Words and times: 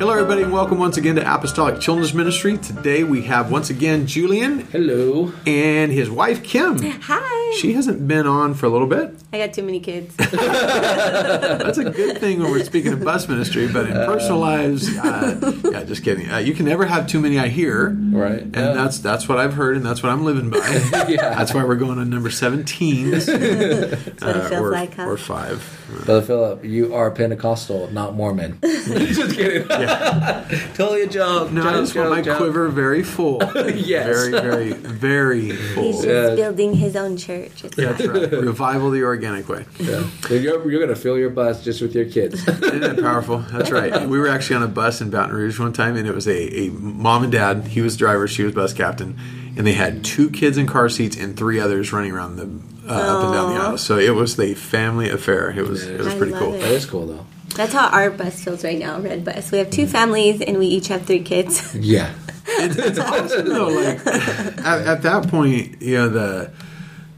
Hello, 0.00 0.14
everybody, 0.14 0.40
and 0.44 0.50
welcome 0.50 0.78
once 0.78 0.96
again 0.96 1.16
to 1.16 1.34
Apostolic 1.34 1.78
Children's 1.78 2.14
Ministry. 2.14 2.56
Today 2.56 3.04
we 3.04 3.20
have 3.24 3.50
once 3.52 3.68
again 3.68 4.06
Julian 4.06 4.60
Hello. 4.72 5.30
and 5.46 5.92
his 5.92 6.08
wife 6.10 6.42
Kim. 6.42 6.78
Hi. 6.80 7.56
She 7.58 7.74
hasn't 7.74 8.08
been 8.08 8.26
on 8.26 8.54
for 8.54 8.64
a 8.64 8.70
little 8.70 8.86
bit. 8.86 9.14
I 9.32 9.38
got 9.38 9.54
too 9.54 9.62
many 9.62 9.78
kids. 9.78 10.16
That's 10.16 11.78
a 11.78 11.84
good 11.88 12.18
thing 12.18 12.40
when 12.42 12.50
we're 12.50 12.64
speaking 12.64 12.92
of 12.92 13.04
bus 13.04 13.28
ministry, 13.28 13.68
but 13.68 13.86
in 13.86 13.92
personal 13.92 14.38
lives, 14.38 14.88
uh, 14.98 15.52
yeah, 15.70 15.84
just 15.84 16.02
kidding. 16.02 16.28
Uh, 16.28 16.38
you 16.38 16.52
can 16.52 16.66
never 16.66 16.84
have 16.84 17.06
too 17.06 17.20
many. 17.20 17.38
I 17.38 17.46
hear, 17.46 17.90
Right. 17.90 18.40
and 18.42 18.54
Yeah. 18.56 18.72
that's 18.72 18.98
that's 18.98 19.28
what 19.28 19.38
I've 19.38 19.54
heard, 19.54 19.76
and 19.76 19.86
that's 19.86 20.02
what 20.02 20.10
I'm 20.10 20.24
living 20.24 20.50
by. 20.50 20.58
Yeah. 21.10 21.34
That's 21.34 21.54
why 21.54 21.64
we're 21.64 21.76
going 21.76 21.98
on 21.98 22.10
number 22.10 22.30
seventeen. 22.30 23.12
That's 23.12 23.26
what 23.28 23.40
it 23.42 24.08
feels 24.18 24.52
or, 24.52 24.70
like, 24.72 24.94
huh? 24.94 25.06
or 25.06 25.16
five. 25.16 25.64
Brother 26.04 26.22
Phillip, 26.22 26.64
you 26.64 26.94
are 26.94 27.10
Pentecostal, 27.10 27.88
not 27.92 28.14
Mormon. 28.14 28.58
Just 28.62 29.34
kidding. 29.34 29.66
totally 30.74 31.02
a 31.02 31.06
joke. 31.08 31.50
No, 31.52 31.62
I 31.62 31.64
joke, 31.72 31.80
just 31.82 31.94
want 31.96 32.08
joke, 32.08 32.10
my 32.16 32.22
joke. 32.22 32.36
quiver 32.38 32.68
very 32.68 33.02
full. 33.02 33.40
Yes. 33.54 34.06
Very, 34.06 34.30
very, 34.30 34.72
very 34.72 35.50
full. 35.50 35.82
He's 35.84 35.96
just 36.02 36.06
Yeah. 36.06 36.34
building 36.36 36.74
his 36.74 36.94
own 36.96 37.16
church. 37.16 37.64
It's 37.64 37.76
That's 37.76 38.06
right. 38.06 38.30
Revival 38.32 38.90
the 38.90 39.02
organic 39.20 39.48
way. 39.48 39.64
Yeah. 39.78 40.08
So 40.22 40.34
You're, 40.34 40.70
you're 40.70 40.80
going 40.80 40.94
to 40.94 41.00
fill 41.00 41.18
your 41.18 41.30
bus 41.30 41.62
just 41.62 41.82
with 41.82 41.94
your 41.94 42.06
kids. 42.06 42.46
Isn't 42.48 42.80
that 42.80 43.00
powerful? 43.00 43.38
That's 43.38 43.70
right. 43.70 44.08
We 44.08 44.18
were 44.18 44.28
actually 44.28 44.56
on 44.56 44.62
a 44.62 44.68
bus 44.68 45.00
in 45.00 45.10
Baton 45.10 45.34
Rouge 45.34 45.58
one 45.58 45.72
time, 45.72 45.96
and 45.96 46.06
it 46.08 46.14
was 46.14 46.26
a, 46.26 46.60
a 46.60 46.70
mom 46.70 47.22
and 47.24 47.32
dad. 47.32 47.66
He 47.68 47.80
was 47.80 47.96
driver, 47.96 48.26
she 48.26 48.42
was 48.42 48.54
bus 48.54 48.72
captain, 48.72 49.18
and 49.56 49.66
they 49.66 49.72
had 49.72 50.04
two 50.04 50.30
kids 50.30 50.56
in 50.56 50.66
car 50.66 50.88
seats 50.88 51.16
and 51.16 51.36
three 51.36 51.60
others 51.60 51.92
running 51.92 52.12
around 52.12 52.36
the 52.36 52.44
uh, 52.90 52.94
up 52.94 53.24
and 53.24 53.34
down 53.34 53.54
the 53.54 53.60
aisle. 53.60 53.78
So 53.78 53.98
it 53.98 54.14
was 54.14 54.36
the 54.36 54.54
family 54.54 55.10
affair. 55.10 55.50
It 55.50 55.66
was 55.66 55.86
it 55.86 55.98
was 55.98 56.08
I 56.08 56.18
pretty 56.18 56.32
cool. 56.32 56.54
it. 56.54 56.60
that 56.60 56.72
is 56.72 56.86
cool, 56.86 57.06
though. 57.06 57.26
That's 57.54 57.72
how 57.72 57.88
our 57.88 58.10
bus 58.10 58.42
feels 58.42 58.64
right 58.64 58.78
now, 58.78 59.00
Red 59.00 59.24
Bus. 59.24 59.50
We 59.50 59.58
have 59.58 59.70
two 59.70 59.86
families 59.86 60.40
and 60.40 60.56
we 60.58 60.66
each 60.66 60.88
have 60.88 61.04
three 61.04 61.22
kids. 61.22 61.74
Yeah. 61.74 62.14
It's, 62.46 62.76
it's 62.76 62.98
awesome 62.98 63.48
though. 63.48 63.68
Like 63.68 64.06
at, 64.06 64.86
at 64.86 65.02
that 65.02 65.28
point, 65.28 65.80
you 65.82 65.96
know 65.96 66.08
the. 66.08 66.52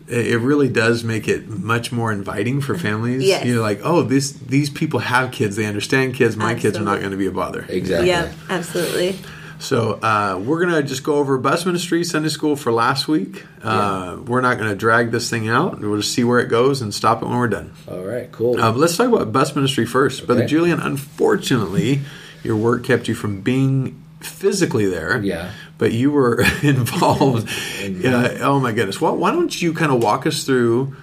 It 0.08 0.27
it 0.28 0.39
really 0.39 0.69
does 0.69 1.05
make 1.05 1.28
it 1.28 1.48
much 1.48 1.92
more 1.92 2.12
inviting 2.12 2.61
for 2.61 2.77
families. 2.77 3.22
Yes. 3.22 3.45
You're 3.47 3.61
like, 3.62 3.81
oh, 3.84 4.03
this 4.03 4.33
these 4.33 4.70
people 4.70 5.00
have 5.00 5.31
kids. 5.33 5.56
They 5.56 5.67
understand 5.67 6.14
kids. 6.14 6.36
My 6.36 6.55
kids 6.55 6.77
are 6.78 6.83
not 6.84 6.98
going 7.00 7.12
to 7.12 7.17
be 7.17 7.27
a 7.27 7.31
bother. 7.33 7.64
Exactly. 7.69 8.08
yeah, 8.08 8.33
absolutely. 8.48 9.17
So 9.58 9.92
uh, 10.03 10.41
we're 10.45 10.61
gonna 10.64 10.83
just 10.83 11.05
go 11.05 11.14
over 11.14 11.39
bus 11.39 11.64
ministry 11.64 12.03
Sunday 12.03 12.30
school 12.30 12.56
for 12.56 12.73
last 12.73 13.06
week. 13.06 13.47
Uh, 13.62 14.19
We're 14.27 14.41
not 14.41 14.58
gonna 14.58 14.75
drag 14.75 15.12
this 15.12 15.30
thing 15.30 15.48
out. 15.48 15.78
We'll 15.78 15.98
just 15.98 16.12
see 16.12 16.25
where 16.25 16.41
it 16.41 16.48
goes 16.48 16.83
and 16.83 16.92
stop 16.92 17.23
it 17.23 17.27
when 17.27 17.39
we're 17.39 17.47
done. 17.47 17.73
All 17.86 18.00
right, 18.03 18.30
cool. 18.33 18.61
Uh, 18.61 18.73
let's 18.73 18.97
talk 18.97 19.06
about 19.06 19.30
bus 19.33 19.55
ministry 19.55 19.86
first. 19.86 20.27
Brother 20.27 20.47
Julian, 20.47 20.80
unfortunately, 20.80 22.00
your 22.42 22.56
work 22.56 22.83
kept 22.84 23.06
you 23.06 23.14
from 23.14 23.41
being 23.41 24.03
physically 24.20 24.86
there. 24.86 25.20
Yeah. 25.23 25.53
But 25.83 25.91
you 25.91 26.12
were 26.12 26.44
involved. 26.62 27.48
uh, 28.05 28.28
oh 28.38 28.61
my 28.61 28.70
goodness! 28.70 29.00
Well, 29.00 29.16
why 29.16 29.33
don't 29.33 29.61
you 29.61 29.75
kind 29.75 29.91
of 29.91 30.00
walk 30.00 30.27
us 30.27 30.44
through? 30.44 30.94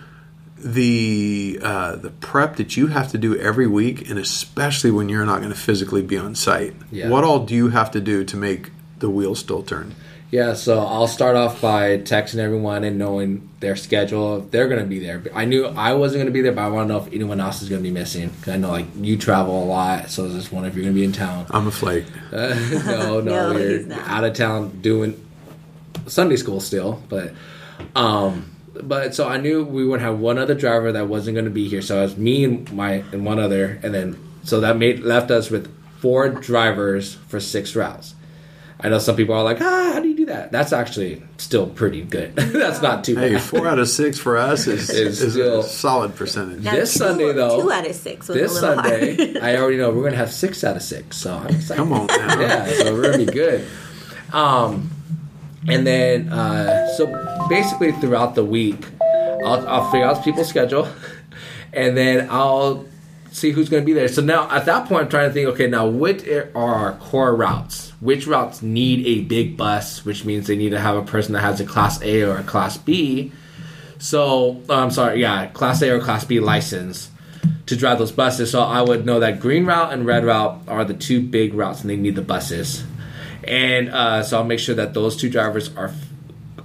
the 0.61 1.59
uh, 1.61 1.95
the 1.97 2.09
prep 2.09 2.55
that 2.57 2.77
you 2.77 2.87
have 2.87 3.11
to 3.11 3.17
do 3.17 3.37
every 3.37 3.67
week, 3.67 4.09
and 4.09 4.17
especially 4.17 4.91
when 4.91 5.09
you're 5.09 5.25
not 5.25 5.39
going 5.39 5.51
to 5.51 5.59
physically 5.59 6.01
be 6.01 6.17
on 6.17 6.33
site. 6.33 6.73
Yeah. 6.91 7.09
What 7.09 7.25
all 7.25 7.45
do 7.45 7.55
you 7.55 7.69
have 7.69 7.91
to 7.91 7.99
do 7.99 8.23
to 8.23 8.37
make 8.37 8.71
the 8.99 9.09
wheels 9.09 9.39
still 9.39 9.63
turn? 9.63 9.95
Yeah, 10.31 10.53
so 10.53 10.79
I'll 10.79 11.07
start 11.07 11.35
off 11.35 11.59
by 11.59 11.97
texting 11.97 12.37
everyone 12.37 12.83
and 12.83 12.99
knowing 12.99 13.49
their 13.61 13.75
schedule. 13.75 14.37
If 14.43 14.51
they're 14.51 14.67
going 14.67 14.79
to 14.79 14.85
be 14.85 14.99
there, 14.99 15.23
I 15.33 15.45
knew 15.45 15.65
I 15.65 15.93
wasn't 15.93 16.19
going 16.19 16.27
to 16.27 16.31
be 16.31 16.41
there, 16.41 16.51
but 16.51 16.61
I 16.61 16.67
want 16.69 16.87
to 16.87 16.93
know 16.93 16.99
if 17.03 17.11
anyone 17.11 17.39
else 17.39 17.63
is 17.63 17.69
going 17.69 17.81
to 17.81 17.87
be 17.87 17.91
missing. 17.91 18.29
'Cause 18.43 18.53
I 18.53 18.57
know 18.57 18.69
like 18.69 18.85
you 18.95 19.17
travel 19.17 19.63
a 19.63 19.65
lot, 19.65 20.11
so 20.11 20.25
I 20.25 20.29
just 20.29 20.51
wonder 20.51 20.69
if 20.69 20.75
you're 20.75 20.83
going 20.83 20.93
to 20.93 20.99
be 20.99 21.03
in 21.05 21.13
town. 21.13 21.47
I'm 21.49 21.65
a 21.65 21.71
flake. 21.71 22.05
Uh, 22.31 22.53
no, 22.85 23.21
no, 23.21 23.21
No, 23.53 23.57
you're 23.57 23.77
he's 23.79 23.87
not. 23.87 24.07
out 24.07 24.23
of 24.23 24.33
town 24.35 24.79
doing 24.81 25.19
Sunday 26.05 26.35
school 26.35 26.59
still, 26.59 27.01
but 27.09 27.33
um, 27.95 28.51
but 28.83 29.15
so 29.15 29.27
I 29.27 29.37
knew 29.37 29.63
we 29.63 29.83
would 29.83 29.99
have 29.99 30.19
one 30.19 30.37
other 30.37 30.53
driver 30.53 30.91
that 30.91 31.07
wasn't 31.07 31.33
going 31.35 31.45
to 31.45 31.51
be 31.51 31.67
here. 31.67 31.81
So 31.81 31.97
it 31.97 32.01
was 32.03 32.17
me 32.17 32.43
and 32.43 32.71
my 32.71 33.03
and 33.11 33.25
one 33.25 33.39
other, 33.39 33.79
and 33.81 33.95
then 33.95 34.15
so 34.43 34.59
that 34.59 34.77
made 34.77 34.99
left 34.99 35.31
us 35.31 35.49
with 35.49 35.75
four 36.01 36.29
drivers 36.29 37.15
for 37.15 37.39
six 37.39 37.75
routes. 37.75 38.13
I 38.81 38.87
know 38.87 38.99
some 38.99 39.17
people 39.17 39.35
are 39.35 39.43
like, 39.43 39.59
ah, 39.59 39.91
how 39.95 39.99
do 39.99 40.07
that? 40.29 40.51
That's 40.51 40.71
actually 40.73 41.21
still 41.37 41.67
pretty 41.67 42.01
good. 42.03 42.35
That's 42.37 42.81
not 42.81 43.03
too 43.03 43.15
Hey, 43.15 43.33
bad. 43.33 43.41
four 43.43 43.67
out 43.67 43.77
of 43.77 43.87
six 43.89 44.17
for 44.17 44.37
us 44.37 44.65
is, 44.65 44.89
Is 44.89 45.21
is 45.21 45.33
still- 45.33 45.59
a 45.59 45.63
solid 45.63 46.15
percentage. 46.15 46.63
Now, 46.63 46.71
This 46.75 46.93
two- 46.93 46.99
Sunday, 46.99 47.33
though, 47.33 47.61
two 47.61 47.71
out 47.71 47.85
of 47.85 47.95
six 47.95 48.27
was 48.27 48.37
This 48.37 48.51
a 48.51 48.53
little 48.61 48.83
Sunday, 48.83 49.15
hard. 49.33 49.37
I 49.43 49.57
already 49.57 49.77
know 49.77 49.89
we're 49.89 50.01
going 50.01 50.13
to 50.13 50.17
have 50.17 50.31
six 50.31 50.63
out 50.63 50.75
of 50.77 50.81
six. 50.81 51.17
So 51.17 51.35
I'm 51.35 51.47
excited. 51.47 51.75
Come 51.77 51.91
on 51.93 52.07
now. 52.07 52.39
yeah, 52.39 52.65
so 52.73 52.93
we're 52.93 53.03
gonna 53.11 53.17
be 53.17 53.25
good. 53.25 53.67
Um, 54.33 54.89
and 55.67 55.85
then 55.85 56.29
uh, 56.29 56.87
so 56.95 57.05
basically 57.49 57.91
throughout 57.91 58.35
the 58.35 58.45
week, 58.45 58.85
I'll, 59.45 59.67
I'll 59.67 59.91
figure 59.91 60.05
out 60.07 60.23
people's 60.23 60.47
schedule, 60.47 60.87
and 61.73 61.97
then 61.97 62.27
I'll 62.29 62.85
see 63.31 63.51
who's 63.51 63.69
gonna 63.69 63.83
be 63.83 63.93
there. 63.93 64.07
So 64.07 64.21
now 64.21 64.49
at 64.49 64.65
that 64.65 64.87
point, 64.87 65.03
I'm 65.03 65.09
trying 65.09 65.29
to 65.29 65.33
think. 65.33 65.47
Okay, 65.49 65.67
now 65.67 65.87
what 65.87 66.27
are 66.27 66.51
our 66.55 66.93
core 66.97 67.35
routes? 67.35 67.91
Which 67.99 68.27
routes 68.27 68.61
need 68.61 69.05
a 69.05 69.23
big 69.23 69.57
bus, 69.57 70.05
which 70.05 70.25
means 70.25 70.47
they 70.47 70.55
need 70.55 70.69
to 70.71 70.79
have 70.79 70.95
a 70.95 71.03
person 71.03 71.33
that 71.33 71.41
has 71.41 71.59
a 71.59 71.65
class 71.65 72.01
A 72.01 72.23
or 72.23 72.37
a 72.37 72.43
class 72.43 72.77
B. 72.77 73.31
So 73.97 74.61
I'm 74.69 74.91
sorry, 74.91 75.21
yeah, 75.21 75.47
class 75.47 75.81
A 75.81 75.91
or 75.91 75.99
class 75.99 76.23
B 76.25 76.39
license 76.39 77.11
to 77.65 77.75
drive 77.75 77.99
those 77.99 78.11
buses. 78.11 78.51
So 78.51 78.61
I 78.61 78.81
would 78.81 79.05
know 79.05 79.19
that 79.19 79.39
green 79.39 79.65
route 79.65 79.93
and 79.93 80.05
red 80.05 80.25
route 80.25 80.61
are 80.67 80.85
the 80.85 80.93
two 80.93 81.21
big 81.21 81.53
routes, 81.53 81.81
and 81.81 81.89
they 81.89 81.97
need 81.97 82.15
the 82.15 82.21
buses. 82.21 82.83
And 83.43 83.89
uh, 83.89 84.23
so 84.23 84.37
I'll 84.37 84.43
make 84.43 84.59
sure 84.59 84.75
that 84.75 84.93
those 84.93 85.15
two 85.15 85.29
drivers 85.29 85.75
are 85.75 85.93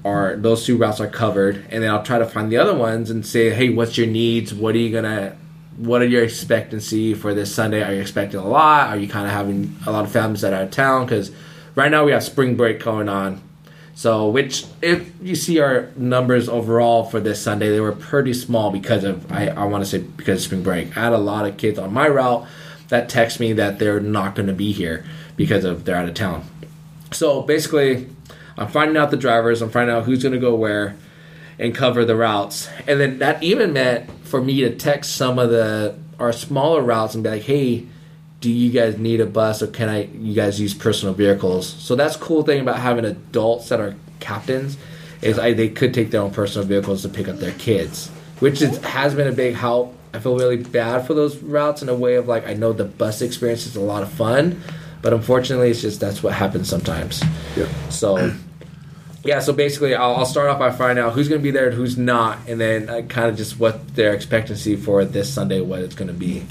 are 0.04 0.36
those 0.36 0.66
two 0.66 0.76
routes 0.76 1.00
are 1.00 1.08
covered, 1.08 1.64
and 1.70 1.82
then 1.82 1.90
I'll 1.90 2.02
try 2.02 2.18
to 2.18 2.26
find 2.26 2.52
the 2.52 2.58
other 2.58 2.74
ones 2.74 3.10
and 3.10 3.24
say, 3.24 3.50
hey, 3.50 3.70
what's 3.70 3.96
your 3.96 4.06
needs? 4.06 4.52
What 4.52 4.74
are 4.74 4.78
you 4.78 4.92
gonna 4.92 5.36
what 5.76 6.02
are 6.02 6.06
your 6.06 6.24
expectancy 6.24 7.14
for 7.14 7.34
this 7.34 7.54
Sunday? 7.54 7.82
Are 7.82 7.92
you 7.92 8.00
expecting 8.00 8.40
a 8.40 8.46
lot? 8.46 8.90
Are 8.90 8.96
you 8.96 9.08
kind 9.08 9.26
of 9.26 9.32
having 9.32 9.76
a 9.86 9.92
lot 9.92 10.04
of 10.04 10.12
families 10.12 10.42
that 10.42 10.52
are 10.52 10.56
out 10.56 10.62
of 10.62 10.70
town? 10.70 11.06
Because 11.06 11.32
right 11.74 11.90
now 11.90 12.04
we 12.04 12.12
have 12.12 12.22
spring 12.22 12.56
break 12.56 12.80
going 12.82 13.08
on. 13.08 13.42
So, 13.96 14.28
which 14.28 14.64
if 14.82 15.10
you 15.22 15.36
see 15.36 15.60
our 15.60 15.88
numbers 15.96 16.48
overall 16.48 17.04
for 17.04 17.20
this 17.20 17.40
Sunday, 17.40 17.70
they 17.70 17.80
were 17.80 17.92
pretty 17.92 18.34
small 18.34 18.70
because 18.70 19.04
of 19.04 19.30
I, 19.30 19.48
I 19.48 19.64
want 19.64 19.84
to 19.84 19.90
say 19.90 19.98
because 19.98 20.40
of 20.40 20.44
spring 20.44 20.62
break. 20.62 20.96
I 20.96 21.04
had 21.04 21.12
a 21.12 21.18
lot 21.18 21.46
of 21.46 21.56
kids 21.56 21.78
on 21.78 21.92
my 21.92 22.08
route 22.08 22.46
that 22.88 23.08
text 23.08 23.38
me 23.38 23.52
that 23.52 23.78
they're 23.78 24.00
not 24.00 24.34
going 24.34 24.48
to 24.48 24.52
be 24.52 24.72
here 24.72 25.04
because 25.36 25.64
of 25.64 25.84
they're 25.84 25.96
out 25.96 26.08
of 26.08 26.14
town. 26.14 26.44
So 27.12 27.42
basically, 27.42 28.08
I'm 28.58 28.68
finding 28.68 28.96
out 28.96 29.12
the 29.12 29.16
drivers. 29.16 29.62
I'm 29.62 29.70
finding 29.70 29.94
out 29.94 30.04
who's 30.04 30.22
going 30.22 30.34
to 30.34 30.40
go 30.40 30.54
where, 30.54 30.96
and 31.58 31.74
cover 31.74 32.04
the 32.04 32.16
routes. 32.16 32.68
And 32.88 33.00
then 33.00 33.18
that 33.18 33.42
even 33.42 33.72
meant 33.72 34.10
for 34.24 34.42
me 34.42 34.60
to 34.62 34.74
text 34.74 35.16
some 35.16 35.38
of 35.38 35.50
the 35.50 35.96
our 36.18 36.32
smaller 36.32 36.82
routes 36.82 37.14
and 37.14 37.22
be 37.22 37.30
like, 37.30 37.42
"Hey, 37.42 37.86
do 38.40 38.50
you 38.50 38.70
guys 38.70 38.98
need 38.98 39.20
a 39.20 39.26
bus 39.26 39.62
or 39.62 39.66
can 39.68 39.88
I 39.88 40.04
you 40.04 40.34
guys 40.34 40.60
use 40.60 40.74
personal 40.74 41.14
vehicles?" 41.14 41.66
So 41.66 41.94
that's 41.94 42.16
cool 42.16 42.42
thing 42.42 42.60
about 42.60 42.78
having 42.78 43.04
adults 43.04 43.68
that 43.68 43.80
are 43.80 43.94
captains 44.20 44.76
is 45.22 45.38
I, 45.38 45.52
they 45.52 45.68
could 45.68 45.94
take 45.94 46.10
their 46.10 46.20
own 46.20 46.30
personal 46.30 46.66
vehicles 46.66 47.02
to 47.02 47.08
pick 47.08 47.28
up 47.28 47.38
their 47.38 47.52
kids, 47.52 48.08
which 48.40 48.60
is, 48.60 48.76
has 48.78 49.14
been 49.14 49.26
a 49.26 49.32
big 49.32 49.54
help. 49.54 49.96
I 50.12 50.20
feel 50.20 50.36
really 50.36 50.58
bad 50.58 51.06
for 51.06 51.14
those 51.14 51.36
routes 51.38 51.82
in 51.82 51.88
a 51.88 51.94
way 51.94 52.14
of 52.14 52.28
like 52.28 52.46
I 52.46 52.54
know 52.54 52.72
the 52.72 52.84
bus 52.84 53.22
experience 53.22 53.66
is 53.66 53.76
a 53.76 53.80
lot 53.80 54.02
of 54.02 54.12
fun, 54.12 54.62
but 55.02 55.12
unfortunately, 55.12 55.70
it's 55.70 55.80
just 55.80 56.00
that's 56.00 56.22
what 56.22 56.34
happens 56.34 56.68
sometimes. 56.68 57.22
Yep. 57.56 57.68
So, 57.90 58.32
yeah. 59.24 59.40
So 59.40 59.52
basically, 59.52 59.94
I'll, 59.94 60.16
I'll 60.16 60.26
start 60.26 60.48
off 60.48 60.58
by 60.58 60.70
finding 60.70 61.04
out 61.04 61.12
who's 61.14 61.28
going 61.28 61.40
to 61.40 61.42
be 61.42 61.50
there 61.50 61.66
and 61.68 61.74
who's 61.76 61.96
not, 61.98 62.38
and 62.48 62.60
then 62.60 62.88
uh, 62.88 63.02
kind 63.02 63.28
of 63.28 63.36
just 63.36 63.58
what 63.58 63.94
their 63.96 64.12
expectancy 64.14 64.76
for 64.76 65.04
this 65.04 65.32
Sunday, 65.32 65.60
what 65.60 65.80
it's 65.80 65.94
going 65.94 66.08
to 66.08 66.14
be. 66.14 66.46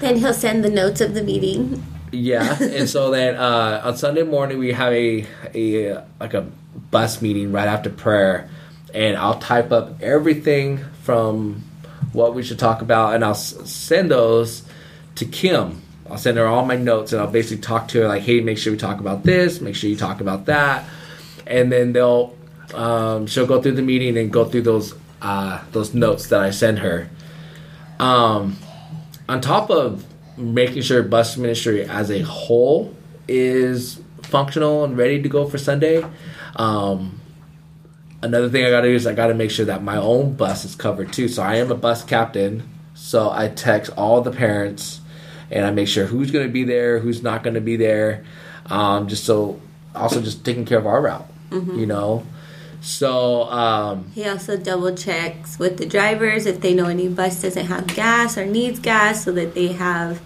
then 0.00 0.16
he'll 0.16 0.32
send 0.34 0.64
the 0.64 0.70
notes 0.70 1.00
of 1.00 1.14
the 1.14 1.22
meeting. 1.22 1.84
Yeah, 2.12 2.56
and 2.62 2.88
so 2.88 3.10
then 3.16 3.36
uh, 3.36 3.82
on 3.84 3.96
Sunday 3.96 4.22
morning 4.22 4.58
we 4.58 4.72
have 4.72 4.92
a 4.92 5.26
a 5.54 6.02
like 6.20 6.34
a 6.34 6.46
bus 6.90 7.20
meeting 7.20 7.52
right 7.52 7.68
after 7.68 7.90
prayer, 7.90 8.48
and 8.94 9.16
I'll 9.16 9.38
type 9.38 9.72
up 9.72 10.00
everything 10.02 10.78
from 11.02 11.62
what 12.14 12.34
we 12.34 12.42
should 12.42 12.58
talk 12.58 12.80
about, 12.80 13.14
and 13.14 13.22
I'll 13.24 13.32
s- 13.32 13.54
send 13.70 14.10
those 14.10 14.62
to 15.16 15.24
Kim. 15.26 15.82
I'll 16.10 16.16
send 16.16 16.38
her 16.38 16.46
all 16.46 16.64
my 16.64 16.76
notes, 16.76 17.12
and 17.12 17.20
I'll 17.20 17.30
basically 17.30 17.60
talk 17.60 17.88
to 17.88 18.00
her 18.00 18.08
like, 18.08 18.22
"Hey, 18.22 18.40
make 18.40 18.56
sure 18.56 18.72
we 18.72 18.78
talk 18.78 19.00
about 19.00 19.24
this. 19.24 19.60
Make 19.60 19.74
sure 19.74 19.90
you 19.90 19.96
talk 19.96 20.22
about 20.22 20.46
that," 20.46 20.84
and 21.48 21.72
then 21.72 21.92
they'll 21.92 22.36
um, 22.74 23.26
she'll 23.26 23.46
go 23.46 23.60
through 23.60 23.72
the 23.72 23.82
meeting 23.82 24.16
and 24.16 24.32
go 24.32 24.44
through 24.44 24.62
those 24.62 24.94
uh, 25.22 25.62
those 25.72 25.94
notes 25.94 26.28
that 26.28 26.40
I 26.40 26.50
send 26.50 26.78
her. 26.80 27.08
Um, 27.98 28.56
on 29.28 29.40
top 29.40 29.70
of 29.70 30.04
making 30.36 30.82
sure 30.82 31.02
bus 31.02 31.36
ministry 31.36 31.84
as 31.84 32.10
a 32.10 32.20
whole 32.20 32.94
is 33.26 34.00
functional 34.22 34.84
and 34.84 34.96
ready 34.96 35.20
to 35.22 35.28
go 35.28 35.48
for 35.48 35.58
Sunday, 35.58 36.04
um, 36.56 37.20
another 38.22 38.48
thing 38.48 38.64
I 38.64 38.70
got 38.70 38.82
to 38.82 38.88
do 38.88 38.94
is 38.94 39.06
I 39.06 39.14
got 39.14 39.28
to 39.28 39.34
make 39.34 39.50
sure 39.50 39.66
that 39.66 39.82
my 39.82 39.96
own 39.96 40.34
bus 40.34 40.64
is 40.64 40.76
covered 40.76 41.12
too. 41.12 41.28
So 41.28 41.42
I 41.42 41.56
am 41.56 41.72
a 41.72 41.74
bus 41.74 42.04
captain, 42.04 42.68
so 42.94 43.30
I 43.30 43.48
text 43.48 43.90
all 43.96 44.20
the 44.20 44.30
parents 44.30 45.00
and 45.50 45.64
I 45.64 45.70
make 45.70 45.88
sure 45.88 46.06
who's 46.06 46.30
going 46.30 46.46
to 46.46 46.52
be 46.52 46.64
there, 46.64 46.98
who's 46.98 47.22
not 47.22 47.42
going 47.42 47.54
to 47.54 47.60
be 47.60 47.76
there, 47.76 48.24
um, 48.66 49.08
just 49.08 49.24
so 49.24 49.60
also 49.94 50.20
just 50.20 50.44
taking 50.44 50.64
care 50.64 50.78
of 50.78 50.86
our 50.86 51.00
route, 51.00 51.28
you 51.50 51.86
know. 51.86 52.24
So 52.80 53.42
um, 53.44 54.10
He 54.14 54.24
also 54.26 54.56
double 54.56 54.94
checks 54.94 55.58
with 55.58 55.78
the 55.78 55.86
drivers 55.86 56.46
if 56.46 56.60
they 56.60 56.74
know 56.74 56.86
any 56.86 57.08
bus 57.08 57.42
doesn't 57.42 57.66
have 57.66 57.86
gas 57.88 58.38
or 58.38 58.46
needs 58.46 58.78
gas, 58.78 59.24
so 59.24 59.32
that 59.32 59.54
they 59.54 59.68
have 59.68 60.20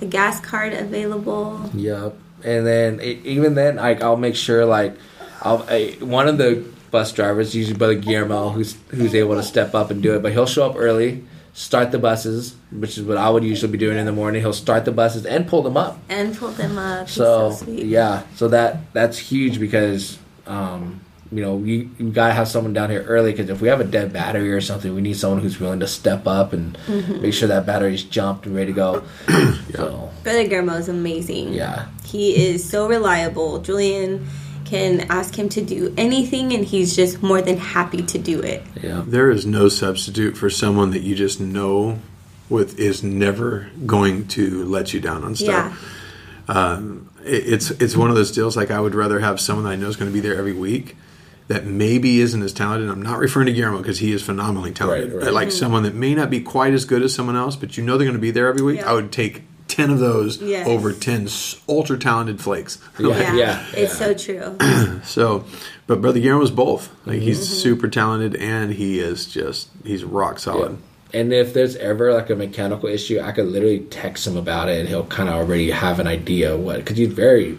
a 0.00 0.06
gas 0.06 0.40
card 0.40 0.72
available. 0.72 1.70
Yep. 1.74 2.16
And 2.44 2.66
then 2.66 3.00
e- 3.02 3.20
even 3.24 3.54
then, 3.54 3.76
like 3.76 4.02
I'll 4.02 4.16
make 4.16 4.36
sure 4.36 4.64
like 4.64 4.96
I'll 5.42 5.66
I, 5.68 5.96
one 6.00 6.28
of 6.28 6.38
the 6.38 6.64
bus 6.90 7.12
drivers, 7.12 7.54
usually 7.54 7.76
Brother 7.76 7.96
Guillermo, 7.96 8.50
who's 8.50 8.76
who's 8.88 9.14
able 9.14 9.34
to 9.34 9.42
step 9.42 9.74
up 9.74 9.90
and 9.90 10.02
do 10.02 10.14
it, 10.14 10.22
but 10.22 10.32
he'll 10.32 10.46
show 10.46 10.64
up 10.70 10.76
early, 10.76 11.24
start 11.52 11.90
the 11.92 11.98
buses, 11.98 12.54
which 12.70 12.96
is 12.96 13.04
what 13.04 13.18
I 13.18 13.28
would 13.28 13.44
usually 13.44 13.70
be 13.72 13.78
doing 13.78 13.98
in 13.98 14.06
the 14.06 14.12
morning. 14.12 14.40
He'll 14.40 14.52
start 14.52 14.84
the 14.84 14.92
buses 14.92 15.26
and 15.26 15.46
pull 15.46 15.62
them 15.62 15.76
up. 15.76 15.98
And 16.08 16.34
pull 16.36 16.50
them 16.52 16.78
up. 16.78 17.08
So, 17.08 17.50
so 17.52 17.66
yeah, 17.70 18.22
so 18.36 18.48
that 18.48 18.92
that's 18.94 19.18
huge 19.18 19.58
because 19.60 20.18
um, 20.48 21.00
you 21.30 21.42
know 21.42 21.58
you, 21.58 21.90
you 21.98 22.10
gotta 22.10 22.32
have 22.32 22.48
someone 22.48 22.72
down 22.72 22.88
here 22.90 23.02
early 23.04 23.32
because 23.32 23.50
if 23.50 23.60
we 23.60 23.68
have 23.68 23.80
a 23.80 23.84
dead 23.84 24.12
battery 24.12 24.50
or 24.52 24.60
something, 24.62 24.94
we 24.94 25.00
need 25.02 25.16
someone 25.16 25.40
who's 25.40 25.60
willing 25.60 25.80
to 25.80 25.86
step 25.86 26.26
up 26.26 26.52
and 26.52 26.76
Mm-hmm. 26.86 27.20
make 27.22 27.34
sure 27.34 27.48
that 27.48 27.66
battery's 27.66 28.02
jumped 28.02 28.46
and 28.46 28.56
ready 28.56 28.72
to 28.72 28.76
go. 28.76 29.02
So 29.74 30.10
Brother 30.24 30.40
is 30.78 30.88
amazing. 30.88 31.52
yeah. 31.52 31.86
He 32.04 32.34
is 32.48 32.68
so 32.68 32.88
reliable. 32.88 33.58
Julian 33.60 34.26
can 34.64 35.02
ask 35.10 35.34
him 35.38 35.48
to 35.50 35.62
do 35.62 35.94
anything, 35.96 36.52
and 36.54 36.64
he's 36.64 36.96
just 36.96 37.22
more 37.22 37.40
than 37.42 37.58
happy 37.58 38.02
to 38.02 38.18
do 38.18 38.40
it. 38.40 38.62
Yeah. 38.82 39.02
There 39.06 39.30
is 39.30 39.44
no 39.46 39.68
substitute 39.68 40.36
for 40.36 40.50
someone 40.50 40.90
that 40.92 41.00
you 41.02 41.14
just 41.14 41.40
know 41.40 41.98
with 42.48 42.78
is 42.78 43.02
never 43.02 43.68
going 43.86 44.26
to 44.28 44.64
let 44.64 44.92
you 44.94 45.00
down 45.00 45.22
on 45.24 45.34
stuff. 45.36 45.78
Um, 46.48 47.07
it- 47.07 47.07
it's 47.24 47.70
it's 47.72 47.96
one 47.96 48.10
of 48.10 48.16
those 48.16 48.32
deals. 48.32 48.56
Like 48.56 48.70
I 48.70 48.80
would 48.80 48.94
rather 48.94 49.20
have 49.20 49.40
someone 49.40 49.64
that 49.64 49.70
I 49.72 49.76
know 49.76 49.88
is 49.88 49.96
going 49.96 50.10
to 50.10 50.14
be 50.14 50.20
there 50.20 50.36
every 50.36 50.52
week 50.52 50.96
that 51.48 51.64
maybe 51.64 52.20
isn't 52.20 52.42
as 52.42 52.52
talented. 52.52 52.90
I'm 52.90 53.00
not 53.02 53.18
referring 53.18 53.46
to 53.46 53.52
Guillermo 53.52 53.78
because 53.78 53.98
he 54.00 54.12
is 54.12 54.22
phenomenally 54.22 54.70
talented. 54.72 55.08
Right, 55.12 55.16
right. 55.16 55.24
But 55.26 55.34
like 55.34 55.50
someone 55.50 55.82
that 55.84 55.94
may 55.94 56.14
not 56.14 56.28
be 56.30 56.40
quite 56.40 56.74
as 56.74 56.84
good 56.84 57.02
as 57.02 57.14
someone 57.14 57.36
else, 57.36 57.56
but 57.56 57.76
you 57.78 57.84
know 57.84 57.96
they're 57.96 58.04
going 58.06 58.16
to 58.16 58.20
be 58.20 58.30
there 58.30 58.48
every 58.48 58.62
week. 58.62 58.78
Yeah. 58.80 58.90
I 58.90 58.92
would 58.94 59.10
take 59.12 59.42
ten 59.66 59.90
of 59.90 59.98
those 59.98 60.40
Yes. 60.42 60.66
over 60.68 60.92
ten 60.92 61.28
ultra 61.68 61.98
talented 61.98 62.40
flakes. 62.40 62.78
Yeah. 62.98 63.08
Yeah, 63.18 63.34
yeah, 63.34 63.64
it's 63.74 63.96
so 63.98 64.14
true. 64.14 64.56
So, 65.04 65.44
but 65.86 66.00
Brother 66.02 66.20
Guillermo's 66.20 66.50
both. 66.50 66.90
Like 67.06 67.20
he's 67.20 67.38
Mm-hmm. 67.38 67.54
super 67.62 67.88
talented 67.88 68.36
and 68.36 68.72
he 68.72 68.98
is 69.00 69.24
just 69.26 69.68
he's 69.84 70.04
rock 70.04 70.38
solid. 70.38 70.76
And 71.12 71.32
if 71.32 71.54
there's 71.54 71.76
ever 71.76 72.12
like 72.12 72.28
a 72.28 72.36
mechanical 72.36 72.88
issue, 72.88 73.20
I 73.20 73.32
could 73.32 73.46
literally 73.46 73.80
text 73.80 74.26
him 74.26 74.36
about 74.36 74.68
it, 74.68 74.80
and 74.80 74.88
he'll 74.88 75.06
kind 75.06 75.28
of 75.28 75.36
already 75.36 75.70
have 75.70 76.00
an 76.00 76.06
idea 76.06 76.56
what 76.56 76.76
because 76.76 76.98
he's 76.98 77.12
very 77.12 77.56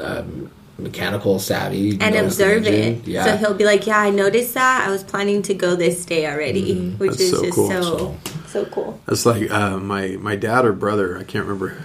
um, 0.00 0.50
mechanical 0.78 1.38
savvy 1.38 1.98
and 2.00 2.14
knows 2.14 2.40
observant. 2.40 3.06
Yeah, 3.06 3.24
So 3.24 3.36
he'll 3.36 3.54
be 3.54 3.64
like, 3.64 3.86
"Yeah, 3.86 4.00
I 4.00 4.10
noticed 4.10 4.54
that. 4.54 4.86
I 4.86 4.90
was 4.90 5.04
planning 5.04 5.42
to 5.42 5.54
go 5.54 5.76
this 5.76 6.04
day 6.04 6.26
already," 6.26 6.90
which 6.98 7.12
That's 7.12 7.20
is 7.22 7.30
so 7.30 7.42
just 7.42 7.54
cool. 7.54 7.68
so 7.70 8.16
so 8.46 8.64
cool. 8.66 9.00
That's 9.06 9.24
like 9.26 9.50
uh, 9.50 9.78
my 9.78 10.16
my 10.20 10.36
dad 10.36 10.64
or 10.64 10.72
brother. 10.72 11.18
I 11.18 11.24
can't 11.24 11.44
remember 11.46 11.82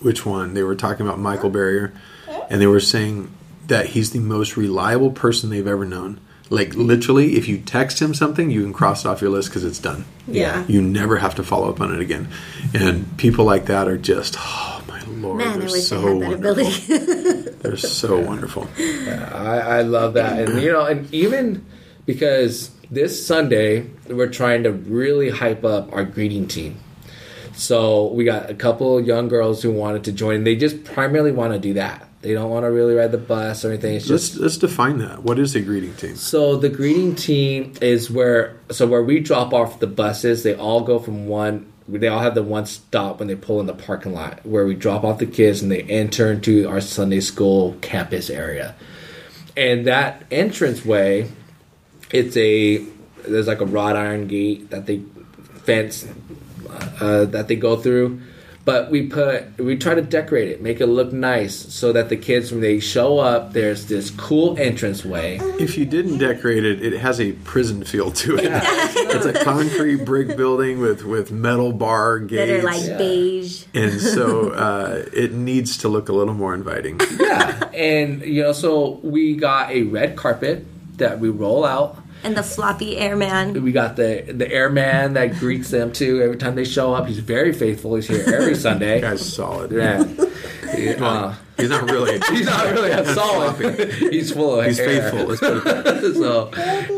which 0.00 0.26
one. 0.26 0.54
They 0.54 0.62
were 0.64 0.74
talking 0.74 1.06
about 1.06 1.18
Michael 1.20 1.50
Barrier, 1.50 1.92
and 2.50 2.60
they 2.60 2.66
were 2.66 2.80
saying 2.80 3.32
that 3.68 3.86
he's 3.86 4.10
the 4.10 4.18
most 4.18 4.56
reliable 4.56 5.12
person 5.12 5.50
they've 5.50 5.66
ever 5.66 5.84
known. 5.84 6.20
Like 6.52 6.74
literally, 6.74 7.36
if 7.36 7.48
you 7.48 7.58
text 7.58 8.00
him 8.00 8.14
something, 8.14 8.50
you 8.50 8.62
can 8.62 8.72
cross 8.72 9.04
it 9.04 9.08
off 9.08 9.20
your 9.20 9.30
list 9.30 9.48
because 9.48 9.64
it's 9.64 9.78
done. 9.78 10.04
Yeah. 10.28 10.64
You 10.68 10.82
never 10.82 11.16
have 11.16 11.34
to 11.36 11.42
follow 11.42 11.70
up 11.70 11.80
on 11.80 11.94
it 11.94 12.00
again. 12.00 12.28
And 12.74 13.16
people 13.18 13.44
like 13.44 13.66
that 13.66 13.88
are 13.88 13.98
just 13.98 14.36
oh 14.38 14.84
my 14.86 15.02
lord, 15.06 15.38
Man, 15.38 15.60
they're 15.60 15.70
wish 15.70 15.84
so 15.84 15.96
I 15.96 16.00
had 16.00 16.20
that 16.20 16.28
wonderful. 16.28 16.66
ability. 16.66 17.50
They're 17.62 17.76
so 17.76 18.18
wonderful. 18.18 18.68
I, 18.76 19.60
I 19.78 19.82
love 19.82 20.14
that, 20.14 20.38
and 20.40 20.60
you 20.60 20.72
know, 20.72 20.84
and 20.84 21.12
even 21.14 21.64
because 22.06 22.70
this 22.90 23.24
Sunday 23.24 23.86
we're 24.08 24.28
trying 24.28 24.64
to 24.64 24.72
really 24.72 25.30
hype 25.30 25.64
up 25.64 25.92
our 25.92 26.04
greeting 26.04 26.48
team. 26.48 26.78
So 27.54 28.08
we 28.12 28.24
got 28.24 28.50
a 28.50 28.54
couple 28.54 29.00
young 29.00 29.28
girls 29.28 29.62
who 29.62 29.70
wanted 29.70 30.04
to 30.04 30.12
join. 30.12 30.36
And 30.36 30.46
they 30.46 30.56
just 30.56 30.84
primarily 30.84 31.32
want 31.32 31.52
to 31.52 31.58
do 31.58 31.74
that. 31.74 32.08
They 32.22 32.34
don't 32.34 32.50
want 32.50 32.64
to 32.64 32.70
really 32.70 32.94
ride 32.94 33.10
the 33.10 33.18
bus 33.18 33.64
or 33.64 33.72
anything. 33.72 33.96
It's 33.96 34.06
just 34.06 34.34
Let's 34.34 34.42
let's 34.42 34.56
define 34.58 34.98
that. 34.98 35.24
What 35.24 35.40
is 35.40 35.56
a 35.56 35.60
greeting 35.60 35.94
team? 35.94 36.14
So 36.14 36.56
the 36.56 36.68
greeting 36.68 37.16
team 37.16 37.74
is 37.80 38.10
where 38.10 38.56
so 38.70 38.86
where 38.86 39.02
we 39.02 39.18
drop 39.18 39.52
off 39.52 39.80
the 39.80 39.88
buses, 39.88 40.44
they 40.44 40.54
all 40.54 40.82
go 40.82 41.00
from 41.00 41.26
one 41.26 41.72
they 41.88 42.06
all 42.08 42.20
have 42.20 42.36
the 42.36 42.42
one 42.42 42.64
stop 42.64 43.18
when 43.18 43.26
they 43.26 43.34
pull 43.34 43.58
in 43.58 43.66
the 43.66 43.74
parking 43.74 44.14
lot 44.14 44.46
where 44.46 44.64
we 44.64 44.74
drop 44.74 45.02
off 45.02 45.18
the 45.18 45.26
kids 45.26 45.62
and 45.62 45.70
they 45.70 45.82
enter 45.82 46.30
into 46.30 46.68
our 46.68 46.80
Sunday 46.80 47.20
school 47.20 47.76
campus 47.82 48.30
area. 48.30 48.76
And 49.56 49.86
that 49.86 50.22
entrance 50.30 50.84
way, 50.84 51.28
it's 52.10 52.36
a 52.36 52.78
there's 53.26 53.48
like 53.48 53.60
a 53.60 53.66
wrought 53.66 53.96
iron 53.96 54.28
gate 54.28 54.70
that 54.70 54.86
they 54.86 55.02
fence 55.64 56.06
uh, 57.00 57.24
that 57.26 57.48
they 57.48 57.56
go 57.56 57.76
through. 57.76 58.20
But 58.64 58.92
we 58.92 59.08
put 59.08 59.58
we 59.58 59.76
try 59.76 59.96
to 59.96 60.02
decorate 60.02 60.48
it, 60.48 60.62
make 60.62 60.80
it 60.80 60.86
look 60.86 61.12
nice, 61.12 61.56
so 61.74 61.92
that 61.94 62.08
the 62.10 62.16
kids 62.16 62.52
when 62.52 62.60
they 62.60 62.78
show 62.78 63.18
up, 63.18 63.52
there's 63.54 63.86
this 63.86 64.08
cool 64.10 64.56
entrance 64.56 65.04
way 65.04 65.38
If 65.58 65.76
you 65.76 65.84
didn't 65.84 66.18
decorate 66.18 66.64
it, 66.64 66.80
it 66.80 66.92
has 67.00 67.20
a 67.20 67.32
prison 67.32 67.82
feel 67.82 68.12
to 68.12 68.36
it. 68.36 68.44
it's 68.52 69.26
a 69.26 69.32
concrete 69.44 70.04
brick 70.04 70.36
building 70.36 70.78
with 70.80 71.02
with 71.04 71.32
metal 71.32 71.72
bar 71.72 72.20
gates 72.20 72.38
that 72.38 72.46
gates, 72.46 72.64
are 72.64 72.66
like 72.68 72.82
Yeah. 72.86 72.98
beige. 72.98 73.64
and 73.74 74.00
so 74.00 74.50
uh, 74.50 75.06
it 75.12 75.32
needs 75.32 75.78
to 75.78 75.88
look 75.88 76.08
a 76.08 76.12
little 76.12 76.34
more 76.34 76.54
inviting. 76.54 77.00
yeah, 77.18 77.68
and 77.74 78.22
you 78.22 78.42
know, 78.42 78.52
so 78.52 79.00
we 79.02 79.34
got 79.34 79.70
a 79.72 79.82
red 79.82 80.14
carpet 80.14 80.64
that 80.98 81.18
we 81.18 81.30
roll 81.30 81.64
out. 81.64 81.98
And 82.24 82.36
the 82.36 82.42
floppy 82.42 82.96
airman. 82.98 83.62
We 83.64 83.72
got 83.72 83.96
the 83.96 84.24
the 84.32 84.50
airman 84.50 85.14
that 85.14 85.38
greets 85.38 85.70
them 85.70 85.92
too 85.92 86.22
every 86.22 86.36
time 86.36 86.54
they 86.54 86.64
show 86.64 86.94
up. 86.94 87.06
He's 87.08 87.18
very 87.18 87.52
faithful. 87.52 87.94
He's 87.96 88.06
here 88.06 88.24
every 88.34 88.54
Sunday. 88.54 89.00
Guy's 89.06 89.34
solid. 89.34 89.72
Yeah. 89.72 90.04
Uh, 91.04 91.34
He's 91.58 91.68
not 91.70 91.90
really. 91.90 92.18
he's 92.30 92.46
not 92.46 92.64
really 92.72 92.90
a 92.90 93.04
solid. 93.14 93.92
he's 93.92 94.32
full 94.32 94.60
of 94.60 94.66
He's 94.66 94.80
air. 94.80 95.10
faithful. 95.10 95.26
Let's 95.26 95.40
put 95.40 95.66
it 96.04 96.14
so, 96.14 96.50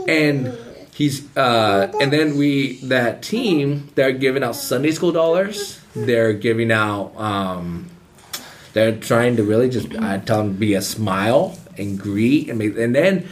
and 0.08 0.56
he's 0.94 1.36
uh, 1.36 1.90
and 2.00 2.12
then 2.12 2.36
we 2.38 2.76
that 2.84 3.22
team 3.22 3.90
they're 3.94 4.12
giving 4.12 4.42
out 4.44 4.56
Sunday 4.56 4.92
school 4.92 5.12
dollars. 5.12 5.80
They're 5.96 6.32
giving 6.32 6.70
out. 6.70 7.12
Um, 7.16 7.90
they're 8.74 8.96
trying 8.96 9.36
to 9.36 9.42
really 9.44 9.68
just 9.70 9.94
I 9.96 10.18
tell 10.18 10.38
them 10.38 10.54
to 10.54 10.58
be 10.58 10.74
a 10.74 10.82
smile 10.82 11.58
and 11.76 11.98
greet 11.98 12.48
and 12.48 12.58
make, 12.58 12.76
and 12.78 12.94
then 12.94 13.26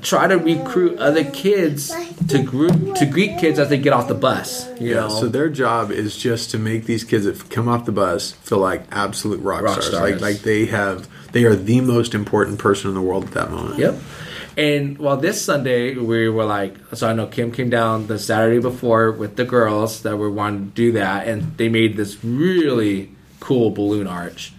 try 0.00 0.26
to 0.26 0.36
recruit 0.38 0.98
other 0.98 1.24
kids 1.24 1.92
to 2.28 2.42
group 2.42 2.94
to 2.96 3.06
greet 3.06 3.38
kids 3.38 3.58
as 3.58 3.68
they 3.68 3.78
get 3.78 3.92
off 3.92 4.08
the 4.08 4.14
bus. 4.14 4.66
You 4.80 4.90
Yeah, 4.90 5.00
know, 5.02 5.08
so 5.08 5.28
their 5.28 5.48
job 5.48 5.90
is 5.90 6.16
just 6.16 6.50
to 6.52 6.58
make 6.58 6.86
these 6.86 7.04
kids 7.04 7.24
that 7.24 7.50
come 7.50 7.68
off 7.68 7.84
the 7.84 7.92
bus 7.92 8.32
feel 8.32 8.58
like 8.58 8.84
absolute 8.90 9.40
rock, 9.40 9.62
Rock 9.62 9.82
stars. 9.82 9.92
Like 10.00 10.16
stars. 10.16 10.22
like 10.22 10.38
they 10.42 10.66
have 10.66 11.08
they 11.32 11.44
are 11.44 11.54
the 11.54 11.80
most 11.80 12.14
important 12.14 12.58
person 12.58 12.88
in 12.88 12.94
the 12.94 13.02
world 13.02 13.24
at 13.24 13.30
that 13.32 13.50
moment. 13.50 13.78
Yep. 13.78 13.94
And 14.56 14.98
well, 14.98 15.16
this 15.16 15.42
Sunday 15.42 15.94
we 15.94 16.28
were 16.28 16.44
like, 16.44 16.74
so 16.94 17.08
I 17.08 17.14
know 17.14 17.26
Kim 17.26 17.52
came 17.52 17.70
down 17.70 18.06
the 18.06 18.18
Saturday 18.18 18.60
before 18.60 19.10
with 19.10 19.36
the 19.36 19.44
girls 19.46 20.02
that 20.02 20.16
were 20.18 20.30
wanting 20.30 20.66
to 20.66 20.74
do 20.74 20.92
that, 20.92 21.26
and 21.26 21.56
they 21.56 21.70
made 21.70 21.96
this 21.96 22.22
really 22.22 23.10
cool 23.40 23.70
balloon 23.70 24.06
arch, 24.06 24.52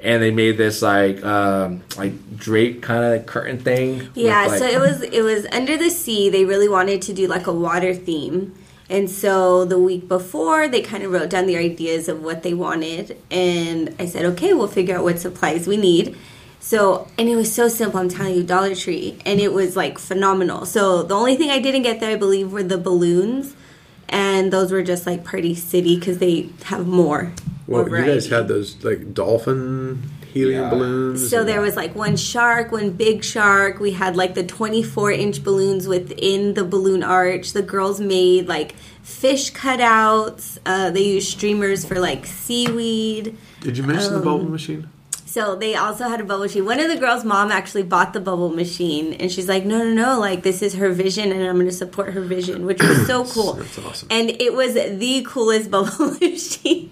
and 0.00 0.22
they 0.22 0.30
made 0.30 0.56
this 0.56 0.82
like 0.82 1.24
um, 1.24 1.82
like 1.96 2.36
drape 2.36 2.82
kind 2.82 3.14
of 3.14 3.26
curtain 3.26 3.58
thing. 3.58 4.08
Yeah, 4.14 4.46
like- 4.46 4.58
so 4.58 4.66
it 4.66 4.78
was 4.78 5.02
it 5.02 5.22
was 5.22 5.46
under 5.52 5.76
the 5.76 5.90
sea. 5.90 6.30
They 6.30 6.44
really 6.44 6.68
wanted 6.68 7.02
to 7.02 7.12
do 7.12 7.26
like 7.26 7.46
a 7.46 7.52
water 7.52 7.94
theme. 7.94 8.54
And 8.90 9.10
so 9.10 9.66
the 9.66 9.78
week 9.78 10.08
before, 10.08 10.66
they 10.66 10.80
kind 10.80 11.02
of 11.02 11.12
wrote 11.12 11.28
down 11.28 11.46
the 11.46 11.58
ideas 11.58 12.08
of 12.08 12.22
what 12.22 12.42
they 12.42 12.54
wanted. 12.54 13.18
And 13.30 13.94
I 13.98 14.06
said, 14.06 14.24
okay, 14.24 14.54
we'll 14.54 14.66
figure 14.66 14.96
out 14.96 15.04
what 15.04 15.18
supplies 15.18 15.66
we 15.66 15.76
need. 15.76 16.16
So, 16.60 17.06
and 17.18 17.28
it 17.28 17.36
was 17.36 17.54
so 17.54 17.68
simple, 17.68 18.00
I'm 18.00 18.08
telling 18.08 18.34
you, 18.34 18.42
Dollar 18.42 18.74
Tree. 18.74 19.18
And 19.26 19.40
it 19.40 19.52
was 19.52 19.76
like 19.76 19.98
phenomenal. 19.98 20.64
So, 20.64 21.02
the 21.02 21.14
only 21.14 21.36
thing 21.36 21.50
I 21.50 21.58
didn't 21.60 21.82
get 21.82 22.00
there, 22.00 22.10
I 22.10 22.16
believe, 22.16 22.50
were 22.50 22.62
the 22.62 22.78
balloons. 22.78 23.54
And 24.08 24.52
those 24.52 24.72
were 24.72 24.82
just 24.82 25.06
like 25.06 25.24
Party 25.24 25.54
City 25.54 25.98
because 25.98 26.18
they 26.18 26.48
have 26.64 26.86
more. 26.86 27.32
Well, 27.66 27.86
more 27.86 27.98
you 27.98 28.06
guys 28.06 28.28
had 28.28 28.48
those 28.48 28.82
like 28.82 29.12
dolphin 29.12 30.02
helium 30.32 30.62
Yeah. 30.64 30.70
balloons. 30.70 31.28
So 31.28 31.40
and- 31.40 31.48
there 31.48 31.60
was 31.60 31.76
like 31.76 31.94
one 31.94 32.16
shark, 32.16 32.72
one 32.72 32.90
big 32.90 33.22
shark. 33.24 33.80
We 33.80 33.92
had 33.92 34.16
like 34.16 34.34
the 34.34 34.44
24 34.44 35.12
inch 35.12 35.44
balloons 35.44 35.86
within 35.86 36.54
the 36.54 36.64
balloon 36.64 37.02
arch. 37.02 37.52
The 37.52 37.62
girls 37.62 38.00
made 38.00 38.48
like 38.48 38.74
fish 39.02 39.52
cutouts. 39.52 40.58
Uh, 40.64 40.90
they 40.90 41.02
used 41.02 41.28
streamers 41.30 41.84
for 41.84 41.98
like 42.00 42.24
seaweed. 42.26 43.36
Did 43.60 43.76
you 43.76 43.84
mention 43.84 44.12
the 44.12 44.18
um, 44.18 44.24
bubble 44.24 44.48
machine? 44.48 44.88
So 45.28 45.54
they 45.56 45.74
also 45.74 46.08
had 46.08 46.22
a 46.22 46.24
bubble 46.24 46.44
machine. 46.44 46.64
One 46.64 46.80
of 46.80 46.88
the 46.88 46.96
girls' 46.96 47.22
mom 47.22 47.52
actually 47.52 47.82
bought 47.82 48.14
the 48.14 48.20
bubble 48.20 48.48
machine, 48.48 49.12
and 49.12 49.30
she's 49.30 49.46
like, 49.46 49.66
"No, 49.66 49.84
no, 49.84 49.92
no! 49.92 50.18
Like 50.18 50.42
this 50.42 50.62
is 50.62 50.74
her 50.76 50.90
vision, 50.90 51.30
and 51.32 51.46
I'm 51.46 51.56
going 51.56 51.66
to 51.66 51.72
support 51.72 52.14
her 52.14 52.22
vision," 52.22 52.64
which 52.64 52.82
was 52.82 53.06
so 53.06 53.24
cool. 53.34 53.52
That's 53.52 53.78
awesome. 53.78 54.08
And 54.10 54.30
it 54.30 54.54
was 54.54 54.72
the 54.72 55.22
coolest 55.28 55.70
bubble 55.74 56.12
machine. 56.18 56.90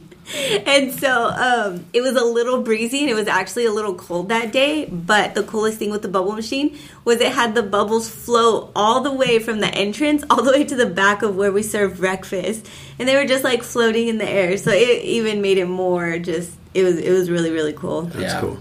and 0.67 0.93
so 0.93 1.29
um, 1.31 1.87
it 1.95 2.03
was 2.03 2.15
a 2.15 2.25
little 2.25 2.61
breezy 2.61 3.01
and 3.03 3.09
it 3.09 3.15
was 3.15 3.29
actually 3.29 3.65
a 3.65 3.71
little 3.71 3.95
cold 3.95 4.29
that 4.29 4.53
day. 4.53 4.85
But 4.85 5.35
the 5.35 5.45
coolest 5.45 5.79
thing 5.79 5.91
with 5.91 6.03
the 6.03 6.09
bubble 6.09 6.33
machine 6.33 6.77
was 7.05 7.21
it 7.21 7.33
had 7.33 7.55
the 7.55 7.63
bubbles 7.63 8.11
float 8.11 8.71
all 8.77 9.01
the 9.01 9.13
way 9.13 9.39
from 9.39 9.61
the 9.61 9.69
entrance 9.69 10.25
all 10.29 10.43
the 10.43 10.51
way 10.51 10.65
to 10.65 10.75
the 10.75 10.85
back 10.85 11.23
of 11.23 11.37
where 11.37 11.53
we 11.53 11.63
served 11.63 11.99
breakfast, 11.99 12.69
and 12.99 13.09
they 13.09 13.17
were 13.17 13.25
just 13.25 13.45
like 13.45 13.63
floating 13.63 14.09
in 14.09 14.19
the 14.19 14.29
air. 14.29 14.59
So 14.59 14.73
it 14.73 15.03
even 15.05 15.41
made 15.41 15.57
it 15.57 15.69
more 15.69 16.19
just. 16.19 16.53
It 16.77 16.85
was 16.85 16.97
it 16.99 17.11
was 17.13 17.31
really 17.31 17.51
really 17.51 17.73
cool. 17.73 18.03
That's 18.03 18.35
Yeah. 18.35 18.41
cool. 18.41 18.59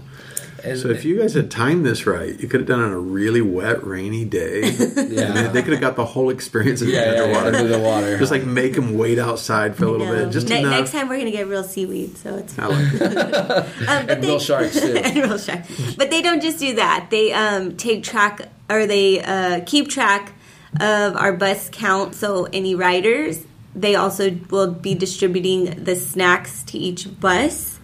And- 0.64 0.78
So 0.80 0.88
if 0.88 1.04
you 1.04 1.18
guys 1.20 1.34
had 1.34 1.48
timed 1.50 1.86
this 1.86 2.06
right, 2.06 2.34
you 2.40 2.48
could 2.48 2.60
have 2.60 2.66
done 2.66 2.80
it 2.80 2.86
on 2.86 2.92
a 2.92 2.98
really 2.98 3.40
wet, 3.40 3.86
rainy 3.86 4.24
day. 4.24 4.62
Yeah. 5.16 5.38
And 5.38 5.54
they 5.54 5.62
could 5.62 5.72
have 5.72 5.80
got 5.80 5.94
the 5.96 6.04
whole 6.04 6.28
experience 6.30 6.82
of 6.82 6.88
Yeah, 6.88 7.04
yeah, 7.04 7.22
underwater. 7.22 7.50
yeah, 7.52 7.58
under 7.58 7.68
the 7.68 7.78
water. 7.78 8.18
Just 8.18 8.32
like 8.32 8.44
make 8.44 8.74
them 8.74 8.98
wait 8.98 9.18
outside 9.18 9.76
for 9.76 9.84
a 9.84 9.90
little 9.92 10.08
bit, 10.08 10.30
just 10.32 10.48
Ne- 10.48 10.60
enough. 10.60 10.72
next 10.80 10.90
time 10.92 11.08
we're 11.08 11.18
gonna 11.18 11.30
get 11.30 11.46
real 11.46 11.62
seaweed, 11.62 12.16
so 12.18 12.34
it's 12.36 12.58
I 12.58 12.66
like 12.66 12.94
it. 12.94 13.02
Um, 13.88 14.06
but 14.06 14.10
And 14.10 14.24
real 14.24 14.40
sharks, 14.40 14.80
too. 14.80 14.96
and 15.04 15.16
real 15.16 15.38
sharks. 15.38 15.68
But 15.96 16.10
they 16.10 16.20
don't 16.22 16.42
just 16.42 16.58
do 16.58 16.74
that. 16.76 17.08
They 17.10 17.32
um, 17.32 17.76
take 17.76 18.02
track 18.02 18.40
or 18.68 18.86
they 18.86 19.22
uh, 19.22 19.60
keep 19.66 19.88
track 19.88 20.32
of 20.80 21.16
our 21.16 21.32
bus 21.32 21.68
count. 21.72 22.14
So 22.16 22.48
any 22.52 22.74
riders, 22.74 23.44
they 23.76 23.94
also 23.94 24.36
will 24.50 24.72
be 24.72 24.94
distributing 24.94 25.84
the 25.84 25.94
snacks 25.96 26.62
to 26.64 26.78
each 26.78 27.08
bus. 27.20 27.75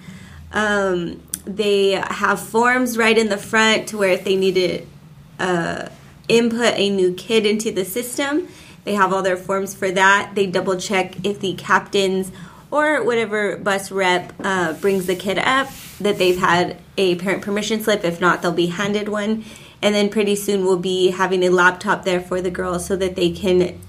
Um, 0.53 1.23
they 1.45 1.93
have 1.93 2.41
forms 2.41 2.97
right 2.97 3.17
in 3.17 3.29
the 3.29 3.39
front 3.39 3.89
to 3.89 3.99
where 3.99 4.11
if 4.11 4.25
they 4.25 4.37
need 4.37 4.55
to 4.55 4.87
uh, 5.39 5.89
input 6.29 6.75
a 6.77 6.91
new 6.91 7.15
kid 7.15 7.47
into 7.47 7.71
the 7.73 7.85
system, 7.85 8.49
they 8.85 8.95
have 8.95 9.13
all 9.13 9.23
their 9.23 9.37
forms 9.37 9.75
for 9.75 9.91
that. 9.91 10.33
They 10.35 10.47
double 10.47 10.77
check 10.77 11.25
if 11.25 11.41
the 11.41 11.55
captains 11.55 12.31
or 12.71 13.05
whatever 13.05 13.57
bus 13.57 13.91
rep 13.93 14.33
uh, 14.43 14.73
brings 14.75 15.07
the 15.07 15.15
kid 15.15 15.39
up 15.39 15.69
that 16.01 16.19
they've 16.19 16.39
had 16.39 16.79
a 16.97 17.17
parent 17.17 17.43
permission 17.43 17.81
slip. 17.81 18.05
If 18.05 18.21
not, 18.21 18.43
they'll 18.43 18.53
be 18.53 18.67
handed 18.67 19.09
one. 19.09 19.45
And 19.83 19.95
then 19.95 20.11
pretty 20.11 20.37
soon 20.37 20.65
we'll 20.65 20.79
be 20.79 21.11
having 21.11 21.43
a 21.43 21.51
laptop 21.51 22.05
there 22.05 22.21
for 22.21 22.41
the 22.41 22.51
girls 22.51 22.87
so 22.87 22.97
that 22.97 23.17
they 23.17 23.31
can 23.31 23.81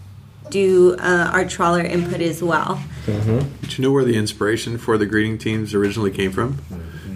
do 0.49 0.95
uh, 0.99 1.29
our 1.33 1.45
trawler 1.45 1.81
input 1.81 2.21
as 2.21 2.41
well. 2.43 2.83
Did 3.05 3.77
you 3.77 3.81
know 3.83 3.91
where 3.91 4.03
the 4.05 4.15
inspiration 4.15 4.77
for 4.77 4.97
the 4.97 5.05
greeting 5.05 5.37
teams 5.37 5.73
originally 5.73 6.11
came 6.11 6.31
from? 6.31 6.59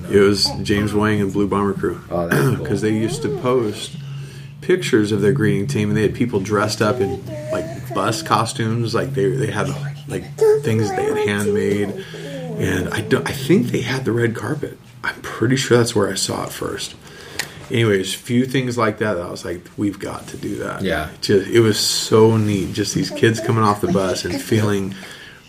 It 0.10 0.20
was 0.20 0.48
James 0.64 0.94
Wang 0.94 1.20
and 1.22 1.32
Blue 1.34 1.48
Bomber 1.48 1.74
Crew. 1.74 2.02
Oh, 2.10 2.30
cool. 2.30 2.56
Because 2.58 2.82
they 2.82 2.92
used 2.92 3.22
to 3.24 3.30
post 3.40 3.98
pictures 4.62 5.12
of 5.12 5.22
their 5.22 5.34
greeting 5.34 5.68
team, 5.68 5.90
and 5.90 5.98
they 5.98 6.02
had 6.04 6.16
people 6.16 6.40
dressed 6.40 6.82
up 6.82 7.00
in 7.02 7.24
like 7.52 7.94
bus 7.94 8.22
costumes, 8.22 8.94
like 8.96 9.14
they 9.14 9.30
they 9.30 9.52
had 9.52 9.68
like 10.08 10.24
things 10.62 10.90
they 10.90 11.04
had 11.06 11.18
handmade, 11.28 12.06
and 12.58 12.90
I 12.90 13.02
don't. 13.02 13.28
I 13.28 13.34
think 13.34 13.68
they 13.68 13.82
had 13.82 14.06
the 14.06 14.12
red 14.12 14.36
carpet. 14.36 14.78
I'm 15.04 15.22
pretty 15.22 15.56
sure 15.58 15.78
that's 15.78 15.96
where 15.96 16.10
I 16.10 16.16
saw 16.16 16.46
it 16.46 16.52
first. 16.52 16.96
Anyways, 17.72 18.14
few 18.14 18.46
things 18.46 18.78
like 18.78 19.00
that. 19.00 19.16
that 19.16 19.26
I 19.26 19.30
was 19.30 19.44
like, 19.46 19.62
we've 19.78 20.00
got 20.00 20.28
to 20.30 20.38
do 20.38 20.56
that. 20.58 20.82
Yeah. 20.82 21.10
just 21.22 21.50
it 21.50 21.60
was 21.60 21.80
so 21.80 22.38
neat. 22.38 22.74
Just 22.74 22.96
these 22.96 23.10
kids 23.12 23.40
coming 23.40 23.64
off 23.64 23.82
the 23.82 23.92
bus 23.92 24.26
and 24.26 24.42
feeling, 24.42 24.96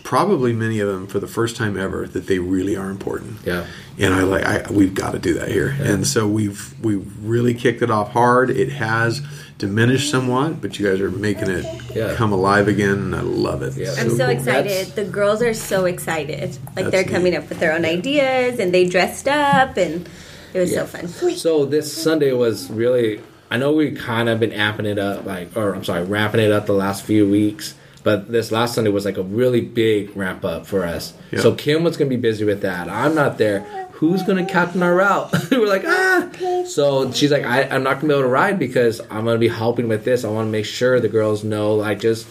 probably 0.05 0.53
many 0.53 0.81
of 0.81 0.89
them 0.89 1.07
for 1.07 1.21
the 1.21 1.27
first 1.27 1.57
time 1.57 1.77
ever, 1.79 2.07
that 2.09 2.27
they 2.27 2.39
really 2.39 2.77
are 2.77 2.91
important 2.91 3.39
Yeah. 3.45 3.67
and 3.99 4.15
I 4.15 4.23
like 4.23 4.45
I 4.45 4.71
we've 4.71 4.95
got 4.95 5.13
to 5.13 5.19
do 5.19 5.35
that 5.35 5.49
here. 5.49 5.77
And 5.81 6.07
so 6.07 6.27
we've 6.27 6.75
we've 6.83 7.07
really 7.25 7.55
kicked 7.55 7.83
it 7.83 7.91
off 7.91 8.13
hard. 8.13 8.51
It 8.51 8.71
has 8.73 9.21
diminished 9.59 10.11
somewhat, 10.11 10.61
but 10.61 10.79
you 10.79 10.89
guys 10.89 11.01
are 11.01 11.11
making 11.11 11.49
it 11.51 11.65
Yeah. 11.95 12.15
come 12.15 12.33
alive 12.33 12.69
again, 12.69 12.91
and 12.99 13.15
I 13.17 13.21
love 13.23 13.63
it. 13.63 13.75
Yeah. 13.77 13.93
I'm 13.99 14.09
so, 14.11 14.19
cool. 14.27 14.29
excited. 14.29 14.71
That's- 14.71 14.93
the 14.93 15.05
girls 15.05 15.43
are 15.43 15.53
so 15.55 15.85
excited. 15.85 16.57
Like 16.77 16.91
they're 16.91 17.03
coming 17.05 17.33
neat. 17.33 17.39
up 17.39 17.49
with 17.49 17.59
their 17.61 17.73
own 17.73 17.85
ideas 17.85 18.59
and 18.61 18.73
they 18.73 18.87
dressed 18.87 19.27
up 19.29 19.77
and 19.77 20.09
it 20.55 20.61
was 20.61 20.73
Yeah. 20.73 20.87
so 20.87 20.87
fun. 20.87 21.35
So 21.37 21.65
this 21.65 21.93
Sunday 21.93 22.33
was 22.33 22.71
really. 22.71 23.21
I 23.51 23.57
know 23.57 23.73
we 23.73 23.93
kind 23.93 24.29
of 24.29 24.41
been 24.41 24.51
amping 24.51 24.85
it 24.85 24.99
up, 24.99 25.25
like, 25.25 25.57
or 25.57 25.75
I'm 25.75 25.83
sorry, 25.83 26.05
ramping 26.05 26.41
it 26.43 26.53
up 26.53 26.67
the 26.67 26.75
last 26.75 27.03
few 27.05 27.27
weeks. 27.29 27.75
But 28.05 28.31
this 28.31 28.53
last 28.53 28.75
Sunday 28.75 28.91
was 28.91 29.05
like 29.07 29.17
a 29.17 29.23
really 29.23 29.61
big 29.63 30.15
ramp 30.17 30.45
up 30.45 30.67
for 30.67 30.85
us. 30.85 31.15
Yeah. 31.31 31.41
So 31.41 31.55
Kim 31.55 31.83
was 31.83 31.97
gonna 31.97 32.11
be 32.11 32.17
busy 32.17 32.45
with 32.45 32.61
that. 32.63 32.89
I'm 32.89 33.15
not 33.15 33.39
there. 33.39 33.61
Who's 33.93 34.23
gonna 34.23 34.45
captain 34.47 34.83
our 34.83 34.95
route? 34.95 35.33
We're 35.51 35.67
like, 35.67 35.85
ah. 35.87 36.29
So 36.67 37.11
she's 37.13 37.33
like, 37.33 37.45
I, 37.45 37.63
I'm 37.65 37.83
not 37.83 37.95
gonna 37.97 38.09
be 38.09 38.15
able 38.15 38.23
to 38.23 38.29
ride 38.29 38.59
because 38.59 39.01
I'm 39.11 39.25
gonna 39.25 39.39
be 39.39 39.49
helping 39.49 39.89
with 39.89 40.05
this. 40.05 40.25
I 40.25 40.29
want 40.29 40.47
to 40.47 40.53
make 40.53 40.65
sure 40.67 41.01
the 41.01 41.09
girls 41.09 41.43
know, 41.43 41.75
like, 41.75 42.01
just 42.01 42.27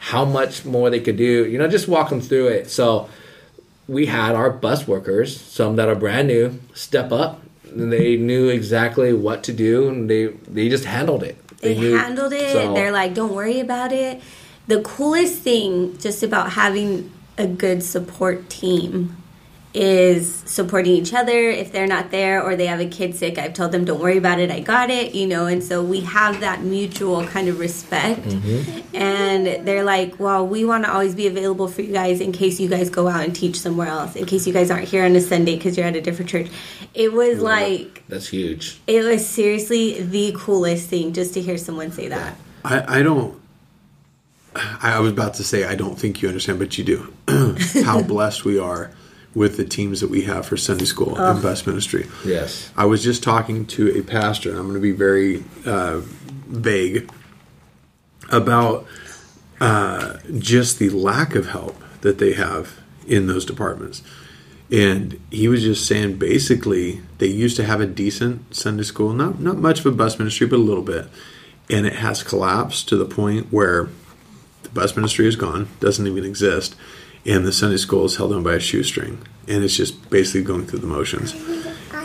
how 0.00 0.24
much 0.24 0.64
more 0.64 0.90
they 0.90 1.00
could 1.00 1.16
do. 1.16 1.46
You 1.46 1.58
know, 1.58 1.68
just 1.68 1.88
walk 1.88 2.10
them 2.10 2.20
through 2.20 2.48
it. 2.48 2.70
So 2.70 3.08
we 3.88 4.06
had 4.06 4.34
our 4.34 4.50
bus 4.50 4.86
workers, 4.86 5.40
some 5.40 5.76
that 5.76 5.88
are 5.88 5.94
brand 5.94 6.28
new, 6.28 6.58
step 6.74 7.10
up. 7.12 7.40
And 7.78 7.92
they 7.92 8.16
knew 8.16 8.48
exactly 8.48 9.12
what 9.12 9.42
to 9.44 9.52
do, 9.52 9.88
and 9.88 10.08
they 10.10 10.26
they 10.48 10.68
just 10.68 10.84
handled 10.84 11.22
it. 11.22 11.36
They 11.60 11.74
knew- 11.76 11.96
handled 11.96 12.32
it. 12.32 12.52
so- 12.52 12.74
They're 12.74 12.92
like, 12.92 13.14
don't 13.14 13.34
worry 13.34 13.60
about 13.60 13.92
it. 13.92 14.20
The 14.66 14.80
coolest 14.82 15.36
thing 15.42 15.96
just 15.98 16.22
about 16.22 16.52
having 16.52 17.10
a 17.36 17.46
good 17.46 17.82
support 17.82 18.48
team 18.50 19.16
is 19.78 20.42
supporting 20.44 20.92
each 20.92 21.14
other. 21.14 21.38
If 21.50 21.70
they're 21.70 21.86
not 21.86 22.10
there 22.10 22.42
or 22.42 22.56
they 22.56 22.66
have 22.66 22.80
a 22.80 22.86
kid 22.86 23.14
sick, 23.14 23.38
I've 23.38 23.54
told 23.54 23.70
them, 23.70 23.84
don't 23.84 24.00
worry 24.00 24.18
about 24.18 24.40
it. 24.40 24.50
I 24.50 24.58
got 24.58 24.90
it, 24.90 25.14
you 25.14 25.24
know. 25.24 25.46
And 25.46 25.62
so 25.62 25.84
we 25.84 26.00
have 26.00 26.40
that 26.40 26.62
mutual 26.62 27.24
kind 27.24 27.48
of 27.48 27.60
respect. 27.60 28.22
Mm-hmm. 28.22 28.96
And 28.96 29.64
they're 29.64 29.84
like, 29.84 30.18
well, 30.18 30.44
we 30.44 30.64
want 30.64 30.84
to 30.84 30.92
always 30.92 31.14
be 31.14 31.28
available 31.28 31.68
for 31.68 31.82
you 31.82 31.92
guys 31.92 32.20
in 32.20 32.32
case 32.32 32.58
you 32.58 32.68
guys 32.68 32.90
go 32.90 33.06
out 33.06 33.24
and 33.24 33.36
teach 33.36 33.60
somewhere 33.60 33.86
else, 33.86 34.16
in 34.16 34.26
case 34.26 34.48
you 34.48 34.52
guys 34.52 34.68
aren't 34.68 34.88
here 34.88 35.04
on 35.04 35.14
a 35.14 35.20
Sunday 35.20 35.54
because 35.54 35.76
you're 35.76 35.86
at 35.86 35.94
a 35.94 36.00
different 36.00 36.28
church. 36.28 36.48
It 36.92 37.12
was 37.12 37.40
like, 37.40 38.02
that's 38.08 38.26
huge. 38.26 38.80
it 38.88 39.04
was 39.04 39.24
seriously 39.24 40.02
the 40.02 40.34
coolest 40.36 40.88
thing 40.88 41.12
just 41.12 41.34
to 41.34 41.40
hear 41.40 41.56
someone 41.56 41.92
say 41.92 42.08
that. 42.08 42.36
I, 42.64 42.98
I 42.98 43.02
don't. 43.04 43.40
I 44.56 44.94
I 44.94 44.98
was 44.98 45.12
about 45.12 45.34
to 45.34 45.44
say 45.44 45.64
I 45.64 45.76
don't 45.76 45.96
think 45.96 46.20
you 46.20 46.26
understand, 46.26 46.58
but 46.58 46.76
you 46.76 46.82
do. 46.82 47.14
How 47.84 48.02
blessed 48.02 48.44
we 48.44 48.58
are 48.58 48.90
with 49.38 49.56
the 49.56 49.64
teams 49.64 50.00
that 50.00 50.10
we 50.10 50.22
have 50.22 50.44
for 50.44 50.56
Sunday 50.56 50.84
school 50.84 51.16
and 51.16 51.40
bus 51.40 51.64
ministry. 51.64 52.06
Yes. 52.24 52.70
I 52.76 52.84
was 52.86 53.02
just 53.04 53.22
talking 53.22 53.64
to 53.66 53.96
a 53.96 54.02
pastor, 54.02 54.50
and 54.50 54.58
I'm 54.58 54.64
going 54.64 54.74
to 54.74 54.80
be 54.80 54.92
very 54.92 55.44
uh, 55.64 56.00
vague 56.48 57.08
about 58.30 58.86
uh, 59.60 60.18
just 60.38 60.78
the 60.78 60.90
lack 60.90 61.34
of 61.36 61.46
help 61.46 61.76
that 62.00 62.18
they 62.18 62.32
have 62.32 62.78
in 63.06 63.28
those 63.28 63.44
departments. 63.44 64.02
And 64.70 65.18
he 65.30 65.48
was 65.48 65.62
just 65.62 65.86
saying 65.86 66.18
basically 66.18 67.00
they 67.18 67.28
used 67.28 67.56
to 67.56 67.64
have 67.64 67.80
a 67.80 67.86
decent 67.86 68.54
Sunday 68.54 68.82
school, 68.82 69.14
not 69.14 69.40
not 69.40 69.56
much 69.56 69.80
of 69.80 69.86
a 69.86 69.92
bus 69.92 70.18
ministry, 70.18 70.46
but 70.46 70.56
a 70.56 70.58
little 70.58 70.82
bit, 70.82 71.06
and 71.70 71.86
it 71.86 71.94
has 71.94 72.22
collapsed 72.22 72.88
to 72.88 72.96
the 72.96 73.06
point 73.06 73.50
where 73.50 73.88
the 74.64 74.68
bus 74.68 74.94
ministry 74.94 75.26
is 75.26 75.36
gone, 75.36 75.68
doesn't 75.80 76.06
even 76.06 76.24
exist, 76.24 76.76
and 77.28 77.44
the 77.44 77.52
Sunday 77.52 77.76
school 77.76 78.06
is 78.06 78.16
held 78.16 78.32
on 78.32 78.42
by 78.42 78.54
a 78.54 78.60
shoestring, 78.60 79.18
and 79.46 79.62
it's 79.62 79.76
just 79.76 80.08
basically 80.10 80.42
going 80.42 80.66
through 80.66 80.78
the 80.80 80.86
motions. 80.86 81.34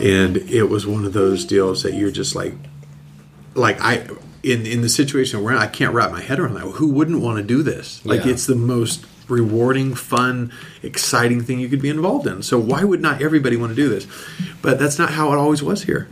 And 0.00 0.36
it 0.36 0.64
was 0.64 0.86
one 0.86 1.04
of 1.04 1.12
those 1.12 1.44
deals 1.44 1.82
that 1.82 1.94
you're 1.94 2.10
just 2.10 2.34
like, 2.34 2.52
like 3.54 3.80
I 3.80 4.06
in 4.42 4.66
in 4.66 4.82
the 4.82 4.88
situation 4.88 5.42
we're 5.42 5.52
in, 5.52 5.58
I 5.58 5.66
can't 5.66 5.94
wrap 5.94 6.10
my 6.10 6.20
head 6.20 6.38
around 6.38 6.54
that. 6.54 6.62
Who 6.62 6.88
wouldn't 6.88 7.20
want 7.20 7.38
to 7.38 7.42
do 7.42 7.62
this? 7.62 8.04
Like 8.04 8.24
Yeah. 8.24 8.32
it's 8.32 8.46
the 8.46 8.56
most 8.56 9.06
rewarding, 9.28 9.94
fun, 9.94 10.52
exciting 10.82 11.40
thing 11.42 11.58
you 11.58 11.68
could 11.68 11.80
be 11.80 11.88
involved 11.88 12.26
in. 12.26 12.42
So 12.42 12.58
why 12.58 12.84
would 12.84 13.00
not 13.00 13.22
everybody 13.22 13.56
want 13.56 13.70
to 13.70 13.76
do 13.76 13.88
this? 13.88 14.06
But 14.60 14.78
that's 14.78 14.98
not 14.98 15.12
how 15.12 15.32
it 15.32 15.36
always 15.36 15.62
was 15.62 15.84
here. 15.84 16.08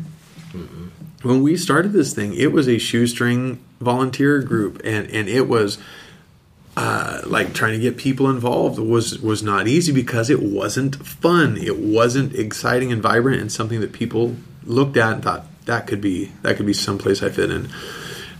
Mm-hmm. 0.52 1.28
When 1.28 1.42
we 1.42 1.56
started 1.56 1.92
this 1.92 2.14
thing, 2.14 2.34
it 2.34 2.52
was 2.52 2.68
a 2.68 2.78
shoestring 2.78 3.62
volunteer 3.80 4.40
group, 4.40 4.80
and 4.84 5.10
and 5.10 5.28
it 5.28 5.48
was 5.48 5.78
uh, 6.76 7.20
like 7.26 7.52
trying 7.52 7.72
to 7.72 7.78
get 7.78 7.96
people 7.96 8.30
involved 8.30 8.78
was 8.78 9.18
was 9.20 9.42
not 9.42 9.68
easy 9.68 9.92
because 9.92 10.30
it 10.30 10.42
wasn't 10.42 10.96
fun. 11.06 11.56
It 11.58 11.78
wasn't 11.78 12.34
exciting 12.34 12.90
and 12.90 13.02
vibrant, 13.02 13.40
and 13.40 13.52
something 13.52 13.80
that 13.80 13.92
people 13.92 14.36
looked 14.64 14.96
at 14.96 15.14
and 15.14 15.22
thought 15.22 15.46
that 15.66 15.86
could 15.86 16.00
be 16.00 16.32
that 16.42 16.56
could 16.56 16.66
be 16.66 16.72
someplace 16.72 17.22
I 17.22 17.28
fit 17.28 17.50
in. 17.50 17.68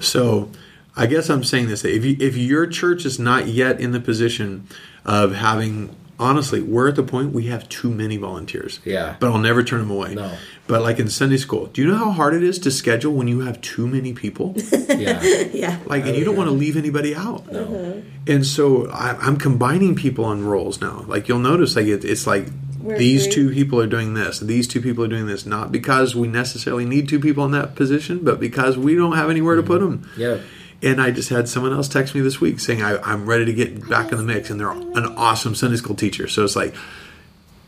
So, 0.00 0.50
I 0.96 1.06
guess 1.06 1.28
I'm 1.28 1.44
saying 1.44 1.68
this: 1.68 1.84
if 1.84 2.04
you, 2.04 2.16
if 2.20 2.36
your 2.36 2.66
church 2.66 3.04
is 3.04 3.18
not 3.18 3.48
yet 3.48 3.80
in 3.80 3.92
the 3.92 4.00
position 4.00 4.66
of 5.04 5.34
having, 5.34 5.94
honestly, 6.22 6.62
we're 6.62 6.88
at 6.88 6.96
the 6.96 7.02
point 7.02 7.32
we 7.32 7.46
have 7.46 7.68
too 7.68 7.90
many 7.90 8.16
volunteers. 8.16 8.80
Yeah. 8.84 9.16
but 9.20 9.30
I'll 9.30 9.38
never 9.38 9.62
turn 9.62 9.80
them 9.80 9.90
away. 9.90 10.14
No. 10.14 10.32
But 10.66 10.82
like 10.82 10.98
in 10.98 11.08
Sunday 11.10 11.36
school, 11.36 11.66
do 11.66 11.82
you 11.82 11.88
know 11.88 11.96
how 11.96 12.10
hard 12.12 12.34
it 12.34 12.42
is 12.42 12.58
to 12.60 12.70
schedule 12.70 13.12
when 13.12 13.28
you 13.28 13.40
have 13.40 13.60
too 13.60 13.86
many 13.86 14.12
people? 14.12 14.54
Yeah. 14.92 15.22
Yeah. 15.52 15.78
like 15.86 16.04
and 16.06 16.14
you 16.16 16.24
don't 16.24 16.36
want 16.36 16.48
to 16.48 16.54
leave 16.54 16.76
anybody 16.76 17.14
out 17.14 17.50
No, 17.50 17.64
mm-hmm. 17.64 18.08
and 18.26 18.46
so 18.46 18.88
I, 18.90 19.16
i'm 19.20 19.36
combining 19.36 19.94
people 19.96 20.24
on 20.24 20.44
roles 20.44 20.80
now 20.80 21.04
like 21.08 21.28
you'll 21.28 21.38
notice 21.38 21.74
like 21.76 21.86
it, 21.86 22.04
it's 22.04 22.26
like 22.26 22.46
We're 22.80 22.98
these 22.98 23.24
free. 23.24 23.32
two 23.34 23.50
people 23.52 23.80
are 23.80 23.86
doing 23.86 24.14
this 24.14 24.38
these 24.40 24.68
two 24.68 24.80
people 24.80 25.02
are 25.04 25.08
doing 25.08 25.26
this 25.26 25.44
not 25.46 25.72
because 25.72 26.14
we 26.14 26.28
necessarily 26.28 26.84
need 26.84 27.08
two 27.08 27.18
people 27.18 27.44
in 27.44 27.52
that 27.52 27.74
position 27.74 28.20
but 28.22 28.38
because 28.38 28.76
we 28.76 28.94
don't 28.94 29.16
have 29.16 29.30
anywhere 29.30 29.56
to 29.56 29.62
mm-hmm. 29.62 29.72
put 29.72 29.80
them 29.80 30.10
Yeah. 30.16 30.38
And 30.82 31.00
I 31.00 31.10
just 31.10 31.28
had 31.28 31.48
someone 31.48 31.72
else 31.72 31.88
text 31.88 32.14
me 32.14 32.20
this 32.20 32.40
week 32.40 32.58
saying 32.60 32.82
I, 32.82 32.96
I'm 32.98 33.26
ready 33.26 33.44
to 33.46 33.52
get 33.52 33.88
back 33.88 34.10
in 34.12 34.18
the 34.18 34.24
mix, 34.24 34.50
and 34.50 34.58
they're 34.60 34.70
an 34.70 35.06
awesome 35.16 35.54
Sunday 35.54 35.76
school 35.76 35.94
teacher. 35.96 36.28
So 36.28 36.44
it's 36.44 36.56
like, 36.56 36.74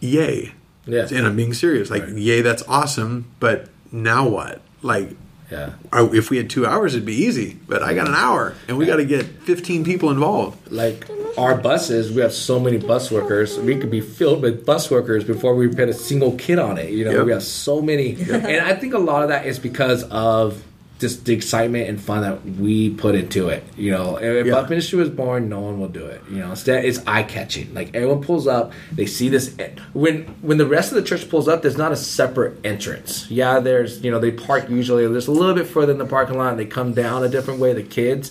yay. 0.00 0.52
Yeah. 0.86 1.06
And 1.10 1.26
I'm 1.26 1.36
being 1.36 1.54
serious. 1.54 1.90
Like, 1.90 2.02
Right. 2.02 2.12
yay, 2.16 2.42
that's 2.42 2.62
awesome. 2.68 3.26
But 3.40 3.68
now 3.90 4.28
what? 4.28 4.60
Like, 4.82 5.10
Yeah. 5.50 5.70
If 5.92 6.30
we 6.30 6.36
had 6.38 6.50
two 6.50 6.66
hours, 6.66 6.94
it'd 6.94 7.06
be 7.06 7.14
easy. 7.24 7.56
But 7.68 7.82
I 7.82 7.94
got 7.94 8.08
an 8.08 8.14
hour, 8.14 8.54
and 8.66 8.76
we 8.76 8.86
got 8.86 8.96
to 8.96 9.04
get 9.04 9.24
15 9.42 9.84
people 9.84 10.10
involved. 10.10 10.72
Like 10.72 11.06
our 11.38 11.54
buses, 11.56 12.10
we 12.12 12.22
have 12.22 12.32
so 12.32 12.58
many 12.58 12.78
bus 12.78 13.10
workers. 13.10 13.58
We 13.58 13.76
could 13.76 13.90
be 13.90 14.00
filled 14.00 14.42
with 14.42 14.64
bus 14.66 14.90
workers 14.90 15.22
before 15.22 15.54
we 15.54 15.68
put 15.68 15.88
a 15.88 15.92
single 15.94 16.32
kid 16.36 16.58
on 16.58 16.76
it. 16.78 16.90
You 16.90 17.04
know, 17.04 17.12
Yep. 17.12 17.26
we 17.26 17.32
have 17.32 17.42
so 17.44 17.80
many, 17.82 18.16
and 18.30 18.46
I 18.46 18.74
think 18.74 18.94
a 18.94 18.98
lot 18.98 19.22
of 19.22 19.28
that 19.28 19.46
is 19.46 19.58
because 19.58 20.02
of 20.04 20.62
just 21.00 21.24
the 21.24 21.34
excitement 21.34 21.88
and 21.88 22.00
fun 22.00 22.22
that 22.22 22.44
we 22.58 22.90
put 22.90 23.14
into 23.16 23.48
it. 23.48 23.64
You 23.76 23.90
know, 23.90 24.16
if 24.20 24.46
Yeah. 24.46 24.64
ministry 24.68 24.98
was 24.98 25.10
born, 25.10 25.48
no 25.48 25.60
one 25.60 25.80
will 25.80 25.88
do 25.88 26.04
it. 26.06 26.20
You 26.30 26.38
know, 26.38 26.50
instead 26.50 26.84
it's 26.84 27.00
eye 27.06 27.24
catching. 27.24 27.74
Like 27.74 27.90
everyone 27.94 28.22
pulls 28.22 28.46
up, 28.46 28.72
they 28.92 29.06
see 29.06 29.28
this. 29.28 29.52
Eh, 29.58 29.70
when 29.92 30.26
when 30.40 30.56
the 30.58 30.66
rest 30.66 30.92
of 30.92 30.96
the 30.96 31.02
church 31.02 31.28
pulls 31.28 31.48
up, 31.48 31.62
there's 31.62 31.76
not 31.76 31.90
a 31.92 31.96
separate 31.96 32.58
entrance. 32.64 33.26
Yeah, 33.28 33.58
there's 33.58 34.02
you 34.04 34.10
know 34.10 34.20
they 34.20 34.30
park 34.30 34.70
usually. 34.70 35.06
There's 35.06 35.26
a 35.26 35.32
little 35.32 35.54
bit 35.54 35.66
further 35.66 35.92
in 35.92 35.98
the 35.98 36.06
parking 36.06 36.38
lot. 36.38 36.50
and 36.50 36.58
They 36.60 36.64
come 36.66 36.92
down 36.94 37.24
a 37.24 37.28
different 37.28 37.58
way. 37.60 37.72
The 37.72 37.82
kids. 37.82 38.30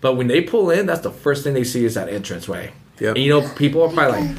But 0.00 0.14
when 0.16 0.26
they 0.28 0.40
pull 0.40 0.70
in, 0.70 0.86
that's 0.86 1.02
the 1.02 1.10
first 1.10 1.44
thing 1.44 1.52
they 1.54 1.62
see 1.64 1.84
is 1.84 1.94
that 1.94 2.08
entranceway. 2.08 2.72
Yep. 3.00 3.16
And 3.16 3.24
you 3.24 3.30
know, 3.30 3.48
people 3.56 3.82
are 3.82 3.88
probably 3.90 4.20
like, 4.20 4.36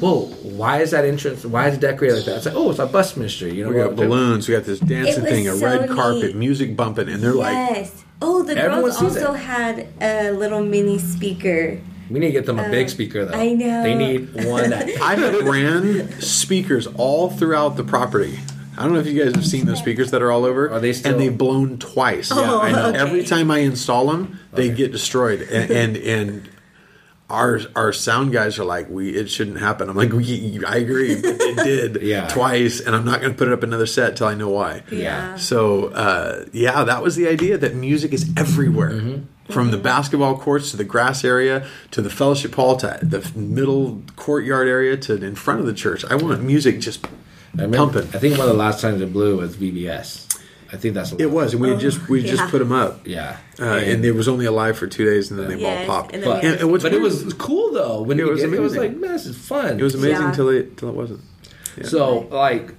"Whoa, 0.00 0.26
why 0.42 0.80
is 0.80 0.90
that 0.90 1.04
entrance? 1.04 1.44
Why 1.44 1.68
is 1.68 1.74
it 1.76 1.80
decorated 1.80 2.16
like 2.16 2.24
that?" 2.26 2.36
It's 2.36 2.46
like, 2.46 2.54
"Oh, 2.54 2.70
it's 2.70 2.78
a 2.78 2.86
bus 2.86 3.16
ministry." 3.16 3.54
You 3.54 3.64
know, 3.64 3.70
We 3.70 3.76
got 3.76 3.96
balloons. 3.96 4.48
We 4.48 4.54
got 4.54 4.64
this 4.64 4.80
dancing 4.80 5.24
thing, 5.24 5.48
a 5.48 5.56
so 5.56 5.64
red 5.64 5.88
carpet, 5.88 6.36
music 6.36 6.76
bumping, 6.76 7.08
and 7.08 7.22
they're 7.22 7.32
like, 7.34 7.52
yes. 7.52 8.04
Oh, 8.20 8.42
the 8.42 8.54
girls 8.54 9.02
also 9.02 9.34
it. 9.34 9.38
had 9.40 9.88
a 10.00 10.30
little 10.30 10.64
mini 10.64 10.98
speaker. 10.98 11.80
We 12.08 12.20
need 12.20 12.26
to 12.26 12.32
get 12.32 12.46
them 12.46 12.58
a 12.58 12.68
big 12.68 12.84
um, 12.84 12.88
speaker 12.88 13.24
though. 13.24 13.36
I 13.36 13.54
know. 13.54 13.82
They 13.82 13.94
need 13.94 14.44
one 14.44 14.70
that. 14.70 14.88
I 15.00 15.14
have 15.14 15.44
ran 15.44 16.20
speakers 16.20 16.86
all 16.86 17.30
throughout 17.30 17.76
the 17.76 17.84
property. 17.84 18.38
I 18.76 18.84
don't 18.84 18.94
know 18.94 19.00
if 19.00 19.06
you 19.06 19.22
guys 19.22 19.34
have 19.34 19.46
seen 19.46 19.66
those 19.66 19.78
speakers 19.78 20.10
that 20.12 20.22
are 20.22 20.30
all 20.32 20.44
over. 20.44 20.70
Are 20.70 20.80
they 20.80 20.92
still- 20.92 21.12
And 21.12 21.20
they've 21.20 21.36
blown 21.36 21.78
twice. 21.78 22.30
Oh, 22.32 22.60
I 22.60 22.72
know. 22.72 22.88
okay. 22.88 22.98
Every 22.98 23.22
time 23.24 23.50
I 23.50 23.58
install 23.58 24.06
them, 24.06 24.38
they 24.52 24.70
get 24.70 24.92
destroyed. 24.92 25.42
And 25.42 25.70
and, 25.70 25.96
and 25.96 26.48
our 27.32 27.58
our 27.74 27.92
sound 27.92 28.32
guys 28.32 28.58
are 28.58 28.64
like, 28.64 28.88
we 28.88 29.10
it 29.16 29.28
shouldn't 29.30 29.58
happen. 29.58 29.88
I'm 29.88 29.96
like, 29.96 30.12
we, 30.12 30.62
I 30.64 30.76
agree, 30.76 31.14
but 31.20 31.36
it 31.40 31.56
did 31.64 32.02
Yeah. 32.02 32.28
twice, 32.28 32.78
and 32.80 32.94
I'm 32.94 33.04
not 33.04 33.20
going 33.20 33.32
to 33.32 33.38
put 33.38 33.48
it 33.48 33.54
up 33.54 33.62
another 33.62 33.86
set 33.86 34.16
till 34.16 34.28
I 34.28 34.34
know 34.34 34.50
why. 34.50 34.82
Yeah. 34.92 35.36
So 35.36 35.86
uh, 35.88 36.44
yeah, 36.52 36.84
that 36.84 37.02
was 37.02 37.16
the 37.16 37.26
idea 37.28 37.58
that 37.58 37.74
music 37.74 38.12
is 38.12 38.30
everywhere, 38.36 38.90
Mm-hmm. 38.92 39.52
from 39.52 39.70
the 39.72 39.78
basketball 39.78 40.38
courts 40.38 40.70
to 40.70 40.76
the 40.76 40.84
grass 40.84 41.24
area 41.24 41.66
to 41.90 42.00
the 42.02 42.10
fellowship 42.10 42.54
hall 42.54 42.76
to 42.76 42.98
the 43.02 43.28
middle 43.36 44.02
courtyard 44.16 44.68
area 44.68 44.96
to 44.98 45.14
in 45.24 45.34
front 45.34 45.58
of 45.60 45.66
the 45.66 45.74
church. 45.74 46.04
I 46.04 46.14
want 46.14 46.42
music 46.42 46.78
just 46.80 47.06
I 47.58 47.62
remember, 47.62 48.00
pumping. 48.02 48.14
I 48.14 48.18
think 48.18 48.38
one 48.38 48.46
of 48.48 48.52
the 48.54 48.58
last 48.58 48.80
times 48.80 49.00
it 49.00 49.12
blew 49.12 49.38
was 49.38 49.56
VBS. 49.56 50.31
I 50.72 50.76
think 50.78 50.94
that's 50.94 51.12
what 51.12 51.20
It 51.20 51.30
was, 51.30 51.52
and 51.52 51.60
we 51.62 51.68
had 51.68 51.80
just 51.80 52.08
we 52.08 52.22
just 52.22 52.44
put 52.50 52.58
them 52.60 52.72
up, 52.72 53.06
Yeah. 53.06 53.36
uh, 53.60 53.64
and 53.64 54.02
it 54.04 54.12
was 54.12 54.26
only 54.26 54.46
alive 54.46 54.78
for 54.78 54.86
two 54.86 55.04
days, 55.04 55.30
and 55.30 55.38
then 55.38 55.48
they 55.50 55.56
Yes, 55.60 55.88
all 55.88 55.94
popped. 56.02 56.14
and 56.14 56.24
but, 56.24 56.42
And- 56.42 56.60
and 56.60 56.70
what's 56.70 56.82
but 56.82 56.94
it 56.94 57.00
was 57.00 57.34
cool 57.34 57.72
though. 57.72 58.00
When 58.02 58.18
It 58.18 58.26
was 58.26 58.40
get- 58.40 58.52
it 58.54 58.60
was 58.60 58.76
like, 58.76 58.96
man, 58.96 59.12
this 59.12 59.26
is 59.26 59.36
fun. 59.36 59.78
It 59.78 59.82
was 59.82 59.94
amazing 59.94 60.22
Yeah. 60.22 60.28
until 60.30 60.48
it 60.48 60.76
till 60.78 60.88
it 60.88 60.94
wasn't. 60.94 61.20
Yeah. 61.76 61.86
So 61.86 62.26
like, 62.30 62.72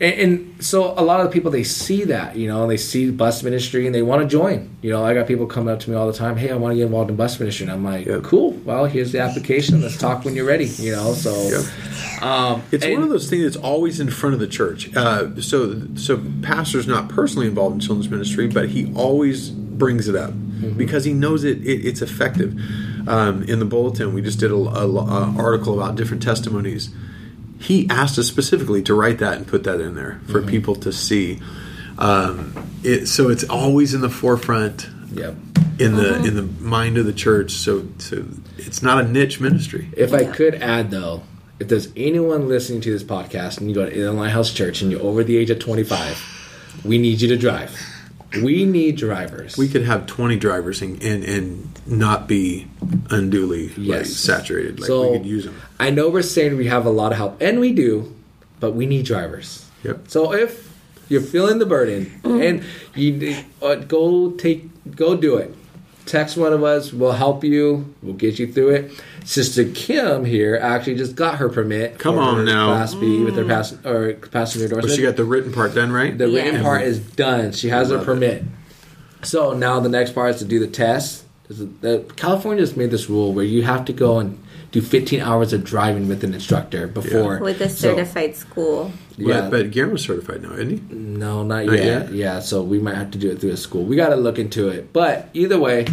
and, 0.00 0.14
and 0.14 0.64
so 0.64 0.92
a 0.96 1.02
lot 1.02 1.20
of 1.20 1.26
the 1.26 1.32
people 1.32 1.50
they 1.50 1.64
see 1.64 2.04
that 2.04 2.36
you 2.36 2.46
know 2.46 2.66
they 2.66 2.76
see 2.76 3.10
bus 3.10 3.42
ministry 3.42 3.86
and 3.86 3.94
they 3.94 4.02
want 4.02 4.22
to 4.22 4.28
join. 4.28 4.76
You 4.82 4.90
know, 4.90 5.04
I 5.04 5.12
got 5.14 5.26
people 5.26 5.46
coming 5.46 5.72
up 5.74 5.80
to 5.80 5.90
me 5.90 5.96
all 5.96 6.06
the 6.06 6.12
time. 6.16 6.36
Hey, 6.36 6.50
I 6.50 6.56
want 6.56 6.72
to 6.72 6.76
get 6.76 6.84
involved 6.86 7.10
in 7.10 7.16
bus 7.16 7.38
ministry, 7.40 7.64
and 7.64 7.72
I'm 7.72 7.84
like, 7.84 8.06
Yep. 8.06 8.22
cool. 8.22 8.52
Well, 8.64 8.84
here's 8.86 9.10
the 9.12 9.20
application. 9.20 9.82
Let's 9.82 9.96
talk 9.98 10.24
when 10.24 10.34
you're 10.36 10.46
ready. 10.46 10.66
You 10.66 10.92
know, 10.92 11.14
so 11.14 11.32
Yep. 11.48 12.22
um, 12.22 12.62
It's 12.70 12.84
and- 12.84 12.94
one 12.94 13.02
of 13.02 13.08
those 13.08 13.28
things 13.28 13.42
that's 13.44 13.56
always 13.56 13.98
in 14.00 14.08
front 14.10 14.34
of 14.34 14.40
the 14.40 14.46
church. 14.46 14.94
Uh, 14.96 15.40
so, 15.40 15.82
so 15.96 16.20
pastor's 16.42 16.86
not 16.86 17.08
personally 17.08 17.46
involved 17.48 17.74
in 17.74 17.80
children's 17.80 18.08
ministry, 18.10 18.46
but 18.46 18.68
he 18.68 18.92
always 18.94 19.50
brings 19.50 20.08
it 20.08 20.14
up 20.16 20.32
because 20.76 21.04
he 21.04 21.12
knows 21.12 21.44
it, 21.44 21.58
it 21.64 21.84
it's 21.86 22.02
effective. 22.02 22.54
Um, 23.06 23.42
in 23.44 23.58
the 23.58 23.64
bulletin, 23.64 24.12
we 24.12 24.20
just 24.22 24.38
did 24.38 24.50
a, 24.50 24.54
a, 24.54 24.86
a 24.88 25.34
article 25.38 25.74
about 25.80 25.96
different 25.96 26.22
testimonies. 26.22 26.90
He 27.58 27.88
asked 27.90 28.18
us 28.18 28.26
specifically 28.28 28.82
to 28.82 28.94
write 28.94 29.18
that 29.18 29.36
and 29.36 29.46
put 29.46 29.64
that 29.64 29.80
in 29.80 29.94
there 29.94 30.20
for 30.30 30.42
people 30.42 30.74
to 30.76 30.92
see. 30.92 31.40
Um, 31.98 32.54
it, 32.84 33.06
so 33.06 33.28
it's 33.28 33.44
always 33.44 33.94
in 33.94 34.00
the 34.00 34.08
forefront 34.10 34.88
Yep. 35.12 35.34
in 35.80 35.96
the 35.96 36.22
in 36.24 36.36
the 36.36 36.42
mind 36.42 36.98
of 36.98 37.06
the 37.06 37.12
church. 37.12 37.50
So, 37.52 37.86
so 37.98 38.24
it's 38.56 38.82
not 38.82 39.04
a 39.04 39.08
niche 39.08 39.40
ministry. 39.40 39.88
If 39.96 40.12
I 40.12 40.24
could 40.24 40.54
add 40.56 40.90
though, 40.90 41.22
if 41.58 41.66
there's 41.68 41.88
anyone 41.96 42.46
listening 42.48 42.80
to 42.82 42.92
this 42.92 43.02
podcast 43.02 43.58
and 43.58 43.68
you 43.68 43.74
go 43.74 43.84
to 43.84 43.92
Inland 43.92 44.18
Lighthouse 44.18 44.52
Church 44.52 44.80
and 44.82 44.92
you're 44.92 45.02
over 45.02 45.24
the 45.24 45.36
age 45.36 45.50
of 45.50 45.58
25, 45.58 46.80
we 46.84 46.98
need 46.98 47.20
you 47.20 47.28
to 47.28 47.36
drive. 47.36 47.76
We 48.42 48.64
need 48.66 48.96
drivers. 48.96 49.56
We 49.56 49.68
could 49.68 49.84
have 49.84 50.06
20 50.06 50.36
drivers 50.36 50.82
and, 50.82 51.02
and, 51.02 51.24
and 51.24 51.68
not 51.86 52.28
be 52.28 52.66
unduly 53.10 53.68
like, 53.68 53.78
Yes. 53.78 54.14
saturated. 54.14 54.80
Like 54.80 54.86
So- 54.86 55.12
we 55.12 55.18
could 55.18 55.26
use 55.26 55.44
them. 55.46 55.54
I 55.80 55.90
know 55.90 56.10
we're 56.10 56.22
saying 56.22 56.56
we 56.56 56.66
have 56.66 56.84
a 56.84 56.90
lot 56.90 57.12
of 57.12 57.18
help, 57.18 57.40
and 57.40 57.58
we 57.60 57.72
do, 57.72 58.14
but 58.60 58.72
we 58.72 58.84
need 58.86 59.06
drivers. 59.06 59.64
Yep. 59.84 60.08
So 60.08 60.32
if 60.34 60.68
you're 61.08 61.20
feeling 61.22 61.58
the 61.58 61.66
burden 61.66 62.20
and 62.24 62.64
you 62.94 63.36
uh, 63.62 63.76
go 63.76 64.32
take 64.32 64.68
go 64.94 65.16
do 65.16 65.36
it, 65.36 65.54
text 66.04 66.36
one 66.36 66.52
of 66.52 66.62
us. 66.64 66.92
We'll 66.92 67.12
help 67.12 67.44
you. 67.44 67.94
We'll 68.02 68.14
get 68.14 68.38
you 68.38 68.52
through 68.52 68.70
it. 68.70 69.04
Sister 69.28 69.66
Kim 69.74 70.24
here 70.24 70.56
actually 70.56 70.94
just 70.94 71.14
got 71.14 71.36
her 71.36 71.50
permit. 71.50 71.98
Come 71.98 72.14
for 72.14 72.20
on 72.22 72.36
her 72.38 72.44
now. 72.44 72.68
Class 72.68 72.94
B 72.94 73.22
with 73.22 73.36
her 73.36 73.44
pass 73.44 73.74
or 73.84 74.14
passenger 74.14 74.74
But 74.74 74.88
she 74.90 75.02
got 75.02 75.16
the 75.16 75.24
written 75.24 75.52
part 75.52 75.74
done, 75.74 75.92
right? 75.92 76.16
The 76.16 76.30
Yeah. 76.30 76.44
written 76.44 76.62
part 76.62 76.80
is 76.84 76.98
done. 76.98 77.52
She 77.52 77.68
has 77.68 77.88
her 77.90 77.96
Love 77.96 78.04
it. 78.04 78.06
permit. 78.06 78.44
So 79.22 79.52
now 79.52 79.80
the 79.80 79.90
next 79.90 80.12
part 80.12 80.30
is 80.34 80.38
to 80.38 80.46
do 80.46 80.58
the 80.58 80.66
test. 80.66 81.24
Is 81.50 81.58
the- 81.82 82.04
California 82.16 82.62
has 82.62 82.74
made 82.74 82.90
this 82.90 83.10
rule 83.10 83.34
where 83.34 83.44
you 83.44 83.64
have 83.64 83.84
to 83.84 83.92
go 83.92 84.18
and 84.18 84.38
do 84.72 84.80
15 84.80 85.20
hours 85.20 85.52
of 85.52 85.62
driving 85.62 86.08
with 86.08 86.24
an 86.24 86.32
instructor 86.32 86.86
before. 86.86 87.38
with 87.38 87.60
a 87.60 87.68
So- 87.68 87.88
certified 87.90 88.34
school. 88.34 88.92
yeah, 89.18 89.42
But, 89.42 89.50
but 89.50 89.70
Guillermo's 89.72 90.04
certified 90.04 90.42
now, 90.42 90.54
isn't 90.54 90.70
he? 90.70 90.80
no, 90.90 91.42
not, 91.42 91.66
Not 91.66 91.76
yet. 91.76 91.84
yet? 91.84 92.12
Yeah, 92.14 92.40
so 92.40 92.62
we 92.62 92.78
might 92.78 92.94
have 92.94 93.10
to 93.10 93.18
do 93.18 93.28
it 93.30 93.40
through 93.42 93.50
a 93.50 93.56
school. 93.58 93.84
We 93.84 93.94
got 93.94 94.08
to 94.08 94.16
look 94.16 94.38
into 94.38 94.68
it. 94.68 94.90
But 94.94 95.28
either 95.34 95.58
way, 95.58 95.84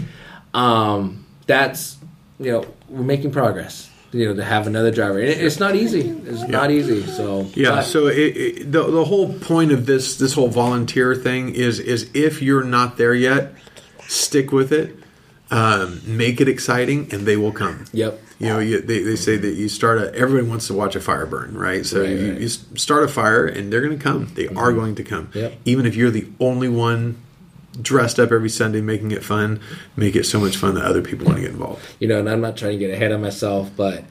um, 0.54 1.26
that's 1.48 1.98
you 2.40 2.52
know 2.52 2.66
we're 2.90 3.04
making 3.04 3.32
progress. 3.32 3.90
You 4.12 4.28
know 4.30 4.36
to 4.36 4.44
have 4.46 4.66
another 4.66 4.92
driver, 4.92 5.20
and 5.20 5.28
it's 5.28 5.60
not 5.60 5.76
easy. 5.76 6.08
It's 6.08 6.48
not 6.48 6.72
easy. 6.72 7.06
So 7.06 7.48
Yeah. 7.54 7.72
but- 7.78 7.82
So 7.84 8.08
it, 8.08 8.18
it, 8.38 8.72
the 8.72 8.84
the 8.90 9.04
whole 9.04 9.34
point 9.40 9.72
of 9.74 9.86
this 9.86 10.16
this 10.16 10.34
whole 10.34 10.48
volunteer 10.48 11.16
thing 11.16 11.54
is 11.54 11.80
is 11.80 12.10
if 12.14 12.42
you're 12.42 12.64
not 12.64 12.96
there 12.98 13.14
yet, 13.14 13.54
stick 14.08 14.52
with 14.54 14.72
it, 14.72 14.96
um, 15.52 16.02
make 16.06 16.40
it 16.40 16.48
exciting, 16.48 17.10
and 17.12 17.26
they 17.26 17.36
will 17.36 17.52
come. 17.52 17.86
Yep. 17.92 18.22
You 18.40 18.48
know, 18.48 18.60
you, 18.60 18.82
they, 18.82 19.00
they 19.02 19.16
say 19.16 19.38
that 19.38 19.54
you 19.56 19.68
start 19.70 19.98
a. 20.02 20.14
Everyone 20.16 20.50
wants 20.50 20.68
to 20.68 20.74
watch 20.74 20.96
a 20.96 21.02
fire 21.02 21.26
burn, 21.26 21.58
right? 21.58 21.86
So 21.86 22.02
Right, 22.02 22.10
you, 22.10 22.16
right. 22.16 22.32
Mm-hmm. 22.40 22.42
you 22.42 22.78
start 22.78 23.04
a 23.04 23.08
fire, 23.08 23.46
and 23.46 23.72
they're 23.72 23.82
going 23.82 23.98
to 23.98 24.04
come. 24.04 24.32
They 24.36 24.48
are 24.50 24.72
going 24.74 24.96
to 24.96 25.04
come. 25.04 25.30
Yep. 25.34 25.54
Even 25.66 25.86
if 25.86 25.96
you're 25.96 26.12
the 26.12 26.28
only 26.40 26.68
one 26.70 27.18
dressed 27.82 28.20
up 28.20 28.32
every 28.32 28.50
Sunday, 28.50 28.82
making 28.82 29.12
it 29.12 29.24
fun, 29.24 29.60
make 29.96 30.16
it 30.16 30.26
so 30.26 30.40
much 30.40 30.56
fun 30.58 30.76
that 30.76 30.86
other 30.86 31.02
people 31.02 31.26
want 31.26 31.38
to 31.38 31.42
get 31.42 31.52
involved. 31.52 31.82
you 32.00 32.08
know, 32.08 32.20
and 32.20 32.30
I'm 32.30 32.42
not 32.42 32.58
trying 32.58 32.74
to 32.74 32.78
get 32.78 32.92
ahead 32.92 33.12
of 33.12 33.22
myself, 33.22 33.72
but 33.76 34.04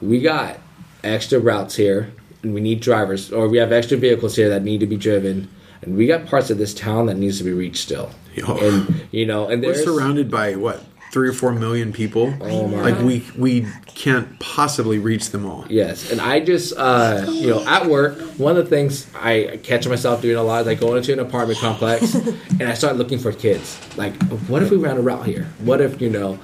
we 0.00 0.20
got 0.20 0.58
extra 1.04 1.38
routes 1.38 1.76
here, 1.76 2.12
and 2.42 2.54
we 2.54 2.60
need 2.60 2.80
drivers, 2.80 3.32
or 3.32 3.48
we 3.48 3.58
have 3.58 3.72
extra 3.72 3.96
vehicles 3.96 4.36
here 4.36 4.48
that 4.48 4.62
need 4.62 4.80
to 4.80 4.86
be 4.86 4.96
driven, 4.96 5.48
and 5.82 5.96
we 5.96 6.06
got 6.06 6.26
parts 6.26 6.50
of 6.50 6.58
this 6.58 6.74
town 6.74 7.06
that 7.06 7.16
needs 7.16 7.38
to 7.38 7.44
be 7.44 7.52
reached 7.52 7.82
still. 7.82 8.10
Oh. 8.46 8.58
And 8.58 9.06
you 9.10 9.26
know, 9.26 9.48
and 9.48 9.62
We're 9.62 9.74
surrounded 9.74 10.30
by 10.30 10.54
what 10.54 10.84
three 11.10 11.28
or 11.28 11.32
four 11.32 11.52
million 11.52 11.92
people. 11.92 12.34
Oh, 12.40 12.68
my. 12.68 12.90
Like 12.90 12.98
we 13.00 13.24
we 13.36 13.66
can't 13.86 14.38
possibly 14.38 14.98
reach 14.98 15.30
them 15.30 15.46
all. 15.46 15.64
Yes, 15.68 16.10
and 16.12 16.20
I 16.20 16.40
just, 16.40 16.74
uh, 16.76 17.26
you 17.28 17.48
know, 17.48 17.66
at 17.66 17.86
work, 17.86 18.18
one 18.38 18.56
of 18.56 18.64
the 18.64 18.70
things 18.70 19.06
I 19.14 19.58
catch 19.62 19.88
myself 19.88 20.22
doing 20.22 20.36
a 20.36 20.42
lot 20.42 20.62
is 20.62 20.68
I 20.68 20.74
go 20.74 20.94
into 20.94 21.12
an 21.12 21.18
apartment 21.18 21.58
complex 21.58 22.14
and 22.14 22.62
I 22.62 22.74
start 22.74 22.96
looking 22.96 23.18
for 23.18 23.32
kids. 23.32 23.78
Like, 23.96 24.14
what 24.48 24.62
if 24.62 24.70
we 24.70 24.76
ran 24.76 24.96
a 24.96 25.00
route 25.00 25.26
here? 25.26 25.48
What 25.58 25.80
if, 25.80 26.00
you 26.00 26.10
know, 26.10 26.38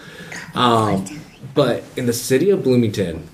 um, 0.54 1.04
but 1.54 1.84
in 1.96 2.06
the 2.06 2.12
city 2.12 2.50
of 2.50 2.62
Bloomington, 2.62 3.28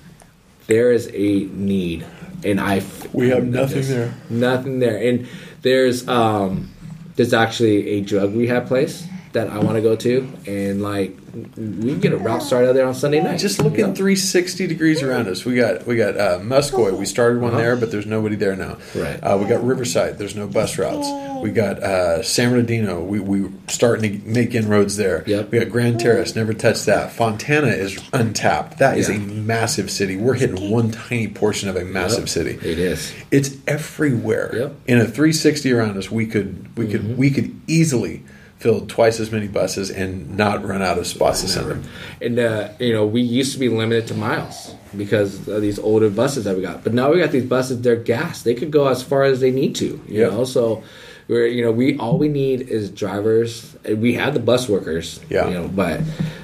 there 0.67 0.91
is 0.91 1.09
a 1.13 1.45
need, 1.53 2.05
and 2.43 2.59
I 2.59 2.83
We 3.13 3.29
have 3.29 3.45
nothing 3.45 3.87
there. 3.87 4.13
Nothing 4.29 4.79
there, 4.79 4.97
and 4.97 5.27
there's 5.61 6.07
um, 6.07 6.71
there's 7.15 7.33
actually 7.33 7.87
a 7.87 8.01
drug 8.01 8.35
rehab 8.35 8.67
place 8.67 9.05
that 9.33 9.49
I 9.49 9.59
want 9.59 9.75
to 9.77 9.81
go 9.81 9.95
to, 9.95 10.27
and 10.45 10.81
like 10.81 11.15
we 11.55 11.91
can 11.91 11.99
get 12.01 12.11
a 12.13 12.17
route 12.17 12.43
started 12.43 12.69
out 12.69 12.73
there 12.73 12.85
on 12.85 12.93
Sunday 12.93 13.21
night. 13.21 13.39
Just 13.39 13.59
looking 13.59 13.79
you 13.79 13.87
know? 13.87 13.93
360 13.95 14.67
degrees 14.67 15.01
around 15.01 15.27
us. 15.27 15.45
We 15.45 15.55
got 15.55 15.85
we 15.87 15.95
got 15.95 16.17
uh, 16.17 16.39
Muscoy. 16.39 16.97
We 16.97 17.05
started 17.05 17.41
one 17.41 17.55
there, 17.55 17.75
but 17.75 17.91
there's 17.91 18.05
nobody 18.05 18.35
there 18.35 18.55
now. 18.55 18.71
Uh-huh. 18.73 18.99
Right. 19.01 19.19
Uh, 19.23 19.37
we 19.41 19.47
got 19.47 19.63
Riverside. 19.63 20.17
There's 20.17 20.35
no 20.35 20.47
bus 20.47 20.77
routes. 20.77 21.07
We 21.41 21.51
got 21.51 21.81
uh, 21.81 22.21
San 22.23 22.49
Bernardino. 22.51 23.01
We 23.03 23.19
we 23.19 23.49
starting 23.67 24.21
to 24.21 24.27
make 24.27 24.53
inroads 24.53 24.97
there. 24.97 25.23
Yep. 25.25 25.51
We 25.51 25.59
got 25.59 25.69
Grand 25.69 25.99
Terrace. 25.99 26.35
Never 26.35 26.53
touched 26.53 26.85
that. 26.87 27.11
Fontana 27.13 27.67
is 27.67 27.97
untapped. 28.13 28.79
That 28.79 28.97
is 28.97 29.09
Yeah. 29.09 29.15
a 29.15 29.19
massive 29.19 29.89
city. 29.89 30.17
We're 30.17 30.33
hitting 30.33 30.69
one 30.69 30.91
tiny 30.91 31.27
portion 31.29 31.69
of 31.69 31.75
a 31.77 31.85
massive 31.85 32.21
Yep. 32.21 32.29
city. 32.29 32.51
It 32.69 32.77
is. 32.79 33.13
It's 33.31 33.55
everywhere. 33.67 34.51
Yep. 34.53 34.75
In 34.87 34.97
a 34.99 35.05
360 35.05 35.71
around 35.71 35.97
us, 35.97 36.11
we 36.11 36.25
could 36.25 36.75
we 36.77 36.87
could 36.87 37.17
we 37.17 37.29
could 37.31 37.59
easily 37.67 38.23
fill 38.61 38.85
twice 38.85 39.19
as 39.19 39.31
many 39.31 39.47
buses 39.47 39.89
and 39.89 40.37
not 40.37 40.63
run 40.63 40.83
out 40.83 40.97
of 40.99 41.07
spots 41.07 41.41
to 41.41 41.47
send 41.47 41.67
them. 41.69 41.83
And 42.21 42.37
uh, 42.39 42.69
you 42.79 42.93
know, 42.93 43.05
we 43.05 43.21
used 43.21 43.53
to 43.53 43.59
be 43.59 43.69
limited 43.69 44.07
to 44.09 44.13
miles 44.13 44.75
because 44.95 45.47
of 45.47 45.61
these 45.61 45.79
older 45.79 46.09
buses 46.09 46.43
that 46.45 46.55
we 46.55 46.61
got. 46.61 46.83
But 46.83 46.93
now 46.93 47.11
we 47.11 47.19
got 47.19 47.31
these 47.31 47.45
buses; 47.45 47.81
they're 47.81 47.95
gas. 47.95 48.43
They 48.43 48.53
could 48.53 48.71
go 48.71 48.87
as 48.87 49.01
far 49.01 49.23
as 49.23 49.39
they 49.39 49.51
need 49.51 49.75
to. 49.77 49.85
You 50.07 50.21
Yep. 50.21 50.31
know, 50.31 50.43
so 50.43 50.83
we're 51.27 51.47
you 51.47 51.63
know 51.63 51.71
we 51.71 51.97
all 51.97 52.17
we 52.19 52.29
need 52.29 52.61
is 52.69 52.91
drivers. 52.91 53.75
We 53.87 54.13
have 54.13 54.33
the 54.35 54.39
bus 54.39 54.69
workers. 54.69 55.19
Yeah. 55.29 55.47
You 55.47 55.53
know, 55.55 55.67
but 55.67 56.01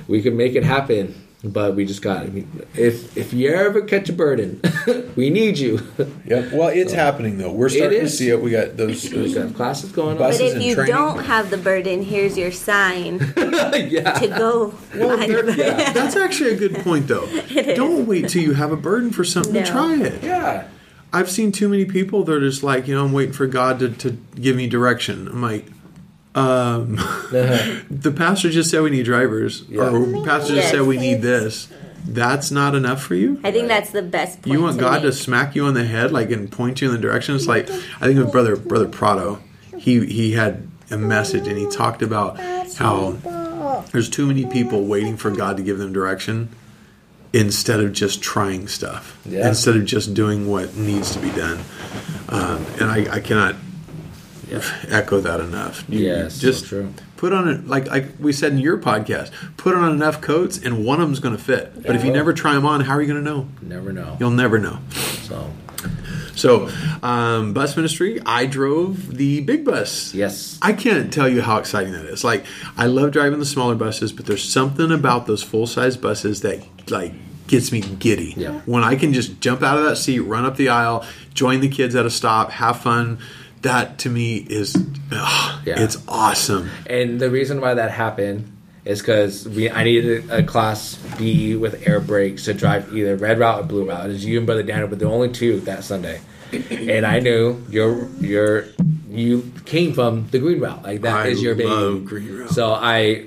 we 0.07 0.21
can 0.23 0.35
make 0.35 0.55
it 0.55 0.63
happen. 0.63 1.13
But 1.43 1.75
we 1.75 1.85
just 1.85 2.01
got. 2.01 2.23
I 2.23 2.27
mean, 2.29 2.65
if 2.73 3.15
if 3.15 3.31
you 3.31 3.53
ever 3.53 3.81
catch 3.81 4.09
a 4.09 4.13
burden, 4.13 4.59
we 5.15 5.29
need 5.29 5.59
you. 5.59 5.79
Yep. 6.25 6.51
Well, 6.51 6.69
it's 6.69 6.93
happening 6.93 7.37
though. 7.37 7.51
We're 7.51 7.69
starting 7.69 7.99
to 8.01 8.09
see 8.09 8.29
it. 8.29 8.41
We 8.41 8.49
got 8.49 8.75
those. 8.75 9.03
we 9.11 9.17
those 9.17 9.35
got 9.35 9.53
classes 9.53 9.91
going 9.91 10.13
on. 10.13 10.17
But 10.17 10.41
if 10.41 10.61
you 10.63 10.73
training. 10.73 10.95
don't 10.95 11.23
have 11.25 11.51
the 11.51 11.57
burden, 11.57 12.01
here's 12.01 12.39
your 12.39 12.51
sign 12.51 13.19
yeah. 13.37 14.13
to 14.13 14.27
go. 14.27 14.71
find 14.71 15.21
the 15.21 15.27
burden. 15.27 15.57
That's 15.93 16.15
actually 16.15 16.53
a 16.53 16.57
good 16.57 16.75
point, 16.77 17.07
though. 17.07 17.27
Don't 17.75 18.07
wait 18.07 18.29
till 18.29 18.41
you 18.41 18.53
have 18.53 18.71
a 18.71 18.77
burden 18.77 19.11
for 19.11 19.23
something 19.23 19.53
to 19.53 19.59
No. 19.61 19.65
try 19.65 19.95
it. 20.01 20.23
Yeah. 20.23 20.67
I've 21.13 21.29
seen 21.29 21.51
too 21.51 21.69
many 21.69 21.85
people. 21.85 22.23
They're 22.23 22.39
just 22.39 22.63
like, 22.63 22.87
you 22.87 22.95
know, 22.95 23.05
I'm 23.05 23.13
waiting 23.13 23.33
for 23.33 23.45
God 23.47 23.79
to, 23.79 23.89
to 23.89 24.11
give 24.35 24.55
me 24.55 24.67
direction. 24.67 25.27
I'm 25.27 25.41
like, 25.41 25.65
um, 26.37 26.95
the 27.31 28.13
pastor 28.15 28.49
just 28.49 28.69
said 28.69 28.81
we 28.81 28.89
need 28.91 29.05
drivers, 29.05 29.63
Yeah. 29.69 29.89
or 29.89 30.05
pastor 30.23 30.53
just 30.55 30.67
Yes. 30.67 30.71
said 30.71 30.81
we 30.83 30.97
need 30.97 31.21
this. 31.21 31.67
That's 32.09 32.51
not 32.51 32.73
enough 32.75 33.01
for 33.03 33.15
you. 33.15 33.39
I 33.43 33.51
think 33.51 33.67
that's 33.67 33.89
the 33.91 34.01
best 34.01 34.41
point. 34.41 34.53
You 34.53 34.61
want 34.61 34.75
to 34.75 34.81
God 34.81 35.01
to 35.01 35.11
smack 35.11 35.55
you 35.55 35.65
on 35.65 35.73
the 35.73 35.83
head, 35.83 36.11
like, 36.11 36.31
and 36.31 36.49
point 36.49 36.79
you 36.79 36.87
in 36.87 36.93
the 36.95 37.01
direction. 37.01 37.35
It's 37.35 37.47
like 37.47 37.69
I 37.69 38.05
think 38.07 38.17
of 38.19 38.31
brother 38.31 38.55
brother 38.55 38.87
Prado. 38.87 39.39
He 39.77 40.05
he 40.05 40.31
had 40.33 40.67
a 40.89 40.97
message, 40.97 41.47
and 41.47 41.57
he 41.57 41.67
talked 41.67 42.01
about 42.01 42.39
how 42.75 43.17
there's 43.91 44.09
too 44.09 44.25
many 44.25 44.45
people 44.45 44.85
waiting 44.85 45.17
for 45.17 45.31
God 45.31 45.57
to 45.57 45.63
give 45.63 45.79
them 45.79 45.91
direction 45.91 46.49
instead 47.33 47.81
of 47.81 47.91
just 47.91 48.21
trying 48.21 48.67
stuff. 48.69 49.19
Yeah. 49.25 49.49
Instead 49.49 49.75
of 49.75 49.83
just 49.83 50.13
doing 50.13 50.47
what 50.47 50.75
needs 50.77 51.11
to 51.11 51.19
be 51.19 51.29
done. 51.31 51.59
Um, 52.29 52.65
and 52.79 52.89
I, 52.89 53.15
I 53.15 53.19
cannot 53.19 53.55
echo 54.89 55.19
that 55.21 55.39
enough. 55.39 55.83
You 55.89 56.07
Yeah, 56.07 56.25
it's 56.25 56.35
so 56.35 56.41
just 56.41 56.65
true. 56.65 56.93
put 57.17 57.33
on 57.33 57.47
it 57.47 57.67
like 57.67 57.87
like 57.87 58.05
we 58.19 58.31
said 58.33 58.51
in 58.53 58.59
your 58.59 58.77
podcast. 58.77 59.31
Put 59.57 59.75
on 59.75 59.91
enough 59.91 60.21
coats, 60.21 60.57
and 60.57 60.85
one 60.85 61.01
of 61.01 61.07
them's 61.07 61.19
going 61.19 61.35
to 61.35 61.41
fit. 61.43 61.83
But 61.83 61.95
if 61.95 62.03
you 62.05 62.11
never 62.11 62.33
try 62.33 62.53
them 62.53 62.65
on, 62.65 62.81
how 62.81 62.93
are 62.93 63.01
you 63.01 63.07
going 63.07 63.23
to 63.23 63.29
know? 63.29 63.47
Never 63.61 63.91
know. 63.93 64.17
You'll 64.19 64.31
never 64.31 64.57
know. 64.59 64.79
So 65.23 65.51
So, 66.35 66.69
um, 67.01 67.53
bus 67.53 67.75
ministry, 67.75 68.21
I 68.25 68.45
drove 68.45 69.15
the 69.17 69.41
big 69.41 69.65
bus. 69.65 70.13
yes. 70.13 70.59
I 70.61 70.73
can't 70.73 71.11
tell 71.11 71.27
you 71.27 71.41
how 71.41 71.57
exciting 71.57 71.93
that 71.93 72.05
is. 72.05 72.23
Like, 72.23 72.45
I 72.77 72.85
love 72.85 73.11
driving 73.11 73.39
the 73.39 73.45
smaller 73.45 73.73
buses, 73.75 74.11
but 74.13 74.27
there's 74.27 74.43
something 74.47 74.91
about 74.91 75.25
those 75.25 75.41
full 75.41 75.65
size 75.65 75.97
buses 75.97 76.41
that, 76.41 76.63
like, 76.91 77.13
gets 77.47 77.71
me 77.71 77.81
giddy. 77.81 78.35
Yeah. 78.37 78.59
When 78.65 78.83
I 78.83 78.95
can 78.95 79.13
just 79.13 79.41
jump 79.41 79.63
out 79.63 79.79
of 79.79 79.85
that 79.85 79.95
seat, 79.95 80.19
run 80.19 80.45
up 80.45 80.57
the 80.57 80.69
aisle, 80.69 81.03
join 81.33 81.59
the 81.59 81.69
kids 81.69 81.95
at 81.95 82.05
a 82.05 82.09
stop, 82.11 82.51
have 82.51 82.81
fun, 82.81 83.17
that 83.61 83.99
to 83.99 84.09
me 84.09 84.37
is, 84.37 84.75
ugh, 85.11 85.61
Yeah. 85.65 85.81
it's 85.81 85.97
awesome. 86.07 86.69
And 86.85 87.19
the 87.19 87.29
reason 87.29 87.59
why 87.61 87.73
that 87.75 87.91
happened 87.91 88.51
is 88.85 88.99
because 89.01 89.47
we 89.47 89.69
I 89.69 89.83
needed 89.83 90.29
a 90.31 90.43
class 90.43 90.97
B 91.17 91.55
with 91.55 91.87
air 91.87 91.99
brakes 91.99 92.45
to 92.45 92.53
drive 92.53 92.95
either 92.95 93.15
red 93.17 93.39
route 93.39 93.59
or 93.61 93.63
blue 93.63 93.85
route. 93.89 94.05
It 94.05 94.09
was 94.13 94.25
you 94.25 94.37
and 94.37 94.45
brother 94.45 94.63
Daniel, 94.63 94.87
but 94.87 94.99
the 94.99 95.05
only 95.05 95.29
two 95.29 95.59
that 95.61 95.83
Sunday. 95.83 96.21
And 96.71 97.05
I 97.05 97.19
knew 97.19 97.61
your 97.69 98.07
your 98.21 98.65
you 99.09 99.51
came 99.65 99.93
from 99.93 100.27
the 100.31 100.39
green 100.39 100.61
route. 100.61 100.83
Like 100.83 101.01
that 101.01 101.25
I 101.25 101.27
is 101.27 101.41
your 101.41 101.55
baby. 101.55 101.69
love 101.69 102.05
green 102.05 102.33
route. 102.37 102.51
So 102.51 102.71
I 102.71 103.25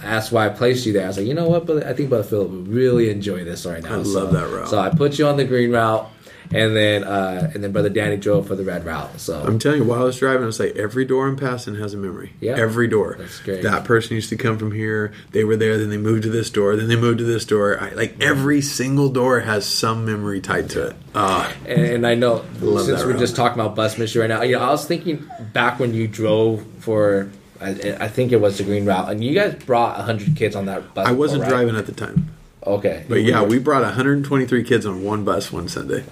that's 0.00 0.30
why 0.32 0.46
I 0.46 0.48
placed 0.48 0.86
you 0.86 0.92
there. 0.94 1.04
I 1.04 1.08
was 1.08 1.18
like, 1.18 1.26
you 1.26 1.34
know 1.34 1.48
what, 1.48 1.66
but 1.66 1.84
I 1.84 1.92
think 1.92 2.08
brother 2.08 2.24
Phillip 2.24 2.50
would 2.50 2.68
really 2.68 3.10
enjoy 3.10 3.44
this 3.44 3.66
right 3.66 3.82
now. 3.82 4.00
I 4.00 4.02
So- 4.04 4.20
love 4.24 4.32
that 4.32 4.48
route. 4.48 4.68
So 4.68 4.78
I 4.78 4.88
put 4.90 5.18
you 5.18 5.26
on 5.26 5.36
the 5.36 5.44
green 5.44 5.72
route, 5.72 6.08
and 6.54 6.76
then 6.76 7.04
uh, 7.04 7.50
and 7.54 7.62
then 7.64 7.72
brother 7.72 7.88
Danny 7.88 8.16
drove 8.16 8.46
for 8.48 8.54
the 8.54 8.64
red 8.64 8.84
route. 8.84 9.20
So 9.20 9.42
I'm 9.42 9.58
telling 9.58 9.82
you, 9.82 9.84
while 9.88 10.00
I 10.02 10.04
was 10.04 10.18
driving, 10.18 10.42
I 10.42 10.46
was 10.46 10.60
like, 10.60 10.76
every 10.76 11.04
door 11.04 11.26
I'm 11.28 11.36
passing 11.36 11.74
has 11.76 11.94
a 11.94 11.96
memory. 11.96 12.32
Yeah. 12.40 12.56
Every 12.58 12.88
door. 12.88 13.16
That's 13.18 13.40
great. 13.40 13.62
That 13.62 13.84
person 13.84 14.14
used 14.14 14.28
to 14.30 14.36
come 14.36 14.58
from 14.58 14.72
here. 14.72 15.12
They 15.32 15.44
were 15.44 15.56
there. 15.56 15.78
Then 15.78 15.90
they 15.90 15.96
moved 15.98 16.22
to 16.24 16.30
this 16.30 16.50
door. 16.50 16.76
Then 16.76 16.88
they 16.88 16.96
moved 16.96 17.18
to 17.18 17.24
this 17.24 17.44
door. 17.44 17.78
I, 17.80 17.90
like 17.90 18.20
every 18.20 18.60
single 18.60 19.08
door 19.08 19.40
has 19.40 19.66
some 19.66 20.04
memory 20.04 20.40
tied 20.40 20.70
to 20.70 20.88
it. 20.88 20.96
Ah, 21.14 21.52
And, 21.66 21.80
and 21.82 22.06
I 22.06 22.14
know 22.14 22.44
since 22.60 23.02
we're 23.04 23.10
route. 23.10 23.18
just 23.18 23.36
talking 23.36 23.60
about 23.60 23.76
bus 23.76 23.98
mission 23.98 24.20
right 24.20 24.28
now, 24.28 24.42
you 24.42 24.56
know, 24.56 24.62
I 24.62 24.70
was 24.70 24.86
thinking 24.86 25.28
back 25.52 25.78
when 25.78 25.92
you 25.94 26.08
drove 26.08 26.64
for, 26.78 27.30
I, 27.60 27.70
I 28.00 28.08
think 28.08 28.32
it 28.32 28.40
was 28.40 28.58
the 28.58 28.64
green 28.64 28.84
route, 28.86 29.10
and 29.10 29.22
you 29.22 29.34
guys 29.34 29.54
brought 29.54 30.00
hundred 30.00 30.34
kids 30.36 30.56
on 30.56 30.66
that 30.66 30.94
bus. 30.94 31.06
I 31.06 31.12
wasn't 31.12 31.42
before, 31.42 31.54
right? 31.58 31.64
driving 31.64 31.78
at 31.78 31.86
the 31.86 31.92
time. 31.92 32.34
Okay, 32.64 33.04
But 33.08 33.22
yeah, 33.22 33.42
we 33.42 33.58
brought 33.58 33.82
123 33.82 34.62
kids 34.64 34.86
on 34.86 35.02
one 35.02 35.24
bus 35.24 35.50
one 35.52 35.68
Sunday. 35.68 36.04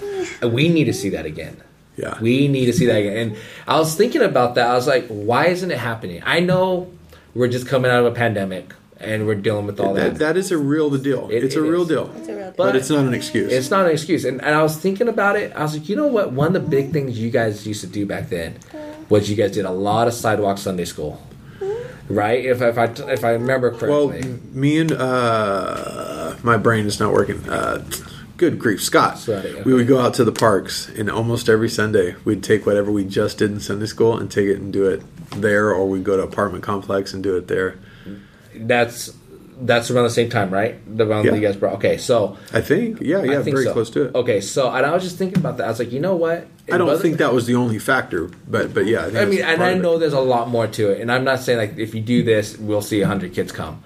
we 0.42 0.68
need 0.68 0.84
to 0.84 0.92
see 0.92 1.08
that 1.10 1.24
again. 1.26 1.56
Yeah. 1.96 2.18
We 2.20 2.48
need 2.48 2.66
to 2.66 2.72
see 2.72 2.86
that 2.86 2.96
again. 2.96 3.16
And 3.16 3.36
I 3.68 3.78
was 3.78 3.94
thinking 3.94 4.22
about 4.22 4.54
that. 4.56 4.66
I 4.68 4.74
was 4.74 4.86
like, 4.88 5.06
why 5.08 5.46
isn't 5.46 5.70
it 5.70 5.78
happening? 5.78 6.22
I 6.24 6.40
know 6.40 6.90
we're 7.34 7.48
just 7.48 7.68
coming 7.68 7.90
out 7.90 8.00
of 8.00 8.06
a 8.06 8.16
pandemic 8.16 8.74
and 8.98 9.26
we're 9.26 9.34
dealing 9.36 9.66
with 9.66 9.78
all 9.80 9.94
that, 9.94 10.14
that. 10.14 10.18
that 10.18 10.36
is 10.36 10.50
a 10.50 10.58
real 10.58 10.90
the 10.90 10.98
deal. 10.98 11.28
It- 11.30 11.44
it's 11.44 11.54
a 11.56 11.62
real 11.62 11.84
deal. 11.84 12.10
It's 12.16 12.28
a 12.28 12.34
real 12.36 12.46
But 12.56 12.56
But- 12.56 12.76
it's 12.76 12.90
not 12.90 13.04
an 13.04 13.14
excuse. 13.14 13.52
It's 13.52 13.70
not 13.70 13.86
an 13.86 13.92
excuse. 13.92 14.24
And, 14.24 14.42
and 14.42 14.54
I 14.54 14.62
was 14.62 14.76
thinking 14.76 15.08
about 15.08 15.36
it. 15.36 15.52
I 15.54 15.62
was 15.62 15.74
like, 15.78 15.88
you 15.88 15.94
know 15.96 16.06
what? 16.08 16.32
One 16.32 16.48
of 16.48 16.52
the 16.54 16.60
big 16.68 16.92
things 16.92 17.18
you 17.18 17.30
guys 17.30 17.66
used 17.66 17.82
to 17.82 17.86
do 17.86 18.06
back 18.06 18.28
then 18.28 18.56
was 19.08 19.30
you 19.30 19.36
guys 19.36 19.52
did 19.52 19.66
a 19.66 19.70
lot 19.70 20.08
of 20.08 20.14
sidewalk 20.14 20.58
Sunday 20.58 20.84
school. 20.84 21.20
Right? 22.08 22.44
If, 22.44 22.60
if 22.60 22.76
I 22.76 22.86
if 23.12 23.22
I 23.24 23.30
remember 23.30 23.70
well, 23.70 24.08
correctly. 24.08 24.30
m- 24.32 24.40
me 24.52 24.78
and 24.78 24.90
uh, 24.90 26.19
my 26.42 26.56
brain 26.56 26.86
is 26.86 26.98
not 27.00 27.12
working. 27.12 27.48
Uh, 27.48 27.84
good 28.36 28.58
grief, 28.58 28.82
Scott. 28.82 29.18
Scotty, 29.18 29.50
okay. 29.50 29.62
We 29.62 29.74
would 29.74 29.86
go 29.86 30.00
out 30.00 30.14
to 30.14 30.24
the 30.24 30.32
parks, 30.32 30.88
and 30.88 31.10
almost 31.10 31.48
every 31.48 31.68
Sunday 31.68 32.16
we'd 32.24 32.42
take 32.42 32.66
whatever 32.66 32.90
we 32.90 33.04
just 33.04 33.38
did 33.38 33.50
in 33.50 33.60
Sunday 33.60 33.86
school 33.86 34.16
and 34.18 34.30
take 34.30 34.46
it 34.46 34.56
and 34.58 34.72
do 34.72 34.86
it 34.88 35.02
there, 35.32 35.72
or 35.74 35.88
we'd 35.88 36.04
go 36.04 36.16
to 36.16 36.22
apartment 36.22 36.64
complex 36.64 37.12
and 37.12 37.22
do 37.22 37.36
it 37.36 37.48
there. 37.48 37.78
that's 38.54 39.12
that's 39.62 39.90
around 39.90 40.04
the 40.04 40.10
same 40.10 40.30
time, 40.30 40.50
right? 40.50 40.76
The 40.96 41.06
round 41.06 41.26
Yeah. 41.26 41.32
that 41.32 41.36
you 41.38 41.46
guys 41.46 41.54
brought. 41.54 41.74
Okay, 41.74 41.98
so 41.98 42.38
I 42.50 42.62
think, 42.62 42.98
yeah, 43.02 43.22
yeah, 43.22 43.42
think 43.42 43.54
very 43.56 43.66
so. 43.66 43.74
close 43.74 43.90
to 43.90 44.04
it. 44.04 44.14
Okay, 44.14 44.40
so 44.40 44.70
and 44.70 44.86
I 44.86 44.92
was 44.92 45.02
just 45.02 45.18
thinking 45.18 45.38
about 45.38 45.58
that. 45.58 45.66
I 45.66 45.68
was 45.68 45.78
like, 45.78 45.92
you 45.92 46.00
know 46.00 46.16
what? 46.16 46.46
I 46.72 46.78
don't 46.78 46.98
think 47.00 47.18
that 47.18 47.34
was 47.34 47.46
the 47.46 47.56
only 47.56 47.78
factor, 47.78 48.30
but 48.48 48.72
but 48.72 48.86
yeah, 48.86 49.00
I, 49.00 49.10
think 49.10 49.16
I 49.18 49.24
mean, 49.26 49.42
and 49.42 49.62
I 49.62 49.74
know 49.74 49.98
there's 49.98 50.14
a 50.14 50.20
lot 50.20 50.48
more 50.48 50.66
to 50.66 50.90
it, 50.92 51.00
and 51.02 51.12
I'm 51.12 51.24
not 51.24 51.40
saying 51.40 51.58
like 51.58 51.76
if 51.78 51.94
you 51.94 52.00
do 52.00 52.22
this, 52.22 52.56
we'll 52.56 52.80
see 52.80 53.02
hundred 53.02 53.34
kids 53.34 53.52
come, 53.52 53.82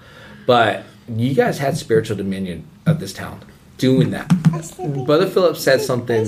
but 0.47 0.83
you 1.07 1.33
guys 1.33 1.57
had 1.57 1.77
spiritual 1.77 2.17
dominion 2.17 2.67
of 2.85 2.99
this 2.99 3.13
town 3.13 3.41
doing 3.77 4.11
that. 4.11 4.27
Brother 5.05 5.27
Phillip 5.27 5.57
said 5.57 5.81
something 5.81 6.27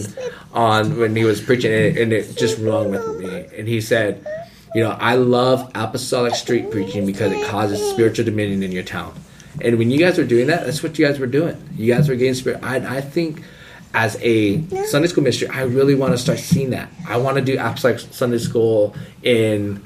on 0.54 0.98
when 0.98 1.16
he 1.16 1.24
was 1.24 1.42
preaching, 1.42 1.74
and 1.74 1.84
it, 1.84 2.02
and 2.02 2.14
it 2.14 2.38
just 2.38 2.60
rung 2.60 2.92
with 2.92 3.20
me. 3.20 3.46
And 3.58 3.68
he 3.68 3.82
said, 3.82 4.26
"You 4.76 4.84
know, 4.84 4.92
I 4.92 5.16
love 5.16 5.72
apostolic 5.74 6.36
street 6.36 6.72
preaching 6.72 7.06
because 7.06 7.32
it 7.32 7.46
causes 7.48 7.80
spiritual 7.92 8.26
dominion 8.26 8.64
in 8.64 8.72
your 8.72 8.84
town." 8.84 9.14
And 9.62 9.78
when 9.78 9.90
you 9.90 9.98
guys 9.98 10.18
were 10.18 10.24
doing 10.24 10.48
that, 10.48 10.66
that's 10.66 10.84
what 10.84 11.00
you 11.00 11.06
guys 11.06 11.20
were 11.20 11.28
doing. 11.28 11.58
You 11.76 11.94
guys 11.94 12.08
were 12.10 12.16
getting 12.16 12.36
spirit. 12.36 12.60
I, 12.62 12.98
I 12.98 13.02
think 13.02 13.42
as 13.94 14.18
a 14.22 14.62
Sunday 14.86 15.08
school 15.08 15.24
ministry, 15.24 15.48
I 15.48 15.64
really 15.64 15.96
want 15.96 16.14
to 16.14 16.18
start 16.18 16.38
seeing 16.38 16.72
that. 16.72 16.90
I 17.08 17.18
want 17.18 17.38
to 17.38 17.42
do 17.44 17.58
apostolic 17.58 18.00
Sunday 18.00 18.38
school 18.38 18.96
in 19.24 19.82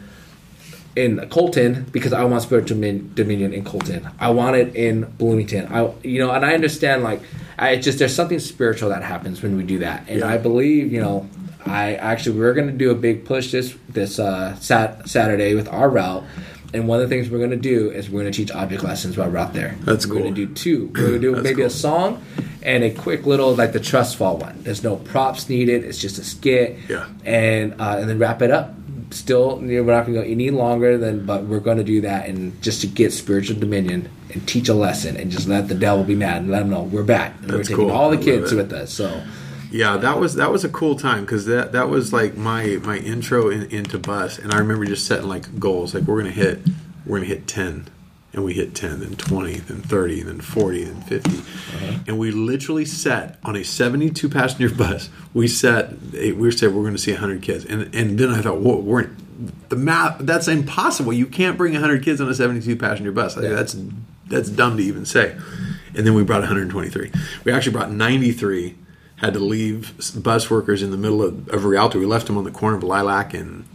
in 0.95 1.27
Colton 1.29 1.85
because 1.91 2.13
I 2.13 2.23
want 2.25 2.43
spiritual 2.43 2.77
domin- 2.77 3.15
dominion 3.15 3.53
in 3.53 3.63
Colton. 3.63 4.07
I 4.19 4.29
want 4.31 4.55
it 4.57 4.75
in 4.75 5.03
Bloomington. 5.17 5.67
I 5.73 5.91
you 6.03 6.19
know, 6.19 6.31
and 6.31 6.45
I 6.45 6.53
understand 6.53 7.03
like 7.03 7.21
I 7.57 7.77
just 7.77 7.99
there's 7.99 8.15
something 8.15 8.39
spiritual 8.39 8.89
that 8.89 9.03
happens 9.03 9.41
when 9.41 9.55
we 9.57 9.63
do 9.63 9.79
that, 9.79 10.05
and 10.07 10.19
Yeah. 10.19 10.27
I 10.27 10.37
believe 10.37 10.91
you 10.91 11.01
know. 11.01 11.27
I 11.63 11.93
actually 11.93 12.39
we're 12.39 12.55
going 12.55 12.65
to 12.69 12.73
do 12.73 12.89
a 12.89 12.95
big 12.95 13.23
push 13.23 13.51
this 13.51 13.75
this 13.87 14.17
uh, 14.17 14.55
sat- 14.55 15.07
Saturday 15.07 15.53
with 15.53 15.67
our 15.69 15.87
route, 15.91 16.23
and 16.73 16.87
one 16.87 16.99
of 16.99 17.07
the 17.07 17.15
things 17.15 17.29
we're 17.29 17.37
going 17.37 17.51
to 17.51 17.55
do 17.55 17.91
is 17.91 18.09
we're 18.09 18.21
going 18.21 18.31
to 18.31 18.35
teach 18.35 18.49
object 18.51 18.81
lessons 18.83 19.15
while 19.15 19.29
we're 19.29 19.37
out 19.37 19.53
there. 19.53 19.75
That's 19.81 20.07
we're 20.07 20.13
cool. 20.15 20.23
going 20.23 20.33
to 20.35 20.45
do 20.47 20.53
two. 20.55 20.87
We're 20.87 21.09
going 21.09 21.21
to 21.21 21.35
do 21.35 21.35
maybe 21.43 21.57
cool. 21.57 21.65
a 21.67 21.69
song 21.69 22.23
and 22.63 22.83
a 22.83 22.89
quick 22.89 23.27
little 23.27 23.53
like 23.55 23.73
the 23.73 23.79
trust 23.79 24.15
fall 24.17 24.37
one. 24.37 24.63
There's 24.63 24.81
no 24.83 24.95
props 24.95 25.49
needed. 25.49 25.83
It's 25.83 25.99
just 25.99 26.17
a 26.17 26.23
skit. 26.23 26.79
Yeah. 26.89 27.07
and 27.25 27.73
uh, 27.79 27.97
and 27.99 28.09
then 28.09 28.17
wrap 28.17 28.41
it 28.41 28.49
up. 28.49 28.73
Still 29.11 29.59
you 29.61 29.77
know, 29.77 29.83
we're 29.83 29.93
not 29.95 30.05
going 30.05 30.17
to 30.17 30.23
go 30.23 30.29
any 30.29 30.49
longer 30.49 30.97
than, 30.97 31.25
but 31.25 31.43
we're 31.43 31.59
going 31.59 31.77
to 31.77 31.83
do 31.83 32.01
that 32.01 32.27
and 32.27 32.61
just 32.61 32.81
to 32.81 32.87
get 32.87 33.11
spiritual 33.13 33.59
dominion 33.59 34.09
and 34.33 34.47
teach 34.47 34.69
a 34.69 34.73
lesson 34.73 35.17
and 35.17 35.31
just 35.31 35.47
let 35.47 35.67
the 35.67 35.75
devil 35.75 36.03
be 36.03 36.15
mad 36.15 36.41
and 36.43 36.51
let 36.51 36.61
him 36.63 36.69
know 36.69 36.83
we're 36.83 37.03
back. 37.03 37.35
And 37.41 37.51
we're 37.51 37.57
That's 37.57 37.69
taking 37.69 37.85
cool. 37.87 37.91
all 37.95 38.09
the 38.09 38.17
kids 38.17 38.53
with 38.53 38.71
us. 38.73 38.91
So 38.93 39.23
Yeah, 39.71 39.97
that 39.97 40.19
was 40.19 40.35
that 40.35 40.51
was 40.51 40.63
a 40.63 40.69
cool 40.69 40.95
time 40.95 41.21
because 41.21 41.45
that 41.45 41.71
that 41.71 41.89
was 41.89 42.11
like 42.11 42.35
my 42.35 42.77
my 42.83 42.97
intro 42.97 43.49
in, 43.49 43.63
into 43.71 43.97
bus, 43.99 44.37
and 44.39 44.53
I 44.53 44.57
remember 44.59 44.85
just 44.85 45.05
setting 45.05 45.27
like 45.27 45.59
goals, 45.59 45.93
like 45.93 46.03
we're 46.03 46.17
gonna 46.21 46.31
hit 46.31 46.59
we're 47.05 47.17
gonna 47.19 47.27
hit 47.27 47.47
ten, 47.47 47.87
and 48.33 48.43
we 48.43 48.53
hit 48.53 48.73
ten, 48.75 48.99
then 48.99 49.15
twenty, 49.15 49.55
then 49.55 49.81
thirty, 49.81 50.21
then 50.21 50.39
forty, 50.41 50.83
then 50.83 51.01
50 51.01 51.29
uh-huh. 51.29 51.99
and 52.07 52.17
we 52.17 52.31
literally 52.31 52.85
sat 52.85 53.37
on 53.43 53.55
a 53.55 53.63
seventy 53.63 54.09
two 54.09 54.29
passenger 54.29 54.73
bus. 54.75 55.09
We 55.33 55.47
set 55.47 55.99
we 56.11 56.33
were 56.33 56.51
said 56.51 56.73
we're 56.73 56.81
going 56.81 56.95
to 56.95 57.01
see 57.01 57.13
hundred 57.13 57.41
kids, 57.41 57.65
and 57.65 57.93
and 57.93 58.17
then 58.17 58.29
I 58.29 58.41
thought, 58.41 58.59
whoa, 58.59 58.77
we're 58.77 59.09
the 59.69 59.75
math 59.75 60.19
that's 60.19 60.47
impossible. 60.47 61.13
You 61.13 61.25
can't 61.25 61.57
bring 61.57 61.73
hundred 61.73 62.03
kids 62.03 62.21
on 62.21 62.29
a 62.29 62.33
seventy 62.33 62.61
two 62.61 62.75
passenger 62.75 63.11
bus. 63.11 63.35
Yeah. 63.35 63.49
That's 63.49 63.75
that's 64.27 64.49
dumb 64.49 64.77
to 64.77 64.83
even 64.83 65.05
say. 65.05 65.37
And 65.93 66.07
then 66.07 66.13
we 66.13 66.23
brought 66.23 66.39
123. 66.39 67.11
We 67.43 67.51
actually 67.51 67.73
brought 67.73 67.91
93. 67.91 68.75
Had 69.21 69.33
to 69.33 69.39
leave 69.39 69.93
bus 70.23 70.49
workers 70.49 70.81
in 70.81 70.89
the 70.91 70.97
middle 70.97 71.21
of, 71.21 71.47
of 71.49 71.63
Rialto. 71.63 71.99
We 71.99 72.05
left 72.07 72.25
them 72.27 72.37
on 72.37 72.43
the 72.43 72.51
corner 72.51 72.75
of 72.77 72.83
Lilac 72.83 73.33
and 73.35 73.65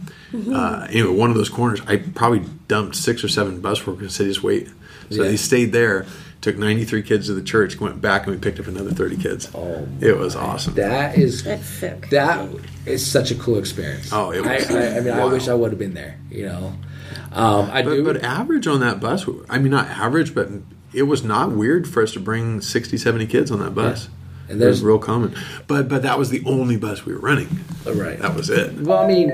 uh, 0.51 0.85
anyway, 0.89 1.09
one 1.15 1.29
of 1.29 1.37
those 1.37 1.47
corners. 1.49 1.79
I 1.87 1.97
probably 1.97 2.43
dumped 2.67 2.95
six 2.97 3.23
or 3.23 3.29
seven 3.29 3.61
bus 3.61 3.87
workers 3.87 4.01
and 4.03 4.11
said, 4.11 4.27
"Just 4.27 4.43
wait." 4.43 4.67
So 5.09 5.23
Yeah. 5.23 5.29
they 5.29 5.37
stayed 5.37 5.71
there. 5.71 6.05
Took 6.41 6.57
93 6.57 7.01
kids 7.01 7.27
to 7.27 7.33
the 7.33 7.41
church. 7.41 7.79
Went 7.79 7.99
back 8.01 8.27
and 8.27 8.35
we 8.35 8.39
picked 8.41 8.59
up 8.59 8.67
another 8.67 8.91
30 8.91 9.17
kids. 9.17 9.49
Oh, 9.55 9.87
it 10.01 10.17
was 10.17 10.35
awesome. 10.35 10.75
that 10.75 11.17
is 11.17 11.43
That's 11.43 11.65
sick. 11.65 12.09
that 12.09 12.47
is 12.85 13.03
such 13.09 13.31
a 13.31 13.35
cool 13.35 13.57
experience. 13.57 14.11
Oh, 14.11 14.31
it 14.31 14.45
I, 14.45 14.55
was 14.57 14.69
I, 14.69 14.97
I 14.97 14.99
mean, 14.99 15.13
I 15.13 15.25
wish 15.25 15.47
I 15.47 15.53
would 15.53 15.71
have 15.71 15.79
been 15.79 15.93
there. 15.95 16.19
You 16.29 16.45
know, 16.47 16.73
um, 17.31 17.71
I 17.71 17.81
But, 17.81 17.89
do. 17.95 18.03
but 18.03 18.21
average 18.23 18.67
on 18.67 18.81
that 18.81 18.99
bus, 18.99 19.25
I 19.49 19.57
mean, 19.59 19.71
not 19.71 19.87
average, 19.87 20.35
but 20.35 20.49
it 20.93 21.03
was 21.03 21.23
not 21.23 21.53
weird 21.53 21.87
for 21.87 22.03
us 22.03 22.11
to 22.13 22.19
bring 22.19 22.59
60, 22.61 22.97
70 22.97 23.25
kids 23.27 23.49
on 23.49 23.59
that 23.59 23.73
bus. 23.73 24.05
And 24.05 24.13
And 24.49 24.61
there's- 24.61 24.81
real 24.81 24.99
common. 24.99 25.35
But 25.67 25.89
but 25.89 26.01
that 26.03 26.17
was 26.17 26.29
the 26.29 26.41
only 26.45 26.77
bus 26.77 27.05
we 27.05 27.13
were 27.13 27.19
running. 27.19 27.49
right. 27.85 28.19
That 28.19 28.35
was 28.35 28.49
it. 28.49 28.73
Well, 28.81 28.99
I 28.99 29.07
mean, 29.07 29.29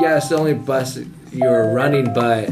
yeah, 0.00 0.16
it's 0.16 0.28
the 0.28 0.36
only 0.36 0.54
bus 0.54 0.98
you 1.32 1.44
were 1.44 1.72
running, 1.72 2.12
but 2.12 2.50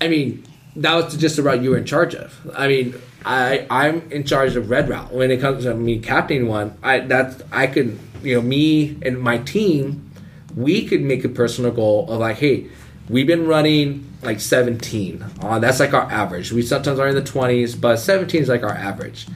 I 0.00 0.08
mean, 0.08 0.44
that 0.76 0.94
was 0.94 1.16
just 1.16 1.36
the 1.36 1.42
route 1.42 1.62
you 1.62 1.70
were 1.70 1.76
in 1.78 1.84
charge 1.84 2.14
of. 2.14 2.34
I 2.56 2.68
mean, 2.68 2.94
I 3.24 3.66
I'm 3.70 4.10
in 4.10 4.24
charge 4.24 4.56
of 4.56 4.70
red 4.70 4.88
route 4.88 5.12
when 5.12 5.30
it 5.30 5.40
comes 5.40 5.64
to 5.64 5.74
me 5.74 5.98
captaining 5.98 6.48
one. 6.48 6.76
I 6.82 7.00
that's 7.00 7.42
I 7.52 7.66
could 7.66 7.98
you 8.22 8.34
know 8.36 8.42
me 8.42 8.96
and 9.02 9.20
my 9.20 9.38
team, 9.38 10.10
we 10.56 10.86
could 10.86 11.02
make 11.02 11.24
a 11.24 11.28
personal 11.28 11.70
goal 11.70 12.10
of 12.10 12.20
like, 12.20 12.36
hey, 12.36 12.66
we've 13.08 13.26
been 13.26 13.46
running 13.46 14.10
like 14.22 14.40
17. 14.40 15.24
Uh, 15.42 15.58
that's 15.58 15.80
like 15.80 15.92
our 15.92 16.10
average. 16.10 16.50
We 16.50 16.62
sometimes 16.62 16.98
are 16.98 17.08
in 17.08 17.14
the 17.14 17.20
20s, 17.22 17.78
but 17.78 17.96
17 17.98 18.40
is 18.42 18.48
like 18.48 18.62
our 18.62 18.72
average. 18.72 19.26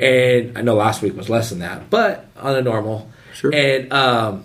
And 0.00 0.58
I 0.58 0.62
know 0.62 0.74
last 0.74 1.02
week 1.02 1.16
was 1.16 1.28
less 1.28 1.50
than 1.50 1.60
that, 1.60 1.90
but 1.90 2.26
on 2.36 2.56
a 2.56 2.62
normal. 2.62 3.10
Sure. 3.32 3.54
And 3.54 3.92
um, 3.92 4.44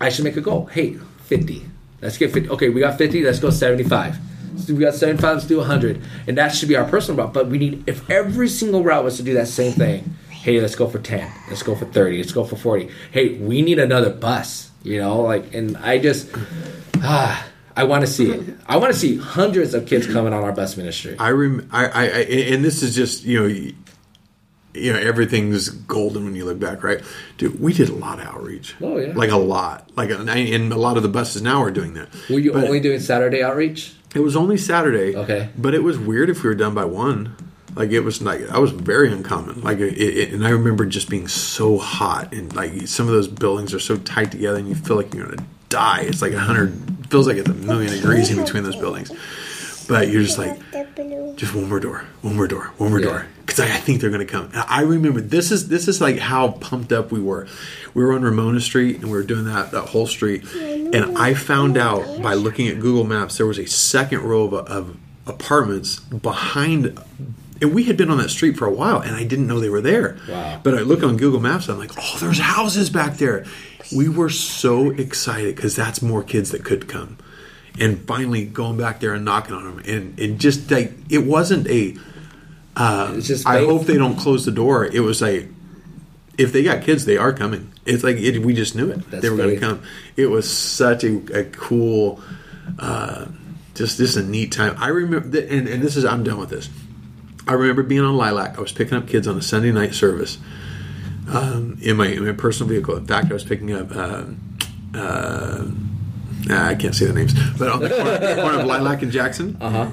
I 0.00 0.08
should 0.10 0.24
make 0.24 0.36
a 0.36 0.40
goal. 0.40 0.66
Hey, 0.66 0.94
50. 1.24 1.66
Let's 2.02 2.16
get 2.18 2.32
50. 2.32 2.50
Okay, 2.50 2.68
we 2.68 2.80
got 2.80 2.98
50. 2.98 3.22
Let's 3.22 3.38
go 3.38 3.50
75. 3.50 4.18
So 4.58 4.74
we 4.74 4.80
got 4.80 4.94
75. 4.94 5.36
Let's 5.36 5.46
do 5.46 5.58
100. 5.58 6.02
And 6.26 6.36
that 6.38 6.54
should 6.54 6.68
be 6.68 6.76
our 6.76 6.88
personal 6.88 7.24
route. 7.24 7.32
But 7.32 7.48
we 7.48 7.58
need, 7.58 7.84
if 7.88 8.08
every 8.10 8.48
single 8.48 8.82
route 8.82 9.04
was 9.04 9.16
to 9.16 9.22
do 9.22 9.34
that 9.34 9.48
same 9.48 9.72
thing, 9.72 10.14
hey, 10.28 10.60
let's 10.60 10.74
go 10.74 10.88
for 10.88 10.98
10. 10.98 11.30
Let's 11.48 11.62
go 11.62 11.74
for 11.74 11.84
30. 11.86 12.18
Let's 12.18 12.32
go 12.32 12.44
for 12.44 12.56
40. 12.56 12.90
Hey, 13.12 13.38
we 13.38 13.62
need 13.62 13.78
another 13.78 14.10
bus. 14.10 14.70
You 14.82 14.98
know, 14.98 15.20
like, 15.20 15.54
and 15.54 15.76
I 15.76 15.98
just, 15.98 16.30
ah, 17.02 17.46
I 17.76 17.84
want 17.84 18.00
to 18.02 18.06
see 18.06 18.30
it. 18.30 18.56
I 18.66 18.76
want 18.78 18.92
to 18.92 18.98
see 18.98 19.18
hundreds 19.18 19.74
of 19.74 19.86
kids 19.86 20.06
coming 20.06 20.32
on 20.32 20.42
our 20.42 20.52
bus 20.52 20.76
ministry. 20.76 21.16
I 21.18 21.30
rem 21.30 21.68
I, 21.70 21.86
I, 21.86 22.02
I 22.02 22.20
and 22.52 22.64
this 22.64 22.82
is 22.82 22.94
just 22.94 23.24
you 23.24 23.40
know 23.40 23.70
you 24.74 24.92
know 24.92 24.98
everything's 24.98 25.68
golden 25.68 26.24
when 26.24 26.34
you 26.36 26.44
look 26.44 26.58
back 26.58 26.82
right? 26.82 27.02
Dude 27.38 27.60
we 27.60 27.72
did 27.72 27.88
a 27.88 27.94
lot 27.94 28.20
of 28.20 28.26
outreach. 28.26 28.74
Oh, 28.80 28.98
yeah. 28.98 29.12
like 29.14 29.30
a 29.30 29.36
lot. 29.36 29.90
Like 29.96 30.10
and, 30.10 30.72
a 30.72 30.76
lot 30.76 30.96
of 30.96 31.02
the 31.02 31.08
buses 31.08 31.42
now 31.42 31.62
are 31.62 31.70
doing 31.70 31.94
that. 31.94 32.08
Were 32.28 32.38
you 32.38 32.52
But 32.52 32.64
only 32.64 32.80
doing 32.80 33.00
Saturday 33.00 33.42
outreach? 33.42 33.94
it 34.12 34.18
was 34.20 34.34
only 34.34 34.56
saturday 34.56 35.14
Okay. 35.14 35.48
but 35.56 35.72
it 35.72 35.84
was 35.84 35.96
weird 35.96 36.28
if 36.30 36.42
we 36.42 36.48
were 36.48 36.54
done 36.56 36.74
by 36.74 36.84
one. 36.84 37.36
Like 37.76 37.90
it 37.90 38.00
was 38.00 38.20
like 38.20 38.48
I 38.50 38.58
was 38.58 38.72
very 38.72 39.12
uncommon. 39.12 39.62
Like 39.62 39.78
it, 39.78 39.96
it, 39.96 40.32
and 40.32 40.44
I 40.44 40.50
remember 40.50 40.84
just 40.86 41.08
being 41.08 41.28
so 41.28 41.78
hot 41.78 42.32
and 42.34 42.54
like 42.56 42.88
some 42.88 43.06
of 43.06 43.12
those 43.12 43.28
buildings 43.28 43.72
are 43.72 43.78
so 43.78 43.96
tight 43.96 44.32
together 44.32 44.58
and 44.58 44.68
you 44.68 44.74
feel 44.74 44.96
like 44.96 45.14
you're 45.14 45.26
gonna 45.26 45.44
die. 45.68 46.00
It's 46.02 46.20
like 46.22 46.32
a 46.32 46.38
hundred 46.40 46.72
feels 47.10 47.26
like 47.28 47.36
it's 47.38 47.48
a 47.48 47.54
million 47.54 47.92
degrees 47.92 48.30
in 48.30 48.36
between 48.42 48.62
those 48.64 48.76
buildings 48.76 49.10
but 49.90 50.08
you're 50.08 50.22
just 50.22 50.38
like 50.38 50.58
just 51.36 51.54
one 51.54 51.68
more 51.68 51.80
door, 51.80 52.04
one 52.22 52.36
more 52.36 52.46
door, 52.48 52.70
one 52.78 52.90
more 52.90 53.00
Yeah. 53.00 53.06
door, 53.10 53.26
because 53.44 53.60
I, 53.60 53.64
I 53.66 53.78
think 53.78 54.00
they're 54.00 54.10
going 54.10 54.26
to 54.26 54.32
come. 54.32 54.46
And 54.54 54.64
I 54.68 54.82
remember 54.82 55.20
this 55.20 55.50
is 55.50 55.68
this 55.68 55.88
is 55.88 56.00
like 56.00 56.18
how 56.18 56.52
pumped 56.52 56.92
up 56.92 57.10
we 57.12 57.20
were. 57.20 57.46
We 57.92 58.02
were 58.04 58.12
on 58.14 58.22
Ramona 58.22 58.60
Street 58.60 58.96
and 58.96 59.04
we 59.06 59.10
were 59.10 59.22
doing 59.24 59.44
that 59.46 59.72
that 59.72 59.88
whole 59.88 60.06
street, 60.06 60.44
and 60.54 61.18
I 61.18 61.34
found 61.34 61.76
out 61.76 62.22
by 62.22 62.34
looking 62.34 62.68
at 62.68 62.78
Google 62.80 63.04
Maps 63.04 63.36
there 63.36 63.46
was 63.46 63.58
a 63.58 63.66
second 63.66 64.20
row 64.22 64.44
of, 64.44 64.54
of 64.54 64.96
apartments 65.26 65.98
behind. 66.00 66.98
And 67.62 67.74
we 67.74 67.84
had 67.84 67.98
been 67.98 68.08
on 68.10 68.16
that 68.18 68.30
street 68.30 68.56
for 68.56 68.64
a 68.66 68.72
while, 68.72 69.00
and 69.00 69.14
I 69.14 69.22
didn't 69.24 69.46
know 69.46 69.60
they 69.60 69.68
were 69.68 69.82
there. 69.82 70.16
Wow. 70.26 70.60
But 70.62 70.74
I 70.78 70.80
look 70.80 71.02
on 71.02 71.18
Google 71.18 71.40
Maps, 71.40 71.68
and 71.68 71.74
I'm 71.74 71.78
like, 71.78 71.90
oh, 71.98 72.16
there's 72.18 72.38
houses 72.38 72.88
back 72.88 73.18
there. 73.18 73.44
We 73.94 74.08
were 74.08 74.30
so 74.30 74.88
excited 74.92 75.56
because 75.56 75.76
that's 75.76 76.00
more 76.00 76.22
kids 76.22 76.52
that 76.52 76.64
could 76.64 76.88
come 76.88 77.18
and 77.78 78.06
finally 78.06 78.44
going 78.44 78.76
back 78.76 79.00
there 79.00 79.14
and 79.14 79.24
knocking 79.24 79.54
on 79.54 79.64
them 79.64 79.78
and 79.86 80.18
it 80.18 80.38
just 80.38 80.70
like 80.70 80.92
it 81.08 81.18
wasn't 81.24 81.66
a 81.68 81.96
uh, 82.76 83.12
It's 83.16 83.26
just 83.28 83.46
I 83.46 83.58
faith. 83.58 83.68
hope 83.68 83.82
they 83.86 83.96
don't 83.98 84.16
close 84.16 84.44
the 84.44 84.52
door. 84.52 84.84
It 84.86 85.00
was 85.00 85.22
a 85.22 85.46
if 86.38 86.52
they 86.52 86.62
got 86.62 86.82
kids 86.82 87.04
they 87.04 87.16
are 87.18 87.32
coming. 87.32 87.72
It's 87.84 88.02
like 88.02 88.16
it, 88.16 88.38
we 88.44 88.54
just 88.54 88.74
knew 88.74 88.90
it. 88.90 89.10
That's 89.10 89.22
they 89.22 89.28
were 89.30 89.36
going 89.36 89.54
to 89.54 89.60
come. 89.60 89.82
It 90.16 90.26
was 90.26 90.50
such 90.50 91.04
a, 91.04 91.16
a 91.38 91.44
cool 91.44 92.20
uh, 92.78 93.26
just 93.74 93.98
just 93.98 94.16
a 94.16 94.22
neat 94.22 94.52
time. 94.52 94.74
I 94.78 94.88
remember 94.88 95.28
th- 95.30 95.50
and, 95.50 95.68
and 95.68 95.82
this 95.82 95.96
is 95.96 96.04
I'm 96.04 96.22
done 96.24 96.38
with 96.38 96.50
this. 96.50 96.70
I 97.48 97.52
remember 97.54 97.82
being 97.82 98.02
on 98.02 98.16
Lilac. 98.16 98.56
I 98.56 98.60
was 98.60 98.72
picking 98.72 98.96
up 98.96 99.08
kids 99.08 99.26
on 99.26 99.36
a 99.36 99.42
Sunday 99.42 99.72
night 99.72 99.92
service 99.94 100.38
um, 101.28 101.76
in 101.82 101.96
my 101.96 102.06
in 102.06 102.24
my 102.24 102.32
personal 102.32 102.68
vehicle. 102.70 102.96
In 102.96 103.06
fact 103.06 103.30
I 103.30 103.34
was 103.34 103.44
picking 103.44 103.72
up 103.72 103.94
um, 103.94 104.40
uh, 104.94 105.64
Nah, 105.64 105.74
I 106.48 106.74
can't 106.74 106.94
say 106.94 107.06
the 107.06 107.12
names, 107.12 107.34
but 107.58 107.68
on 107.68 107.80
the 107.80 107.90
corner, 107.90 108.18
the 108.18 108.42
corner 108.42 108.60
of 108.60 108.66
Lilac 108.66 109.02
and 109.02 109.12
Jackson. 109.12 109.56
Uh-huh. 109.60 109.90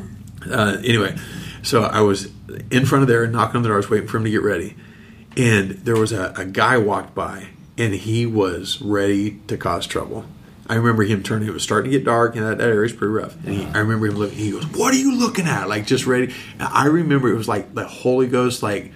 Uh, 0.50 0.78
anyway, 0.84 1.16
so 1.64 1.84
I 1.84 2.02
was 2.02 2.30
in 2.72 2.86
front 2.86 3.02
of 3.02 3.08
there, 3.08 3.24
and 3.24 3.34
knocking 3.34 3.58
on 3.58 3.64
the 3.64 3.70
door. 3.70 3.76
I 3.76 3.78
was 3.78 3.90
waiting 3.90 4.08
for 4.08 4.18
him 4.18 4.24
to 4.24 4.30
get 4.30 4.44
ready, 4.44 4.76
and 5.36 5.72
there 5.72 5.98
was 5.98 6.12
a, 6.12 6.34
a 6.38 6.46
guy 6.46 6.78
walked 6.78 7.14
by, 7.14 7.48
and 7.78 7.94
he 7.94 8.26
was 8.26 8.82
ready 8.82 9.40
to 9.48 9.58
cause 9.58 9.88
trouble. 9.88 10.26
I 10.70 10.76
remember 10.76 11.04
him 11.04 11.24
turning. 11.24 11.48
It 11.48 11.54
was 11.54 11.64
starting 11.64 11.92
to 11.92 11.98
get 11.98 12.06
dark, 12.06 12.36
and 12.36 12.46
that, 12.46 12.58
that 12.58 12.68
area's 12.68 12.94
pretty 12.94 13.14
rough. 13.14 13.36
And 13.46 13.56
he, 13.56 13.66
I 13.66 13.80
remember 13.80 14.08
him 14.08 14.16
looking. 14.16 14.38
He 14.38 14.52
goes, 14.52 14.66
"What 14.68 14.94
are 14.94 14.98
you 14.98 15.18
looking 15.18 15.48
at?" 15.48 15.70
Like 15.70 15.86
just 15.86 16.06
ready. 16.06 16.34
And 16.54 16.64
I 16.64 16.88
remember 16.88 17.30
it 17.30 17.36
was 17.36 17.48
like 17.48 17.74
the 17.74 17.86
Holy 17.86 18.28
Ghost. 18.28 18.62
Like, 18.62 18.92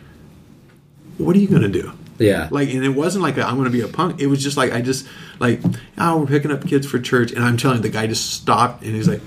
what 1.18 1.36
are 1.36 1.40
you 1.40 1.48
going 1.48 1.62
to 1.62 1.70
do? 1.70 1.94
Yeah. 2.22 2.48
Like, 2.52 2.70
and 2.74 2.84
it 2.84 2.90
wasn't 2.90 3.24
like 3.24 3.38
i 3.38 3.50
am 3.50 3.56
going 3.56 3.66
to 3.66 3.72
be 3.72 3.82
a 3.82 3.88
punk. 3.88 4.20
It 4.22 4.28
was 4.28 4.44
just 4.44 4.58
like 4.58 4.72
I 4.72 4.82
just 4.82 5.08
like, 5.40 5.60
oh, 5.98 6.20
we're 6.20 6.28
picking 6.28 6.52
up 6.52 6.66
kids 6.68 6.88
for 6.88 7.00
church, 7.00 7.32
and 7.32 7.44
I'm 7.44 7.58
telling 7.58 7.78
you, 7.78 7.84
the 7.84 7.90
guy 7.90 8.08
just 8.08 8.30
stopped 8.32 8.84
and 8.84 8.96
he's 8.96 9.08
like, 9.08 9.22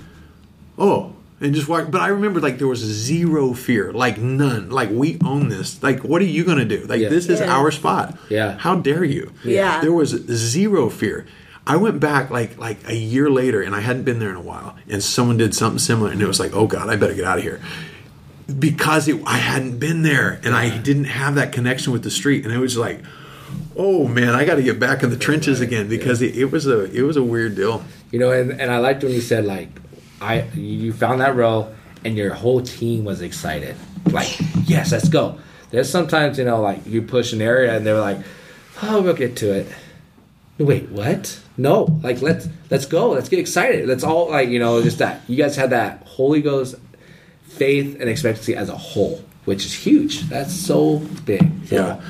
oh, 0.79 1.15
and 1.41 1.55
just 1.55 1.69
walked. 1.69 1.91
But 1.91 2.01
I 2.01 2.09
remember 2.09 2.41
like 2.41 2.59
there 2.59 2.69
was 2.69 2.81
zero 2.81 3.53
fear, 3.55 3.93
like 3.93 4.19
none. 4.19 4.71
Like 4.71 4.91
we 4.91 5.19
own 5.25 5.49
this. 5.49 5.83
Like, 5.83 6.01
what 6.01 6.23
are 6.23 6.27
you 6.27 6.45
going 6.45 6.59
to 6.59 6.65
do? 6.65 6.85
Like 6.87 7.01
Yeah. 7.01 7.09
this 7.09 7.29
is 7.29 7.41
Yeah. 7.41 7.55
our 7.55 7.71
spot. 7.71 8.17
Yeah. 8.29 8.57
How 8.59 8.77
dare 8.77 9.05
you? 9.05 9.33
Yeah. 9.45 9.81
There 9.81 9.93
was 9.93 10.11
zero 10.11 10.89
fear. 10.89 11.27
I 11.67 11.77
went 11.77 11.99
back 11.99 12.31
like 12.31 12.59
like 12.59 12.79
a 12.89 12.95
year 12.95 13.31
later, 13.31 13.63
and 13.63 13.75
I 13.75 13.81
hadn't 13.81 14.05
been 14.05 14.19
there 14.19 14.31
in 14.31 14.37
a 14.37 14.41
while, 14.43 14.77
and 14.89 15.03
someone 15.03 15.37
did 15.39 15.55
something 15.55 15.79
similar, 15.79 16.11
and 16.11 16.21
it 16.21 16.27
was 16.27 16.39
like, 16.39 16.55
oh 16.55 16.67
god, 16.67 16.89
I 16.91 16.97
better 16.97 17.15
get 17.15 17.25
out 17.25 17.39
of 17.39 17.45
here 17.45 17.61
because 18.59 19.09
it, 19.09 19.21
I 19.27 19.39
hadn't 19.39 19.79
been 19.79 20.03
there 20.03 20.41
and 20.45 20.55
I 20.55 20.77
didn't 20.79 21.05
have 21.05 21.35
that 21.37 21.53
connection 21.53 21.93
with 21.93 22.03
the 22.03 22.11
street, 22.11 22.45
and 22.45 22.55
it 22.55 22.59
was 22.59 22.77
like, 22.77 23.03
oh 23.77 24.07
man, 24.07 24.35
I 24.35 24.45
got 24.45 24.57
to 24.57 24.63
get 24.63 24.79
back 24.79 25.03
in 25.03 25.11
the 25.11 25.17
trenches 25.17 25.61
again 25.61 25.89
because 25.89 26.23
it, 26.23 26.37
it 26.37 26.47
was 26.47 26.67
a 26.67 26.85
it 26.93 27.03
was 27.03 27.17
a 27.17 27.23
weird 27.23 27.55
deal. 27.57 27.85
You 28.11 28.19
know, 28.19 28.31
and, 28.31 28.53
and 28.61 28.71
I 28.71 28.79
liked 28.79 29.03
when 29.03 29.13
you 29.13 29.21
said 29.21 29.45
like, 29.45 29.69
I 30.21 30.43
you 30.55 30.93
found 30.93 31.21
that 31.21 31.35
row 31.35 31.75
and 32.05 32.17
your 32.17 32.35
whole 32.35 32.61
team 32.61 33.05
was 33.05 33.23
excited. 33.23 33.77
Like, 34.07 34.39
yes, 34.67 34.93
let's 34.93 35.09
go. 35.09 35.39
There's 35.71 35.91
sometimes 35.91 36.39
you 36.39 36.45
know 36.45 36.61
like 36.61 36.87
you 36.87 37.03
push 37.03 37.33
an 37.33 37.41
area 37.41 37.75
and 37.75 37.87
they're 37.87 38.01
like, 38.01 38.19
oh, 38.83 39.03
we'll 39.03 39.15
get 39.15 39.37
to 39.39 39.53
it. 39.53 39.67
Wait, 40.59 40.89
what? 40.91 41.41
No, 41.57 41.99
like 42.03 42.21
let's 42.21 42.49
let's 42.71 42.87
go. 42.87 43.11
Let's 43.11 43.29
get 43.29 43.39
excited. 43.39 43.89
Let's 43.89 44.05
all 44.05 44.31
like 44.31 44.51
you 44.51 44.59
know 44.59 44.83
just 44.83 44.99
that. 44.99 45.23
You 45.29 45.37
guys 45.37 45.57
had 45.57 45.71
that 45.71 46.07
Holy 46.07 46.43
Ghost 46.43 46.77
faith 47.57 47.97
and 48.01 48.09
expectancy 48.09 48.55
as 48.57 48.69
a 48.69 48.77
whole, 48.77 49.25
which 49.45 49.64
is 49.64 49.73
huge. 49.75 50.23
That's 50.29 50.53
so 50.53 50.99
big. 51.25 51.51
So, 51.69 51.77
Yeah. 51.77 52.01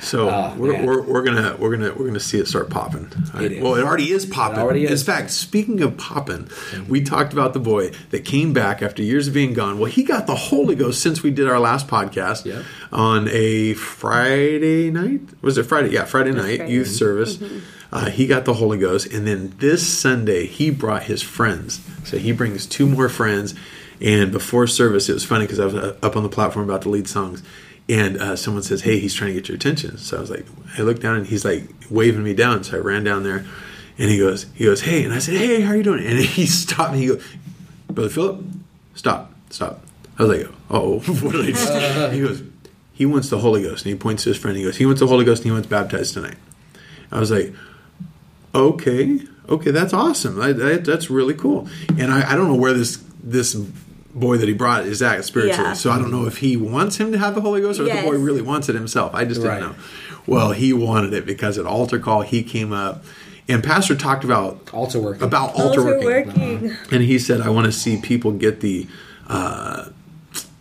So 0.00 0.28
Oh, 0.28 0.54
we're, 0.58 0.72
man. 0.72 0.84
we're, 0.84 1.00
we're 1.02 1.22
gonna 1.22 1.54
we're 1.60 1.76
gonna 1.76 1.94
we're 1.94 2.06
gonna 2.08 2.18
see 2.18 2.36
it 2.38 2.48
start 2.48 2.68
popping. 2.70 3.08
It 3.40 3.52
is. 3.52 3.62
Well, 3.62 3.76
it 3.76 3.84
already 3.84 4.10
is 4.10 4.26
popping. 4.26 4.58
already 4.58 4.84
In 4.84 4.96
fact, 4.96 5.30
speaking 5.30 5.80
of 5.80 5.96
popping, 5.96 6.46
mm-hmm. 6.46 6.90
we 6.90 7.02
talked 7.02 7.32
about 7.32 7.52
the 7.52 7.60
boy 7.60 7.92
that 8.10 8.24
came 8.24 8.52
back 8.52 8.82
after 8.82 9.00
years 9.00 9.28
of 9.28 9.34
being 9.34 9.54
gone. 9.54 9.78
Well, 9.78 9.88
he 9.90 10.02
got 10.02 10.26
the 10.26 10.34
Holy 10.34 10.74
Ghost 10.74 11.00
since 11.00 11.22
we 11.22 11.30
did 11.30 11.46
our 11.48 11.60
last 11.60 11.86
podcast 11.86 12.44
Yeah. 12.44 12.64
on 12.90 13.28
a 13.30 13.74
Friday 13.74 14.90
night. 14.90 15.20
Was 15.40 15.56
it 15.56 15.66
Friday? 15.66 15.90
Yeah, 15.92 16.04
Friday 16.04 16.32
night 16.32 16.56
Friday. 16.58 16.72
youth 16.72 16.88
service. 16.88 17.36
Mm-hmm. 17.36 17.58
Uh, 17.92 18.10
he 18.10 18.26
got 18.26 18.44
the 18.44 18.54
Holy 18.54 18.78
Ghost, 18.78 19.06
and 19.12 19.24
then 19.24 19.54
this 19.58 19.86
Sunday 19.86 20.46
he 20.46 20.70
brought 20.70 21.04
his 21.04 21.22
friends. 21.22 21.80
So 22.04 22.18
he 22.18 22.32
brings 22.32 22.66
two 22.66 22.88
more 22.88 23.08
friends. 23.08 23.54
And 24.02 24.32
before 24.32 24.66
service, 24.66 25.08
it 25.08 25.14
was 25.14 25.24
funny 25.24 25.44
because 25.44 25.60
I 25.60 25.66
was 25.66 25.74
uh, 25.74 25.96
up 26.02 26.16
on 26.16 26.24
the 26.24 26.28
platform 26.28 26.68
about 26.68 26.82
to 26.82 26.88
lead 26.88 27.06
songs, 27.06 27.42
and 27.88 28.16
uh, 28.16 28.36
someone 28.36 28.62
says, 28.62 28.82
"Hey, 28.82 28.98
he's 28.98 29.14
trying 29.14 29.28
to 29.28 29.34
get 29.34 29.48
your 29.48 29.56
attention." 29.56 29.96
So 29.98 30.16
I 30.16 30.20
was 30.20 30.30
like, 30.30 30.46
I 30.76 30.82
looked 30.82 31.02
down 31.02 31.16
and 31.16 31.26
he's 31.26 31.44
like 31.44 31.68
waving 31.88 32.24
me 32.24 32.34
down. 32.34 32.64
So 32.64 32.78
I 32.78 32.80
ran 32.80 33.04
down 33.04 33.22
there, 33.22 33.44
and 33.98 34.10
he 34.10 34.18
goes, 34.18 34.46
he 34.54 34.64
goes, 34.64 34.80
"Hey," 34.80 35.04
and 35.04 35.14
I 35.14 35.18
said, 35.20 35.34
"Hey, 35.36 35.60
how 35.60 35.72
are 35.72 35.76
you 35.76 35.84
doing?" 35.84 36.04
And 36.04 36.18
he 36.38 36.46
stopped 36.46 36.92
me. 36.94 36.98
He 36.98 37.06
goes, 37.06 37.24
"Brother 37.88 38.10
Phillip, 38.10 38.44
stop, 38.94 39.32
stop." 39.50 39.84
I 40.18 40.24
was 40.24 40.38
like, 40.38 40.48
"Oh, 40.68 40.98
what 41.20 41.32
did 41.32 41.46
I 41.46 41.50
just?" 41.50 42.12
He 42.12 42.20
goes, 42.20 42.42
"He 42.92 43.06
wants 43.06 43.30
the 43.30 43.38
Holy 43.38 43.62
Ghost," 43.62 43.84
and 43.84 43.92
he 43.92 43.98
points 43.98 44.24
to 44.24 44.30
his 44.30 44.38
friend. 44.38 44.56
He 44.56 44.64
goes, 44.64 44.76
"He 44.76 44.86
wants 44.86 45.00
the 45.00 45.06
Holy 45.06 45.24
Ghost, 45.24 45.42
and 45.42 45.46
he 45.46 45.52
wants 45.52 45.68
baptized 45.68 46.14
tonight." 46.14 46.36
I 47.12 47.20
was 47.20 47.30
like, 47.30 47.54
okay, 48.54 49.20
okay, 49.48 49.70
that's 49.70 49.92
awesome. 49.92 50.40
I, 50.40 50.52
that, 50.52 50.84
that's 50.84 51.10
really 51.10 51.34
cool. 51.34 51.68
And 51.98 52.12
I, 52.12 52.32
I 52.32 52.36
don't 52.36 52.48
know 52.48 52.56
where 52.56 52.72
this 52.72 53.02
this 53.22 53.54
boy 54.14 54.36
that 54.36 54.46
he 54.48 54.54
brought 54.54 54.84
is 54.86 54.98
that 55.00 55.24
spiritually. 55.24 55.62
Yeah. 55.68 55.72
So 55.72 55.90
I 55.90 55.98
don't 55.98 56.10
know 56.10 56.26
if 56.26 56.38
he 56.38 56.56
wants 56.56 56.96
him 56.98 57.12
to 57.12 57.18
have 57.18 57.34
the 57.34 57.40
Holy 57.40 57.60
Ghost 57.60 57.80
or 57.80 57.84
if 57.84 57.88
Yes. 57.88 58.04
the 58.04 58.10
boy 58.10 58.16
really 58.18 58.42
wants 58.42 58.68
it 58.68 58.74
himself. 58.74 59.14
I 59.14 59.24
just 59.24 59.40
didn't 59.40 59.50
Right. 59.50 59.60
know. 59.62 59.74
Well, 60.26 60.52
he 60.52 60.72
wanted 60.72 61.12
it 61.14 61.24
because 61.26 61.58
at 61.58 61.66
altar 61.66 61.98
call 61.98 62.20
he 62.22 62.42
came 62.42 62.72
up 62.72 63.04
and 63.48 63.62
Pastor 63.64 63.94
talked 63.96 64.22
about 64.22 64.68
Altar 64.72 65.00
working. 65.00 65.22
about 65.22 65.54
altar, 65.54 65.80
Altar 65.80 66.04
working. 66.04 66.62
working. 66.62 66.76
And 66.90 67.02
he 67.02 67.18
said, 67.18 67.40
I 67.40 67.48
want 67.48 67.66
to 67.66 67.72
see 67.72 67.96
people 67.96 68.32
get 68.32 68.60
the 68.60 68.86
uh, 69.28 69.86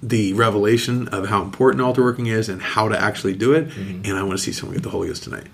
the 0.04 0.34
revelation 0.34 1.08
of 1.10 1.28
how 1.28 1.44
important 1.44 1.82
altar 1.82 2.02
working 2.04 2.26
is 2.26 2.50
and 2.50 2.60
how 2.62 2.90
to 2.90 3.00
actually 3.00 3.36
do 3.36 3.54
it. 3.54 3.70
Mm-hmm. 3.70 4.06
And 4.06 4.18
I 4.18 4.24
want 4.24 4.40
to 4.40 4.44
see 4.44 4.52
someone 4.52 4.76
get 4.76 4.84
the 4.84 4.90
Holy 4.90 5.08
Ghost 5.08 5.24
tonight. 5.24 5.46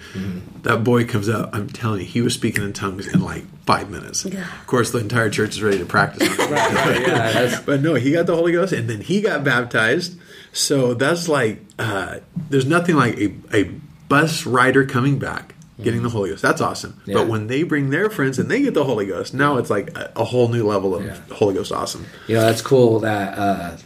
That 0.63 0.83
boy 0.83 1.05
comes 1.05 1.27
up, 1.27 1.49
I'm 1.53 1.69
telling 1.69 1.99
you, 2.01 2.05
he 2.05 2.21
was 2.21 2.33
speaking 2.33 2.63
in 2.63 2.71
tongues 2.73 3.07
in 3.07 3.21
like 3.21 3.43
five 3.65 3.89
minutes. 3.89 4.23
Of 4.59 4.67
course, 4.67 4.91
the 4.91 4.99
entire 4.99 5.29
church 5.29 5.51
is 5.51 5.61
ready 5.61 5.79
to 5.79 5.85
practice 5.85 6.27
on. 6.39 6.47
Right, 6.47 6.73
right, 6.73 7.01
yeah, 7.07 7.61
but 7.65 7.81
no, 7.81 7.95
he 7.95 8.11
got 8.13 8.25
the 8.25 8.35
Holy 8.35 8.53
Ghost 8.53 8.71
and 8.71 8.89
then 8.89 9.01
he 9.01 9.19
got 9.19 9.43
baptized. 9.43 10.17
So 10.53 10.93
that's 10.93 11.27
like, 11.27 11.59
uh, 11.77 12.19
there's 12.49 12.65
nothing 12.65 12.95
like 12.95 13.17
a, 13.17 13.33
a 13.53 13.63
bus 14.07 14.45
rider 14.45 14.85
coming 14.85 15.19
back. 15.19 15.55
Getting 15.79 16.01
the 16.01 16.09
Holy 16.09 16.31
Ghost, 16.31 16.41
that's 16.41 16.59
awesome. 16.59 16.99
Yeah. 17.05 17.13
But 17.15 17.27
when 17.27 17.45
they 17.45 17.61
bring 17.61 17.91
their 17.91 18.09
friends 18.09 18.39
and 18.39 18.49
they 18.49 18.63
get 18.63 18.73
the 18.73 18.83
Holy 18.83 19.05
Ghost, 19.05 19.35
now 19.35 19.57
it's 19.57 19.69
like 19.69 19.95
a, 19.95 20.11
a 20.15 20.23
whole 20.23 20.47
new 20.47 20.65
level 20.65 20.95
of 20.95 21.05
Yeah. 21.05 21.19
Holy 21.31 21.53
Ghost 21.53 21.71
awesome. 21.71 22.07
You 22.27 22.35
know, 22.37 22.41
that's 22.41 22.63
cool 22.63 23.01
that 23.01 23.37
uh, 23.37 23.77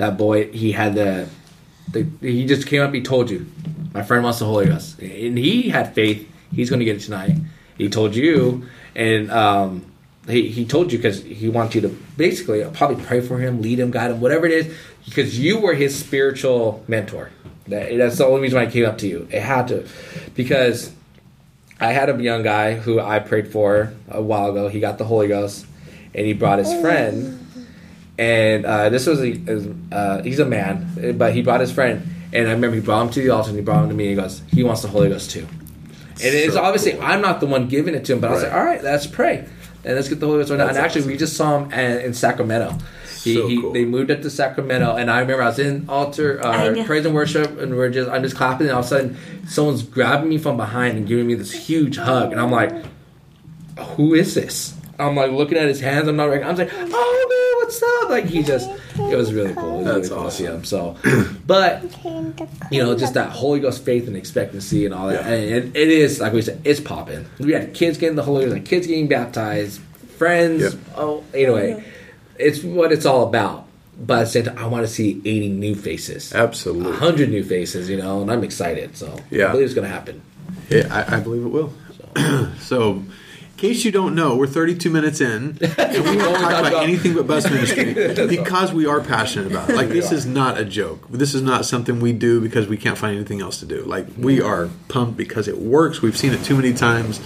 that 0.00 0.16
boy 0.16 0.50
he 0.50 0.72
had 0.72 0.94
the, 0.94 1.28
the 1.92 2.06
he 2.22 2.46
just 2.46 2.66
came 2.66 2.80
up. 2.80 2.92
He 2.94 3.02
told 3.02 3.30
you, 3.30 3.46
my 3.92 4.02
friend 4.02 4.24
wants 4.24 4.38
the 4.38 4.46
Holy 4.46 4.64
Ghost, 4.64 4.98
and 4.98 5.36
he 5.36 5.68
had 5.68 5.94
faith. 5.94 6.26
He's 6.54 6.70
going 6.70 6.80
to 6.80 6.86
get 6.86 6.96
it 6.96 7.00
tonight. 7.00 7.36
He 7.76 7.90
told 7.90 8.14
you, 8.14 8.66
and 8.96 9.30
um, 9.30 9.84
he 10.26 10.48
he 10.48 10.64
told 10.64 10.90
you 10.90 10.96
because 10.96 11.22
he 11.22 11.50
wants 11.50 11.74
you 11.74 11.82
to 11.82 11.88
basically 12.16 12.64
probably 12.72 13.04
pray 13.04 13.20
for 13.20 13.38
him, 13.38 13.60
lead 13.60 13.78
him, 13.78 13.90
guide 13.90 14.10
him, 14.10 14.22
whatever 14.22 14.46
it 14.46 14.52
is, 14.52 14.74
because 15.04 15.38
you 15.38 15.60
were 15.60 15.74
his 15.74 15.96
spiritual 15.98 16.82
mentor. 16.88 17.30
That, 17.68 17.94
that's 17.98 18.16
the 18.16 18.24
only 18.24 18.40
reason 18.40 18.58
why 18.58 18.66
I 18.66 18.70
came 18.70 18.86
up 18.86 18.96
to 18.98 19.06
you. 19.06 19.28
It 19.30 19.42
had 19.42 19.68
to, 19.68 19.86
because 20.34 20.92
I 21.78 21.92
had 21.92 22.08
a 22.08 22.22
young 22.22 22.42
guy 22.42 22.74
who 22.74 23.00
I 23.00 23.18
prayed 23.18 23.52
for 23.52 23.92
a 24.08 24.22
while 24.22 24.48
ago. 24.48 24.68
He 24.68 24.80
got 24.80 24.96
the 24.96 25.04
Holy 25.04 25.28
Ghost, 25.28 25.66
and 26.14 26.24
he 26.24 26.32
brought 26.32 26.58
his 26.58 26.72
friend. 26.80 27.39
And 28.20 28.66
uh, 28.66 28.90
this 28.90 29.06
was 29.06 29.20
a 29.22 29.74
uh, 29.90 30.22
he's 30.22 30.38
a 30.38 30.44
man, 30.44 31.16
but 31.16 31.32
he 31.32 31.40
brought 31.40 31.60
his 31.60 31.72
friend. 31.72 32.06
And 32.32 32.46
I 32.48 32.52
remember 32.52 32.76
he 32.76 32.82
brought 32.82 33.06
him 33.06 33.12
to 33.14 33.22
the 33.22 33.30
altar, 33.30 33.48
and 33.48 33.58
he 33.58 33.64
brought 33.64 33.82
him 33.82 33.88
to 33.88 33.94
me. 33.94 34.04
And 34.04 34.10
he 34.10 34.22
goes, 34.22 34.42
he 34.52 34.62
wants 34.62 34.82
the 34.82 34.88
Holy 34.88 35.08
Ghost 35.08 35.30
too. 35.30 35.46
And 36.22 36.34
it's 36.34 36.54
So 36.54 36.62
obviously 36.62 37.00
I'm 37.00 37.22
not 37.22 37.40
the 37.40 37.46
one 37.46 37.66
giving 37.66 37.94
it 37.94 38.04
to 38.04 38.12
him, 38.12 38.20
but 38.20 38.30
I 38.30 38.34
was 38.34 38.42
like, 38.42 38.52
all 38.52 38.62
right, 38.62 38.84
let's 38.84 39.06
pray 39.06 39.48
and 39.84 39.94
let's 39.94 40.08
get 40.08 40.20
the 40.20 40.26
Holy 40.26 40.40
Ghost. 40.40 40.50
right 40.50 40.58
now. 40.58 40.68
And 40.68 40.76
actually, 40.76 41.00
awesome. 41.02 41.12
we 41.12 41.16
just 41.18 41.36
saw 41.36 41.58
him 41.58 41.72
in, 41.72 42.00
in 42.00 42.14
Sacramento. 42.14 42.76
He, 43.22 43.34
So 43.34 43.48
he 43.48 43.60
cool. 43.60 43.72
they 43.72 43.84
moved 43.84 44.10
up 44.10 44.22
to 44.22 44.30
Sacramento, 44.30 44.96
and 44.96 45.10
I 45.10 45.20
remember 45.20 45.42
I 45.42 45.46
was 45.46 45.58
in 45.58 45.88
altar 45.88 46.40
I 46.44 46.68
uh, 46.68 46.84
praise 46.84 47.04
and 47.04 47.14
worship, 47.14 47.58
and 47.58 47.76
we're 47.76 47.90
just 47.90 48.10
I'm 48.10 48.22
just 48.22 48.36
clapping, 48.36 48.66
and 48.66 48.74
all 48.74 48.80
of 48.80 48.86
a 48.86 48.88
sudden 48.88 49.16
someone's 49.46 49.82
grabbing 49.82 50.28
me 50.28 50.38
from 50.38 50.56
behind 50.56 50.96
and 50.96 51.06
giving 51.06 51.26
me 51.26 51.34
this 51.34 51.52
huge 51.52 51.96
hug, 51.96 52.32
and 52.32 52.40
I'm 52.40 52.50
like, 52.50 52.72
who 53.96 54.14
is 54.14 54.34
this? 54.34 54.74
I'm 55.00 55.16
like 55.16 55.32
looking 55.32 55.58
at 55.58 55.66
his 55.68 55.80
hands. 55.80 56.06
I'm 56.08 56.16
not. 56.16 56.24
Rec- 56.30 56.42
I'm 56.44 56.56
like, 56.56 56.70
oh 56.72 56.78
man, 56.82 57.64
what's 57.66 57.82
up? 57.82 58.10
Like 58.10 58.24
he 58.26 58.42
just, 58.42 58.68
it 58.98 59.16
was 59.16 59.32
really 59.32 59.54
cool. 59.54 59.80
It 59.80 59.84
was 59.98 60.08
That's 60.08 60.08
really 60.10 60.20
cool 60.20 60.30
to 60.30 60.30
see 60.30 60.46
awesome. 60.46 60.56
him. 60.56 60.64
So, 60.64 61.36
but 61.46 61.82
you 62.70 62.82
know, 62.82 62.96
just 62.96 63.14
that 63.14 63.30
Holy 63.30 63.60
Ghost 63.60 63.84
faith 63.84 64.06
and 64.06 64.16
expectancy 64.16 64.84
and 64.84 64.94
all 64.94 65.08
that. 65.08 65.24
Yeah. 65.24 65.32
And 65.32 65.44
it, 65.74 65.76
it 65.76 65.88
is 65.88 66.20
like 66.20 66.32
we 66.32 66.42
said, 66.42 66.60
it's 66.64 66.80
popping. 66.80 67.26
We 67.38 67.52
had 67.52 67.74
kids 67.74 67.98
getting 67.98 68.16
the 68.16 68.22
Holy 68.22 68.44
Ghost, 68.44 68.54
like 68.54 68.64
kids 68.66 68.86
getting 68.86 69.08
baptized, 69.08 69.80
friends. 70.18 70.62
Yep. 70.62 70.72
Oh, 70.96 71.24
anyway, 71.34 71.84
it's 72.38 72.62
what 72.62 72.92
it's 72.92 73.06
all 73.06 73.26
about. 73.28 73.66
But 74.02 74.20
at 74.20 74.24
the 74.24 74.30
same 74.30 74.44
time, 74.44 74.58
I 74.58 74.66
want 74.66 74.86
to 74.86 74.90
see 74.92 75.20
80 75.26 75.48
new 75.50 75.74
faces, 75.74 76.32
Absolutely. 76.34 76.90
100 76.90 77.28
new 77.28 77.44
faces, 77.44 77.90
you 77.90 77.98
know, 77.98 78.22
and 78.22 78.32
I'm 78.32 78.42
excited. 78.44 78.96
So 78.96 79.14
Yeah. 79.30 79.48
I 79.48 79.52
believe 79.52 79.66
it's 79.66 79.74
going 79.74 79.86
to 79.86 79.92
happen. 79.92 80.22
Yeah, 80.70 80.86
I, 80.90 81.16
I 81.16 81.20
believe 81.20 81.44
it 81.44 81.48
will. 81.48 81.70
so, 82.60 82.92
in 82.92 83.10
case 83.60 83.84
you 83.84 83.92
don't 83.92 84.14
know, 84.14 84.36
we're 84.36 84.46
32 84.46 84.88
minutes 84.90 85.20
in, 85.20 85.58
and 85.60 85.60
we 85.60 85.66
haven't 85.76 86.18
talked 86.18 86.42
about 86.42 86.66
about- 86.66 86.82
anything 86.82 87.14
but 87.14 87.26
bus 87.26 87.44
ministry 87.50 87.92
because 88.26 88.72
we 88.72 88.86
are 88.86 89.00
passionate 89.00 89.50
about 89.50 89.68
it. 89.68 89.76
Like, 89.76 89.88
this 89.90 90.10
is 90.12 90.24
not 90.24 90.58
a 90.58 90.64
joke. 90.64 91.06
This 91.10 91.34
is 91.34 91.42
not 91.42 91.66
something 91.66 92.00
we 92.00 92.12
do 92.12 92.40
because 92.40 92.68
we 92.68 92.76
can't 92.78 92.96
find 92.96 93.14
anything 93.14 93.40
else 93.40 93.60
to 93.60 93.66
do. 93.66 93.82
Like, 93.82 94.06
we 94.16 94.40
are 94.40 94.70
pumped 94.88 95.16
because 95.16 95.46
it 95.46 95.58
works. 95.58 96.00
We've 96.00 96.16
seen 96.16 96.32
it 96.32 96.42
too 96.42 96.56
many 96.56 96.72
times. 96.72 97.20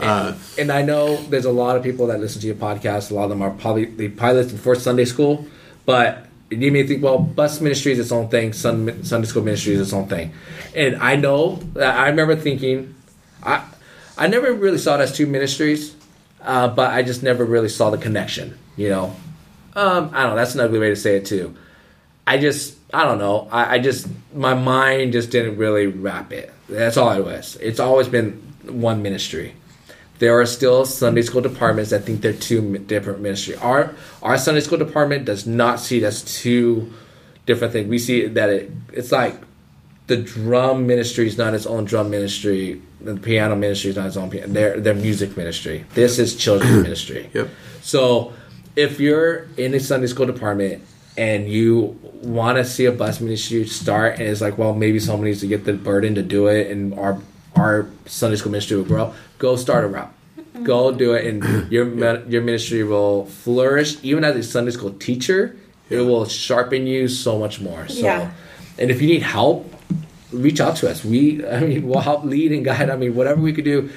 Uh, 0.00 0.36
and 0.58 0.70
I 0.70 0.82
know 0.82 1.16
there's 1.16 1.44
a 1.44 1.52
lot 1.52 1.76
of 1.76 1.82
people 1.82 2.06
that 2.08 2.20
listen 2.20 2.40
to 2.42 2.46
your 2.46 2.56
podcast. 2.56 3.10
A 3.10 3.14
lot 3.14 3.24
of 3.24 3.30
them 3.30 3.42
are 3.42 3.50
probably 3.50 3.86
they 3.86 4.08
probably 4.08 4.42
listen 4.42 4.58
for 4.58 4.74
Sunday 4.74 5.04
school, 5.04 5.46
but 5.86 6.26
you 6.50 6.70
may 6.70 6.86
think, 6.86 7.02
well, 7.02 7.18
bus 7.18 7.60
ministry 7.60 7.92
is 7.92 7.98
its 7.98 8.12
own 8.12 8.28
thing. 8.28 8.52
Sun, 8.52 9.04
Sunday 9.04 9.26
school 9.26 9.42
ministry 9.42 9.74
is 9.74 9.80
its 9.80 9.92
own 9.92 10.06
thing. 10.08 10.32
And 10.74 10.96
I 10.96 11.16
know 11.16 11.56
that 11.74 11.96
I 11.96 12.08
remember 12.08 12.36
thinking, 12.36 12.94
I 13.42 13.64
I 14.16 14.26
never 14.28 14.52
really 14.52 14.78
saw 14.78 14.96
it 14.96 15.00
as 15.00 15.16
two 15.16 15.26
ministries, 15.26 15.94
uh, 16.42 16.68
but 16.68 16.92
I 16.92 17.02
just 17.02 17.22
never 17.22 17.44
really 17.44 17.68
saw 17.68 17.90
the 17.90 17.98
connection. 17.98 18.58
You 18.76 18.90
know, 18.90 19.16
um, 19.74 20.10
I 20.12 20.22
don't 20.22 20.30
know. 20.30 20.36
That's 20.36 20.54
an 20.54 20.60
ugly 20.60 20.78
way 20.78 20.88
to 20.90 20.96
say 20.96 21.16
it 21.16 21.26
too. 21.26 21.54
I 22.26 22.38
just, 22.38 22.76
I 22.92 23.04
don't 23.04 23.18
know. 23.18 23.48
I, 23.50 23.74
I 23.74 23.78
just, 23.78 24.08
my 24.32 24.54
mind 24.54 25.12
just 25.12 25.30
didn't 25.30 25.58
really 25.58 25.86
wrap 25.86 26.32
it. 26.32 26.52
That's 26.68 26.96
all 26.96 27.10
it 27.10 27.24
was. 27.24 27.56
It's 27.56 27.78
always 27.80 28.08
been 28.08 28.32
one 28.66 29.02
ministry. 29.02 29.54
There 30.20 30.38
are 30.40 30.46
still 30.46 30.86
Sunday 30.86 31.22
school 31.22 31.42
departments 31.42 31.90
that 31.90 32.04
think 32.04 32.20
they're 32.20 32.32
two 32.32 32.78
different 32.78 33.20
ministry. 33.20 33.56
Our 33.56 33.94
our 34.22 34.38
Sunday 34.38 34.60
school 34.60 34.78
department 34.78 35.24
does 35.24 35.46
not 35.46 35.80
see 35.80 35.98
it 35.98 36.04
as 36.04 36.22
two 36.22 36.92
different 37.46 37.72
things. 37.72 37.88
We 37.88 37.98
see 37.98 38.28
that 38.28 38.48
it 38.48 38.70
it's 38.92 39.10
like 39.10 39.34
the 40.06 40.16
drum 40.18 40.86
ministry 40.86 41.26
is 41.26 41.38
not 41.38 41.54
its 41.54 41.66
own 41.66 41.84
drum 41.84 42.10
ministry. 42.10 42.80
The 43.00 43.16
piano 43.16 43.56
ministry 43.56 43.90
is 43.90 43.96
not 43.96 44.06
its 44.06 44.16
own 44.16 44.30
piano. 44.30 44.48
Their 44.48 44.80
their 44.80 44.94
music 44.94 45.36
ministry. 45.36 45.84
This 45.94 46.18
is 46.18 46.36
children's 46.36 46.82
ministry. 46.88 47.30
Yep. 47.32 47.48
So 47.82 48.32
if 48.76 49.00
you're 49.00 49.46
in 49.56 49.74
a 49.74 49.80
Sunday 49.80 50.06
school 50.06 50.26
department 50.26 50.82
and 51.16 51.48
you 51.48 51.98
want 52.22 52.58
to 52.58 52.64
see 52.64 52.86
a 52.86 52.92
bus 52.92 53.20
ministry 53.20 53.66
start, 53.66 54.14
and 54.18 54.22
it's 54.28 54.40
like, 54.40 54.58
well, 54.58 54.74
maybe 54.74 54.98
someone 54.98 55.26
needs 55.26 55.40
to 55.40 55.46
get 55.46 55.64
the 55.64 55.72
burden 55.72 56.14
to 56.16 56.22
do 56.22 56.48
it, 56.48 56.70
and 56.70 56.92
our 56.98 57.18
our 57.56 57.86
Sunday 58.06 58.36
school 58.36 58.52
ministry 58.52 58.76
will 58.76 58.84
grow. 58.84 59.14
Go 59.38 59.56
start 59.56 59.84
a 59.84 59.88
route. 59.88 60.12
Mm-hmm. 60.38 60.64
Go 60.64 60.92
do 60.92 61.14
it, 61.14 61.26
and 61.26 61.70
your 61.72 61.84
min- 61.86 62.24
your 62.30 62.42
ministry 62.42 62.84
will 62.84 63.26
flourish. 63.26 63.96
Even 64.02 64.24
as 64.24 64.36
a 64.36 64.42
Sunday 64.42 64.72
school 64.72 64.92
teacher, 64.92 65.56
it 65.88 66.00
will 66.00 66.26
sharpen 66.26 66.86
you 66.86 67.08
so 67.08 67.38
much 67.38 67.60
more. 67.60 67.86
So, 67.88 68.00
Yeah. 68.06 68.30
and 68.78 68.90
if 68.90 69.00
you 69.00 69.08
need 69.08 69.22
help, 69.22 69.70
reach 70.34 70.60
out 70.60 70.76
to 70.76 70.90
us. 70.90 71.04
We, 71.04 71.46
I 71.46 71.60
mean, 71.60 71.88
we'll 71.88 72.00
help 72.00 72.24
lead 72.24 72.52
and 72.52 72.64
guide. 72.64 72.90
I 72.90 72.96
mean, 72.96 73.14
whatever 73.14 73.40
we 73.40 73.52
could 73.52 73.64
do. 73.64 73.90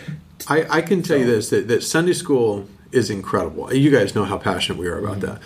I, 0.47 0.65
I 0.69 0.81
can 0.81 1.01
tell 1.01 1.17
you 1.17 1.25
this 1.25 1.49
that, 1.49 1.67
that 1.67 1.83
Sunday 1.83 2.13
school 2.13 2.67
is 2.91 3.09
incredible. 3.09 3.73
You 3.73 3.91
guys 3.91 4.15
know 4.15 4.23
how 4.23 4.37
passionate 4.37 4.79
we 4.79 4.87
are 4.87 4.97
about 4.97 5.19
that. 5.21 5.41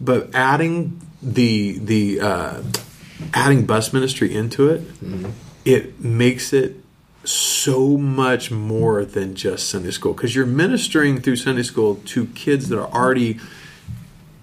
But 0.00 0.34
adding 0.34 1.00
the 1.22 1.78
the 1.78 2.20
uh, 2.20 2.62
adding 3.34 3.66
bus 3.66 3.92
ministry 3.92 4.34
into 4.34 4.68
it, 4.68 4.82
it 5.64 6.00
makes 6.00 6.52
it 6.52 6.76
so 7.24 7.98
much 7.98 8.50
more 8.50 9.04
than 9.04 9.34
just 9.34 9.68
Sunday 9.68 9.90
school 9.90 10.14
because 10.14 10.34
you're 10.34 10.46
ministering 10.46 11.20
through 11.20 11.36
Sunday 11.36 11.62
school 11.62 11.96
to 12.06 12.26
kids 12.28 12.68
that 12.70 12.78
are 12.78 12.92
already 12.92 13.38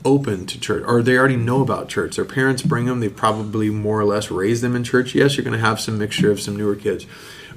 open 0.08 0.46
to 0.46 0.60
church 0.60 0.84
or 0.88 1.04
they 1.04 1.18
already 1.18 1.36
know 1.36 1.62
about 1.62 1.90
church. 1.90 2.16
Their 2.16 2.26
parents 2.26 2.62
bring 2.62 2.86
them. 2.86 3.02
They've 3.02 3.16
probably 3.16 3.70
more 3.70 4.00
or 4.00 4.06
less 4.06 4.32
raised 4.32 4.64
them 4.64 4.76
in 4.76 4.84
church. 4.84 5.14
Yes, 5.14 5.36
you're 5.36 5.44
going 5.44 5.60
to 5.60 5.66
have 5.66 5.80
some 5.82 5.98
mixture 5.98 6.32
of 6.32 6.40
some 6.40 6.56
newer 6.56 6.76
kids. 6.76 7.06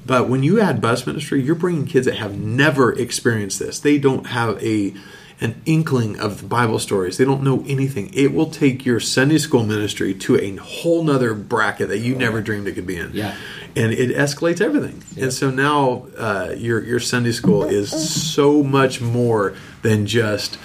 But 0.05 0.29
when 0.29 0.43
you 0.43 0.61
add 0.61 0.81
bus 0.81 1.07
ministry, 1.07 1.41
you're 1.43 1.55
bringing 1.55 1.87
kids 1.87 2.07
that 2.07 2.17
have 2.17 2.37
never 2.37 2.93
experienced 2.93 3.59
this. 3.61 3.79
They 3.79 3.99
don't 3.99 4.27
have 4.27 4.63
a 4.63 4.95
an 5.43 5.63
inkling 5.65 6.21
of 6.21 6.43
the 6.43 6.47
Bible 6.47 6.79
stories. 6.79 7.17
They 7.17 7.25
don't 7.25 7.43
know 7.43 7.65
anything. 7.67 8.13
It 8.13 8.35
will 8.35 8.51
take 8.51 8.85
your 8.85 9.01
Sunday 9.01 9.39
school 9.39 9.65
ministry 9.65 10.13
to 10.15 10.39
a 10.39 10.57
whole 10.57 11.03
nother 11.03 11.33
bracket 11.33 11.89
that 11.89 11.99
you 11.99 12.15
never 12.15 12.43
dreamed 12.43 12.67
it 12.67 12.73
could 12.73 12.87
be 12.87 12.97
in. 12.97 13.13
Yeah. 13.15 13.35
And 13.75 13.91
it 13.91 14.15
escalates 14.15 14.61
everything. 14.61 15.03
And 15.19 15.33
so 15.33 15.51
now 15.51 16.09
uh, 16.19 16.55
your 16.57 16.83
your 16.85 17.01
Sunday 17.01 17.33
school 17.33 17.65
is 17.65 17.91
so 17.91 18.63
much 18.63 19.01
more 19.01 19.55
than 19.83 20.07
just 20.07 20.59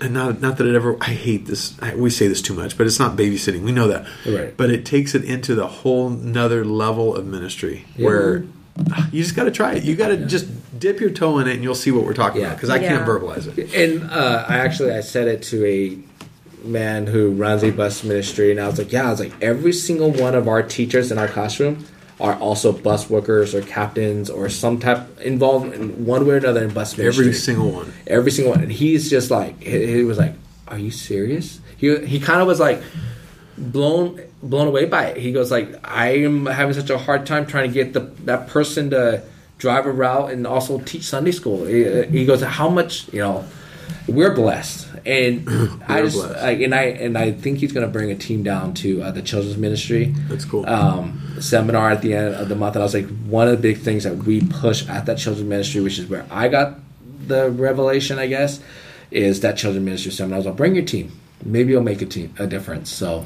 and 0.00 0.14
not 0.14 0.40
not 0.40 0.56
that 0.58 0.66
it 0.66 0.74
ever 0.74 0.96
I 1.00 1.10
hate 1.10 1.46
this 1.46 1.80
I, 1.82 1.94
we 1.94 2.10
say 2.10 2.28
this 2.28 2.42
too 2.42 2.54
much, 2.54 2.76
but 2.78 2.86
it's 2.86 2.98
not 2.98 3.16
babysitting. 3.16 3.62
We 3.62 3.72
know 3.72 3.88
that. 3.88 4.06
Right. 4.26 4.56
But 4.56 4.70
it 4.70 4.84
takes 4.84 5.14
it 5.14 5.24
into 5.24 5.54
the 5.54 5.66
whole 5.66 6.08
nother 6.10 6.64
level 6.64 7.14
of 7.16 7.26
ministry 7.26 7.84
where 7.96 8.44
you 9.12 9.22
just 9.22 9.36
got 9.36 9.44
to 9.44 9.50
try 9.50 9.74
it. 9.74 9.82
You 9.84 9.94
got 9.96 10.08
to 10.08 10.16
just 10.26 10.46
dip 10.78 11.00
your 11.00 11.10
toe 11.10 11.38
in 11.38 11.48
it, 11.48 11.54
and 11.54 11.62
you'll 11.62 11.74
see 11.74 11.90
what 11.90 12.04
we're 12.04 12.14
talking 12.14 12.40
Yeah. 12.40 12.46
about. 12.48 12.56
Because 12.56 12.70
I 12.70 12.78
can't 12.78 13.06
verbalize 13.06 13.46
it. 13.58 13.74
And 13.74 14.10
uh, 14.10 14.46
I 14.48 14.56
actually 14.58 14.92
I 14.92 15.00
said 15.02 15.28
it 15.28 15.42
to 15.44 15.64
a 15.66 15.98
man 16.66 17.06
who 17.06 17.30
runs 17.32 17.62
a 17.62 17.70
bus 17.70 18.04
ministry, 18.04 18.50
and 18.50 18.60
I 18.60 18.66
was 18.68 18.78
like, 18.78 18.92
yeah, 18.92 19.06
I 19.08 19.10
was 19.10 19.20
like, 19.20 19.32
every 19.42 19.72
single 19.72 20.10
one 20.12 20.34
of 20.34 20.48
our 20.48 20.62
teachers 20.62 21.10
in 21.12 21.18
our 21.18 21.28
classroom 21.28 21.84
are 22.20 22.34
also 22.34 22.72
bus 22.72 23.08
workers 23.08 23.54
or 23.54 23.62
captains 23.62 24.28
or 24.28 24.48
some 24.48 24.78
type 24.78 25.20
involved 25.20 25.72
in 25.72 26.04
one 26.04 26.26
way 26.26 26.34
or 26.34 26.36
another 26.36 26.62
in 26.62 26.72
bus 26.72 26.96
ministry. 26.96 27.26
Every 27.26 27.34
single 27.34 27.70
one. 27.70 27.92
every 28.06 28.30
single 28.30 28.52
one. 28.52 28.62
And 28.62 28.70
he's 28.70 29.08
just 29.08 29.30
like, 29.30 29.60
he, 29.62 29.86
he 29.86 30.04
was 30.04 30.18
like, 30.18 30.34
"Are 30.68 30.78
you 30.78 30.90
serious?" 30.90 31.60
He 31.76 31.96
he 32.06 32.20
kind 32.20 32.40
of 32.40 32.46
was 32.46 32.60
like 32.60 32.82
blown 33.56 34.20
blown 34.42 34.68
away 34.68 34.84
by 34.84 35.06
it. 35.06 35.16
He 35.16 35.32
goes 35.32 35.50
like, 35.50 35.74
"I 35.82 36.18
am 36.18 36.46
having 36.46 36.74
such 36.74 36.90
a 36.90 36.98
hard 36.98 37.26
time 37.26 37.46
trying 37.46 37.68
to 37.70 37.74
get 37.74 37.94
the 37.94 38.00
that 38.26 38.48
person 38.48 38.90
to 38.90 39.22
drive 39.58 39.86
a 39.86 39.92
route 39.92 40.30
and 40.30 40.46
also 40.46 40.78
teach 40.80 41.04
Sunday 41.04 41.32
school." 41.32 41.64
He, 41.64 42.02
he 42.04 42.26
goes, 42.26 42.42
"How 42.42 42.68
much 42.68 43.12
you 43.12 43.20
know?" 43.20 43.44
We're 44.06 44.34
blessed, 44.34 44.89
and 45.06 45.48
I 45.88 46.02
just 46.02 46.16
like, 46.16 46.60
and 46.60 46.74
I 46.74 46.82
and 46.84 47.16
I 47.18 47.32
think 47.32 47.58
he's 47.58 47.72
going 47.72 47.86
to 47.86 47.92
bring 47.92 48.10
a 48.10 48.14
team 48.16 48.42
down 48.42 48.74
to 48.74 49.02
uh, 49.02 49.10
the 49.10 49.22
children's 49.22 49.56
ministry 49.56 50.14
That's 50.28 50.44
cool. 50.44 50.66
um, 50.68 51.20
seminar 51.40 51.90
at 51.90 52.02
the 52.02 52.14
end 52.14 52.34
of 52.34 52.48
the 52.48 52.56
month, 52.56 52.76
and 52.76 52.82
I 52.82 52.84
was 52.84 52.94
like, 52.94 53.08
one 53.24 53.48
of 53.48 53.56
the 53.60 53.62
big 53.72 53.78
things 53.82 54.04
that 54.04 54.16
we 54.16 54.40
push 54.40 54.88
at 54.88 55.06
that 55.06 55.18
children's 55.18 55.48
ministry, 55.48 55.80
which 55.80 55.98
is 55.98 56.06
where 56.06 56.26
I 56.30 56.48
got 56.48 56.78
the 57.26 57.50
revelation, 57.50 58.18
I 58.18 58.26
guess, 58.26 58.60
is 59.10 59.40
that 59.40 59.56
children's 59.56 59.84
ministry 59.84 60.12
seminar. 60.12 60.36
I 60.36 60.38
was 60.38 60.46
like, 60.46 60.56
bring 60.56 60.74
your 60.74 60.84
team, 60.84 61.12
maybe 61.44 61.72
you'll 61.72 61.82
make 61.82 62.02
a 62.02 62.06
team 62.06 62.34
a 62.38 62.46
difference. 62.46 62.90
So 62.90 63.24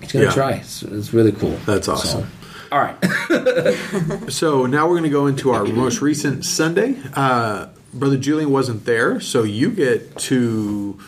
he's 0.00 0.12
gonna 0.12 0.26
Yeah. 0.26 0.32
try. 0.32 0.52
It's, 0.52 0.82
it's 0.82 1.12
really 1.12 1.32
cool. 1.32 1.56
That's 1.66 1.86
So, 1.86 1.92
awesome. 1.92 2.26
all 2.70 2.80
right, 2.80 2.96
So 4.28 4.66
now 4.66 4.86
we're 4.88 4.94
going 4.94 5.02
to 5.04 5.10
go 5.10 5.26
into 5.26 5.50
our 5.50 5.64
most 5.64 6.00
recent 6.00 6.44
Sunday. 6.44 6.96
Uh, 7.14 7.66
Brother 7.92 8.16
Julian 8.16 8.50
wasn't 8.50 8.84
there, 8.84 9.20
so 9.20 9.42
you 9.42 9.70
get 9.70 10.16
to 10.20 10.98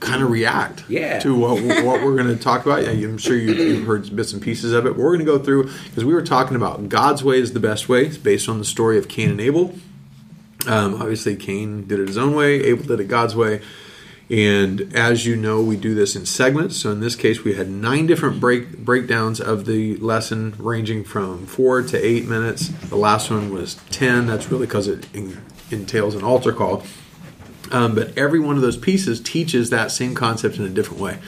kind 0.00 0.22
of 0.22 0.30
react 0.30 0.84
Yeah. 0.88 1.18
to 1.20 1.34
what, 1.34 1.62
what 1.84 2.02
we're 2.02 2.16
going 2.16 2.28
to 2.34 2.36
talk 2.42 2.64
about. 2.64 2.84
I'm 2.84 3.18
sure 3.18 3.36
you, 3.36 3.52
you've 3.52 3.86
heard 3.86 4.14
bits 4.14 4.32
and 4.32 4.40
pieces 4.42 4.72
of 4.72 4.86
it. 4.86 4.96
We're 4.96 5.08
going 5.16 5.18
to 5.20 5.24
go 5.24 5.38
through 5.38 5.70
because 5.84 6.04
we 6.04 6.14
were 6.14 6.22
talking 6.22 6.56
about 6.56 6.88
God's 6.88 7.22
way 7.22 7.38
is 7.38 7.52
the 7.52 7.60
best 7.60 7.88
way. 7.88 8.06
It's 8.06 8.18
based 8.18 8.48
on 8.48 8.58
the 8.58 8.64
story 8.64 8.96
of 8.98 9.08
Cain 9.08 9.30
and 9.30 9.40
Abel. 9.40 9.74
Um, 10.66 10.94
obviously, 10.94 11.36
Cain 11.36 11.86
did 11.86 12.00
it 12.00 12.08
his 12.08 12.16
own 12.16 12.34
way. 12.34 12.62
Abel 12.62 12.84
did 12.84 13.00
it 13.00 13.08
God's 13.08 13.36
way. 13.36 13.60
And 14.30 14.90
as 14.96 15.26
you 15.26 15.36
know, 15.36 15.62
we 15.62 15.76
do 15.76 15.94
this 15.94 16.16
in 16.16 16.24
segments. 16.24 16.76
So 16.76 16.90
in 16.90 17.00
this 17.00 17.14
case, 17.14 17.44
we 17.44 17.54
had 17.54 17.68
nine 17.68 18.06
different 18.06 18.40
break 18.40 18.78
breakdowns 18.78 19.38
of 19.38 19.66
the 19.66 19.98
lesson, 19.98 20.54
ranging 20.58 21.04
from 21.04 21.44
four 21.46 21.82
to 21.82 21.98
eight 22.02 22.26
minutes. 22.26 22.68
The 22.88 22.96
last 22.96 23.30
one 23.30 23.52
was 23.52 23.74
ten. 23.90 24.26
That's 24.26 24.50
really 24.50 24.66
because 24.66 24.88
it 24.88 25.06
entails 25.70 26.14
an 26.14 26.22
altar 26.22 26.52
call. 26.52 26.82
Um, 27.70 27.94
but 27.94 28.16
every 28.16 28.38
one 28.40 28.56
of 28.56 28.62
those 28.62 28.76
pieces 28.76 29.20
teaches 29.20 29.70
that 29.70 29.90
same 29.90 30.14
concept 30.14 30.58
in 30.58 30.64
a 30.64 30.68
different 30.68 31.00
way. 31.00 31.18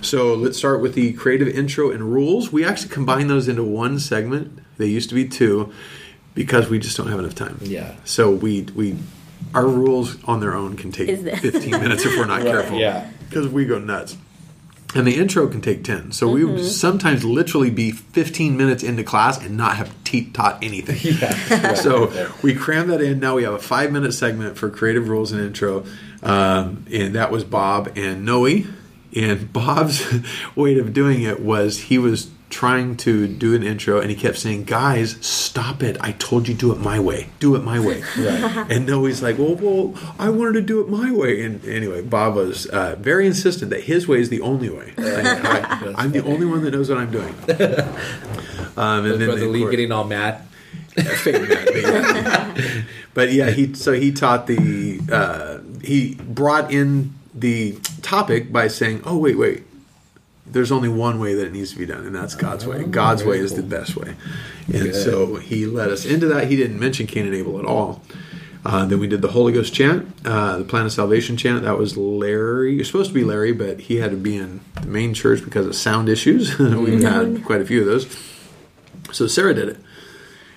So 0.00 0.34
let's 0.34 0.56
start 0.56 0.80
with 0.80 0.94
the 0.94 1.12
creative 1.12 1.48
intro 1.48 1.90
and 1.90 2.12
rules. 2.12 2.52
We 2.52 2.64
actually 2.64 2.90
combine 2.90 3.28
those 3.28 3.48
into 3.48 3.62
one 3.64 3.98
segment. 3.98 4.58
They 4.78 4.86
used 4.86 5.08
to 5.10 5.14
be 5.14 5.26
two 5.28 5.72
because 6.34 6.68
we 6.68 6.78
just 6.78 6.96
don't 6.96 7.08
have 7.08 7.18
enough 7.18 7.34
time. 7.34 7.58
Yeah. 7.62 7.96
So 8.04 8.30
we 8.30 8.62
we 8.74 8.96
our 9.54 9.66
rules 9.66 10.22
on 10.24 10.40
their 10.40 10.54
own 10.54 10.76
can 10.76 10.92
take 10.92 11.08
15 11.08 11.70
minutes 11.70 12.04
if 12.04 12.16
we're 12.16 12.26
not 12.26 12.42
careful. 12.42 12.78
yeah. 12.78 13.10
Because 13.28 13.48
we 13.48 13.64
go 13.64 13.78
nuts. 13.78 14.16
And 14.96 15.06
the 15.06 15.16
intro 15.16 15.46
can 15.46 15.60
take 15.60 15.84
10. 15.84 16.12
So 16.12 16.28
we 16.28 16.44
would 16.44 16.64
sometimes 16.64 17.24
literally 17.24 17.70
be 17.70 17.90
15 17.90 18.56
minutes 18.56 18.82
into 18.82 19.04
class 19.04 19.42
and 19.42 19.56
not 19.56 19.76
have 19.76 19.92
te- 20.04 20.30
taught 20.30 20.62
anything. 20.62 20.96
so 21.76 22.30
we 22.42 22.54
cram 22.54 22.88
that 22.88 23.00
in. 23.00 23.20
Now 23.20 23.34
we 23.36 23.42
have 23.44 23.54
a 23.54 23.58
five 23.58 23.92
minute 23.92 24.12
segment 24.12 24.56
for 24.56 24.70
creative 24.70 25.08
rules 25.08 25.32
and 25.32 25.40
intro. 25.40 25.84
Um, 26.22 26.86
and 26.90 27.14
that 27.14 27.30
was 27.30 27.44
Bob 27.44 27.92
and 27.96 28.24
Noe. 28.24 28.64
And 29.14 29.52
Bob's 29.52 30.04
way 30.56 30.78
of 30.78 30.92
doing 30.92 31.22
it 31.22 31.40
was 31.40 31.78
he 31.78 31.98
was 31.98 32.30
trying 32.48 32.96
to 32.96 33.26
do 33.26 33.54
an 33.54 33.62
intro 33.62 34.00
and 34.00 34.08
he 34.10 34.16
kept 34.16 34.38
saying, 34.38 34.64
Guys, 34.64 35.16
stop 35.20 35.82
it. 35.82 35.96
I 36.00 36.12
told 36.12 36.46
you 36.48 36.54
do 36.54 36.72
it 36.72 36.78
my 36.78 37.00
way. 37.00 37.28
Do 37.40 37.56
it 37.56 37.62
my 37.64 37.80
way. 37.80 38.02
And 38.16 38.86
Noe's 38.86 39.22
like, 39.22 39.38
Well, 39.38 39.56
well, 39.56 39.94
I 40.18 40.28
wanted 40.28 40.52
to 40.54 40.62
do 40.62 40.80
it 40.80 40.88
my 40.88 41.10
way. 41.10 41.42
And 41.44 41.64
anyway, 41.64 42.02
Bob 42.02 42.34
was 42.36 42.66
uh, 42.66 42.96
very 42.98 43.26
insistent 43.26 43.70
that 43.70 43.84
his 43.84 44.06
way 44.06 44.20
is 44.20 44.28
the 44.28 44.40
only 44.40 44.70
way. 44.70 44.92
I, 44.96 45.94
am 46.04 46.12
the 46.12 46.22
only 46.24 46.46
one 46.46 46.62
that 46.64 46.70
knows 46.72 46.88
what 46.88 46.98
I'm 46.98 47.10
doing. 47.10 47.34
Um, 48.76 49.06
and 49.06 49.20
then 49.20 49.30
of 49.30 49.40
Lee 49.40 49.60
course- 49.60 49.70
getting 49.70 49.92
all 49.92 50.04
mad. 50.04 50.42
mad, 50.96 51.18
but 51.24 51.76
yeah. 51.76 52.82
but 53.12 53.32
yeah, 53.32 53.50
he 53.50 53.74
so 53.74 53.92
he 53.92 54.12
taught 54.12 54.46
the 54.46 55.00
uh, 55.12 55.58
he 55.82 56.14
brought 56.14 56.72
in 56.72 57.12
the 57.34 57.78
topic 58.00 58.50
by 58.50 58.68
saying, 58.68 59.02
"Oh 59.04 59.18
wait, 59.18 59.36
wait." 59.36 59.64
There's 60.48 60.70
only 60.72 60.88
one 60.88 61.18
way 61.18 61.34
that 61.34 61.46
it 61.46 61.52
needs 61.52 61.72
to 61.72 61.78
be 61.78 61.86
done, 61.86 62.06
and 62.06 62.14
that's 62.14 62.34
God's 62.34 62.66
way. 62.66 62.84
God's 62.84 63.24
way 63.24 63.38
is 63.38 63.54
the 63.54 63.62
best 63.62 63.96
way, 63.96 64.14
and 64.66 64.84
Good. 64.84 64.94
so 64.94 65.36
he 65.36 65.66
led 65.66 65.90
us 65.90 66.04
into 66.06 66.26
that. 66.28 66.48
He 66.48 66.56
didn't 66.56 66.78
mention 66.78 67.06
Cain 67.06 67.26
and 67.26 67.34
Abel 67.34 67.58
at 67.58 67.64
all. 67.64 68.02
Uh, 68.64 68.84
then 68.84 68.98
we 68.98 69.06
did 69.06 69.22
the 69.22 69.28
Holy 69.30 69.52
Ghost 69.52 69.72
chant, 69.72 70.08
uh, 70.24 70.58
the 70.58 70.64
Plan 70.64 70.86
of 70.86 70.92
Salvation 70.92 71.36
chant. 71.36 71.62
That 71.62 71.78
was 71.78 71.96
Larry. 71.96 72.74
You're 72.74 72.84
supposed 72.84 73.10
to 73.10 73.14
be 73.14 73.22
Larry, 73.22 73.52
but 73.52 73.78
he 73.80 73.96
had 73.96 74.10
to 74.10 74.16
be 74.16 74.36
in 74.36 74.60
the 74.80 74.88
main 74.88 75.14
church 75.14 75.44
because 75.44 75.66
of 75.66 75.76
sound 75.76 76.08
issues. 76.08 76.58
We've 76.58 77.02
had 77.02 77.44
quite 77.44 77.60
a 77.60 77.64
few 77.66 77.80
of 77.80 77.86
those. 77.86 78.06
So 79.12 79.26
Sarah 79.28 79.54
did 79.54 79.68
it, 79.68 79.78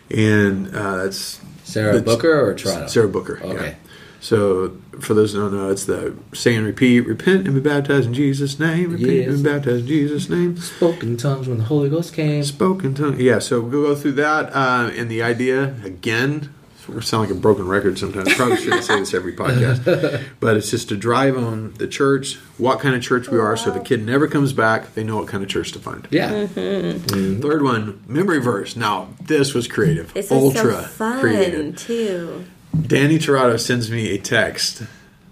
and 0.09 0.73
uh, 0.75 1.03
that's 1.03 1.39
Sarah 1.63 1.93
that's- 1.99 2.03
Booker 2.15 2.49
or 2.49 2.55
Toronto? 2.55 2.87
Sarah 2.87 3.07
Booker. 3.09 3.39
Okay. 3.43 3.67
Yeah. 3.69 3.75
So 4.21 4.75
for 4.99 5.13
those 5.13 5.33
who 5.33 5.39
don't 5.39 5.53
know, 5.53 5.69
it's 5.69 5.85
the 5.85 6.13
say 6.33 6.55
and 6.55 6.65
repeat: 6.65 7.01
repent 7.01 7.45
and 7.47 7.55
be 7.55 7.61
baptized 7.61 8.07
in 8.07 8.13
Jesus' 8.13 8.59
name. 8.59 8.91
Repent 8.91 9.09
Yes. 9.11 9.27
and 9.33 9.43
be 9.43 9.49
baptized 9.49 9.81
in 9.81 9.87
Jesus' 9.87 10.29
name. 10.29 10.57
Spoke 10.57 11.03
in 11.03 11.15
tongues 11.17 11.47
when 11.47 11.57
the 11.57 11.63
Holy 11.65 11.89
Ghost 11.89 12.13
came. 12.13 12.43
Spoken 12.43 12.93
tongue. 12.93 13.19
Yeah. 13.19 13.39
So 13.39 13.61
we'll 13.61 13.83
go 13.83 13.95
through 13.95 14.13
that, 14.13 14.53
uh, 14.53 14.91
and 14.95 15.09
the 15.09 15.21
idea 15.23 15.75
again. 15.83 16.53
We 16.87 17.01
sound 17.03 17.29
like 17.29 17.37
a 17.37 17.39
broken 17.39 17.67
record 17.67 17.99
sometimes. 17.99 18.33
Probably 18.33 18.57
shouldn't 18.57 18.83
say 18.83 18.99
this 18.99 19.13
every 19.13 19.33
podcast, 19.33 20.23
but 20.39 20.57
it's 20.57 20.71
just 20.71 20.89
to 20.89 20.97
drive 20.97 21.37
on 21.37 21.73
the 21.75 21.87
church, 21.87 22.37
what 22.57 22.79
kind 22.79 22.95
of 22.95 23.03
church 23.03 23.29
we 23.29 23.37
are, 23.37 23.55
so 23.55 23.69
the 23.69 23.79
kid 23.79 24.03
never 24.03 24.27
comes 24.27 24.53
back. 24.53 24.95
They 24.95 25.03
know 25.03 25.17
what 25.17 25.27
kind 25.27 25.43
of 25.43 25.49
church 25.49 25.71
to 25.73 25.79
find. 25.79 26.07
Yeah. 26.09 26.47
Third 26.47 27.61
one, 27.61 28.03
memory 28.07 28.39
verse. 28.39 28.75
Now 28.75 29.09
this 29.21 29.53
was 29.53 29.67
creative, 29.67 30.11
This 30.15 30.31
was 30.31 30.41
ultra 30.55 30.81
so 30.81 30.87
fun 30.87 31.19
creative. 31.19 31.77
too. 31.77 32.45
Danny 32.79 33.17
Torado 33.17 33.57
sends 33.57 33.89
me 33.89 34.11
a 34.11 34.17
text 34.17 34.83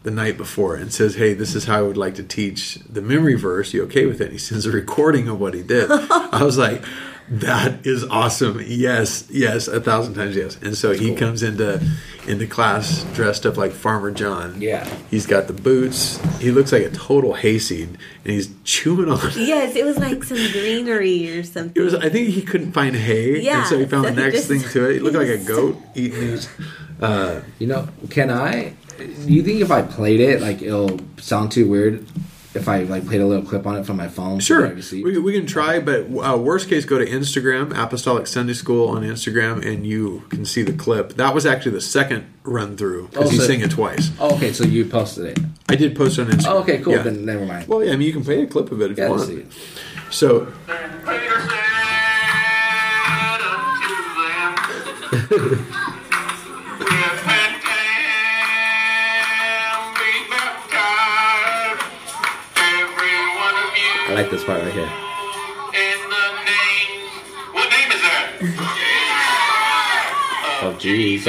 the 0.04 0.12
night 0.12 0.38
before 0.38 0.76
and 0.76 0.92
says, 0.92 1.16
"Hey, 1.16 1.34
this 1.34 1.54
is 1.56 1.66
how 1.66 1.80
I 1.80 1.82
would 1.82 1.98
like 1.98 2.16
to 2.16 2.24
teach 2.24 2.80
the 2.90 3.02
memory 3.02 3.36
verse. 3.36 3.74
You 3.74 3.84
okay 3.84 4.06
with 4.06 4.22
it?" 4.22 4.26
And 4.26 4.34
he 4.34 4.40
sends 4.40 4.66
a 4.66 4.72
recording 4.72 5.28
of 5.28 5.40
what 5.40 5.54
he 5.54 5.62
did. 5.62 5.90
I 5.92 6.44
was 6.44 6.58
like, 6.58 6.84
"That 7.30 7.86
is 7.86 8.04
awesome! 8.06 8.62
Yes, 8.66 9.28
yes, 9.30 9.68
a 9.68 9.82
thousand 9.82 10.16
times 10.16 10.36
yes." 10.36 10.58
And 10.62 10.76
so 10.78 10.94
he 10.94 11.14
comes 11.16 11.44
into 11.44 11.82
into 12.28 12.46
class 12.48 13.04
dressed 13.14 13.46
up 13.46 13.58
like 13.58 13.72
Farmer 13.72 14.12
John. 14.12 14.60
Yeah. 14.62 14.86
he's 15.10 15.26
got 15.26 15.48
the 15.48 15.54
boots. 15.54 16.18
He 16.40 16.52
looks 16.52 16.72
like 16.72 16.84
a 16.84 16.90
total 16.90 17.34
hayseed, 17.34 17.90
and 17.90 17.98
he's 18.34 18.50
chewing 18.64 19.10
on. 19.10 19.20
Yes, 19.36 19.76
it 19.76 19.86
was 19.86 19.98
like 19.98 20.24
some 20.24 20.38
greenery 20.52 21.38
or 21.38 21.44
something. 21.44 21.74
It 21.76 21.84
was. 21.86 21.96
I 21.96 22.10
think 22.10 22.30
he 22.30 22.42
couldn't 22.42 22.74
find 22.74 22.96
hay, 22.96 23.40
Yeah, 23.42 23.60
and 23.60 23.68
so 23.68 23.80
he 23.80 23.86
found 23.86 24.06
so 24.06 24.12
the 24.12 24.16
he 24.22 24.22
next 24.28 24.36
just- 24.36 24.48
thing 24.50 24.62
to 24.72 24.90
it. 24.90 24.94
He 24.96 25.00
looked 25.00 25.16
like 25.16 25.28
a 25.30 25.38
goat 25.54 25.78
eating 25.96 26.22
his. 26.22 26.50
Uh, 27.02 27.42
You 27.60 27.68
know, 27.68 27.88
can 28.10 28.30
I? 28.32 28.74
Do 28.98 29.06
you 29.32 29.44
think 29.44 29.62
if 29.62 29.70
I 29.72 29.82
played 29.84 30.20
it, 30.20 30.42
like 30.42 30.62
it'll 30.62 31.00
sound 31.18 31.52
too 31.52 31.68
weird? 31.68 32.06
If 32.58 32.68
I 32.68 32.84
like 32.84 33.05
played 33.05 33.22
a 33.22 33.26
little 33.26 33.45
clip 33.45 33.68
on 33.68 33.78
it 33.78 33.86
from 33.86 33.97
my 33.97 34.08
phone, 34.08 34.39
Sure, 34.39 34.62
so 34.62 34.68
I 34.68 34.70
can 34.72 34.82
see? 34.82 35.03
we, 35.03 35.18
we 35.20 35.34
can 35.34 35.45
try, 35.45 35.80
but 35.80 36.08
uh, 36.10 36.38
worst 36.38 36.70
case, 36.70 36.86
go 36.86 36.97
to 36.97 37.05
Instagram, 37.05 37.78
Apostolic 37.78 38.26
Sunday 38.28 38.53
School 38.53 38.89
on 38.89 39.03
Instagram, 39.03 39.64
and 39.66 39.86
you 39.86 40.24
can 40.30 40.45
see 40.45 40.64
the 40.64 40.74
clip. 40.74 41.14
That 41.14 41.34
was 41.36 41.45
actually 41.45 41.74
the 41.74 41.82
second 41.82 42.26
run 42.43 42.76
through 42.76 43.10
because 43.10 43.28
Oh, 43.28 43.30
he 43.30 43.38
so- 43.38 43.43
sang 43.47 43.62
it 43.62 43.72
twice. 43.72 44.12
Oh, 44.20 44.36
okay, 44.36 44.51
so 44.53 44.64
you 44.64 44.86
posted 44.86 45.38
it. 45.38 45.43
I 45.70 45.76
did 45.76 45.95
post 45.95 46.18
it 46.18 46.24
on 46.24 46.28
Instagram. 46.32 46.51
Oh, 46.51 46.58
okay, 46.60 46.80
cool. 46.80 46.93
Yeah. 46.93 47.03
Then 47.03 47.26
never 47.26 47.45
mind. 47.45 47.68
Well, 47.68 47.84
yeah, 47.84 47.93
I 47.93 47.95
mean, 47.95 48.08
you 48.08 48.14
can 48.14 48.24
play 48.24 48.41
a 48.41 48.47
clip 48.47 48.72
of 48.72 48.82
it 48.82 48.91
if 48.91 48.97
Yeah, 48.97 49.08
you 49.08 49.14
let's 49.14 49.30
want. 49.30 49.53
see. 49.53 49.60
So, 50.10 50.51
like 64.18 64.32
this 64.32 64.43
part 64.43 64.63
right 64.63 64.74
here. 64.74 64.82
in 64.84 65.99
the 66.09 66.26
name. 66.49 67.09
What 67.53 67.70
name 67.70 67.91
is 67.91 68.01
that? 68.01 68.24
Oh 70.59 70.74
Jesus! 70.80 71.28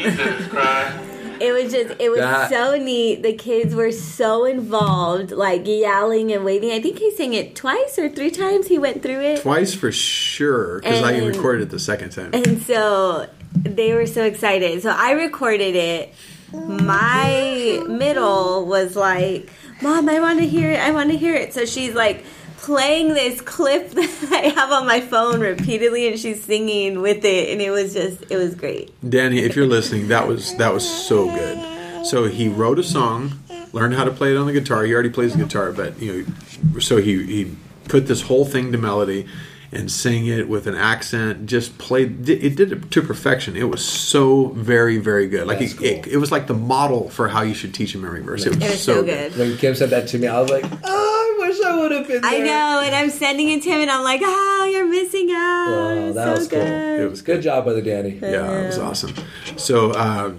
Jesus 0.00 0.46
Christ. 0.48 0.98
It 1.38 1.52
was 1.52 1.70
just, 1.72 1.94
it 2.00 2.10
was 2.10 2.20
That- 2.20 2.48
so 2.50 2.76
neat. 2.78 3.22
The 3.22 3.34
kids 3.34 3.74
were 3.74 3.92
so 3.92 4.46
involved, 4.46 5.30
like 5.30 5.66
yelling 5.66 6.32
and 6.32 6.46
waving. 6.46 6.70
I 6.72 6.80
think 6.80 6.98
he 6.98 7.10
sang 7.14 7.34
it 7.34 7.54
twice 7.54 7.98
or 7.98 8.08
three 8.08 8.30
times. 8.30 8.68
He 8.68 8.78
went 8.78 9.02
through 9.02 9.20
it. 9.20 9.42
twice 9.42 9.74
for 9.74 9.92
sure, 9.92 10.80
because 10.80 11.02
I 11.02 11.18
recorded 11.18 11.64
it 11.64 11.70
the 11.70 11.78
second 11.78 12.10
time. 12.10 12.30
And 12.32 12.62
so 12.62 13.28
they 13.54 13.92
were 13.92 14.06
so 14.06 14.24
excited. 14.24 14.80
So 14.82 14.90
I 14.90 15.12
recorded 15.12 15.76
it. 15.76 16.14
My 16.52 17.82
middle 17.86 18.64
was 18.66 18.96
like, 18.96 19.50
Mom, 19.82 20.08
I 20.08 20.20
want 20.20 20.38
to 20.40 20.46
hear 20.46 20.70
it. 20.70 20.78
I 20.78 20.90
want 20.90 21.10
to 21.10 21.16
hear 21.16 21.34
it. 21.34 21.54
So 21.54 21.64
she's 21.64 21.94
like 21.94 22.24
playing 22.58 23.14
this 23.14 23.40
clip 23.40 23.90
that 23.92 24.28
I 24.32 24.48
have 24.48 24.70
on 24.70 24.86
my 24.86 25.00
phone 25.00 25.40
repeatedly 25.40 26.08
and 26.08 26.18
she's 26.18 26.44
singing 26.44 27.00
with 27.00 27.24
it. 27.24 27.50
And 27.50 27.60
it 27.60 27.70
was 27.70 27.94
just, 27.94 28.30
it 28.30 28.36
was 28.36 28.54
great. 28.54 28.92
Danny, 29.08 29.38
if 29.40 29.56
you're 29.56 29.66
listening, 29.66 30.08
that 30.08 30.28
was 30.28 30.54
that 30.56 30.72
was 30.72 30.88
so 30.88 31.26
good. 31.26 32.06
So 32.06 32.26
he 32.26 32.48
wrote 32.48 32.78
a 32.78 32.82
song, 32.82 33.38
learned 33.72 33.94
how 33.94 34.04
to 34.04 34.10
play 34.10 34.34
it 34.34 34.36
on 34.36 34.46
the 34.46 34.52
guitar. 34.52 34.84
He 34.84 34.92
already 34.92 35.10
plays 35.10 35.34
the 35.34 35.44
guitar, 35.44 35.72
but 35.72 36.00
you 36.00 36.26
know, 36.72 36.78
so 36.78 36.98
he 36.98 37.24
he 37.26 37.56
put 37.84 38.06
this 38.06 38.22
whole 38.22 38.44
thing 38.44 38.72
to 38.72 38.78
melody 38.78 39.26
and 39.72 39.90
sing 39.90 40.26
it 40.26 40.48
with 40.48 40.66
an 40.66 40.74
accent. 40.74 41.46
Just 41.46 41.78
played 41.78 42.28
it 42.28 42.56
did 42.56 42.72
it 42.72 42.90
to 42.90 43.02
perfection. 43.02 43.56
It 43.56 43.64
was 43.64 43.84
so 43.84 44.48
very 44.48 44.98
very 44.98 45.28
good. 45.28 45.46
Like 45.46 45.60
it, 45.60 45.76
cool. 45.76 45.86
it, 45.86 46.06
it 46.06 46.16
was 46.16 46.32
like 46.32 46.46
the 46.46 46.54
model 46.54 47.08
for 47.10 47.28
how 47.28 47.42
you 47.42 47.54
should 47.54 47.72
teach 47.74 47.94
a 47.94 47.98
memory 47.98 48.22
verse. 48.22 48.46
It 48.46 48.50
was, 48.50 48.58
It 48.58 48.70
was 48.70 48.82
so 48.82 49.02
good. 49.04 49.36
When 49.36 49.56
Kim 49.58 49.74
said 49.74 49.90
that 49.90 50.08
to 50.08 50.18
me, 50.18 50.26
I 50.26 50.40
was 50.40 50.50
like, 50.50 50.64
oh, 50.84 51.36
I 51.42 51.46
wish 51.46 51.60
I 51.64 51.76
would 51.76 51.92
have 51.92 52.08
been 52.08 52.22
there. 52.22 52.30
I 52.30 52.38
know. 52.38 52.82
And 52.84 52.94
I'm 52.94 53.10
sending 53.10 53.48
it 53.48 53.62
to 53.62 53.70
him 53.70 53.80
and 53.80 53.90
I'm 53.90 54.02
like, 54.04 54.20
oh, 54.24 54.70
you're 54.72 54.88
missing 54.88 55.30
out. 55.30 55.66
Oh, 55.68 56.12
that 56.12 56.24
so 56.24 56.32
was 56.32 56.48
cool. 56.48 56.58
good. 56.60 57.00
It 57.00 57.10
was 57.10 57.22
Good 57.22 57.42
job, 57.42 57.64
brother 57.64 57.82
Danny. 57.82 58.18
Yeah, 58.20 58.62
it 58.62 58.66
was 58.66 58.78
awesome. 58.78 59.14
So 59.56 59.92
uh, 59.92 60.32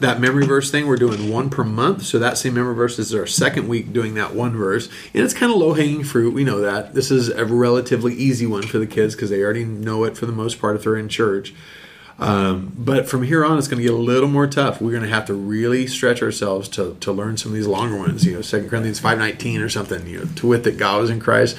that 0.00 0.20
memory 0.20 0.46
verse 0.46 0.70
thing, 0.70 0.86
we're 0.86 0.96
doing 0.96 1.30
one 1.30 1.50
per 1.50 1.64
month. 1.64 2.04
So 2.04 2.18
that 2.18 2.38
same 2.38 2.54
memory 2.54 2.74
verse 2.74 2.98
is 2.98 3.14
our 3.14 3.26
second 3.26 3.68
week 3.68 3.92
doing 3.92 4.14
that 4.14 4.34
one 4.34 4.56
verse, 4.56 4.88
and 5.14 5.24
it's 5.24 5.34
kind 5.34 5.50
of 5.50 5.58
low 5.58 5.74
hanging 5.74 6.04
fruit. 6.04 6.34
We 6.34 6.44
know 6.44 6.60
that 6.60 6.94
this 6.94 7.10
is 7.10 7.28
a 7.28 7.44
relatively 7.44 8.14
easy 8.14 8.46
one 8.46 8.62
for 8.62 8.78
the 8.78 8.86
kids 8.86 9.14
because 9.14 9.30
they 9.30 9.42
already 9.42 9.64
know 9.64 10.04
it 10.04 10.16
for 10.16 10.26
the 10.26 10.32
most 10.32 10.60
part 10.60 10.76
if 10.76 10.84
they're 10.84 10.96
in 10.96 11.08
church. 11.08 11.54
Um, 12.20 12.72
but 12.76 13.08
from 13.08 13.22
here 13.22 13.44
on, 13.44 13.58
it's 13.58 13.68
going 13.68 13.78
to 13.78 13.88
get 13.88 13.94
a 13.94 13.96
little 13.96 14.28
more 14.28 14.48
tough. 14.48 14.80
We're 14.80 14.90
going 14.90 15.04
to 15.04 15.08
have 15.08 15.26
to 15.26 15.34
really 15.34 15.86
stretch 15.86 16.20
ourselves 16.20 16.68
to, 16.70 16.96
to 17.00 17.12
learn 17.12 17.36
some 17.36 17.52
of 17.52 17.56
these 17.56 17.68
longer 17.68 17.96
ones. 17.96 18.24
You 18.24 18.34
know, 18.34 18.42
Second 18.42 18.68
Corinthians 18.68 18.98
five 18.98 19.18
nineteen 19.18 19.60
or 19.60 19.68
something. 19.68 20.06
You 20.06 20.20
know, 20.20 20.24
to 20.36 20.48
wit 20.48 20.64
that 20.64 20.78
God 20.78 21.00
was 21.00 21.10
in 21.10 21.20
Christ. 21.20 21.56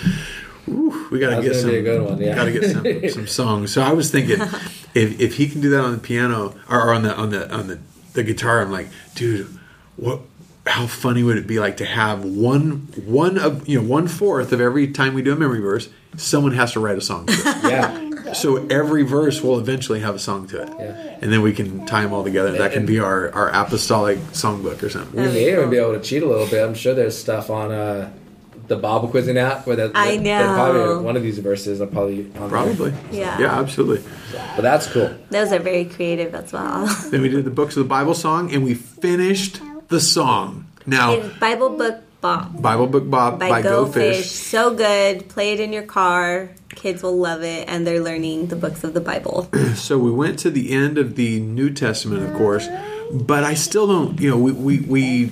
Whew, 0.65 1.07
we 1.11 1.19
got 1.19 1.35
to 1.35 1.41
get 1.41 1.55
some. 1.55 1.69
be 1.69 1.77
a 1.77 1.81
good 1.81 2.01
one, 2.01 2.17
yeah. 2.19 2.35
Got 2.35 2.45
to 2.45 2.51
get 2.51 2.69
some, 2.69 3.09
some 3.09 3.27
songs. 3.45 3.73
So 3.73 3.81
I 3.81 3.93
was 3.93 4.11
thinking, 4.11 4.39
if, 4.93 5.19
if 5.19 5.35
he 5.37 5.47
can 5.47 5.61
do 5.61 5.69
that 5.71 5.83
on 5.83 5.93
the 5.93 5.97
piano 5.97 6.55
or 6.69 6.93
on 6.93 7.03
the 7.03 7.15
on 7.15 7.29
the 7.29 7.51
on 7.53 7.67
the, 7.67 7.79
the 8.14 8.24
guitar, 8.24 8.62
I'm 8.62 8.72
like, 8.72 8.88
dude, 9.16 9.47
what? 9.95 10.22
How 10.68 10.86
funny 10.86 11.24
would 11.24 11.38
it 11.38 11.47
be 11.47 11.60
like 11.60 11.78
to 11.78 11.86
have 11.86 12.24
one 12.24 12.88
one 13.05 13.39
of 13.39 13.68
you 13.68 13.82
know 13.82 13.88
one 13.88 14.07
fourth 14.07 14.51
of 14.51 14.62
every 14.62 14.88
time 14.91 15.16
we 15.16 15.24
do 15.24 15.34
a 15.34 15.36
memory 15.36 15.62
verse, 15.62 15.89
someone 16.16 16.51
has 16.53 16.74
to 16.74 16.80
write 16.80 16.97
a 16.97 17.01
song. 17.01 17.26
To 17.26 17.34
it. 17.34 17.55
Yeah. 18.26 18.34
so 18.34 18.68
every 18.68 19.01
verse 19.03 19.41
will 19.41 19.57
eventually 19.57 20.01
have 20.01 20.14
a 20.14 20.20
song 20.20 20.45
to 20.49 20.62
it, 20.62 20.70
Yeah. 20.78 21.18
and 21.22 21.34
then 21.34 21.41
we 21.41 21.53
can 21.53 21.88
tie 21.88 22.03
them 22.03 22.14
all 22.14 22.24
together. 22.24 22.51
That 22.51 22.74
can 22.74 22.86
be 22.86 22.99
our 22.99 23.34
our 23.34 23.49
apostolic 23.49 24.20
songbook 24.34 24.84
or 24.84 24.89
something. 24.89 25.20
We 25.20 25.28
may 25.30 25.51
even 25.51 25.72
be 25.72 25.78
able 25.78 25.93
to 25.93 26.01
cheat 26.01 26.22
a 26.22 26.28
little 26.28 26.45
bit. 26.45 26.64
I'm 26.64 26.76
sure 26.76 26.93
there's 26.93 27.18
stuff 27.18 27.49
on 27.49 27.72
uh, 27.72 28.12
the 28.70 28.78
Bible 28.78 29.07
quizzing 29.09 29.38
app 29.38 29.67
where 29.67 29.76
that 29.76 29.91
I 29.95 30.15
that- 30.17 30.24
that 30.24 30.45
know. 30.47 30.53
probably 30.53 31.03
one 31.05 31.17
of 31.17 31.24
these 31.24 31.39
verses 31.39 31.82
are 31.82 31.88
probably 31.88 32.20
on 32.26 32.32
there. 32.34 32.49
Probably, 32.49 32.93
Yeah. 33.11 33.38
yeah, 33.39 33.59
absolutely. 33.59 34.01
But 34.55 34.61
that's 34.61 34.88
cool. 34.88 35.09
Those 35.32 35.51
are 35.51 35.59
very 35.59 35.86
creative 35.86 36.34
as 36.36 36.53
well. 36.53 36.86
Then 37.11 37.22
we 37.22 37.30
did 37.30 37.43
the 37.45 37.51
books 37.51 37.76
of 37.76 37.84
the 37.84 37.89
Bible 37.89 38.13
song, 38.13 38.53
and 38.53 38.63
we 38.63 38.74
finished 38.76 39.59
the 39.89 39.99
song. 39.99 40.65
Now, 40.86 41.13
It's 41.13 41.38
Bible 41.39 41.72
Book 41.72 41.97
Bob 42.22 42.61
Bible 42.61 42.88
Book 42.88 43.09
Bob 43.09 43.39
by, 43.39 43.49
by, 43.49 43.61
Go, 43.61 43.86
Go 43.86 43.91
Fish. 43.91 44.17
Fish. 44.17 44.32
So 44.32 44.74
good. 44.76 45.30
Play 45.30 45.53
it 45.53 45.59
in 45.59 45.72
your 45.74 45.84
car. 45.84 46.49
Kids 46.76 47.01
will 47.03 47.17
love 47.17 47.43
it, 47.43 47.67
and 47.67 47.86
they're 47.88 48.01
learning 48.01 48.47
the 48.47 48.55
books 48.55 48.84
of 48.84 48.93
the 48.93 49.01
Bible. 49.01 49.49
So 49.76 49.97
we 49.97 50.11
went 50.11 50.38
to 50.39 50.49
the 50.51 50.72
end 50.72 50.97
of 50.97 51.15
the 51.15 51.39
New 51.39 51.70
Testament, 51.74 52.24
of 52.24 52.34
course, 52.38 52.67
but 53.11 53.43
I 53.43 53.53
still 53.55 53.88
don't. 53.88 54.20
You 54.20 54.30
know, 54.32 54.38
we 54.38 54.51
we, 54.51 54.80
we 54.82 55.32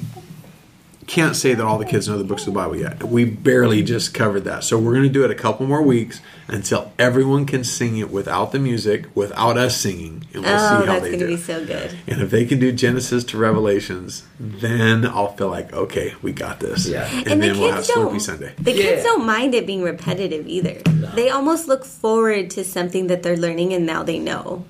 can't 1.07 1.35
say 1.37 1.53
that 1.53 1.63
all 1.65 1.77
the 1.77 1.85
kids 1.85 2.07
know 2.09 2.17
the 2.17 2.23
books 2.25 2.45
of 2.45 2.53
the 2.53 2.59
Bible 2.59 2.75
yet. 2.75 3.01
We 3.01 3.23
barely 3.23 3.81
just 3.81 4.13
covered 4.13 4.41
that. 4.41 4.65
So 4.65 4.77
we're 4.77 4.91
going 4.91 5.03
to 5.03 5.09
do 5.09 5.23
it 5.23 5.31
a 5.31 5.35
couple 5.35 5.65
more 5.65 5.81
weeks 5.81 6.19
until 6.49 6.91
everyone 6.99 7.45
can 7.45 7.63
sing 7.63 7.97
it 7.97 8.11
without 8.11 8.51
the 8.51 8.59
music, 8.59 9.05
without 9.15 9.57
us 9.57 9.77
singing, 9.79 10.27
and 10.33 10.43
we'll 10.43 10.53
oh, 10.53 10.81
see 10.81 10.85
how 10.85 10.85
they 10.85 10.85
do. 10.85 10.87
that's 10.89 11.07
going 11.07 11.19
to 11.19 11.27
be 11.27 11.37
so 11.37 11.65
good. 11.65 11.97
and 12.07 12.21
if 12.21 12.29
they 12.29 12.45
can 12.45 12.59
do 12.59 12.73
Genesis 12.73 13.23
to 13.23 13.37
Revelations, 13.37 14.25
then 14.37 15.05
I'll 15.05 15.31
feel 15.35 15.49
like 15.49 15.71
okay, 15.73 16.13
we 16.21 16.33
got 16.33 16.59
this. 16.59 16.87
Yeah. 16.87 17.07
and, 17.09 17.27
And, 17.27 17.41
then 17.41 17.53
the 17.53 17.59
we'll 17.61 17.69
have 17.71 17.77
kids 17.79 17.87
don't. 17.87 18.13
Sloopy 18.13 18.21
Sunday. 18.21 18.53
The 18.57 18.73
kids 18.73 19.03
Yeah. 19.03 19.03
don't 19.03 19.25
mind 19.25 19.55
it 19.55 19.65
being 19.65 19.83
repetitive 19.83 20.45
either. 20.45 20.75
They 21.15 21.29
almost 21.29 21.67
look 21.69 21.85
forward 21.85 22.49
to 22.51 22.63
something 22.65 23.07
that 23.07 23.23
they're 23.23 23.37
learning, 23.37 23.73
and 23.73 23.85
now 23.85 24.03
they 24.03 24.19
know. 24.19 24.65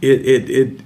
it 0.00 0.24
it 0.24 0.48
it 0.50 0.80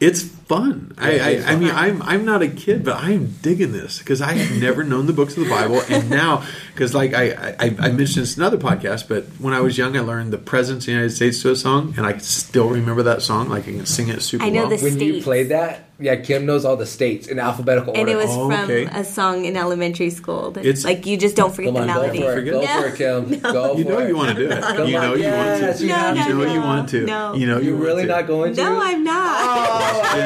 it's 0.00 0.22
fun. 0.46 0.94
I, 0.98 1.10
Yeah, 1.12 1.28
it 1.28 1.38
is 1.38 1.46
I, 1.46 1.52
I 1.52 1.56
mean. 1.56 1.70
I'm 1.70 2.02
I'm 2.02 2.24
not 2.24 2.42
a 2.42 2.48
kid, 2.48 2.84
but 2.84 2.96
I 2.96 3.10
am 3.12 3.34
digging 3.42 3.72
this 3.72 3.98
because 3.98 4.20
I 4.22 4.32
have 4.32 4.60
never 4.60 4.84
known 4.84 5.06
the 5.06 5.12
books 5.12 5.36
of 5.36 5.44
the 5.44 5.50
Bible, 5.50 5.80
and 5.88 6.10
now 6.10 6.44
because 6.72 6.94
like 6.94 7.14
I, 7.14 7.54
I 7.58 7.76
I 7.78 7.88
mentioned 7.92 8.22
this 8.24 8.36
in 8.36 8.42
another 8.42 8.58
podcast, 8.58 9.08
but 9.08 9.24
when 9.38 9.54
I 9.54 9.60
was 9.60 9.76
young, 9.78 9.96
I 9.96 10.00
learned 10.00 10.32
the 10.32 10.38
Presidents 10.38 10.84
of 10.84 10.86
the 10.86 10.92
United 10.92 11.10
States 11.14 11.40
to 11.42 11.50
a 11.50 11.56
song, 11.56 11.94
and 11.96 12.06
I 12.06 12.16
still 12.18 12.68
remember 12.68 13.02
that 13.04 13.22
song. 13.22 13.48
Like 13.48 13.64
I 13.68 13.72
can 13.72 13.86
sing 13.86 14.08
it 14.08 14.20
super 14.22 14.44
I 14.44 14.48
know 14.50 14.66
well. 14.66 14.76
the 14.76 14.82
When 14.84 15.00
you 15.00 15.22
played 15.22 15.48
that, 15.50 15.84
yeah, 15.98 16.16
Kim 16.16 16.44
knows 16.46 16.64
all 16.64 16.76
the 16.76 16.86
states 16.86 17.28
in 17.28 17.38
alphabetical 17.38 17.90
order. 17.90 18.00
And 18.00 18.08
it 18.10 18.16
was 18.16 18.30
Oh, 18.30 18.50
from 18.50 18.64
okay. 18.64 18.84
a 18.86 19.04
song 19.04 19.44
in 19.44 19.56
elementary 19.56 20.10
school. 20.10 20.50
That, 20.50 20.64
It's- 20.66 20.84
like 20.84 21.06
you 21.06 21.16
just 21.16 21.36
don't 21.36 21.54
forget 21.54 21.72
Come 21.72 21.82
on, 21.82 21.86
the 21.88 21.92
go 21.94 22.00
melody. 22.00 22.20
for 22.20 22.32
it. 22.32 22.34
Forget 22.34 22.52
Go 22.52 22.60
it. 22.62 22.68
for 22.68 22.86
it, 22.88 22.96
Kim. 22.96 23.40
Go 23.52 23.76
You 23.76 23.84
for 23.84 23.90
know 23.90 23.98
it. 24.00 24.08
you 24.08 24.16
want 24.16 24.36
to 24.36 24.48
do 24.48 24.50
it. 24.50 24.60
Come 24.62 24.88
you 24.88 24.96
on, 24.96 25.02
know 25.02 25.14
you 25.14 25.24
want 25.30 25.76
to. 25.78 25.82
you 25.82 25.88
No, 25.88 25.94
have 25.94 26.16
you 26.16 26.34
know 26.34 26.44
no, 26.44 26.52
you 26.54 26.60
want 26.60 26.88
to. 26.90 27.06
no. 27.06 27.34
You 27.34 27.46
know 27.46 27.58
you 27.58 27.64
You're 27.66 27.74
want 27.74 27.84
really 27.86 28.02
to. 28.02 28.08
not 28.08 28.26
going 28.26 28.54
to? 28.54 28.62
No, 28.62 28.80
I'm 28.82 29.04
not. 29.04 29.44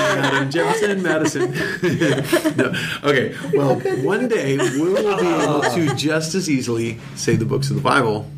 Adams 0.09 0.55
Jefferson, 0.55 1.03
Madison. 1.03 1.51
no. 2.57 2.73
Okay, 3.05 3.35
well, 3.55 3.77
one 4.05 4.29
day 4.29 4.57
we 4.57 4.81
will 4.81 5.17
be 5.19 5.27
able 5.27 5.61
to 5.63 5.95
just 5.95 6.35
as 6.35 6.49
easily 6.49 6.99
say 7.17 7.37
the 7.37 7.45
books 7.45 7.71
of 7.71 7.77
the 7.77 7.83
Bible 7.83 8.29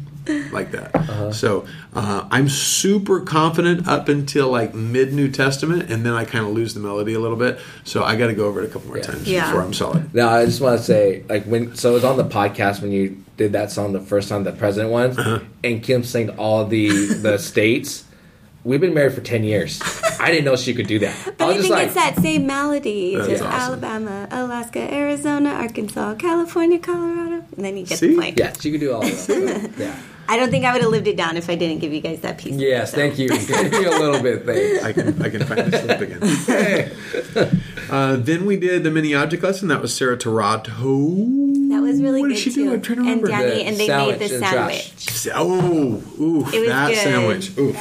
like 0.52 0.70
that. 0.72 1.32
So 1.34 1.66
uh, 1.94 2.28
I'm 2.30 2.48
super 2.48 3.20
confident 3.20 3.88
up 3.88 4.08
until 4.08 4.48
like 4.48 4.74
mid 4.74 5.12
New 5.12 5.28
Testament, 5.30 5.90
and 5.90 6.04
then 6.06 6.12
I 6.12 6.24
kind 6.24 6.44
of 6.46 6.52
lose 6.52 6.74
the 6.74 6.80
melody 6.80 7.14
a 7.14 7.18
little 7.20 7.36
bit. 7.36 7.58
So 7.84 8.04
I 8.04 8.14
got 8.16 8.28
to 8.28 8.34
go 8.34 8.46
over 8.46 8.62
it 8.62 8.66
a 8.68 8.72
couple 8.72 8.88
more 8.88 8.98
Yeah. 8.98 9.02
times 9.02 9.26
Yeah. 9.28 9.46
before 9.46 9.62
I'm 9.62 9.72
solid. 9.74 10.14
Now, 10.14 10.28
I 10.28 10.44
just 10.44 10.60
want 10.60 10.78
to 10.78 10.84
say, 10.84 11.24
like, 11.28 11.44
when 11.44 11.74
so 11.74 11.90
it 11.90 11.94
was 11.94 12.04
on 12.04 12.16
the 12.16 12.24
podcast 12.24 12.80
when 12.82 12.92
you 12.92 13.24
did 13.36 13.52
that 13.52 13.72
song 13.72 13.92
the 13.92 14.00
first 14.00 14.28
time, 14.28 14.44
the 14.44 14.52
president 14.52 14.92
one, 14.92 15.18
Uh-huh. 15.18 15.38
and 15.64 15.82
Kim 15.82 16.04
sang 16.04 16.28
all 16.30 16.64
the 16.66 17.06
the 17.14 17.38
states. 17.50 18.04
We've 18.62 18.80
been 18.80 18.94
married 18.94 19.14
for 19.14 19.22
ten 19.22 19.42
years. 19.42 19.80
I 20.20 20.30
didn't 20.30 20.44
know 20.44 20.56
she 20.56 20.74
could 20.74 20.86
do 20.86 20.98
that. 21.00 21.16
But 21.38 21.44
I 21.44 21.48
I, 21.48 21.52
just 21.54 21.62
think 21.62 21.74
like, 21.74 21.86
it's 21.86 21.94
that 21.94 22.16
same 22.16 22.46
melody. 22.46 23.14
It's 23.14 23.26
just 23.26 23.42
awesome. 23.42 23.60
Alabama, 23.60 24.28
Alaska, 24.30 24.80
Arizona, 24.92 25.50
Arkansas, 25.50 26.14
California, 26.16 26.78
Colorado, 26.78 27.44
and 27.56 27.64
then 27.64 27.76
you 27.76 27.86
get 27.86 27.98
see, 27.98 28.08
the 28.08 28.16
point. 28.20 28.38
yeah, 28.38 28.52
she 28.52 28.70
could 28.70 28.80
do 28.80 28.92
all 28.92 29.02
of 29.04 29.26
that. 29.26 29.70
yeah. 29.78 29.96
I 30.32 30.36
don't 30.36 30.50
think 30.50 30.64
I 30.64 30.72
would 30.72 30.80
have 30.82 30.90
lived 30.92 31.08
it 31.08 31.16
down 31.16 31.36
if 31.36 31.50
I 31.50 31.56
didn't 31.56 31.80
give 31.80 31.92
you 31.92 32.00
guys 32.00 32.20
that 32.20 32.38
piece. 32.38 32.54
Yes, 32.54 32.92
So. 32.92 32.96
thank 32.98 33.18
you. 33.18 33.28
Give 33.28 33.48
me 33.72 33.84
a 33.84 33.90
little 33.90 34.22
bit, 34.22 34.46
thanks. 34.46 34.84
I 34.84 34.92
can 34.92 35.20
I 35.22 35.28
can 35.28 35.44
finally 35.44 35.70
slip 35.78 36.00
again. 36.00 37.60
Uh, 37.90 38.14
then 38.14 38.46
we 38.46 38.56
did 38.56 38.84
the 38.84 38.90
mini 38.92 39.14
object 39.14 39.42
lesson. 39.42 39.66
That 39.66 39.82
was 39.82 39.92
Sarah 39.92 40.16
Toronto. 40.16 41.16
That 41.74 41.82
was 41.82 42.00
really 42.00 42.20
what 42.20 42.28
good 42.28 42.34
did 42.34 42.38
she 42.38 42.52
too. 42.52 42.64
do? 42.68 42.72
I'm 42.74 42.80
trying 42.82 43.02
to 43.04 43.10
and. 43.10 43.24
Danny, 43.26 43.50
The 43.50 43.64
and 43.64 43.76
they 43.76 43.86
sandwich 43.88 44.20
made 44.20 44.30
the 44.30 44.34
and 44.36 44.44
trash. 44.44 44.92
sandwich. 44.96 45.36
Oh, 45.36 46.22
ooh, 46.22 46.40
It 46.54 46.60
was 46.60 46.68
that 46.68 46.88
good. 46.90 46.96
sandwich. 46.98 47.58
Ooh. 47.58 47.74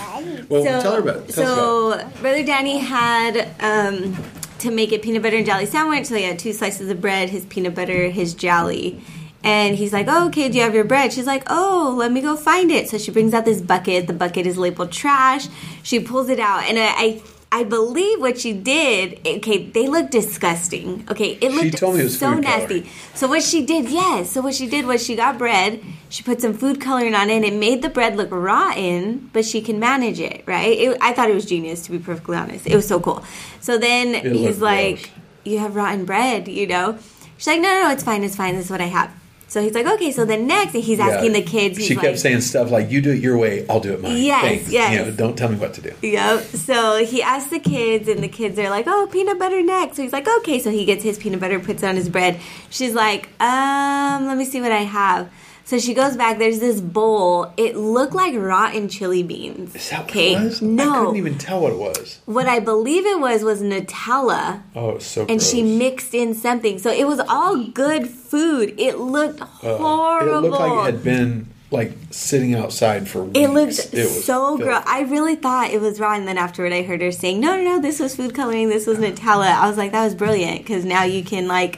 Well, 0.49 0.63
tell 0.81 0.93
her 0.95 0.99
about 1.01 1.17
it. 1.17 1.29
Tell 1.29 1.45
us 1.93 1.99
about 1.99 2.13
so 2.15 2.21
brother 2.21 2.43
Danny 2.43 2.79
had 2.79 3.51
um, 3.59 4.17
to 4.59 4.71
make 4.71 4.91
a 4.93 4.97
peanut 4.97 5.21
butter 5.21 5.37
and 5.37 5.45
jelly 5.45 5.67
sandwich. 5.67 6.07
So 6.07 6.15
he 6.15 6.23
had 6.23 6.39
two 6.39 6.53
slices 6.53 6.89
of 6.89 6.99
bread, 6.99 7.29
his 7.29 7.45
peanut 7.45 7.75
butter, 7.75 8.09
his 8.09 8.33
jelly. 8.33 8.99
And 9.43 9.75
he's 9.77 9.93
like, 9.93 10.07
oh, 10.09 10.27
okay, 10.27 10.49
do 10.49 10.57
you 10.57 10.63
have 10.63 10.75
your 10.75 10.83
bread? 10.83 11.13
She's 11.13 11.25
like, 11.25 11.43
oh, 11.47 11.95
let 11.97 12.11
me 12.11 12.19
go 12.21 12.35
find 12.35 12.71
it. 12.71 12.89
So 12.89 12.97
she 12.97 13.09
brings 13.11 13.33
out 13.33 13.45
this 13.45 13.61
bucket. 13.61 14.07
The 14.07 14.13
bucket 14.13 14.45
is 14.45 14.57
labeled 14.57 14.91
trash. 14.91 15.47
She 15.81 15.99
pulls 15.99 16.27
it 16.29 16.39
out. 16.39 16.63
And 16.65 16.77
I, 16.77 16.87
I 16.87 17.21
I 17.51 17.63
believe 17.63 18.19
what 18.21 18.37
she 18.39 18.53
did. 18.53 19.25
Okay, 19.25 19.65
they 19.65 19.87
look 19.87 20.11
disgusting. 20.11 21.03
Okay, 21.09 21.31
it 21.41 21.51
looked 21.51 21.81
it 21.81 22.09
so 22.11 22.33
nasty. 22.35 22.81
coloring. 22.81 22.89
So 23.15 23.27
what 23.27 23.41
she 23.41 23.65
did, 23.65 23.89
yes. 23.89 24.29
So 24.31 24.41
what 24.41 24.53
she 24.53 24.67
did 24.67 24.85
was 24.85 25.03
she 25.03 25.15
got 25.15 25.39
bread. 25.39 25.81
She 26.09 26.21
put 26.21 26.41
some 26.41 26.53
food 26.53 26.79
coloring 26.79 27.15
on 27.15 27.29
it. 27.31 27.37
and 27.37 27.45
It 27.45 27.53
made 27.55 27.81
the 27.81 27.89
bread 27.89 28.15
look 28.17 28.29
rotten, 28.31 29.31
but 29.33 29.45
she 29.45 29.61
can 29.61 29.79
manage 29.79 30.19
it, 30.19 30.43
right? 30.45 30.77
It, 30.77 30.97
I 31.01 31.11
thought 31.13 31.29
it 31.29 31.33
was 31.33 31.45
genius, 31.45 31.81
to 31.85 31.91
be 31.91 31.97
perfectly 31.97 32.37
honest. 32.37 32.67
It 32.67 32.75
was 32.75 32.87
so 32.87 32.99
cool. 32.99 33.23
So 33.61 33.79
then 33.79 34.11
looked 34.11 34.25
he's 34.27 34.61
like, 34.61 34.97
gross. 34.99 35.11
"You 35.45 35.57
have 35.59 35.75
rotten 35.75 36.05
bread," 36.05 36.47
you 36.47 36.67
know. 36.67 36.99
She's 37.37 37.47
like, 37.47 37.61
"No, 37.61 37.69
no, 37.73 37.87
no, 37.87 37.91
it's 37.91 38.03
fine. 38.03 38.23
It's 38.23 38.35
fine. 38.35 38.55
This 38.57 38.65
is 38.65 38.71
what 38.71 38.81
I 38.81 38.85
have." 38.87 39.11
So 39.49 39.63
he's 39.63 39.73
like, 39.73 39.87
"Okay." 39.87 40.11
So 40.11 40.25
then 40.25 40.45
next, 40.45 40.73
he's 40.73 40.99
asking 40.99 41.33
the 41.33 41.41
kids. 41.41 41.77
He's 41.77 41.87
she 41.87 41.95
like, 41.95 42.05
kept 42.05 42.19
saying 42.19 42.41
stuff 42.41 42.69
like, 42.69 42.91
"You 42.91 43.01
do 43.01 43.11
it 43.11 43.19
your 43.19 43.37
way, 43.37 43.65
I'll 43.67 43.79
do 43.79 43.93
it 43.93 44.01
mine." 44.01 44.17
Yes, 44.17 44.41
Thanks. 44.43 44.71
yes. 44.71 44.93
You 44.93 45.05
know, 45.05 45.11
don't 45.11 45.35
tell 45.35 45.49
me 45.49 45.57
what 45.57 45.73
to 45.73 45.81
do. 45.81 45.93
Yep. 46.03 46.43
So 46.43 47.03
he 47.03 47.23
asked 47.23 47.49
the 47.49 47.59
kids, 47.59 48.07
and 48.07 48.23
the 48.23 48.27
kids 48.27 48.59
are 48.59 48.69
like, 48.69 48.85
"Oh, 48.87 49.09
peanut 49.11 49.39
butter 49.39 49.61
next." 49.63 49.95
So 49.97 50.03
he's 50.03 50.13
like, 50.13 50.27
"Okay." 50.39 50.59
So 50.59 50.69
he 50.69 50.85
gets 50.85 51.03
his 51.03 51.17
peanut 51.17 51.39
butter, 51.39 51.59
puts 51.59 51.81
it 51.81 51.87
on 51.87 51.95
his 51.95 52.09
bread. 52.09 52.39
She's 52.69 52.93
like, 52.93 53.29
"Um, 53.41 54.27
let 54.27 54.37
me 54.37 54.45
see 54.45 54.61
what 54.61 54.71
I 54.71 54.83
have." 54.83 55.29
So 55.69 55.77
she 55.77 55.93
goes 55.93 56.17
back. 56.17 56.39
There's 56.39 56.59
this 56.59 56.81
bowl. 56.81 57.53
It 57.55 57.75
looked 57.75 58.15
like 58.15 58.33
rotten 58.35 58.89
chili 58.89 59.21
beans. 59.21 59.75
Is 59.75 59.87
that 59.91 59.99
what 59.99 60.09
okay? 60.09 60.33
it 60.33 60.43
was? 60.43 60.63
I 60.63 60.65
couldn't 60.65 61.15
even 61.17 61.37
tell 61.37 61.61
what 61.61 61.73
it 61.73 61.77
was. 61.77 62.19
what 62.25 62.47
I 62.47 62.59
believe 62.59 63.05
it 63.05 63.19
was 63.19 63.43
was 63.43 63.61
Nutella, 63.61 64.63
Oh, 64.75 64.97
so. 64.97 65.27
and 65.29 65.39
she 65.39 65.61
mixed 65.61 66.15
in 66.15 66.33
something. 66.33 66.79
So 66.79 66.89
it 66.91 67.05
was 67.05 67.19
all 67.19 67.63
good 67.65 68.07
food. 68.09 68.73
It 68.79 68.97
looked 68.97 69.41
Uh, 69.41 69.77
horrible. 69.77 70.37
It 70.45 70.49
looked 70.49 70.59
like 70.59 70.71
it 70.89 70.91
had 70.95 71.03
been 71.03 71.47
like 71.69 71.91
sitting 72.09 72.55
outside 72.55 73.07
for 73.07 73.25
weeks. 73.25 73.37
It 73.39 73.49
looked 73.51 73.93
was 73.93 74.25
so 74.25 74.57
gross. 74.57 74.81
I 74.87 75.01
really 75.01 75.35
thought 75.35 75.69
it 75.69 75.79
was 75.79 75.99
raw, 75.99 76.15
and 76.15 76.27
then 76.27 76.39
afterward, 76.39 76.73
I 76.73 76.81
heard 76.81 77.01
her 77.01 77.11
saying, 77.11 77.39
"No, 77.41 77.55
no, 77.55 77.63
no, 77.75 77.79
this 77.79 77.99
was 77.99 78.15
food 78.15 78.33
coloring. 78.33 78.69
This 78.69 78.87
was 78.87 78.97
Nutella." 78.97 79.51
I 79.53 79.67
was 79.67 79.77
like, 79.77 79.91
"That 79.91 80.03
was 80.03 80.15
brilliant," 80.15 80.57
because 80.65 80.83
now 80.83 81.03
you 81.03 81.23
can 81.23 81.47
like, 81.47 81.77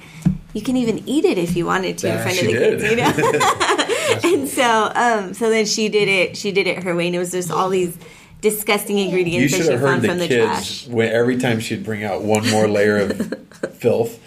you 0.53 0.61
can 0.61 0.75
even 0.77 1.07
eat 1.07 1.25
it 1.25 1.37
if 1.37 1.55
you 1.55 1.65
wanted 1.65 1.97
to 1.99 2.07
in 2.07 2.13
Yeah, 2.13 2.21
front 2.23 2.39
of 2.39 2.45
the 2.45 2.51
did. 2.53 2.79
kids, 2.79 2.91
you 2.91 2.95
know. 2.97 4.31
and 4.39 4.47
so, 4.49 4.91
um, 4.95 5.33
so 5.33 5.49
then 5.49 5.65
she 5.65 5.89
did 5.89 6.07
it. 6.07 6.35
She 6.37 6.51
did 6.51 6.67
it 6.67 6.83
her 6.83 6.95
way, 6.95 7.07
and 7.07 7.15
it 7.15 7.19
was 7.19 7.31
just 7.31 7.49
all 7.51 7.69
these 7.69 7.97
disgusting 8.41 8.97
ingredients 8.97 9.51
that 9.53 9.57
should 9.57 9.65
she 9.67 9.71
have 9.71 9.79
heard 9.81 10.01
the 10.01 10.07
from 10.07 10.17
the 10.17 10.27
kids 10.27 10.87
when 10.87 11.09
every 11.11 11.37
time 11.37 11.59
she'd 11.59 11.83
bring 11.83 12.03
out 12.03 12.23
one 12.23 12.49
more 12.49 12.67
layer 12.67 12.97
of 12.97 13.37
filth, 13.75 14.19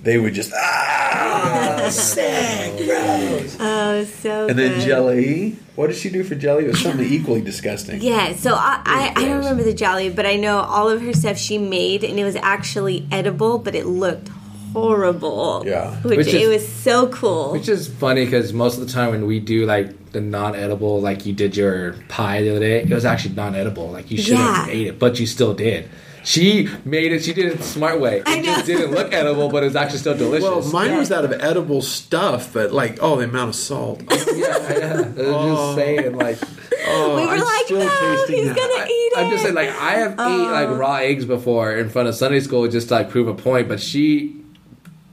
they 0.00 0.18
would 0.18 0.34
just 0.34 0.52
ah 0.54 1.88
sick, 1.90 2.76
gross. 2.86 3.56
Oh, 3.58 4.04
so 4.04 4.48
And 4.48 4.58
then 4.58 4.78
good. 4.78 4.86
jelly. 4.86 5.56
What 5.76 5.88
did 5.88 5.96
she 5.96 6.10
do 6.10 6.22
for 6.24 6.34
jelly? 6.34 6.66
It 6.66 6.68
was 6.68 6.80
something 6.82 7.10
equally 7.10 7.40
disgusting. 7.40 8.00
Yeah, 8.02 8.34
so 8.36 8.54
I, 8.54 8.80
I, 8.84 9.12
I 9.16 9.24
don't 9.24 9.38
remember 9.38 9.62
the 9.64 9.74
jelly, 9.74 10.08
but 10.10 10.24
I 10.26 10.36
know 10.36 10.58
all 10.58 10.88
of 10.88 11.00
her 11.02 11.12
stuff 11.12 11.36
she 11.38 11.58
made, 11.58 12.04
and 12.04 12.18
it 12.20 12.24
was 12.24 12.36
actually 12.36 13.08
edible, 13.10 13.58
but 13.58 13.74
it 13.74 13.86
looked 13.86 14.28
horrible. 14.74 15.62
Yeah. 15.66 15.94
which, 16.02 16.18
Which 16.18 16.26
is- 16.28 16.34
it 16.34 16.48
was 16.48 16.66
so 16.68 17.08
cool. 17.08 17.52
Which 17.52 17.68
is 17.68 17.88
funny 17.88 18.24
because 18.24 18.52
most 18.52 18.78
of 18.78 18.86
the 18.86 18.92
time 18.92 19.10
when 19.10 19.26
we 19.26 19.40
do 19.40 19.66
like 19.66 20.12
the 20.12 20.20
non-edible, 20.20 21.00
like 21.00 21.24
you 21.26 21.32
did 21.32 21.56
your 21.56 21.94
pie 22.08 22.42
the 22.42 22.50
other 22.50 22.60
day, 22.60 22.82
it 22.82 22.90
was 22.90 23.04
actually 23.04 23.34
non-edible. 23.34 23.90
Like 23.90 24.10
you 24.10 24.18
should 24.18 24.36
have 24.36 24.68
Yeah. 24.68 24.72
ate 24.74 24.86
it, 24.88 24.98
but 24.98 25.18
you 25.18 25.26
still 25.26 25.54
did. 25.54 25.88
She 26.24 26.70
made 26.86 27.12
it. 27.12 27.22
She 27.22 27.34
did 27.34 27.46
it 27.52 27.58
the 27.58 27.62
smart 27.64 28.00
way. 28.00 28.22
I 28.24 28.38
It 28.38 28.44
just 28.44 28.64
didn't 28.64 28.92
look 28.92 29.12
edible, 29.12 29.50
but 29.50 29.62
it 29.62 29.66
was 29.66 29.76
actually 29.76 29.98
still 29.98 30.16
delicious. 30.16 30.42
Well, 30.48 30.62
mine 30.72 30.92
yeah. 30.92 30.98
was 30.98 31.12
out 31.12 31.26
of 31.26 31.32
edible 31.32 31.82
stuff, 31.82 32.54
but 32.54 32.72
like, 32.72 32.98
oh, 33.02 33.16
the 33.16 33.24
amount 33.24 33.50
of 33.50 33.54
salt. 33.54 34.02
Yeah, 34.10 34.16
yeah. 34.34 34.94
I 34.94 34.96
was 34.96 35.04
just 35.06 35.18
oh. 35.18 35.74
saying, 35.76 36.16
like, 36.16 36.38
Oh, 36.86 37.16
we 37.16 37.26
were 37.26 37.32
I'm 37.32 37.40
like, 37.40 37.64
still 37.66 37.78
no, 37.78 38.16
tasting 38.16 38.36
he's 38.36 38.48
that. 38.48 38.56
gonna 38.56 38.86
eat 38.86 38.90
it. 38.90 39.18
I'm 39.18 39.30
just 39.30 39.42
saying, 39.42 39.54
like, 39.54 39.70
I 39.70 39.90
have 39.92 40.12
ate 40.12 40.50
like 40.50 40.68
oh. 40.68 40.76
raw 40.76 40.96
eggs 40.96 41.24
before 41.24 41.74
in 41.76 41.88
front 41.88 42.08
of 42.08 42.14
Sunday 42.14 42.40
school 42.40 42.66
just 42.68 42.88
to 42.88 42.94
like 42.94 43.10
prove 43.10 43.28
a 43.28 43.34
point, 43.34 43.68
but 43.68 43.80
she 43.80 44.36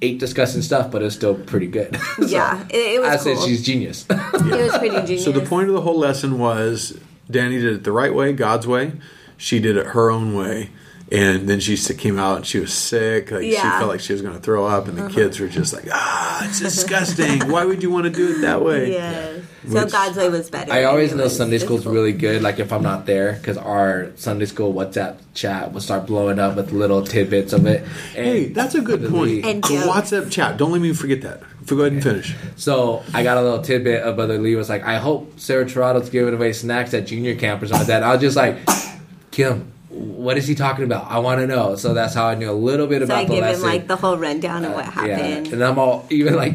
ate 0.01 0.19
disgusting 0.19 0.61
stuff, 0.61 0.91
but 0.91 1.01
it's 1.01 1.15
still 1.15 1.35
pretty 1.35 1.67
good. 1.67 1.97
So, 2.15 2.25
yeah, 2.27 2.65
it, 2.69 2.75
it 2.75 3.01
was 3.01 3.09
I 3.09 3.17
cool. 3.17 3.35
said 3.35 3.47
she's 3.47 3.63
genius. 3.63 4.05
it 4.09 4.15
was 4.35 4.77
pretty 4.77 4.95
genius. 5.01 5.23
So 5.25 5.31
the 5.31 5.41
point 5.45 5.69
of 5.69 5.73
the 5.73 5.81
whole 5.81 5.97
lesson 5.97 6.37
was 6.39 6.99
Danny 7.29 7.59
did 7.59 7.73
it 7.73 7.83
the 7.83 7.91
right 7.91 8.13
way, 8.13 8.33
God's 8.33 8.67
way. 8.67 8.93
She 9.37 9.59
did 9.59 9.77
it 9.77 9.87
her 9.87 10.11
own 10.11 10.35
way. 10.35 10.69
And 11.11 11.49
then 11.49 11.59
she 11.59 11.75
came 11.95 12.17
out 12.17 12.37
and 12.37 12.45
she 12.45 12.59
was 12.59 12.73
sick. 12.73 13.31
Like 13.31 13.43
she 13.43 13.55
felt 13.57 13.89
like 13.89 13.99
she 13.99 14.13
was 14.13 14.21
going 14.21 14.33
to 14.35 14.39
throw 14.41 14.65
up, 14.65 14.87
and 14.87 14.97
the 14.97 15.09
kids 15.09 15.39
were 15.41 15.49
just 15.49 15.73
like, 15.73 15.83
"Ah, 15.91 16.47
it's 16.47 16.59
disgusting. 16.59 17.41
Why 17.51 17.65
would 17.65 17.83
you 17.83 17.91
want 17.91 18.05
to 18.05 18.09
do 18.09 18.37
it 18.37 18.41
that 18.41 18.63
way?" 18.63 18.91
Yes. 18.93 19.43
So 19.67 19.83
Which- 19.83 19.91
God's 19.91 20.15
way 20.17 20.29
was 20.29 20.49
better. 20.49 20.71
I 20.71 20.85
always 20.85 21.13
know. 21.13 21.27
Sunday 21.27 21.57
It's 21.57 21.65
school's 21.65 21.83
cool. 21.83 21.91
really 21.91 22.13
good. 22.13 22.41
Like 22.41 22.59
if 22.59 22.71
I'm 22.71 22.81
not 22.81 23.05
there, 23.05 23.33
because 23.33 23.57
our 23.57 24.11
Sunday 24.15 24.45
school 24.45 24.73
WhatsApp 24.73 25.17
chat 25.33 25.73
will 25.73 25.81
start 25.81 26.07
blowing 26.07 26.39
up 26.39 26.55
with 26.55 26.71
little 26.71 27.03
tidbits 27.03 27.51
of 27.51 27.65
it. 27.65 27.81
And 28.15 28.25
Hey, 28.25 28.45
that's 28.45 28.73
a 28.75 28.81
good 28.81 29.01
point. 29.09 29.45
And 29.45 29.61
The. 29.63 29.83
WhatsApp 29.87 30.31
chat. 30.31 30.55
Don't 30.57 30.71
let 30.71 30.79
me 30.81 30.93
forget 30.93 31.21
that. 31.23 31.43
Go 31.67 31.77
ahead 31.81 31.91
and 31.91 32.01
finish. 32.01 32.33
So 32.55 33.03
I 33.13 33.21
got 33.23 33.37
a 33.37 33.41
little 33.41 33.61
tidbit 33.61 34.01
of 34.03 34.15
Brother 34.15 34.37
Lee 34.39 34.55
was 34.55 34.69
like, 34.69 34.83
I 34.83 34.97
hope 34.97 35.39
Sarah 35.41 35.67
Toronto's 35.67 36.09
giving 36.09 36.33
away 36.33 36.53
snacks 36.53 36.93
at 36.93 37.05
junior 37.05 37.35
camp 37.35 37.61
or 37.61 37.67
something 37.67 37.81
like 37.81 37.87
that. 37.87 38.01
I 38.03 38.13
was 38.13 38.21
just 38.21 38.35
like, 38.37 38.57
Kim, 39.29 39.71
what 39.91 40.37
is 40.37 40.47
he 40.47 40.55
talking 40.55 40.85
about? 40.85 41.09
I 41.11 41.19
want 41.19 41.39
to 41.41 41.47
know. 41.47 41.75
So 41.75 41.93
that's 41.93 42.13
how 42.13 42.25
I 42.27 42.35
knew 42.35 42.49
a 42.49 42.53
little 42.53 42.87
bit 42.87 42.99
So 42.99 43.05
about 43.05 43.17
I 43.19 43.25
the 43.25 43.33
give 43.35 43.41
lesson. 43.41 43.63
him 43.65 43.69
like 43.71 43.87
the 43.87 43.95
whole 43.97 44.17
rundown 44.17 44.63
of 44.65 44.73
what 44.73 44.85
Yeah, 44.85 44.91
happened. 44.91 45.47
and 45.53 45.63
I'm 45.63 45.77
all 45.79 46.05
even 46.09 46.35
like. 46.35 46.53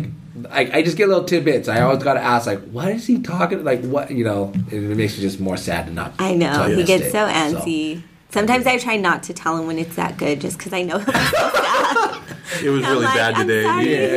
I, 0.50 0.70
I 0.74 0.82
just 0.82 0.98
get 0.98 1.08
little 1.08 1.24
tidbits. 1.24 1.66
I 1.66 1.80
always 1.80 2.02
got 2.04 2.14
to 2.14 2.20
ask, 2.20 2.46
like, 2.46 2.60
what 2.68 2.88
is 2.88 3.06
he 3.06 3.22
talking? 3.22 3.64
Like, 3.64 3.82
what 3.82 4.10
you 4.10 4.22
know? 4.22 4.52
It, 4.70 4.74
it 4.82 4.94
makes 4.96 5.16
me 5.16 5.22
just 5.22 5.40
more 5.40 5.56
sad 5.56 5.86
to 5.86 5.92
not. 5.94 6.12
I 6.18 6.34
know 6.34 6.52
tell 6.52 6.70
you 6.70 6.76
he 6.76 6.84
gets 6.84 7.04
day. 7.04 7.10
so 7.10 7.26
antsy. 7.26 8.02
Sometimes 8.28 8.66
I 8.66 8.76
try 8.76 8.96
not 8.98 9.22
to 9.24 9.32
tell 9.32 9.56
him 9.56 9.66
when 9.66 9.78
it's 9.78 9.96
that 9.96 10.18
good, 10.18 10.42
just 10.42 10.58
because 10.58 10.74
I 10.74 10.82
know 10.82 10.98
he'll 10.98 11.06
be 11.06 11.12
so 11.12 11.20
sad. 11.30 12.22
It 12.62 12.68
was 12.68 12.84
I'm 12.84 12.92
really 12.92 13.04
like, 13.06 13.14
bad 13.16 13.36
today. 13.36 13.62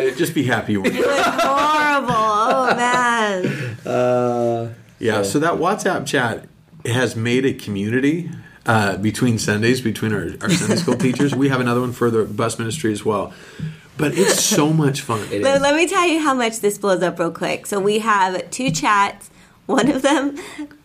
Yeah, 0.10 0.16
just 0.16 0.36
be 0.36 0.44
happy. 0.44 0.76
With 0.76 0.94
It 0.94 1.06
was 1.06 1.26
horrible. 1.26 2.14
Oh 2.14 2.74
man. 2.76 3.46
Uh, 3.86 4.74
Yeah, 5.00 5.24
so 5.24 5.40
that 5.40 5.54
WhatsApp 5.54 6.06
chat 6.06 6.50
has 6.86 7.16
made 7.16 7.46
a 7.46 7.54
community 7.54 8.30
uh, 8.70 8.98
between 8.98 9.40
Sundays, 9.40 9.82
between 9.82 10.14
our, 10.14 10.28
our 10.42 10.50
Sunday 10.52 10.76
school 10.76 10.96
teachers. 11.08 11.34
We 11.34 11.50
have 11.50 11.60
another 11.60 11.82
one 11.82 11.92
for 11.92 12.12
the 12.12 12.24
bus 12.24 12.60
ministry 12.60 12.92
as 12.92 13.04
well. 13.04 13.34
But 13.98 14.16
it's 14.16 14.40
so 14.40 14.72
much 14.72 15.02
fun. 15.02 15.22
It 15.32 15.42
Let, 15.42 15.56
is. 15.56 15.62
let 15.62 15.76
me 15.76 15.88
tell 15.88 16.08
you 16.08 16.20
how 16.20 16.36
much 16.36 16.60
this 16.60 16.78
blows 16.78 17.02
up 17.02 17.18
real 17.20 17.32
quick. 17.32 17.66
So 17.66 17.80
we 17.80 18.00
have 18.00 18.50
two 18.52 18.70
chats. 18.70 19.32
One 19.66 19.90
of 19.90 20.02
them, 20.02 20.36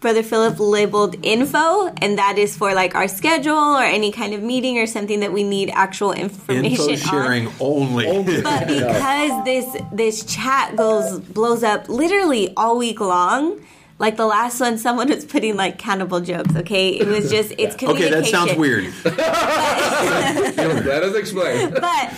Brother 0.01 0.23
Phillip 0.23 0.59
labeled 0.61 1.17
info, 1.25 1.89
and 2.03 2.19
that 2.19 2.37
is 2.39 2.55
for 2.57 2.75
like 2.75 2.95
our 2.95 3.09
schedule 3.09 3.55
or 3.55 3.83
any 3.83 4.13
kind 4.13 4.35
of 4.35 4.43
meeting 4.43 4.79
or 4.79 4.87
something 4.87 5.21
that 5.21 5.33
we 5.33 5.43
need 5.43 5.71
actual 5.71 6.13
information 6.13 6.91
Info 6.91 6.97
sharing 6.97 7.47
on. 7.47 7.55
only. 7.61 8.43
But 8.43 8.67
because 8.67 9.45
this 9.45 9.83
this 9.93 10.25
chat 10.25 10.77
goes 10.77 11.19
blows 11.21 11.63
up 11.63 11.89
literally 11.89 12.53
all 12.57 12.77
week 12.77 13.01
long. 13.01 13.61
Like 13.99 14.17
the 14.17 14.27
last 14.27 14.61
one, 14.61 14.77
someone 14.79 15.09
was 15.09 15.25
putting 15.25 15.57
like 15.57 15.79
cannibal 15.79 16.21
jokes. 16.21 16.55
Okay, 16.57 16.91
it 16.91 17.07
was 17.07 17.31
just 17.31 17.53
it's 17.59 17.75
okay, 17.83 17.87
communication. 17.87 18.21
that 18.23 18.27
sounds 18.27 18.55
weird. 18.57 18.93
Let 19.05 21.03
us 21.03 21.15
explain. 21.17 21.71
but 21.71 22.13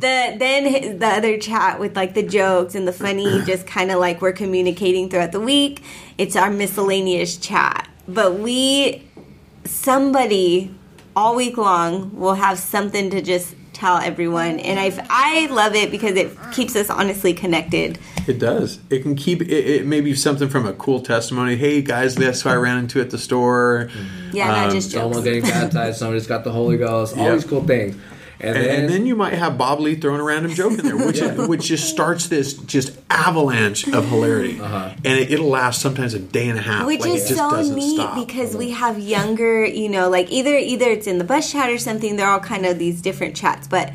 the 0.00 0.34
then 0.38 0.64
hi- 0.72 0.92
the 0.94 1.06
other 1.06 1.38
chat 1.38 1.78
with 1.78 1.94
like 1.94 2.14
the 2.14 2.22
jokes 2.22 2.74
and 2.74 2.86
the 2.88 2.92
funny 2.92 3.42
just 3.46 3.66
kind 3.66 3.90
of 3.90 3.98
like 4.00 4.20
we're 4.22 4.32
communicating 4.32 5.10
throughout 5.10 5.30
the 5.32 5.40
week 5.40 5.82
it's 6.16 6.36
our 6.36 6.50
miscellaneous 6.50 7.36
chat 7.36 7.86
but 8.08 8.38
we 8.38 9.06
somebody 9.66 10.74
all 11.14 11.36
week 11.36 11.58
long 11.58 12.16
will 12.18 12.32
have 12.34 12.58
something 12.58 13.10
to 13.10 13.20
just 13.20 13.54
tell 13.80 13.96
everyone 13.96 14.58
and 14.60 14.78
i 14.78 14.92
i 15.08 15.46
love 15.46 15.74
it 15.74 15.90
because 15.90 16.14
it 16.14 16.30
keeps 16.52 16.76
us 16.76 16.90
honestly 16.90 17.32
connected 17.32 17.98
It 18.28 18.38
does. 18.38 18.78
It 18.90 19.00
can 19.00 19.14
keep 19.16 19.40
it, 19.40 19.48
it 19.50 19.86
may 19.86 20.02
be 20.02 20.14
something 20.14 20.48
from 20.50 20.66
a 20.66 20.74
cool 20.74 21.00
testimony. 21.00 21.56
Hey 21.56 21.80
guys, 21.80 22.14
that's 22.14 22.42
who 22.42 22.50
I 22.50 22.56
ran 22.56 22.76
into 22.78 23.00
at 23.00 23.08
the 23.10 23.16
store. 23.18 23.88
yeah 24.32 24.48
not 24.48 24.66
Um, 24.68 24.70
just 24.74 24.90
Someone 24.92 25.12
jokes 25.14 25.24
getting 25.24 25.42
baptized, 25.42 25.98
somebody's 25.98 26.26
got 26.26 26.44
the 26.44 26.52
Holy 26.52 26.76
Ghost, 26.76 27.16
all 27.16 27.24
Yep. 27.24 27.34
these 27.34 27.44
cool 27.46 27.64
things. 27.64 27.96
And, 28.42 28.56
And, 28.56 28.66
then, 28.66 28.80
and 28.80 28.88
then 28.88 29.06
you 29.06 29.16
might 29.16 29.34
have 29.34 29.58
Bob 29.58 29.80
Lee 29.80 29.96
throwing 29.96 30.20
a 30.20 30.24
random 30.24 30.52
joke 30.54 30.78
in 30.78 30.84
there, 30.86 30.96
which 30.96 31.20
which 31.48 31.64
just 31.66 31.90
starts 31.90 32.28
this 32.28 32.54
just 32.54 32.98
avalanche 33.10 33.86
of 33.88 34.08
hilarity, 34.08 34.58
Uh-huh. 34.58 34.90
and 35.04 35.18
it, 35.18 35.30
it'll 35.32 35.48
last 35.48 35.80
sometimes 35.82 36.14
a 36.14 36.18
day 36.18 36.48
and 36.48 36.58
a 36.58 36.62
half. 36.62 36.86
which 36.86 37.00
Like, 37.00 37.10
it 37.10 37.14
is 37.16 37.28
just 37.28 37.38
so 37.38 37.74
neat 37.74 37.96
stop. 37.96 38.14
because 38.26 38.56
we 38.56 38.70
have 38.70 38.98
younger 38.98 39.64
you 39.66 39.88
know 39.90 40.08
like 40.08 40.30
either 40.32 40.56
either 40.56 40.86
it's 40.90 41.06
in 41.06 41.18
the 41.18 41.24
bus 41.24 41.52
chat 41.52 41.68
or 41.70 41.76
something 41.78 42.16
they're 42.16 42.28
all 42.30 42.40
kind 42.40 42.64
of 42.64 42.78
these 42.78 43.02
different 43.02 43.36
chats 43.36 43.68
but 43.68 43.90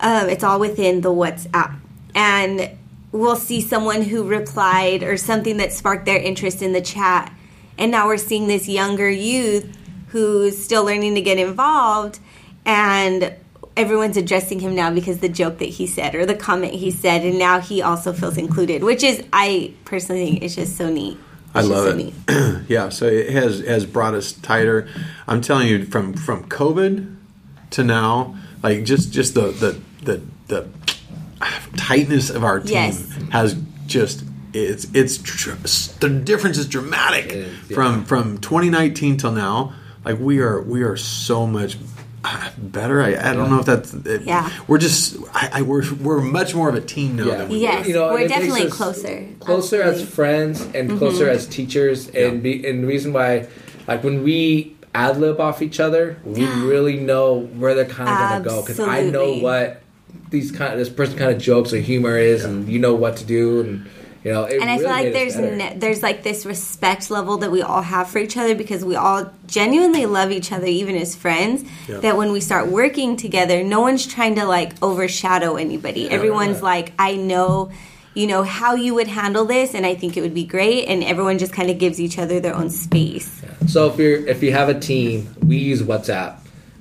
um, 0.00 0.28
it's 0.28 0.44
all 0.44 0.60
within 0.60 1.00
the 1.00 1.08
whatsapp 1.10 1.74
and 2.14 2.70
we'll 3.12 3.36
see 3.36 3.60
someone 3.62 4.02
who 4.02 4.24
replied 4.24 5.02
or 5.02 5.16
something 5.16 5.56
that 5.56 5.72
sparked 5.72 6.04
their 6.04 6.18
interest 6.18 6.60
in 6.60 6.72
the 6.74 6.82
chat 6.82 7.32
and 7.78 7.90
now 7.90 8.06
we're 8.06 8.18
seeing 8.18 8.46
this 8.46 8.68
younger 8.68 9.08
youth 9.08 9.74
who's 10.08 10.62
still 10.62 10.84
learning 10.84 11.14
to 11.14 11.22
get 11.22 11.38
involved 11.38 12.18
and 12.66 13.34
everyone's 13.76 14.16
addressing 14.16 14.58
him 14.60 14.74
now 14.74 14.90
because 14.90 15.18
the 15.18 15.28
joke 15.28 15.58
that 15.58 15.66
he 15.68 15.86
said 15.86 16.14
or 16.14 16.24
the 16.26 16.34
comment 16.34 16.72
he 16.74 16.90
said 16.90 17.22
and 17.24 17.38
now 17.38 17.60
he 17.60 17.82
also 17.82 18.12
feels 18.12 18.36
included 18.38 18.82
which 18.82 19.02
is 19.02 19.22
i 19.32 19.72
personally 19.84 20.24
think 20.30 20.42
is 20.42 20.54
just 20.56 20.76
so 20.76 20.88
neat 20.90 21.18
I 21.54 21.62
love 21.62 21.98
it. 21.98 22.12
so 22.28 22.60
yeah, 22.68 22.90
so 22.90 23.06
it 23.06 23.30
has 23.30 23.60
has 23.60 23.86
brought 23.86 24.12
us 24.12 24.32
tighter. 24.32 24.88
I'm 25.26 25.40
telling 25.40 25.68
you, 25.68 25.86
from 25.86 26.12
from 26.12 26.44
COVID 26.50 27.16
to 27.70 27.82
now, 27.82 28.36
like 28.62 28.84
just 28.84 29.10
just 29.10 29.32
the 29.32 29.52
the 29.52 29.80
the, 30.04 30.22
the 30.48 30.68
tightness 31.78 32.28
of 32.28 32.44
our 32.44 32.60
team 32.60 32.74
Yes. 32.74 33.10
has 33.30 33.56
just 33.86 34.22
it's 34.52 34.86
it's 34.92 35.16
tr- 35.16 35.52
the 36.00 36.10
difference 36.10 36.58
is 36.58 36.66
dramatic 36.68 37.26
It 37.26 37.32
is, 37.32 37.70
yeah. 37.70 37.74
from 37.74 38.04
from 38.04 38.36
2019 38.38 39.16
till 39.16 39.32
now. 39.32 39.72
Like 40.04 40.18
we 40.18 40.40
are 40.40 40.60
we 40.60 40.82
are 40.82 40.96
so 40.98 41.46
much 41.46 41.78
better. 42.58 43.02
I, 43.02 43.30
I 43.30 43.34
don't 43.34 43.50
know 43.50 43.60
if 43.60 43.66
that's 43.66 43.92
it, 43.94 44.22
Yeah. 44.22 44.50
We're 44.68 44.78
just 44.78 45.16
I, 45.34 45.50
I 45.54 45.62
we're 45.62 45.84
we're 45.96 46.20
much 46.20 46.54
more 46.54 46.68
of 46.68 46.74
a 46.74 46.80
team 46.80 47.16
now. 47.16 47.26
Yeah. 47.26 47.36
Than 47.36 47.48
we 47.48 47.58
Yes, 47.58 47.86
You 47.88 47.94
know, 47.94 48.12
we're 48.12 48.28
definitely 48.28 48.66
us 48.66 48.72
closer. 48.72 49.26
closer 49.40 49.82
as 49.82 50.02
friends 50.08 50.60
and 50.62 50.88
Mm-hmm. 50.90 50.98
closer 50.98 51.28
as 51.28 51.46
teachers 51.46 52.06
and 52.08 52.16
Yeah. 52.16 52.30
be, 52.40 52.66
and 52.68 52.82
the 52.84 52.86
reason 52.88 53.12
why 53.12 53.48
like 53.88 54.02
when 54.04 54.22
we 54.22 54.76
ad 54.94 55.18
lib 55.18 55.40
off 55.40 55.60
each 55.62 55.78
other 55.80 56.16
we 56.24 56.44
really 56.72 56.96
know 56.98 57.40
where 57.40 57.74
they're 57.74 57.84
kind 57.84 58.08
of 58.08 58.16
gonna 58.18 58.44
go 58.44 58.62
because 58.62 58.80
i 58.80 59.02
know 59.02 59.34
what 59.34 59.82
these 60.30 60.50
kind 60.50 60.72
of 60.72 60.78
this 60.78 60.88
person 60.88 61.18
kind 61.18 61.30
of 61.30 61.38
jokes 61.40 61.72
or 61.74 61.78
humor 61.78 62.16
is 62.16 62.44
and 62.44 62.66
you 62.68 62.78
know 62.78 62.94
what 62.94 63.16
to 63.18 63.24
do 63.24 63.60
and 63.60 63.86
you 64.26 64.32
know 64.32 64.44
and 64.44 64.68
I 64.74 64.76
feel 64.78 64.88
like 64.98 65.12
there's 65.12 65.36
ne- 65.36 65.74
there's 65.82 66.02
like 66.02 66.18
this 66.22 66.44
respect 66.44 67.10
level 67.16 67.34
that 67.42 67.50
we 67.56 67.62
all 67.62 67.82
have 67.94 68.06
for 68.12 68.18
each 68.18 68.36
other 68.36 68.54
because 68.62 68.84
we 68.84 68.96
all 68.96 69.30
genuinely 69.46 70.04
love 70.18 70.30
each 70.38 70.50
other 70.56 70.66
even 70.66 70.94
as 71.04 71.14
friends 71.14 71.58
Yeah. 71.88 71.98
that 72.04 72.14
when 72.20 72.32
we 72.36 72.40
start 72.40 72.64
working 72.80 73.16
together 73.16 73.62
no 73.62 73.80
one's 73.80 74.04
trying 74.16 74.34
to 74.40 74.44
like 74.44 74.70
overshadow 74.82 75.50
anybody. 75.56 76.02
Everyone's 76.10 76.60
like 76.72 76.92
I 76.98 77.14
know 77.30 77.70
you 78.14 78.26
know 78.26 78.42
how 78.42 78.74
you 78.74 78.94
would 78.98 79.08
handle 79.08 79.44
this 79.44 79.74
and 79.76 79.84
I 79.86 79.94
think 79.94 80.16
it 80.16 80.22
would 80.22 80.34
be 80.34 80.44
great 80.56 80.86
and 80.90 81.04
everyone 81.04 81.36
just 81.38 81.52
kind 81.52 81.70
of 81.70 81.78
gives 81.78 82.00
each 82.00 82.18
other 82.18 82.40
their 82.40 82.54
own 82.60 82.70
space. 82.70 83.30
So 83.68 83.78
if 83.90 83.98
you're 83.98 84.26
if 84.26 84.42
you 84.42 84.52
have 84.52 84.68
a 84.76 84.78
team 84.90 85.28
we 85.50 85.56
use 85.58 85.82
whatsapp 85.82 86.32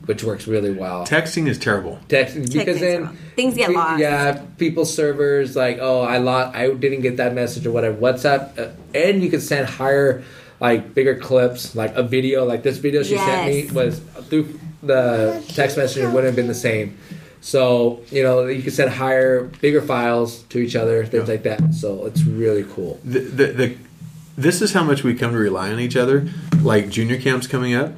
which 0.06 0.24
works 0.24 0.48
really 0.48 0.72
well 0.72 1.06
Texting 1.06 1.48
is 1.48 1.58
terrible. 1.58 2.00
Texting 2.08 2.52
because 2.52 2.78
Texting's 2.78 2.80
then 2.82 3.02
wrong. 3.04 3.18
Things 3.36 3.56
get 3.56 3.72
lost. 3.72 4.00
Yeah, 4.00 4.44
people's 4.58 4.94
servers 4.94 5.56
like, 5.56 5.78
oh, 5.82 6.02
I 6.02 6.18
lost, 6.20 6.56
I 6.56 6.72
didn't 6.74 7.02
get 7.02 7.18
that 7.18 7.34
message 7.34 7.66
or 7.66 7.72
whatever. 7.72 7.96
WhatsApp, 7.98 8.58
uh, 8.60 8.70
and 8.94 9.22
you 9.24 9.30
can 9.30 9.42
send 9.42 9.68
higher, 9.68 10.24
like 10.60 10.94
bigger 10.94 11.16
clips, 11.16 11.76
like 11.76 11.94
a 11.96 12.04
video, 12.04 12.46
like 12.46 12.64
this 12.64 12.78
video 12.78 13.04
she 13.04 13.18
sent 13.18 13.48
me 13.54 13.72
was 13.72 14.00
through 14.30 14.60
the 14.84 15.44
text 15.50 15.78
messenger 15.78 16.08
wouldn't 16.10 16.26
have 16.28 16.36
been 16.36 16.48
the 16.48 16.54
same. 16.54 16.98
So 17.42 18.02
you 18.12 18.24
know 18.24 18.46
you 18.48 18.62
can 18.64 18.72
send 18.72 18.92
higher, 18.92 19.44
bigger 19.62 19.82
files 19.82 20.44
to 20.50 20.58
each 20.60 20.76
other, 20.76 21.06
things 21.06 21.28
Yeah. 21.28 21.34
like 21.34 21.44
that. 21.44 21.74
So 21.74 22.06
it's 22.06 22.24
really 22.24 22.64
cool. 22.64 23.00
the, 23.04 23.20
the, 23.20 23.46
the 23.48 23.78
this 24.38 24.62
is 24.62 24.74
how 24.74 24.84
much 24.84 25.04
we 25.04 25.14
come 25.16 25.32
to 25.32 25.38
rely 25.38 25.72
on 25.72 25.80
each 25.80 25.96
other. 25.96 26.28
Like 26.62 26.90
junior 26.90 27.20
camps 27.20 27.48
coming 27.48 27.74
up. 27.74 27.92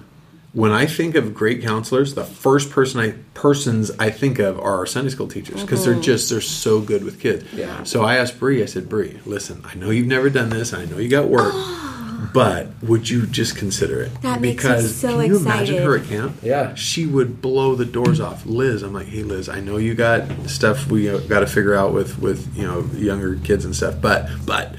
When 0.57 0.71
I 0.71 0.87
think 0.87 1.13
of 1.15 1.35
great 1.35 1.61
counselors, 1.61 2.15
the 2.15 2.23
first 2.23 2.71
person 2.71 2.99
I 2.99 3.11
persons 3.35 3.91
I 3.99 4.09
think 4.09 4.39
of 4.39 4.57
are 4.59 4.73
our 4.79 4.87
Sunday 4.87 5.11
school 5.11 5.27
teachers 5.27 5.61
because 5.61 5.81
Mm-hmm. 5.81 5.91
they're 5.93 6.01
just 6.01 6.29
they're 6.31 6.41
so 6.41 6.81
good 6.81 7.03
with 7.03 7.19
kids. 7.19 7.45
Yeah. 7.53 7.83
So 7.83 8.03
I 8.03 8.17
asked 8.17 8.39
Bree. 8.39 8.63
I 8.63 8.65
said, 8.65 8.89
Bree, 8.89 9.19
listen, 9.25 9.61
I 9.71 9.75
know 9.75 9.91
you've 9.91 10.07
never 10.07 10.29
done 10.31 10.49
this. 10.49 10.73
I 10.73 10.85
know 10.85 10.97
you 10.97 11.09
got 11.09 11.27
work, 11.29 11.53
but 12.33 12.67
would 12.81 13.07
you 13.07 13.27
just 13.27 13.55
consider 13.55 14.01
it? 14.01 14.21
That 14.23 14.41
makes 14.41 14.63
me 14.63 14.69
because 14.69 14.95
so 14.95 15.19
can 15.21 15.27
you 15.27 15.37
imagine 15.37 15.77
her 15.83 15.97
at 15.97 16.05
camp? 16.07 16.37
Yeah. 16.41 16.73
she 16.73 17.05
would 17.05 17.39
blow 17.41 17.75
the 17.75 17.85
doors 17.85 18.19
off. 18.19 18.43
Liz, 18.47 18.81
I'm 18.81 18.93
like, 18.93 19.07
hey 19.07 19.21
Liz, 19.23 19.49
I 19.49 19.59
know 19.59 19.77
you 19.77 19.93
got 19.93 20.23
stuff 20.49 20.87
we 20.87 21.05
got 21.27 21.41
to 21.41 21.47
figure 21.47 21.75
out 21.75 21.93
with 21.93 22.17
with 22.19 22.55
you 22.57 22.63
know 22.63 22.81
younger 22.95 23.35
kids 23.35 23.63
and 23.63 23.75
stuff, 23.75 24.01
but 24.01 24.27
but 24.45 24.73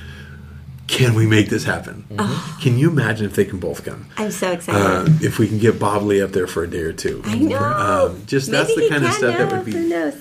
can 0.89 1.14
we 1.14 1.26
make 1.26 1.49
this 1.51 1.64
happen? 1.64 2.05
Can 2.61 2.78
you 2.78 2.91
imagine 2.91 3.26
if 3.26 3.34
they 3.34 3.45
can 3.45 3.59
both 3.59 3.84
come? 3.84 4.07
I'm 4.16 4.30
so 4.30 4.51
excited 4.53 4.80
Uh, 4.80 5.07
if 5.20 5.39
we 5.39 5.47
can 5.47 5.59
get 5.59 5.78
Bob 5.78 6.03
Lee 6.03 6.20
up 6.20 6.32
there 6.32 6.47
for 6.47 6.64
a 6.64 6.68
day 6.68 6.80
or 6.80 6.93
two, 6.93 7.22
I 7.24 7.36
know 7.36 7.59
Um, 7.59 8.22
just 8.26 8.51
that's 8.51 8.74
the 8.74 8.89
kind 8.89 9.05
of 9.05 9.11
can 9.11 9.18
stuff 9.18 9.39
that 9.39 9.53
would 9.53 9.64
be 9.64 9.72
who 9.72 9.89
knows 9.89 10.14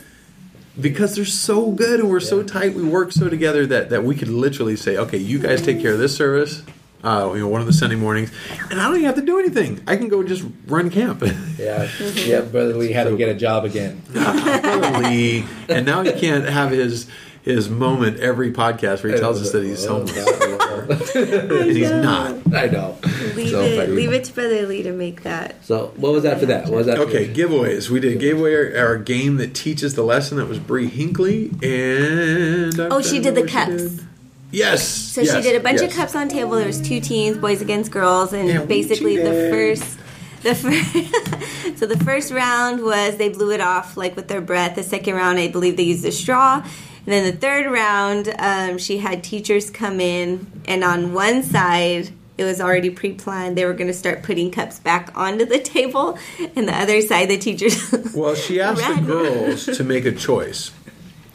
because 0.79 1.15
they're 1.15 1.25
so 1.25 1.71
good 1.71 1.99
and 1.99 2.09
we're 2.09 2.19
so 2.19 2.43
tight. 2.43 2.75
We 2.75 2.83
work 2.83 3.11
so 3.11 3.29
together 3.29 3.65
that 3.65 3.89
that 3.89 4.03
we 4.03 4.15
could 4.15 4.27
literally 4.29 4.75
say, 4.75 4.97
okay, 4.97 5.17
you 5.17 5.39
guys 5.39 5.61
take 5.61 5.81
care 5.81 5.93
of 5.93 5.99
this 5.99 6.15
service. 6.15 6.63
Uh, 7.03 7.31
you 7.33 7.39
know, 7.39 7.47
one 7.47 7.61
of 7.61 7.67
the 7.67 7.73
Sunday 7.73 7.95
mornings, 7.95 8.31
and 8.71 8.81
I 8.81 8.85
don't 8.85 8.95
even 8.95 9.05
have 9.05 9.15
to 9.15 9.21
do 9.21 9.39
anything. 9.39 9.81
I 9.87 9.95
can 9.97 10.09
go 10.09 10.23
just 10.23 10.43
run 10.65 10.89
camp. 10.89 11.23
Yeah, 11.57 11.87
yeah. 12.15 12.41
Brother 12.41 12.73
Lee 12.73 12.91
had 12.91 13.05
to 13.05 13.15
get 13.15 13.29
a 13.29 13.35
job 13.35 13.65
again. 13.65 14.01
Lee, 14.13 15.45
and 15.69 15.85
now 15.85 16.01
he 16.01 16.11
can't 16.11 16.45
have 16.49 16.71
his 16.71 17.07
his 17.47 17.67
mm-hmm. 17.67 17.79
moment 17.79 18.19
every 18.19 18.51
podcast 18.51 19.03
where 19.03 19.13
he 19.13 19.19
tells 19.19 19.41
us 19.41 19.51
that 19.51 19.63
he's 19.63 19.85
oh, 19.85 20.05
homeless, 20.05 21.15
and 21.15 21.71
he's 21.71 21.89
not. 21.91 22.35
I 22.53 22.67
know. 22.67 22.97
leave 23.35 23.49
So 23.51 23.61
it 23.61 23.77
funny. 23.77 23.91
leave 23.91 24.13
it 24.13 24.23
to 24.25 24.33
Brother 24.33 24.65
Lee 24.67 24.83
to 24.83 24.91
make 24.91 25.23
that 25.23 25.63
So 25.65 25.93
what 25.97 26.11
was 26.11 26.25
after 26.25 26.45
that? 26.47 26.65
What 26.65 26.73
was 26.73 26.85
that? 26.87 26.97
Okay, 26.99 27.27
giveaways. 27.27 27.89
We 27.89 27.99
did 27.99 28.19
gave 28.19 28.39
away 28.39 28.55
our, 28.55 28.87
our 28.87 28.97
game 28.97 29.37
that 29.37 29.53
teaches 29.53 29.95
the 29.95 30.03
lesson. 30.03 30.37
That 30.37 30.47
was 30.47 30.59
Bree 30.59 30.89
Hinkley, 30.89 31.51
and 31.63 32.79
oh, 32.79 32.85
I'm 32.85 32.91
Oh, 32.93 33.01
she 33.01 33.19
trying 33.19 33.21
did 33.23 33.35
the 33.35 33.43
remember 33.43 33.71
what 33.73 33.79
cups. 33.79 33.95
did. 33.95 34.07
Yes. 34.51 34.87
So 34.87 35.23
she 35.25 35.41
did 35.41 35.55
a 35.55 35.63
bunch 35.63 35.81
of 35.81 35.91
cups 35.91 36.15
on 36.15 36.29
table. 36.29 36.51
There 36.51 36.65
was 36.67 36.81
two 36.81 37.01
teams, 37.01 37.37
boys 37.37 37.61
against 37.61 37.91
girls, 37.91 38.31
and 38.33 38.47
Yeah, 38.47 38.61
we 38.61 38.67
basically 38.67 39.17
the 39.17 39.23
cheated. 39.23 39.51
first, 39.77 39.99
the 40.43 40.55
first, 40.55 41.77
so 41.79 41.85
the 41.85 41.97
first 42.05 42.31
round 42.31 42.81
was 42.81 43.17
they 43.17 43.27
blew 43.29 43.51
it 43.51 43.59
off 43.59 43.97
like 43.97 44.15
with 44.15 44.29
their 44.29 44.39
breath. 44.41 44.75
The 44.75 44.83
second 44.83 45.15
round, 45.15 45.37
I 45.37 45.49
believe 45.49 45.75
they 45.75 45.83
used 45.83 46.05
a 46.05 46.13
straw, 46.13 46.65
and 47.07 47.13
then 47.13 47.31
the 47.31 47.39
third 47.39 47.71
round, 47.71 48.35
um, 48.37 48.77
she 48.77 48.97
had 48.97 49.23
teachers 49.23 49.69
come 49.69 50.01
in, 50.01 50.45
and 50.67 50.83
on 50.83 51.13
one 51.13 51.41
side. 51.41 52.09
It 52.37 52.43
was 52.43 52.61
already 52.61 52.91
pre-planned. 52.91 53.57
They 53.57 53.65
were 53.65 53.73
going 53.73 53.87
to 53.87 53.95
start 53.95 54.21
putting 54.21 54.51
cups 54.51 54.77
back 54.77 55.11
onto 55.15 55.43
the 55.43 55.57
table, 55.57 56.19
and 56.55 56.67
the 56.67 56.75
other 56.75 57.01
side, 57.01 57.29
the 57.29 57.37
teachers. 57.39 57.91
Well, 58.13 58.35
she 58.35 58.61
asked 58.61 58.85
the 58.85 59.01
girls 59.01 59.65
to 59.65 59.83
make 59.83 60.05
a 60.05 60.11
choice. 60.11 60.69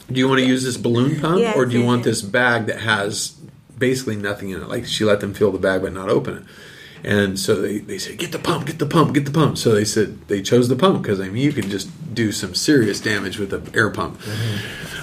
Do 0.09 0.17
you 0.19 0.29
want 0.29 0.39
to 0.39 0.45
use 0.45 0.63
this 0.63 0.77
balloon 0.77 1.19
pump, 1.19 1.39
Yes, 1.39 1.57
or 1.57 1.65
do 1.65 1.73
you 1.73 1.79
yes, 1.79 1.87
want 1.87 1.99
yes. 1.99 2.05
this 2.05 2.21
bag 2.21 2.67
that 2.67 2.79
has 2.79 3.35
basically 3.77 4.15
nothing 4.15 4.51
in 4.51 4.61
it? 4.61 4.69
Like 4.69 4.85
she 4.85 5.03
let 5.03 5.19
them 5.19 5.33
fill 5.33 5.51
the 5.51 5.59
bag 5.59 5.81
but 5.81 5.91
not 5.91 6.07
open 6.07 6.37
it. 6.37 6.43
And 7.03 7.37
so 7.37 7.61
they, 7.61 7.79
they 7.79 7.97
said, 7.97 8.17
get 8.17 8.31
the 8.31 8.39
pump, 8.39 8.65
get 8.65 8.79
the 8.79 8.85
pump, 8.85 9.13
get 9.13 9.25
the 9.25 9.31
pump. 9.31 9.57
So 9.57 9.73
they 9.73 9.83
said 9.83 10.27
they 10.29 10.41
chose 10.41 10.69
the 10.69 10.77
pump 10.77 11.01
because 11.01 11.19
I 11.19 11.27
mean 11.27 11.43
you 11.43 11.51
can 11.51 11.69
just 11.69 11.89
do 12.13 12.31
some 12.31 12.55
serious 12.55 13.01
damage 13.01 13.37
with 13.37 13.51
an 13.53 13.69
air 13.75 13.89
pump. 13.89 14.21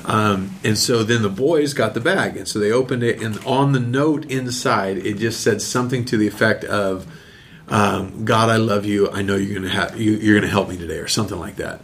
Um, 0.04 0.52
and 0.64 0.78
so 0.78 1.04
then 1.04 1.22
the 1.22 1.28
boys 1.28 1.74
got 1.74 1.94
the 1.94 2.00
bag, 2.00 2.36
and 2.36 2.48
so 2.48 2.58
they 2.58 2.72
opened 2.72 3.02
it, 3.02 3.20
and 3.20 3.38
on 3.44 3.72
the 3.72 3.80
note 3.80 4.24
inside, 4.30 4.98
it 4.98 5.18
just 5.18 5.42
said 5.42 5.60
something 5.60 6.04
to 6.06 6.16
the 6.16 6.26
effect 6.26 6.64
of, 6.64 7.06
um, 7.68 8.24
"God, 8.24 8.48
I 8.48 8.56
love 8.56 8.86
you. 8.86 9.10
I 9.10 9.22
know 9.22 9.36
you're 9.36 9.54
gonna 9.54 9.72
have 9.72 10.00
you, 10.00 10.12
you're 10.12 10.40
gonna 10.40 10.50
help 10.50 10.68
me 10.68 10.78
today," 10.78 10.98
or 10.98 11.06
something 11.06 11.38
like 11.38 11.56
that. 11.56 11.82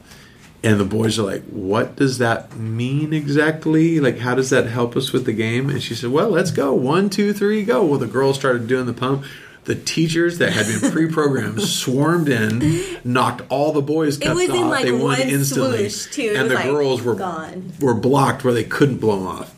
And 0.64 0.80
the 0.80 0.84
boys 0.84 1.18
are 1.18 1.22
like, 1.24 1.44
"What 1.44 1.96
does 1.96 2.18
that 2.18 2.56
mean 2.56 3.12
exactly? 3.12 4.00
Like, 4.00 4.18
how 4.18 4.34
does 4.34 4.50
that 4.50 4.66
help 4.66 4.96
us 4.96 5.12
with 5.12 5.26
the 5.26 5.32
game?" 5.32 5.68
And 5.68 5.82
she 5.82 5.94
said, 5.94 6.10
"Well, 6.10 6.30
let's 6.30 6.50
go. 6.50 6.72
One, 6.72 7.10
two, 7.10 7.32
three, 7.32 7.62
go." 7.64 7.84
Well, 7.84 7.98
the 7.98 8.06
girls 8.06 8.36
started 8.36 8.66
doing 8.66 8.86
the 8.86 8.94
pump. 8.94 9.24
The 9.66 9.74
teachers 9.74 10.38
that 10.38 10.52
had 10.52 10.66
been 10.66 10.90
pre-programmed 10.92 11.60
swarmed 11.82 12.28
in, 12.28 12.82
knocked 13.04 13.42
all 13.50 13.72
the 13.72 13.82
boys' 13.82 14.16
cups 14.16 14.30
off. 14.40 14.48
like, 14.48 14.84
they 14.84 14.92
won 14.92 15.02
one 15.02 15.20
instantly, 15.20 15.90
too. 15.90 16.34
And 16.36 16.50
the 16.50 16.54
like, 16.54 16.64
girls 16.64 17.02
were 17.02 17.14
gone. 17.16 17.72
were 17.80 17.94
blocked 17.94 18.44
where 18.44 18.54
they 18.54 18.64
couldn't 18.64 18.98
blow 18.98 19.18
them 19.18 19.26
off. 19.26 19.52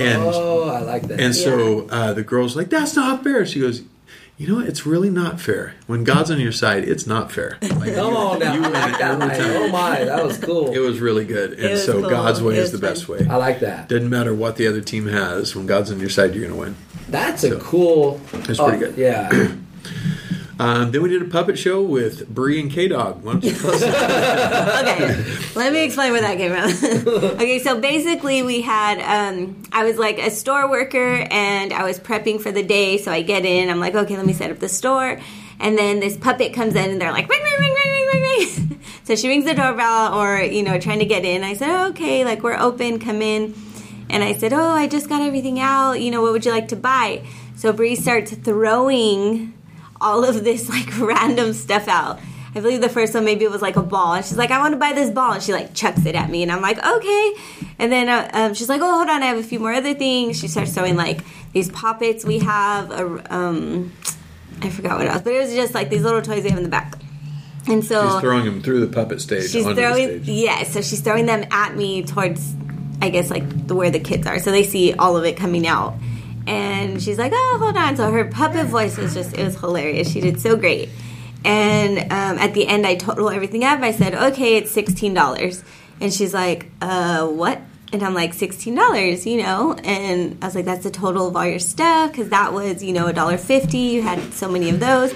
And 0.00 0.22
Oh, 0.22 0.68
I 0.68 0.80
like 0.80 1.08
that. 1.08 1.18
and 1.20 1.34
so 1.34 1.86
uh, 1.88 2.12
the 2.12 2.22
girl's 2.22 2.56
like, 2.56 2.68
"That's 2.70 2.94
not 2.96 3.22
fair." 3.24 3.44
She 3.46 3.60
goes, 3.60 3.82
"You 4.38 4.48
know 4.48 4.56
what? 4.56 4.66
It's 4.66 4.86
really 4.86 5.10
not 5.10 5.40
fair. 5.40 5.74
When 5.86 6.04
God's 6.04 6.30
on 6.30 6.38
your 6.40 6.52
side, 6.52 6.84
it's 6.84 7.06
not 7.06 7.30
fair." 7.32 7.58
Like, 7.82 7.94
Come 7.94 8.14
on 8.16 8.38
now. 8.38 8.54
you 8.54 8.60
I 8.60 8.62
win 8.62 8.72
like 8.72 8.98
that 8.98 9.20
every 9.22 9.36
time. 9.36 9.62
Oh 9.62 9.68
my, 9.68 10.04
that 10.04 10.24
was 10.24 10.38
cool. 10.38 10.70
It 10.72 10.78
was 10.78 11.00
really 11.00 11.24
good, 11.24 11.54
and 11.58 11.78
so 11.78 12.00
cool. 12.00 12.10
God's 12.10 12.40
way 12.42 12.56
is 12.56 12.70
the 12.70 12.78
best 12.78 13.08
way. 13.08 13.26
I 13.28 13.36
like 13.36 13.60
that. 13.60 13.88
Doesn't 13.88 14.08
matter 14.10 14.32
what 14.34 14.56
the 14.56 14.66
other 14.68 14.80
team 14.80 15.06
has. 15.08 15.54
When 15.56 15.66
God's 15.66 15.90
on 15.90 15.98
your 16.00 16.10
side, 16.10 16.34
you're 16.34 16.46
going 16.48 16.54
to 16.54 16.60
win. 16.60 16.76
That's 17.08 17.44
a 17.44 17.58
cool. 17.58 18.20
It's 18.32 18.58
oh, 18.58 18.68
pretty 18.68 18.78
good. 18.78 18.96
Yeah. 18.96 19.56
Um, 20.62 20.92
then 20.92 21.02
we 21.02 21.08
did 21.08 21.22
a 21.22 21.24
puppet 21.24 21.58
show 21.58 21.82
with 21.82 22.28
Bree 22.28 22.60
and 22.60 22.70
K 22.70 22.86
Dog. 22.86 23.24
Why 23.24 23.32
don't 23.32 23.42
you 23.42 23.52
tell 23.52 23.72
us? 23.72 23.82
okay, 23.82 25.24
let 25.56 25.72
me 25.72 25.84
explain 25.84 26.12
where 26.12 26.20
that 26.20 26.36
came 26.36 26.52
from. 26.52 27.08
okay, 27.40 27.58
so 27.58 27.80
basically, 27.80 28.44
we 28.44 28.60
had 28.60 29.00
um, 29.00 29.60
I 29.72 29.82
was 29.82 29.98
like 29.98 30.18
a 30.18 30.30
store 30.30 30.70
worker, 30.70 31.26
and 31.32 31.72
I 31.72 31.82
was 31.82 31.98
prepping 31.98 32.40
for 32.40 32.52
the 32.52 32.62
day. 32.62 32.98
So 32.98 33.10
I 33.10 33.22
get 33.22 33.44
in, 33.44 33.70
I'm 33.70 33.80
like, 33.80 33.96
okay, 33.96 34.16
let 34.16 34.24
me 34.24 34.34
set 34.34 34.52
up 34.52 34.60
the 34.60 34.68
store, 34.68 35.18
and 35.58 35.76
then 35.76 35.98
this 35.98 36.16
puppet 36.16 36.54
comes 36.54 36.76
in, 36.76 36.90
and 36.90 37.00
they're 37.00 37.10
like, 37.10 37.28
ring, 37.28 37.42
ring, 37.42 37.54
ring, 37.58 37.74
ring, 37.74 37.90
ring, 37.90 38.08
ring, 38.12 38.38
ring. 38.38 38.80
so 39.04 39.16
she 39.16 39.26
rings 39.26 39.44
the 39.44 39.54
doorbell, 39.54 40.14
or 40.14 40.42
you 40.42 40.62
know, 40.62 40.78
trying 40.78 41.00
to 41.00 41.06
get 41.06 41.24
in. 41.24 41.42
I 41.42 41.54
said, 41.54 41.70
oh, 41.70 41.88
okay, 41.88 42.24
like 42.24 42.44
we're 42.44 42.58
open, 42.58 43.00
come 43.00 43.20
in. 43.20 43.54
And 44.12 44.22
I 44.22 44.34
said, 44.34 44.52
oh, 44.52 44.60
I 44.68 44.86
just 44.86 45.08
got 45.08 45.22
everything 45.22 45.58
out. 45.58 45.94
You 45.94 46.10
know, 46.10 46.22
what 46.22 46.32
would 46.32 46.44
you 46.44 46.52
like 46.52 46.68
to 46.68 46.76
buy? 46.76 47.24
So 47.56 47.72
Bree 47.72 47.96
starts 47.96 48.32
throwing 48.34 49.54
all 50.00 50.24
of 50.24 50.44
this 50.44 50.68
like 50.68 50.98
random 51.00 51.52
stuff 51.54 51.88
out. 51.88 52.20
I 52.54 52.60
believe 52.60 52.82
the 52.82 52.90
first 52.90 53.14
one 53.14 53.24
maybe 53.24 53.46
it 53.46 53.50
was 53.50 53.62
like 53.62 53.76
a 53.76 53.82
ball, 53.82 54.12
and 54.12 54.22
she's 54.24 54.36
like, 54.36 54.50
"I 54.50 54.58
want 54.58 54.72
to 54.74 54.78
buy 54.78 54.92
this 54.92 55.08
ball," 55.08 55.32
and 55.32 55.42
she 55.42 55.54
like 55.54 55.72
chucks 55.72 56.04
it 56.04 56.14
at 56.14 56.28
me, 56.28 56.42
and 56.42 56.52
I'm 56.52 56.60
like, 56.60 56.76
"Okay." 56.84 57.34
And 57.78 57.90
then 57.90 58.10
uh, 58.10 58.28
um, 58.34 58.52
she's 58.52 58.68
like, 58.68 58.82
"Oh, 58.82 58.96
hold 58.96 59.08
on, 59.08 59.22
I 59.22 59.26
have 59.26 59.38
a 59.38 59.42
few 59.42 59.58
more 59.58 59.72
other 59.72 59.94
things." 59.94 60.38
She 60.38 60.48
starts 60.48 60.74
throwing 60.74 60.94
like 60.96 61.20
these 61.54 61.70
poppets 61.70 62.26
we 62.26 62.40
have. 62.40 62.90
A, 62.90 63.34
um, 63.34 63.90
I 64.60 64.68
forgot 64.68 64.98
what 64.98 65.06
else, 65.06 65.22
but 65.22 65.32
it 65.32 65.38
was 65.38 65.54
just 65.54 65.72
like 65.72 65.88
these 65.88 66.02
little 66.02 66.20
toys 66.20 66.44
we 66.44 66.50
have 66.50 66.58
in 66.58 66.64
the 66.64 66.68
back. 66.68 66.94
And 67.68 67.82
so 67.82 68.06
She's 68.10 68.20
throwing 68.20 68.44
them 68.44 68.60
through 68.60 68.84
the 68.84 68.92
puppet 68.92 69.22
stage. 69.22 69.48
she's 69.48 69.64
throwing 69.64 70.20
stage. 70.22 70.28
yeah 70.28 70.64
so 70.64 70.82
she's 70.82 71.00
throwing 71.00 71.26
them 71.26 71.44
at 71.52 71.76
me 71.76 72.02
towards 72.02 72.54
i 73.02 73.10
guess 73.10 73.30
like 73.30 73.66
the, 73.66 73.74
where 73.74 73.90
the 73.90 73.98
kids 73.98 74.26
are. 74.26 74.38
So 74.38 74.50
they 74.50 74.62
see 74.62 74.94
all 74.94 75.16
of 75.16 75.24
it 75.24 75.36
coming 75.36 75.66
out. 75.66 75.94
And 76.46 77.02
she's 77.02 77.18
like 77.18 77.32
oh 77.34 77.56
hold 77.60 77.76
on. 77.76 77.96
So 77.96 78.10
her 78.10 78.24
puppet 78.24 78.66
voice 78.66 78.96
was 78.96 79.12
just 79.12 79.36
it 79.36 79.44
was 79.44 79.58
hilarious. 79.58 80.10
She 80.10 80.20
did 80.20 80.40
so 80.40 80.56
great. 80.56 80.88
And 81.44 81.98
um, 82.12 82.38
at 82.38 82.54
the 82.54 82.66
end 82.66 82.86
i 82.86 82.94
total 82.94 83.28
everything 83.28 83.64
up. 83.64 83.80
I 83.80 83.92
said 83.92 84.14
okay 84.14 84.56
it's 84.56 84.74
$16 84.74 85.64
and 86.00 86.12
she's 86.14 86.32
like 86.32 86.70
uh 86.80 87.26
what? 87.26 87.60
And 87.92 88.02
i'm 88.02 88.14
like 88.14 88.32
$16 88.34 89.26
you 89.26 89.42
know? 89.42 89.74
And 89.74 90.38
i 90.40 90.46
was 90.46 90.54
like 90.54 90.64
that's 90.64 90.84
the 90.84 90.90
total 90.90 91.26
of 91.26 91.36
all 91.36 91.46
your 91.46 91.58
stuff 91.58 92.12
because 92.12 92.30
that 92.30 92.52
was 92.52 92.82
you 92.82 92.92
know 92.92 93.08
a 93.08 93.12
dollar 93.12 93.36
fifty. 93.36 93.78
You 93.78 94.02
had 94.02 94.32
so 94.32 94.48
many 94.48 94.70
of 94.70 94.78
those. 94.80 95.12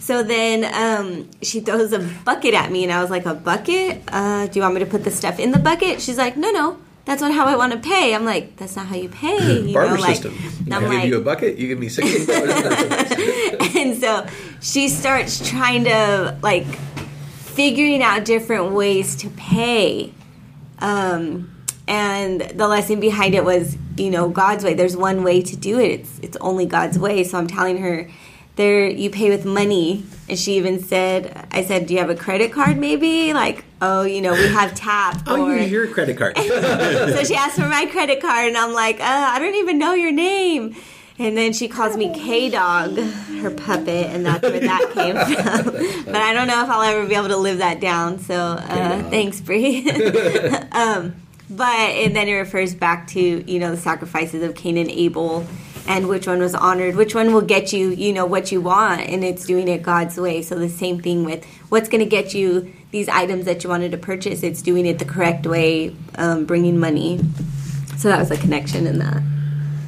So 0.00 0.24
then 0.24 0.64
um, 0.74 1.30
she 1.40 1.60
throws 1.60 1.92
a 1.92 2.00
bucket 2.24 2.52
at 2.54 2.72
me, 2.72 2.82
and 2.82 2.92
I 2.92 3.00
was 3.00 3.10
like, 3.10 3.26
"A 3.26 3.34
bucket? 3.34 4.02
Uh, 4.08 4.48
do 4.48 4.58
you 4.58 4.62
want 4.62 4.74
me 4.74 4.80
to 4.80 4.86
put 4.86 5.04
the 5.04 5.10
stuff 5.10 5.38
in 5.38 5.52
the 5.52 5.58
bucket?" 5.58 6.00
She's 6.00 6.18
like, 6.18 6.36
"No, 6.36 6.50
no, 6.50 6.78
that's 7.04 7.20
not 7.22 7.32
how 7.32 7.46
I 7.46 7.56
want 7.56 7.72
to 7.72 7.78
pay." 7.78 8.14
I'm 8.14 8.24
like, 8.24 8.56
"That's 8.56 8.76
not 8.76 8.86
how 8.86 8.96
you 8.96 9.08
pay." 9.08 9.60
You 9.62 9.74
Barter 9.74 9.94
know, 9.96 10.00
like, 10.00 10.16
system. 10.16 10.36
and 10.64 10.74
I 10.74 10.76
I'm 10.76 10.82
give 10.82 10.92
like, 10.92 11.08
you 11.08 11.18
a 11.18 11.20
bucket, 11.20 11.58
you 11.58 11.68
give 11.68 11.78
me 11.78 11.88
sixteen 11.88 12.26
dollars. 12.26 12.50
and 13.76 13.96
so 14.00 14.26
she 14.60 14.88
starts 14.88 15.48
trying 15.48 15.84
to 15.84 16.36
like 16.42 16.66
figuring 17.36 18.02
out 18.02 18.24
different 18.24 18.72
ways 18.72 19.16
to 19.16 19.28
pay. 19.30 20.12
Um, 20.78 21.54
and 21.86 22.40
the 22.42 22.68
lesson 22.68 23.00
behind 23.00 23.34
it 23.34 23.44
was, 23.44 23.76
you 23.96 24.10
know, 24.10 24.28
God's 24.28 24.62
way. 24.64 24.74
There's 24.74 24.96
one 24.96 25.24
way 25.24 25.42
to 25.42 25.56
do 25.56 25.78
it. 25.80 25.90
It's 26.00 26.18
it's 26.20 26.36
only 26.40 26.64
God's 26.64 26.98
way. 26.98 27.24
So 27.24 27.36
I'm 27.36 27.48
telling 27.48 27.78
her, 27.78 28.08
there 28.60 28.86
you 28.88 29.08
pay 29.10 29.30
with 29.30 29.44
money. 29.46 30.04
And 30.28 30.38
she 30.38 30.56
even 30.58 30.80
said, 30.80 31.48
I 31.50 31.64
said, 31.64 31.86
do 31.86 31.94
you 31.94 32.00
have 32.00 32.10
a 32.10 32.14
credit 32.14 32.52
card? 32.52 32.76
Maybe 32.76 33.32
like, 33.32 33.64
oh, 33.80 34.02
you 34.02 34.20
know, 34.20 34.32
we 34.32 34.46
have 34.48 34.74
tap. 34.74 35.26
Or- 35.28 35.56
use 35.56 35.70
your 35.70 35.86
credit 35.88 36.16
card. 36.18 36.36
so 37.16 37.24
she 37.24 37.34
asked 37.34 37.56
for 37.56 37.66
my 37.68 37.86
credit 37.86 38.20
card, 38.20 38.48
and 38.48 38.56
I'm 38.56 38.72
like, 38.72 39.00
uh, 39.00 39.04
I 39.34 39.38
don't 39.38 39.54
even 39.56 39.78
know 39.78 39.94
your 39.94 40.12
name. 40.12 40.76
And 41.18 41.36
then 41.36 41.52
she 41.52 41.68
calls 41.68 41.96
me 41.96 42.14
K 42.14 42.48
Dog, 42.50 42.96
her 42.98 43.50
puppet, 43.50 44.06
and 44.06 44.24
that's 44.24 44.42
where 44.42 44.60
that 44.60 44.90
came 44.94 45.14
from. 45.64 46.04
but 46.06 46.16
I 46.16 46.32
don't 46.32 46.46
know 46.46 46.62
if 46.64 46.70
I'll 46.70 46.82
ever 46.82 47.06
be 47.06 47.14
able 47.14 47.28
to 47.28 47.36
live 47.36 47.58
that 47.58 47.80
down. 47.80 48.18
So 48.20 48.34
uh, 48.34 49.02
thanks, 49.10 49.40
Bree. 49.40 49.88
um, 50.72 51.14
but 51.50 51.66
and 52.04 52.14
then 52.16 52.28
it 52.28 52.34
refers 52.34 52.74
back 52.74 53.08
to 53.08 53.20
you 53.20 53.58
know 53.58 53.70
the 53.72 53.76
sacrifices 53.76 54.42
of 54.42 54.54
Cain 54.54 54.76
and 54.78 54.90
Abel, 54.90 55.44
and 55.86 56.08
which 56.08 56.26
one 56.26 56.38
was 56.38 56.54
honored, 56.54 56.96
which 56.96 57.14
one 57.14 57.32
will 57.32 57.42
get 57.42 57.72
you 57.72 57.90
you 57.90 58.12
know 58.12 58.26
what 58.26 58.52
you 58.52 58.60
want, 58.60 59.02
and 59.02 59.24
it's 59.24 59.44
doing 59.44 59.68
it 59.68 59.82
God's 59.82 60.16
way. 60.16 60.42
So 60.42 60.58
the 60.58 60.68
same 60.68 61.00
thing 61.00 61.24
with 61.24 61.44
what's 61.68 61.88
going 61.88 62.02
to 62.02 62.08
get 62.08 62.34
you 62.34 62.72
these 62.90 63.08
items 63.08 63.44
that 63.44 63.62
you 63.62 63.70
wanted 63.70 63.92
to 63.92 63.98
purchase. 63.98 64.42
It's 64.42 64.62
doing 64.62 64.86
it 64.86 64.98
the 64.98 65.04
correct 65.04 65.46
way, 65.46 65.94
um, 66.16 66.44
bringing 66.44 66.78
money. 66.78 67.20
So 67.96 68.08
that 68.08 68.18
was 68.18 68.30
a 68.30 68.36
connection 68.36 68.86
in 68.86 68.98
that. 68.98 69.22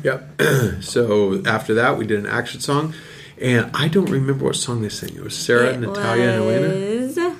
Yep. 0.05 0.83
so 0.83 1.43
after 1.47 1.75
that, 1.75 1.97
we 1.97 2.07
did 2.07 2.19
an 2.19 2.27
action 2.27 2.61
song, 2.61 2.95
and 3.41 3.71
I 3.75 3.89
don't 3.89 4.11
remember 4.11 4.45
what 4.45 4.57
song 4.57 4.83
they 4.83 4.89
sang. 4.89 5.15
It 5.15 5.23
was 5.23 5.37
Sarah, 5.37 5.73
It 5.73 5.81
Natalia, 5.81 6.31
and 6.31 6.43
Elena. 6.43 7.37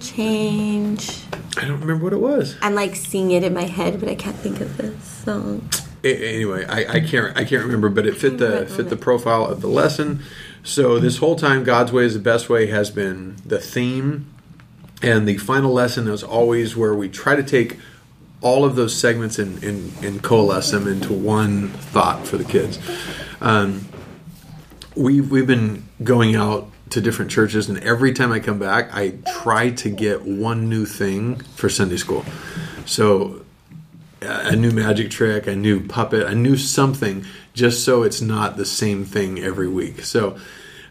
Change. 0.00 1.22
I 1.56 1.62
don't 1.62 1.80
remember 1.80 2.04
what 2.04 2.12
it 2.12 2.20
was. 2.20 2.56
I'm 2.60 2.74
like 2.74 2.94
seeing 2.94 3.30
it 3.30 3.42
in 3.42 3.54
my 3.54 3.64
head, 3.64 4.00
but 4.00 4.08
I 4.08 4.14
can't 4.14 4.36
think 4.36 4.60
of 4.60 4.76
the 4.76 4.98
song. 5.00 5.68
Anyway, 6.04 6.66
I, 6.66 6.96
I 6.96 7.00
can't 7.00 7.34
I 7.34 7.44
can't 7.44 7.62
remember, 7.62 7.88
but 7.88 8.06
it 8.06 8.16
fit 8.16 8.36
the 8.36 8.66
fit 8.66 8.90
the 8.90 8.96
profile 8.96 9.46
of 9.46 9.62
the 9.62 9.68
lesson. 9.68 10.22
So 10.62 10.98
this 10.98 11.16
whole 11.16 11.34
time, 11.34 11.64
God's 11.64 11.92
way 11.92 12.04
is 12.04 12.12
the 12.12 12.20
best 12.20 12.50
way 12.50 12.66
has 12.66 12.90
been 12.90 13.36
the 13.44 13.58
theme, 13.58 14.30
and 15.02 15.26
the 15.26 15.38
final 15.38 15.72
lesson 15.72 16.06
is 16.08 16.22
always 16.22 16.76
where 16.76 16.94
we 16.94 17.08
try 17.08 17.36
to 17.36 17.42
take 17.42 17.78
all 18.42 18.66
of 18.66 18.76
those 18.76 18.94
segments 18.94 19.38
and, 19.38 19.64
and, 19.64 19.92
and 20.04 20.22
coalesce 20.22 20.70
them 20.72 20.86
into 20.86 21.14
one 21.14 21.68
thought 21.70 22.26
for 22.26 22.36
the 22.36 22.44
kids. 22.44 22.78
Um, 23.40 23.88
we 24.94 25.22
we've 25.22 25.46
been 25.46 25.88
going 26.02 26.36
out 26.36 26.70
to 26.90 27.00
different 27.00 27.30
churches, 27.30 27.70
and 27.70 27.78
every 27.78 28.12
time 28.12 28.30
I 28.30 28.40
come 28.40 28.58
back, 28.58 28.94
I 28.94 29.14
try 29.42 29.70
to 29.70 29.88
get 29.88 30.22
one 30.22 30.68
new 30.68 30.84
thing 30.84 31.36
for 31.56 31.70
Sunday 31.70 31.96
school. 31.96 32.26
So 32.84 33.43
a 34.24 34.56
new 34.56 34.70
magic 34.70 35.10
trick, 35.10 35.46
a 35.46 35.56
new 35.56 35.86
puppet, 35.86 36.26
a 36.26 36.34
new 36.34 36.56
something, 36.56 37.24
just 37.52 37.84
so 37.84 38.02
it's 38.02 38.20
not 38.20 38.56
the 38.56 38.64
same 38.64 39.04
thing 39.04 39.38
every 39.38 39.68
week. 39.68 40.04
So 40.04 40.36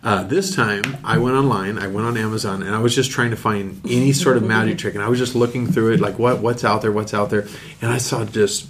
uh, 0.03 0.23
this 0.23 0.53
time, 0.53 0.84
I 1.03 1.17
went 1.17 1.36
online, 1.36 1.77
I 1.77 1.88
went 1.88 2.05
on 2.05 2.17
Amazon, 2.17 2.61
and 2.61 2.75
I 2.75 2.79
was 2.79 2.93
just 2.93 3.11
trying 3.11 3.31
to 3.31 3.38
find 3.38 3.79
any 3.86 4.11
sort 4.11 4.38
of 4.38 4.43
magic 4.43 4.77
trick, 4.77 4.95
and 4.95 5.03
I 5.03 5.07
was 5.07 5.19
just 5.19 5.36
looking 5.36 5.67
through 5.67 5.93
it, 5.93 5.99
like 5.99 6.19
what 6.19 6.39
what's 6.39 6.63
out 6.63 6.81
there, 6.81 6.91
what's 6.91 7.13
out 7.13 7.29
there, 7.29 7.47
and 7.81 7.91
I 7.91 7.97
saw 7.97 8.25
just 8.25 8.67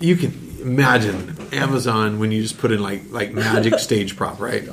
you 0.00 0.16
can 0.16 0.32
imagine 0.60 1.36
Amazon 1.52 2.18
when 2.18 2.32
you 2.32 2.42
just 2.42 2.58
put 2.58 2.72
in 2.72 2.82
like 2.82 3.02
like 3.10 3.32
magic 3.32 3.78
stage 3.78 4.16
prop, 4.16 4.40
right? 4.40 4.68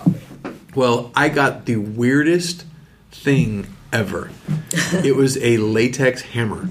Well, 0.75 1.11
I 1.15 1.29
got 1.29 1.65
the 1.65 1.75
weirdest 1.75 2.65
thing 3.11 3.67
ever. 3.93 4.32
It 5.03 5.15
was 5.15 5.38
a 5.38 5.57
latex 5.57 6.21
hammer. 6.21 6.69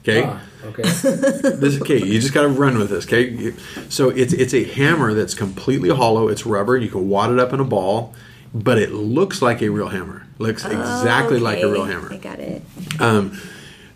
Okay 0.00 0.28
okay. 0.68 0.82
this 0.82 1.80
okay 1.80 1.98
you 2.04 2.20
just 2.20 2.32
got 2.34 2.42
to 2.42 2.48
run 2.48 2.78
with 2.78 2.90
this 2.90 3.04
okay? 3.06 3.52
So 3.88 4.08
it's 4.10 4.32
it's 4.32 4.54
a 4.54 4.64
hammer 4.64 5.14
that's 5.14 5.34
completely 5.34 5.90
hollow. 5.90 6.28
It's 6.28 6.46
rubber 6.46 6.76
you 6.76 6.88
can 6.88 7.08
wad 7.08 7.30
it 7.32 7.38
up 7.38 7.52
in 7.52 7.60
a 7.60 7.64
ball 7.64 8.14
but 8.54 8.78
it 8.78 8.92
looks 8.92 9.42
like 9.42 9.60
a 9.60 9.68
real 9.68 9.88
hammer. 9.88 10.26
Looks 10.38 10.64
exactly 10.64 11.38
like 11.38 11.58
a 11.58 11.64
Okay, 11.66 11.72
real 11.72 11.82
I 11.82 11.88
hammer 11.90 12.16
got 12.18 12.38
it. 12.38 12.62
um, 13.00 13.38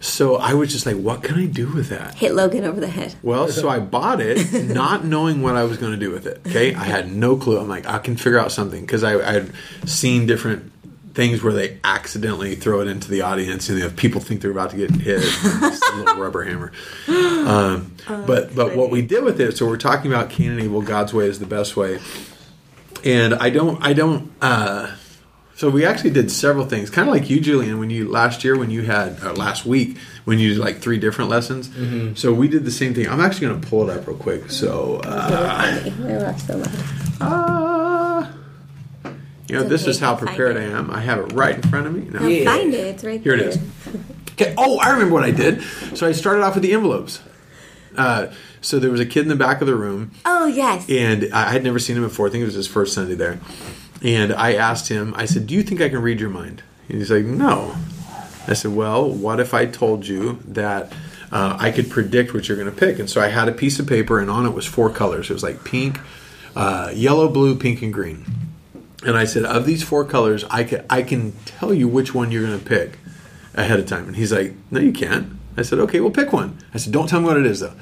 so 0.00 0.34
i 0.34 0.52
was 0.52 0.72
just 0.72 0.84
like 0.84 0.96
what 0.96 1.22
can 1.22 1.36
i 1.38 1.46
do 1.46 1.68
with 1.72 1.88
that? 1.90 2.14
Hit 2.16 2.34
Logan 2.34 2.64
over 2.64 2.80
the 2.80 2.88
head. 2.88 3.14
well 3.22 3.46
so 3.46 3.68
i 3.68 3.78
bought 3.78 4.20
it 4.20 4.52
not 4.74 5.04
knowing 5.04 5.42
what 5.42 5.54
i 5.54 5.62
was 5.62 5.78
going 5.78 5.92
to 5.92 5.98
do 5.98 6.10
with 6.10 6.26
it 6.26 6.40
okay? 6.44 6.74
I 6.74 6.82
had 6.82 7.12
no 7.12 7.36
clue. 7.36 7.56
I'm 7.60 7.68
like 7.68 7.86
i 7.86 7.98
can 7.98 8.16
figure 8.16 8.38
out 8.40 8.50
something 8.50 8.80
because 8.80 9.04
I, 9.04 9.14
I 9.20 9.32
had 9.32 9.52
seen 9.86 10.26
different 10.26 10.71
things 11.14 11.42
where 11.42 11.52
they 11.52 11.78
accidentally 11.84 12.54
throw 12.54 12.80
it 12.80 12.88
into 12.88 13.10
the 13.10 13.20
audience 13.20 13.68
and 13.68 13.78
if 13.78 13.94
people 13.96 14.20
think 14.20 14.40
they're 14.40 14.50
about 14.50 14.70
to 14.70 14.76
get 14.76 14.90
hit 14.90 15.20
it's 15.22 15.88
a 15.92 15.96
little 15.96 16.16
rubber 16.16 16.42
hammer 16.44 16.72
um, 17.06 17.92
but 18.26 18.54
but 18.54 18.74
what 18.76 18.90
we 18.90 19.02
did 19.02 19.22
with 19.22 19.40
it 19.40 19.56
so 19.56 19.66
we're 19.66 19.76
talking 19.76 20.10
about 20.10 20.30
cain 20.30 20.50
and 20.52 20.60
abel 20.60 20.80
god's 20.82 21.12
way 21.12 21.26
is 21.26 21.38
the 21.38 21.46
best 21.46 21.76
way 21.76 21.98
and 23.04 23.34
i 23.34 23.50
don't 23.50 23.82
i 23.84 23.92
don't 23.92 24.30
uh, 24.40 24.94
so 25.54 25.68
we 25.68 25.84
actually 25.84 26.10
did 26.10 26.30
several 26.30 26.64
things 26.66 26.88
kind 26.88 27.08
of 27.08 27.14
like 27.14 27.28
you 27.28 27.40
julian 27.40 27.78
when 27.78 27.90
you 27.90 28.08
last 28.08 28.42
year 28.42 28.58
when 28.58 28.70
you 28.70 28.82
had 28.82 29.18
uh, 29.22 29.32
last 29.34 29.66
week 29.66 29.98
when 30.24 30.38
you 30.38 30.50
did 30.54 30.58
like 30.58 30.78
three 30.78 30.98
different 30.98 31.28
lessons 31.30 31.68
so 32.18 32.32
we 32.32 32.48
did 32.48 32.64
the 32.64 32.70
same 32.70 32.94
thing 32.94 33.06
i'm 33.08 33.20
actually 33.20 33.48
going 33.48 33.60
to 33.60 33.66
pull 33.68 33.88
it 33.88 33.96
up 33.96 34.06
real 34.06 34.16
quick 34.16 34.50
so 34.50 35.00
uh, 35.04 35.28
I 35.50 35.88
laughed 36.00 36.46
so 36.46 36.56
loud. 36.56 36.68
uh, 37.20 37.71
you 39.52 39.58
know 39.58 39.68
this 39.68 39.86
is 39.86 40.00
how 40.00 40.14
prepared 40.16 40.56
i 40.56 40.62
am 40.62 40.90
i 40.90 41.00
have 41.00 41.18
it 41.18 41.32
right 41.32 41.56
in 41.56 41.62
front 41.62 41.86
of 41.86 41.94
me 41.94 42.08
no. 42.10 42.26
Yeah. 42.26 42.44
Find 42.44 42.72
it. 42.74 42.86
It's 42.86 43.04
right 43.04 43.20
Here 43.20 43.34
it 43.34 43.38
there. 43.38 43.48
is. 43.50 43.58
Okay. 44.32 44.54
Oh, 44.56 44.78
I 44.78 44.90
remember 44.92 45.12
what 45.14 45.24
I 45.24 45.30
did. 45.30 45.62
So 45.94 46.06
I 46.06 46.12
started 46.12 46.42
off 46.42 46.54
with 46.54 46.62
the 46.62 46.72
envelopes. 46.72 47.20
Uh, 47.96 48.28
so 48.62 48.78
there 48.78 48.90
was 48.90 49.00
a 49.00 49.04
kid 49.06 49.22
in 49.22 49.28
the 49.28 49.36
back 49.36 49.60
of 49.60 49.66
the 49.66 49.74
room, 49.76 50.12
Oh 50.24 50.46
yes. 50.46 50.88
and 50.88 51.28
I 51.34 51.50
had 51.52 51.62
never 51.62 51.78
seen 51.78 51.96
him 51.98 52.02
before. 52.04 52.26
I 52.28 52.30
think 52.30 52.42
it 52.42 52.46
was 52.46 52.54
his 52.54 52.66
first 52.66 52.94
Sunday 52.94 53.14
there. 53.14 53.38
And 54.02 54.32
I 54.32 54.54
asked 54.54 54.88
him, 54.88 55.12
I 55.16 55.26
said, 55.26 55.46
"Do 55.46 55.54
you 55.54 55.62
think 55.62 55.80
I 55.82 55.88
can 55.90 56.00
read 56.00 56.18
your 56.18 56.30
mind?" 56.30 56.62
And 56.88 56.98
he's 56.98 57.10
like, 57.10 57.24
"No." 57.26 57.76
I 58.48 58.54
said, 58.54 58.74
"Well, 58.74 59.08
what 59.10 59.38
if 59.38 59.52
I 59.52 59.66
told 59.66 60.06
you 60.06 60.38
that 60.48 60.92
uh, 61.30 61.56
I 61.60 61.70
could 61.70 61.90
predict 61.90 62.32
what 62.32 62.48
you're 62.48 62.56
going 62.56 62.70
to 62.72 62.76
pick?" 62.76 62.98
And 62.98 63.08
so 63.10 63.20
I 63.20 63.28
had 63.28 63.48
a 63.48 63.52
piece 63.52 63.78
of 63.78 63.86
paper, 63.86 64.18
and 64.18 64.30
on 64.30 64.46
it 64.46 64.54
was 64.54 64.64
four 64.66 64.88
colors. 64.90 65.28
It 65.30 65.34
was 65.34 65.42
like 65.42 65.62
pink, 65.64 66.00
uh, 66.56 66.90
yellow, 66.94 67.28
blue, 67.28 67.54
pink, 67.56 67.82
and 67.82 67.92
green. 67.92 68.24
And 69.04 69.16
I 69.16 69.24
said, 69.24 69.44
of 69.44 69.66
these 69.66 69.82
four 69.82 70.04
colors, 70.04 70.44
I 70.50 70.64
can 70.64 70.84
I 70.88 71.02
can 71.02 71.32
tell 71.44 71.74
you 71.74 71.88
which 71.88 72.14
one 72.14 72.30
you're 72.30 72.46
going 72.46 72.58
to 72.58 72.64
pick 72.64 72.98
ahead 73.54 73.80
of 73.80 73.86
time. 73.86 74.06
And 74.06 74.16
he's 74.16 74.32
like, 74.32 74.54
no, 74.70 74.80
you 74.80 74.92
can't. 74.92 75.32
I 75.56 75.62
said, 75.62 75.78
okay, 75.80 76.00
well, 76.00 76.10
pick 76.10 76.32
one. 76.32 76.58
I 76.72 76.78
said, 76.78 76.92
don't 76.92 77.08
tell 77.08 77.20
me 77.20 77.26
what 77.26 77.36
it 77.36 77.46
is 77.46 77.60
though. 77.60 77.74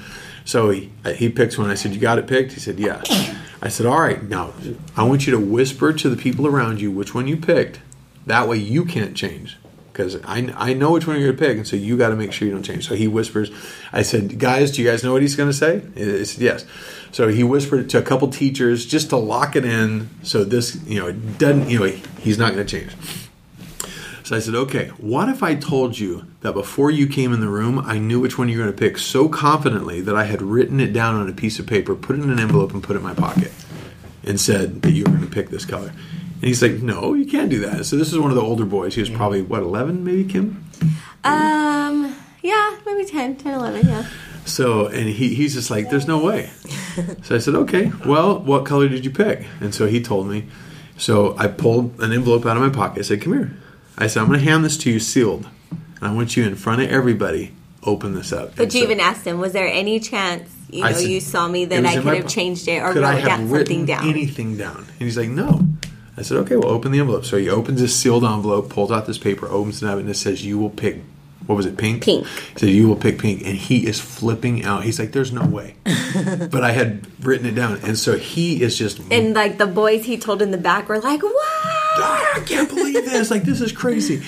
So 0.44 0.70
he 0.70 0.90
he 1.14 1.28
picks 1.28 1.58
one. 1.58 1.70
I 1.70 1.74
said, 1.74 1.92
you 1.92 2.00
got 2.00 2.18
it 2.18 2.26
picked. 2.26 2.52
He 2.52 2.60
said, 2.60 2.78
yeah. 2.78 3.02
I 3.62 3.68
said, 3.68 3.86
all 3.86 4.00
right. 4.00 4.22
Now 4.22 4.54
I 4.96 5.04
want 5.04 5.26
you 5.26 5.32
to 5.32 5.38
whisper 5.38 5.92
to 5.92 6.08
the 6.08 6.16
people 6.16 6.46
around 6.46 6.80
you 6.80 6.90
which 6.90 7.14
one 7.14 7.28
you 7.28 7.36
picked. 7.36 7.80
That 8.26 8.48
way 8.48 8.56
you 8.56 8.84
can't 8.84 9.16
change. 9.16 9.56
Because 9.92 10.16
I, 10.24 10.50
I 10.56 10.72
know 10.72 10.92
which 10.92 11.06
one 11.06 11.16
you're 11.16 11.32
going 11.32 11.36
to 11.36 11.44
pick, 11.46 11.56
and 11.58 11.66
so 11.66 11.76
you 11.76 11.98
got 11.98 12.10
to 12.10 12.16
make 12.16 12.32
sure 12.32 12.46
you 12.46 12.54
don't 12.54 12.62
change. 12.62 12.86
So 12.86 12.94
he 12.94 13.08
whispers. 13.08 13.50
I 13.92 14.02
said, 14.02 14.38
"Guys, 14.38 14.70
do 14.70 14.80
you 14.80 14.88
guys 14.88 15.02
know 15.02 15.12
what 15.12 15.20
he's 15.20 15.34
going 15.34 15.50
to 15.50 15.52
say?" 15.52 15.82
He 15.94 16.24
said, 16.24 16.42
"Yes." 16.42 16.64
So 17.12 17.28
he 17.28 17.42
whispered 17.42 17.80
it 17.80 17.90
to 17.90 17.98
a 17.98 18.02
couple 18.02 18.28
teachers 18.28 18.86
just 18.86 19.11
to 19.11 19.16
lock 19.16 19.56
it 19.56 19.64
in, 19.64 20.08
so 20.22 20.44
this 20.44 20.82
you 20.84 21.00
know 21.00 21.08
it 21.08 21.38
doesn't 21.38 21.68
you 21.68 21.78
know 21.78 21.86
he's 22.20 22.38
not 22.38 22.54
going 22.54 22.66
to 22.66 22.80
change. 22.80 22.92
So 24.30 24.36
I 24.36 24.38
said, 24.38 24.54
okay, 24.54 24.88
what 24.98 25.28
if 25.28 25.42
I 25.42 25.56
told 25.56 25.98
you 25.98 26.24
that 26.42 26.52
before 26.52 26.92
you 26.92 27.08
came 27.08 27.32
in 27.32 27.40
the 27.40 27.48
room, 27.48 27.80
I 27.80 27.98
knew 27.98 28.20
which 28.20 28.38
one 28.38 28.48
you 28.48 28.58
were 28.58 28.62
going 28.62 28.76
to 28.76 28.78
pick 28.78 28.96
so 28.96 29.28
confidently 29.28 30.00
that 30.02 30.14
I 30.14 30.22
had 30.22 30.40
written 30.40 30.78
it 30.78 30.92
down 30.92 31.16
on 31.16 31.28
a 31.28 31.32
piece 31.32 31.58
of 31.58 31.66
paper, 31.66 31.96
put 31.96 32.16
it 32.16 32.22
in 32.22 32.30
an 32.30 32.38
envelope, 32.38 32.72
and 32.72 32.80
put 32.80 32.94
it 32.94 33.00
in 33.00 33.02
my 33.02 33.12
pocket, 33.12 33.50
and 34.22 34.40
said 34.40 34.82
that 34.82 34.92
you 34.92 35.02
were 35.02 35.11
going 35.11 35.28
to 35.28 35.34
pick 35.34 35.48
this 35.48 35.64
color. 35.64 35.88
And 35.88 36.44
he's 36.44 36.62
like, 36.62 36.74
no, 36.74 37.14
you 37.14 37.26
can't 37.26 37.50
do 37.50 37.58
that. 37.66 37.86
So 37.86 37.96
this 37.96 38.12
is 38.12 38.20
one 38.20 38.30
of 38.30 38.36
the 38.36 38.42
older 38.42 38.64
boys. 38.64 38.94
He 38.94 39.00
was 39.00 39.11
probably, 39.11 39.42
what, 39.42 39.62
11 39.62 40.04
maybe, 40.04 40.22
Kim? 40.22 40.64
Um, 41.24 42.16
yeah, 42.40 42.78
maybe 42.86 43.04
10, 43.04 43.34
10, 43.34 43.52
11, 43.52 43.88
yeah. 43.88 44.06
So, 44.47 44.86
and 44.86 45.09
he, 45.09 45.34
he's 45.34 45.55
just 45.55 45.70
like, 45.70 45.91
there's 45.91 46.09
no 46.09 46.22
way. 46.24 46.51
So 47.22 47.36
I 47.36 47.38
said, 47.38 47.55
okay, 47.55 47.93
well, 48.05 48.38
what 48.41 48.64
color 48.66 48.88
did 48.88 49.05
you 49.05 49.11
pick? 49.11 49.47
And 49.61 49.74
so 49.74 49.86
he 49.86 50.03
told 50.03 50.26
me. 50.26 50.47
So 50.97 51.36
I 51.38 51.47
pulled 51.47 52.01
an 52.01 52.12
envelope 52.12 52.45
out 52.47 52.57
of 52.57 52.62
my 52.62 52.68
pocket. 52.70 53.01
I 53.01 53.03
said, 53.03 53.22
come 53.22 53.32
here. 53.34 53.57
I 53.97 54.07
said, 54.07 54.20
I'm 54.20 54.26
going 54.28 54.41
to 54.41 54.45
hand 54.45 54.64
this 54.64 54.76
to 54.78 54.91
you 54.91 54.99
sealed. 54.99 55.47
And 55.70 56.03
I 56.03 56.12
want 56.12 56.36
you 56.36 56.45
in 56.45 56.57
front 56.57 56.82
of 56.82 56.91
everybody, 56.91 57.53
open 57.84 58.14
this 58.14 58.32
up. 58.32 58.57
But 58.57 58.64
And 58.64 58.74
you 58.74 58.80
so- 58.80 58.84
even 58.86 59.01
asked 59.01 59.26
him, 59.26 59.38
was 59.38 59.53
there 59.53 59.68
any 59.68 60.01
chance, 60.01 60.51
you 60.70 60.82
know, 60.82 60.93
said- 60.93 61.09
you 61.09 61.20
saw 61.20 61.47
me 61.49 61.64
that 61.66 61.86
I 61.86 61.97
could 61.97 62.14
have 62.14 62.22
po- 62.24 62.28
changed 62.28 62.66
it 62.68 62.82
or 62.82 62.93
could 62.93 63.05
I 63.05 63.12
wrote 63.14 63.18
have 63.20 63.28
down 63.41 63.49
something 63.49 63.86
down? 63.86 64.09
anything 64.09 64.57
down? 64.57 64.78
And 64.78 64.99
he's 64.99 65.16
like, 65.18 65.28
no. 65.28 65.66
I 66.16 66.22
said, 66.22 66.38
okay, 66.38 66.57
well, 66.57 66.68
open 66.68 66.93
the 66.93 66.99
envelope. 67.01 67.24
So 67.24 67.36
he 67.38 67.49
opens 67.49 67.80
this 67.80 67.95
sealed 67.99 68.24
envelope, 68.24 68.68
pulls 68.68 68.91
out 68.91 69.07
this 69.07 69.16
paper, 69.18 69.47
opens 69.49 69.82
it 69.82 69.88
up, 69.88 69.99
and 69.99 70.09
it 70.11 70.14
says, 70.16 70.45
you 70.45 70.59
will 70.59 70.70
pick, 70.70 71.01
what 71.51 71.57
was 71.57 71.66
it, 71.66 71.76
pink? 71.76 72.05
Pink. 72.05 72.24
He 72.28 72.59
said, 72.61 72.68
you 72.68 72.86
will 72.86 72.94
pick 72.94 73.18
pink. 73.18 73.42
And 73.44 73.57
he 73.57 73.84
is 73.84 74.01
flipping 74.01 74.64
out. 74.64 74.84
He's 74.84 75.01
like, 75.01 75.11
there's 75.11 75.32
no 75.32 75.44
way. 75.44 75.74
but 75.84 76.62
I 76.62 76.70
had 76.70 77.09
written 77.26 77.44
it 77.44 77.57
down. 77.57 77.80
And 77.82 77.98
so 77.98 78.16
he 78.16 78.62
is 78.62 78.78
just, 78.78 79.01
And 79.11 79.34
like 79.34 79.59
the 79.59 79.66
boys 79.66 80.05
he 80.05 80.16
told 80.16 80.42
in 80.42 80.53
the 80.53 80.59
back 80.59 80.88
were 80.88 81.01
like, 81.01 81.24
what? 81.24 81.34
"Ah, 81.34 82.36
I 82.36 82.40
can't 82.46 82.68
believe 82.68 83.05
this. 83.05 83.32
Like, 83.32 83.42
this 83.42 83.61
is 83.61 83.72
crazy. 83.72 84.22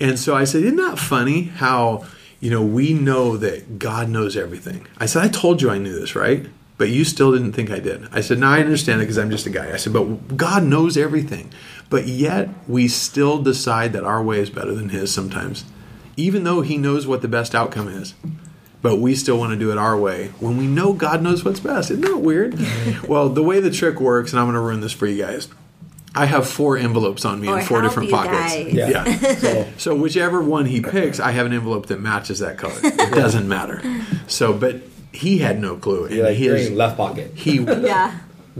And 0.00 0.18
so 0.18 0.34
I 0.34 0.44
said, 0.44 0.64
isn't 0.64 0.76
that 0.76 0.98
funny 0.98 1.44
how, 1.44 2.04
you 2.40 2.50
know, 2.50 2.62
we 2.62 2.92
know 2.92 3.38
that 3.38 3.78
God 3.78 4.10
knows 4.10 4.36
everything? 4.36 4.86
I 4.98 5.06
said, 5.06 5.22
I 5.22 5.28
told 5.28 5.62
you 5.62 5.70
I 5.70 5.78
knew 5.78 5.98
this, 5.98 6.14
right? 6.14 6.44
But 6.76 6.90
you 6.90 7.04
still 7.04 7.32
didn't 7.32 7.54
think 7.54 7.70
I 7.70 7.78
did. 7.78 8.06
I 8.12 8.20
said, 8.20 8.38
no, 8.38 8.48
I 8.48 8.60
understand 8.60 9.00
it 9.00 9.04
because 9.04 9.16
I'm 9.16 9.30
just 9.30 9.46
a 9.46 9.50
guy. 9.50 9.72
I 9.72 9.78
said, 9.78 9.94
but 9.94 10.36
God 10.36 10.62
knows 10.62 10.98
everything. 10.98 11.50
But 11.88 12.06
yet 12.06 12.50
we 12.68 12.86
still 12.88 13.42
decide 13.42 13.94
that 13.94 14.04
our 14.04 14.22
way 14.22 14.40
is 14.40 14.50
better 14.50 14.74
than 14.74 14.90
his 14.90 15.10
sometimes, 15.14 15.64
even 16.16 16.44
though 16.44 16.62
he 16.62 16.76
knows 16.78 17.06
what 17.06 17.22
the 17.22 17.28
best 17.28 17.54
outcome 17.54 17.88
is. 17.88 18.14
But 18.82 18.96
we 18.96 19.14
still 19.16 19.38
want 19.38 19.50
to 19.52 19.58
do 19.58 19.72
it 19.72 19.78
our 19.78 19.96
way 19.98 20.28
when 20.38 20.56
we 20.56 20.66
know 20.66 20.92
God 20.92 21.20
knows 21.22 21.44
what's 21.44 21.58
best. 21.60 21.90
Isn't 21.90 22.02
that 22.04 22.18
weird? 22.18 22.56
well, 23.08 23.28
the 23.28 23.42
way 23.42 23.58
the 23.58 23.70
trick 23.70 24.00
works, 24.00 24.32
and 24.32 24.38
I'm 24.38 24.46
going 24.46 24.54
to 24.54 24.60
ruin 24.60 24.80
this 24.80 24.92
for 24.92 25.06
you 25.06 25.22
guys. 25.24 25.48
I 26.14 26.26
have 26.26 26.48
four 26.48 26.76
envelopes 26.78 27.24
on 27.24 27.40
me 27.40 27.48
Or 27.48 27.58
in 27.58 27.66
four 27.66 27.82
different 27.82 28.10
pockets. 28.10 28.54
guys. 28.54 28.72
Yeah. 28.72 29.04
So 29.38 29.66
So 29.76 29.94
whichever 29.96 30.40
one 30.42 30.66
he 30.66 30.80
picks, 30.80 31.18
I 31.20 31.32
have 31.32 31.46
an 31.46 31.52
envelope 31.52 31.86
that 31.86 32.00
matches 32.00 32.38
that 32.38 32.58
color. 32.58 32.78
It 32.82 32.96
doesn't 33.14 33.48
matter. 33.48 33.82
So, 34.28 34.52
but 34.52 34.82
he 35.12 35.38
had 35.38 35.60
no 35.60 35.76
clue, 35.76 36.04
and 36.06 36.14
you're 36.14 36.26
like, 36.26 36.36
his 36.36 36.68
in 36.68 36.76
left 36.76 36.96
pocket. 36.96 37.32
he 37.34 37.58
Yeah. 37.60 38.18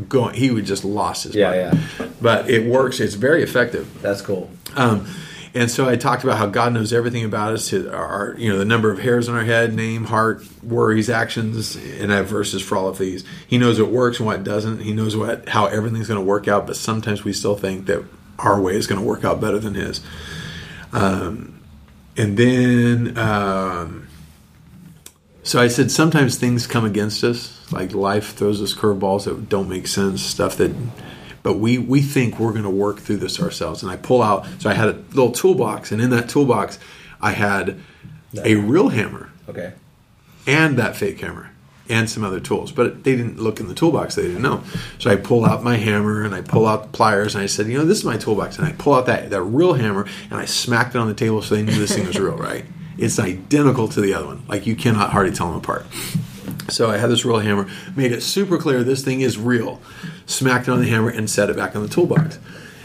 going 0.08 0.34
he 0.34 0.50
would 0.50 0.66
just 0.66 0.84
lost 0.84 1.24
his 1.24 1.34
Yeah, 1.34 1.70
mind. 1.70 1.80
yeah. 2.00 2.06
But 2.20 2.50
it 2.50 2.66
works. 2.66 3.00
It's 3.00 3.14
very 3.14 3.42
effective. 3.42 3.86
That's 4.02 4.20
cool. 4.22 4.50
Um, 4.74 5.06
and 5.56 5.70
so 5.70 5.88
I 5.88 5.96
talked 5.96 6.22
about 6.22 6.36
how 6.36 6.46
God 6.46 6.74
knows 6.74 6.92
everything 6.92 7.24
about 7.24 7.54
us, 7.54 7.72
our 7.72 8.34
you 8.36 8.52
know, 8.52 8.58
the 8.58 8.64
number 8.66 8.90
of 8.90 8.98
hairs 8.98 9.26
on 9.26 9.34
our 9.34 9.44
head, 9.44 9.72
name, 9.72 10.04
heart, 10.04 10.44
worries, 10.62 11.08
actions, 11.08 11.76
and 11.76 12.12
I 12.12 12.16
have 12.16 12.26
verses 12.26 12.60
for 12.60 12.76
all 12.76 12.88
of 12.88 12.98
these. 12.98 13.24
He 13.46 13.56
knows 13.56 13.80
what 13.80 13.90
works 13.90 14.18
and 14.18 14.26
what 14.26 14.44
doesn't. 14.44 14.80
He 14.80 14.92
knows 14.92 15.16
what 15.16 15.48
how 15.48 15.64
everything's 15.64 16.08
going 16.08 16.20
to 16.20 16.26
work 16.26 16.46
out, 16.46 16.66
but 16.66 16.76
sometimes 16.76 17.24
we 17.24 17.32
still 17.32 17.56
think 17.56 17.86
that 17.86 18.04
our 18.38 18.60
way 18.60 18.76
is 18.76 18.86
going 18.86 19.00
to 19.00 19.06
work 19.06 19.24
out 19.24 19.40
better 19.40 19.58
than 19.58 19.74
his. 19.74 20.02
Um, 20.92 21.62
and 22.18 22.36
then, 22.36 23.16
um, 23.16 24.08
so 25.42 25.58
I 25.58 25.68
said 25.68 25.90
sometimes 25.90 26.36
things 26.36 26.66
come 26.66 26.84
against 26.84 27.24
us, 27.24 27.72
like 27.72 27.94
life 27.94 28.34
throws 28.34 28.60
us 28.60 28.74
curveballs 28.74 29.24
that 29.24 29.48
don't 29.48 29.70
make 29.70 29.86
sense, 29.86 30.20
stuff 30.20 30.58
that 30.58 30.74
but 31.46 31.60
we 31.60 31.78
we 31.78 32.02
think 32.02 32.40
we're 32.40 32.50
going 32.50 32.64
to 32.64 32.68
work 32.68 32.98
through 32.98 33.18
this 33.18 33.40
ourselves. 33.40 33.80
And 33.80 33.92
i 33.92 33.96
pull 33.96 34.20
out 34.20 34.44
so 34.58 34.68
i 34.68 34.74
had 34.74 34.88
a 34.88 34.94
little 35.12 35.30
toolbox 35.30 35.92
and 35.92 36.02
in 36.02 36.10
that 36.10 36.28
toolbox 36.28 36.76
i 37.20 37.30
had 37.30 37.78
a 38.42 38.56
real 38.56 38.88
hammer. 38.88 39.30
Okay. 39.48 39.74
and 40.44 40.76
that 40.76 40.96
fake 40.96 41.20
hammer 41.20 41.52
and 41.88 42.10
some 42.10 42.24
other 42.24 42.40
tools 42.40 42.72
but 42.72 43.04
they 43.04 43.14
didn't 43.14 43.38
look 43.38 43.60
in 43.60 43.68
the 43.68 43.74
toolbox 43.74 44.16
they 44.16 44.22
didn't 44.22 44.42
know. 44.42 44.64
So 44.98 45.08
i 45.08 45.14
pull 45.14 45.44
out 45.44 45.62
my 45.62 45.76
hammer 45.76 46.24
and 46.24 46.34
i 46.34 46.40
pull 46.40 46.66
out 46.66 46.82
the 46.82 46.88
pliers 46.88 47.36
and 47.36 47.44
i 47.44 47.46
said 47.46 47.68
you 47.68 47.78
know 47.78 47.84
this 47.84 47.98
is 47.98 48.04
my 48.04 48.16
toolbox 48.16 48.58
and 48.58 48.66
i 48.66 48.72
pull 48.72 48.94
out 48.94 49.06
that, 49.06 49.30
that 49.30 49.42
real 49.42 49.74
hammer 49.74 50.08
and 50.24 50.40
i 50.40 50.46
smacked 50.46 50.96
it 50.96 50.98
on 50.98 51.06
the 51.06 51.14
table 51.14 51.42
so 51.42 51.54
they 51.54 51.62
knew 51.62 51.78
this 51.78 51.94
thing 51.94 52.08
was 52.08 52.18
real 52.18 52.36
right? 52.50 52.64
It's 52.98 53.18
identical 53.20 53.88
to 53.88 54.00
the 54.00 54.14
other 54.14 54.26
one. 54.26 54.42
Like 54.48 54.66
you 54.66 54.74
cannot 54.74 55.10
hardly 55.10 55.32
tell 55.32 55.48
them 55.48 55.58
apart 55.58 55.86
so 56.68 56.90
I 56.90 56.98
had 56.98 57.10
this 57.10 57.24
real 57.24 57.38
hammer, 57.38 57.68
made 57.94 58.12
it 58.12 58.22
super 58.22 58.58
clear 58.58 58.82
this 58.82 59.04
thing 59.04 59.20
is 59.20 59.38
real. 59.38 59.80
Smacked 60.26 60.68
it 60.68 60.72
on 60.72 60.80
the 60.80 60.88
hammer 60.88 61.10
and 61.10 61.28
set 61.28 61.50
it 61.50 61.56
back 61.56 61.76
on 61.76 61.82
the 61.82 61.88
toolbox. 61.88 62.38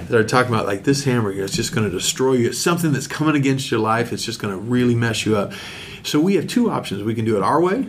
Started 0.05 0.29
talking 0.29 0.53
about 0.53 0.65
like 0.65 0.83
this 0.83 1.03
hammer, 1.03 1.31
it's 1.31 1.55
just 1.55 1.73
going 1.73 1.89
to 1.89 1.95
destroy 1.95 2.33
you. 2.33 2.49
It's 2.49 2.57
something 2.57 2.91
that's 2.91 3.07
coming 3.07 3.35
against 3.35 3.71
your 3.71 3.79
life. 3.79 4.11
It's 4.11 4.25
just 4.25 4.41
going 4.41 4.53
to 4.53 4.59
really 4.59 4.95
mess 4.95 5.25
you 5.25 5.37
up. 5.37 5.53
So 6.03 6.19
we 6.19 6.35
have 6.35 6.47
two 6.47 6.69
options. 6.69 7.03
We 7.03 7.15
can 7.15 7.25
do 7.25 7.37
it 7.37 7.43
our 7.43 7.61
way, 7.61 7.87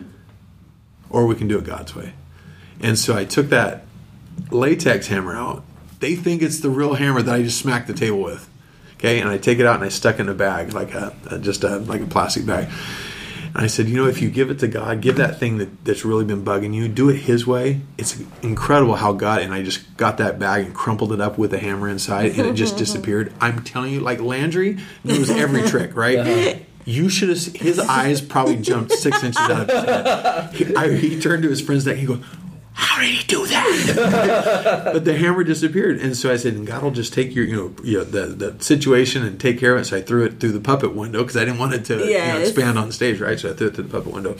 or 1.10 1.26
we 1.26 1.34
can 1.34 1.48
do 1.48 1.58
it 1.58 1.64
God's 1.64 1.94
way. 1.94 2.12
And 2.80 2.98
so 2.98 3.16
I 3.16 3.24
took 3.24 3.48
that 3.48 3.84
latex 4.50 5.08
hammer 5.08 5.34
out. 5.34 5.64
They 6.00 6.16
think 6.16 6.42
it's 6.42 6.60
the 6.60 6.70
real 6.70 6.94
hammer 6.94 7.22
that 7.22 7.34
I 7.34 7.42
just 7.42 7.58
smacked 7.58 7.86
the 7.86 7.94
table 7.94 8.22
with. 8.22 8.48
Okay, 8.94 9.20
and 9.20 9.28
I 9.28 9.38
take 9.38 9.58
it 9.58 9.66
out 9.66 9.76
and 9.76 9.84
I 9.84 9.88
stuck 9.88 10.16
it 10.16 10.20
in 10.20 10.28
a 10.28 10.34
bag, 10.34 10.74
like 10.74 10.94
a 10.94 11.12
just 11.40 11.64
a 11.64 11.78
like 11.78 12.02
a 12.02 12.06
plastic 12.06 12.46
bag. 12.46 12.70
I 13.54 13.66
said, 13.66 13.88
you 13.88 13.96
know, 13.96 14.06
if 14.06 14.22
you 14.22 14.30
give 14.30 14.50
it 14.50 14.58
to 14.60 14.68
God, 14.68 15.00
give 15.00 15.16
that 15.16 15.38
thing 15.38 15.58
that, 15.58 15.84
that's 15.84 16.04
really 16.04 16.24
been 16.24 16.44
bugging 16.44 16.74
you, 16.74 16.88
do 16.88 17.10
it 17.10 17.16
His 17.16 17.46
way. 17.46 17.80
It's 17.98 18.18
incredible 18.42 18.96
how 18.96 19.12
God. 19.12 19.42
And 19.42 19.52
I 19.52 19.62
just 19.62 19.96
got 19.96 20.18
that 20.18 20.38
bag 20.38 20.66
and 20.66 20.74
crumpled 20.74 21.12
it 21.12 21.20
up 21.20 21.36
with 21.38 21.52
a 21.52 21.58
hammer 21.58 21.88
inside, 21.88 22.38
and 22.38 22.48
it 22.48 22.54
just 22.54 22.76
disappeared. 22.78 23.32
I'm 23.40 23.62
telling 23.62 23.92
you, 23.92 24.00
like 24.00 24.20
Landry 24.20 24.78
knows 25.04 25.28
every 25.30 25.62
trick, 25.68 25.94
right? 25.94 26.64
You 26.84 27.08
should 27.08 27.28
have. 27.28 27.38
His 27.38 27.78
eyes 27.78 28.20
probably 28.20 28.56
jumped 28.56 28.92
six 28.92 29.22
inches 29.22 29.40
out 29.40 29.68
of 29.68 29.68
his 29.68 29.84
head. 29.84 30.54
He, 30.54 30.76
I, 30.76 30.96
he 30.96 31.20
turned 31.20 31.44
to 31.44 31.48
his 31.48 31.60
friends 31.60 31.86
neck. 31.86 31.96
He 31.96 32.06
goes, 32.06 32.24
"How 32.82 33.00
did 33.00 33.10
he 33.10 33.24
do 33.26 33.46
that?" 33.46 34.90
but 34.92 35.04
the 35.04 35.16
hammer 35.16 35.44
disappeared, 35.44 35.98
and 35.98 36.16
so 36.16 36.30
I 36.32 36.36
said, 36.36 36.64
"God 36.66 36.82
will 36.82 36.90
just 36.90 37.12
take 37.12 37.34
your, 37.34 37.44
you 37.44 37.56
know, 37.56 37.74
you 37.84 37.98
know 37.98 38.04
the 38.04 38.26
the 38.26 38.62
situation 38.62 39.24
and 39.24 39.38
take 39.40 39.58
care 39.58 39.74
of 39.74 39.82
it." 39.82 39.84
So 39.86 39.96
I 39.96 40.02
threw 40.02 40.24
it 40.24 40.40
through 40.40 40.52
the 40.52 40.60
puppet 40.60 40.94
window 40.94 41.20
because 41.22 41.36
I 41.36 41.44
didn't 41.44 41.58
want 41.58 41.74
it 41.74 41.84
to 41.86 41.98
you 41.98 42.18
know, 42.18 42.38
expand 42.38 42.78
on 42.78 42.92
stage, 42.92 43.20
right? 43.20 43.38
So 43.38 43.50
I 43.50 43.54
threw 43.54 43.68
it 43.68 43.74
through 43.74 43.84
the 43.84 43.90
puppet 43.90 44.12
window. 44.12 44.36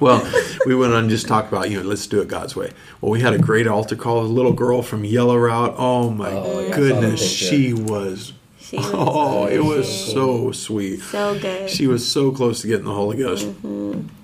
Well, 0.00 0.28
we 0.66 0.74
went 0.74 0.92
on 0.92 1.00
and 1.02 1.10
just 1.10 1.28
talked 1.28 1.52
about, 1.52 1.70
you 1.70 1.80
know, 1.80 1.88
let's 1.88 2.06
do 2.08 2.20
it 2.20 2.26
God's 2.26 2.56
way. 2.56 2.72
Well, 3.00 3.12
we 3.12 3.20
had 3.20 3.32
a 3.32 3.38
great 3.38 3.68
altar 3.68 3.94
call. 3.94 4.22
A 4.22 4.26
little 4.26 4.52
girl 4.52 4.82
from 4.82 5.04
Yellow 5.04 5.36
Route. 5.36 5.74
Oh 5.78 6.10
my 6.10 6.30
Oh, 6.32 6.60
yeah, 6.60 6.66
I 6.66 6.70
saw 6.70 6.76
the 6.76 6.76
goodness, 6.76 7.22
she 7.32 7.72
was. 7.72 8.32
She 8.58 8.76
was 8.78 8.90
oh, 8.92 9.46
it 9.46 9.62
was 9.62 9.86
so 10.12 10.50
sweet. 10.50 11.00
So 11.00 11.38
good. 11.38 11.70
She 11.70 11.86
was 11.86 12.10
so 12.10 12.32
close 12.32 12.62
to 12.62 12.66
getting 12.66 12.86
the 12.86 12.92
Holy 12.94 13.18
Ghost. 13.18 13.46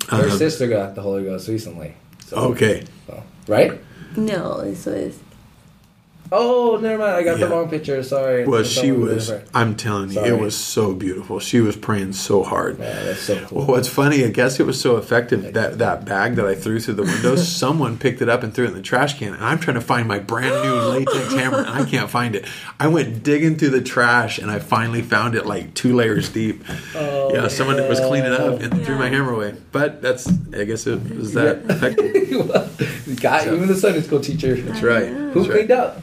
Her 0.08 0.24
Um, 0.24 0.30
sister 0.38 0.66
got 0.66 0.96
the 0.96 1.02
Holy 1.02 1.22
Ghost 1.22 1.46
recently. 1.46 1.94
So, 2.26 2.36
Okay. 2.36 2.82
so- 3.06 3.22
right? 3.50 3.80
no, 4.16 4.62
this 4.62 4.86
was. 4.86 5.18
Oh, 6.32 6.78
never 6.80 6.98
mind. 6.98 7.12
I 7.16 7.22
got 7.24 7.38
Yeah. 7.40 7.46
the 7.46 7.52
wrong 7.52 7.68
picture. 7.68 8.00
Sorry. 8.04 8.46
Well, 8.46 8.62
she 8.62 8.92
was. 8.92 9.32
I'm 9.52 9.74
telling 9.74 10.08
you, 10.10 10.14
Sorry. 10.14 10.28
it 10.28 10.38
was 10.38 10.56
so 10.56 10.92
beautiful. 10.92 11.40
She 11.40 11.60
was 11.60 11.74
praying 11.74 12.12
so 12.12 12.44
hard. 12.44 12.78
Yeah, 12.78 13.02
that's 13.02 13.20
so 13.20 13.36
cool. 13.46 13.58
Well, 13.58 13.66
what's 13.66 13.88
funny, 13.88 14.24
I 14.24 14.28
guess 14.28 14.60
it 14.60 14.66
was 14.66 14.80
so 14.80 14.96
effective 14.96 15.54
that 15.54 15.78
that 15.78 16.04
bag 16.04 16.36
that 16.36 16.46
I 16.46 16.54
threw 16.54 16.78
through 16.78 16.94
the 16.94 17.02
window, 17.02 17.34
someone 17.64 17.98
picked 17.98 18.22
it 18.22 18.28
up 18.28 18.44
and 18.44 18.54
threw 18.54 18.66
it 18.66 18.68
in 18.68 18.74
the 18.74 18.82
trash 18.82 19.18
can, 19.18 19.34
and 19.34 19.44
I'm 19.44 19.58
trying 19.58 19.74
to 19.74 19.80
find 19.80 20.06
my 20.06 20.20
brand 20.20 20.54
new 20.62 20.74
latex 20.98 21.32
hammer, 21.34 21.58
and 21.58 21.68
I 21.68 21.84
can't 21.84 22.08
find 22.08 22.36
it. 22.36 22.44
I 22.78 22.86
went 22.86 23.24
digging 23.24 23.56
through 23.56 23.70
the 23.70 23.82
trash, 23.82 24.38
and 24.38 24.52
I 24.52 24.60
finally 24.60 25.02
found 25.02 25.34
it 25.34 25.46
like 25.46 25.74
two 25.74 25.96
layers 25.96 26.28
deep. 26.28 26.62
Oh, 26.94 27.34
yeah, 27.34 27.48
someone 27.48 27.76
was 27.88 27.98
cleaning 27.98 28.32
up 28.32 28.60
and 28.60 28.84
threw 28.84 28.96
my 28.96 29.08
hammer 29.08 29.32
away. 29.32 29.54
But 29.72 30.00
that's, 30.00 30.28
I 30.56 30.62
guess 30.64 30.86
it 30.86 31.00
was 31.16 31.32
that 31.34 31.62
effective. 31.68 33.16
Got 33.20 33.48
even 33.48 33.66
the 33.66 33.74
Sunday 33.74 34.00
school 34.02 34.20
teacher. 34.20 34.54
That's 34.54 34.82
right. 34.82 35.08
Who 35.08 35.26
That's 35.34 35.48
right. 35.48 35.50
cleaned 35.50 35.70
up? 35.72 36.00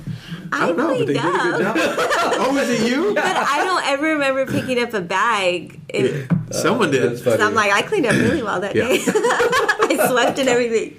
I 0.52 0.68
don't 0.68 0.78
know, 0.78 0.98
but 0.98 1.08
they 1.08 1.14
did 1.14 1.18
a 1.18 1.22
good 1.22 1.62
job. 1.62 1.76
oh, 1.80 2.52
was 2.54 2.70
it 2.70 2.88
you? 2.90 3.14
But 3.14 3.26
I 3.26 3.64
don't 3.64 3.86
ever 3.88 4.04
remember 4.14 4.46
picking 4.46 4.82
up 4.82 4.94
a 4.94 5.02
bag. 5.02 5.80
It, 5.90 6.30
Someone 6.52 6.90
uh, 6.90 6.92
did. 6.92 7.20
So 7.20 7.38
I'm 7.38 7.54
like, 7.54 7.72
I 7.72 7.82
cleaned 7.82 8.06
up 8.06 8.14
really 8.14 8.44
well 8.44 8.62
that 8.62 8.76
Yeah. 8.76 8.88
day. 8.88 9.00
I 9.08 10.08
swept 10.10 10.40
and 10.40 10.48
everything. 10.50 10.98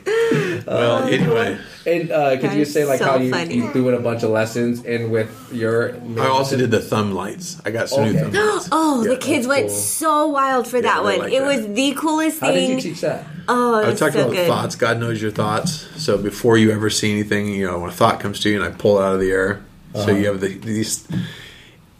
Well, 0.67 1.05
anyway. 1.05 1.59
And 1.87 2.11
uh, 2.11 2.31
could 2.39 2.51
That 2.51 2.57
you 2.59 2.65
say 2.65 2.85
like 2.85 2.99
so 2.99 3.05
how 3.07 3.17
you, 3.17 3.35
you 3.51 3.71
threw 3.73 3.89
in 3.89 3.95
a 3.95 4.01
bunch 4.01 4.23
of 4.23 4.31
lessons 4.31 4.85
in 4.85 5.11
with 5.11 5.31
your? 5.53 5.95
I 6.19 6.27
also 6.27 6.57
did 6.57 6.71
the 6.71 6.81
thumb 6.81 7.13
lights. 7.13 7.61
I 7.65 7.71
got 7.71 7.89
some 7.89 8.05
new 8.05 8.13
thumb 8.19 8.33
lights. 8.33 8.69
Oh, 8.73 9.03
Yeah, 9.05 9.11
the 9.11 9.17
kids 9.17 9.47
that's 9.47 9.57
went 9.57 9.67
cool. 9.69 9.77
so 9.77 10.27
wild 10.29 10.67
for 10.69 10.81
that 10.83 11.03
one. 11.05 11.19
like 11.21 11.33
it 11.33 11.41
that. 11.41 11.47
was 11.67 11.67
the 11.75 11.93
coolest 11.95 12.41
How 12.41 12.49
did 12.53 12.67
thing. 12.67 12.71
you 12.77 12.81
teach 12.81 13.01
that? 13.01 13.25
Oh, 13.49 13.75
I 13.83 13.89
was 13.91 13.99
talked 13.99 14.13
so 14.15 14.21
about 14.23 14.33
good. 14.33 14.47
thoughts. 14.49 14.75
God 14.77 14.99
knows 15.01 15.23
your 15.23 15.31
thoughts. 15.31 15.89
So 16.03 16.19
before 16.19 16.59
you 16.59 16.71
ever 16.73 16.91
see 16.91 17.11
anything, 17.11 17.49
you 17.49 17.67
know, 17.67 17.79
when 17.79 17.89
a 17.91 17.93
thought 17.93 18.21
comes 18.21 18.41
to 18.41 18.51
you, 18.51 18.63
and 18.63 18.75
I 18.75 18.77
pull 18.77 18.99
it 18.99 19.05
out 19.05 19.15
of 19.15 19.21
the 19.21 19.31
air. 19.31 19.63
So 19.95 20.01
Uh-huh. 20.03 20.13
you 20.13 20.27
have 20.27 20.41
the, 20.41 20.49
these. 20.59 21.09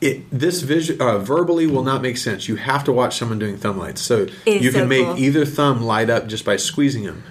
it 0.03 0.23
this 0.31 0.61
vision 0.61 1.01
uh, 1.01 1.19
verbally 1.19 1.67
will 1.67 1.83
not 1.83 2.03
make 2.03 2.19
sense. 2.19 2.47
You 2.49 2.57
have 2.57 2.85
to 2.85 2.93
watch 2.93 3.17
someone 3.17 3.39
doing 3.39 3.57
thumb 3.57 3.79
lights. 3.79 4.03
So 4.03 4.27
It's 4.45 4.63
you 4.63 4.71
can 4.71 4.83
so 4.83 4.87
make 4.87 5.07
cool. 5.07 5.19
either 5.19 5.45
thumb 5.47 5.81
light 5.83 6.11
up 6.11 6.27
just 6.27 6.45
by 6.45 6.57
squeezing 6.57 7.05
them. 7.05 7.23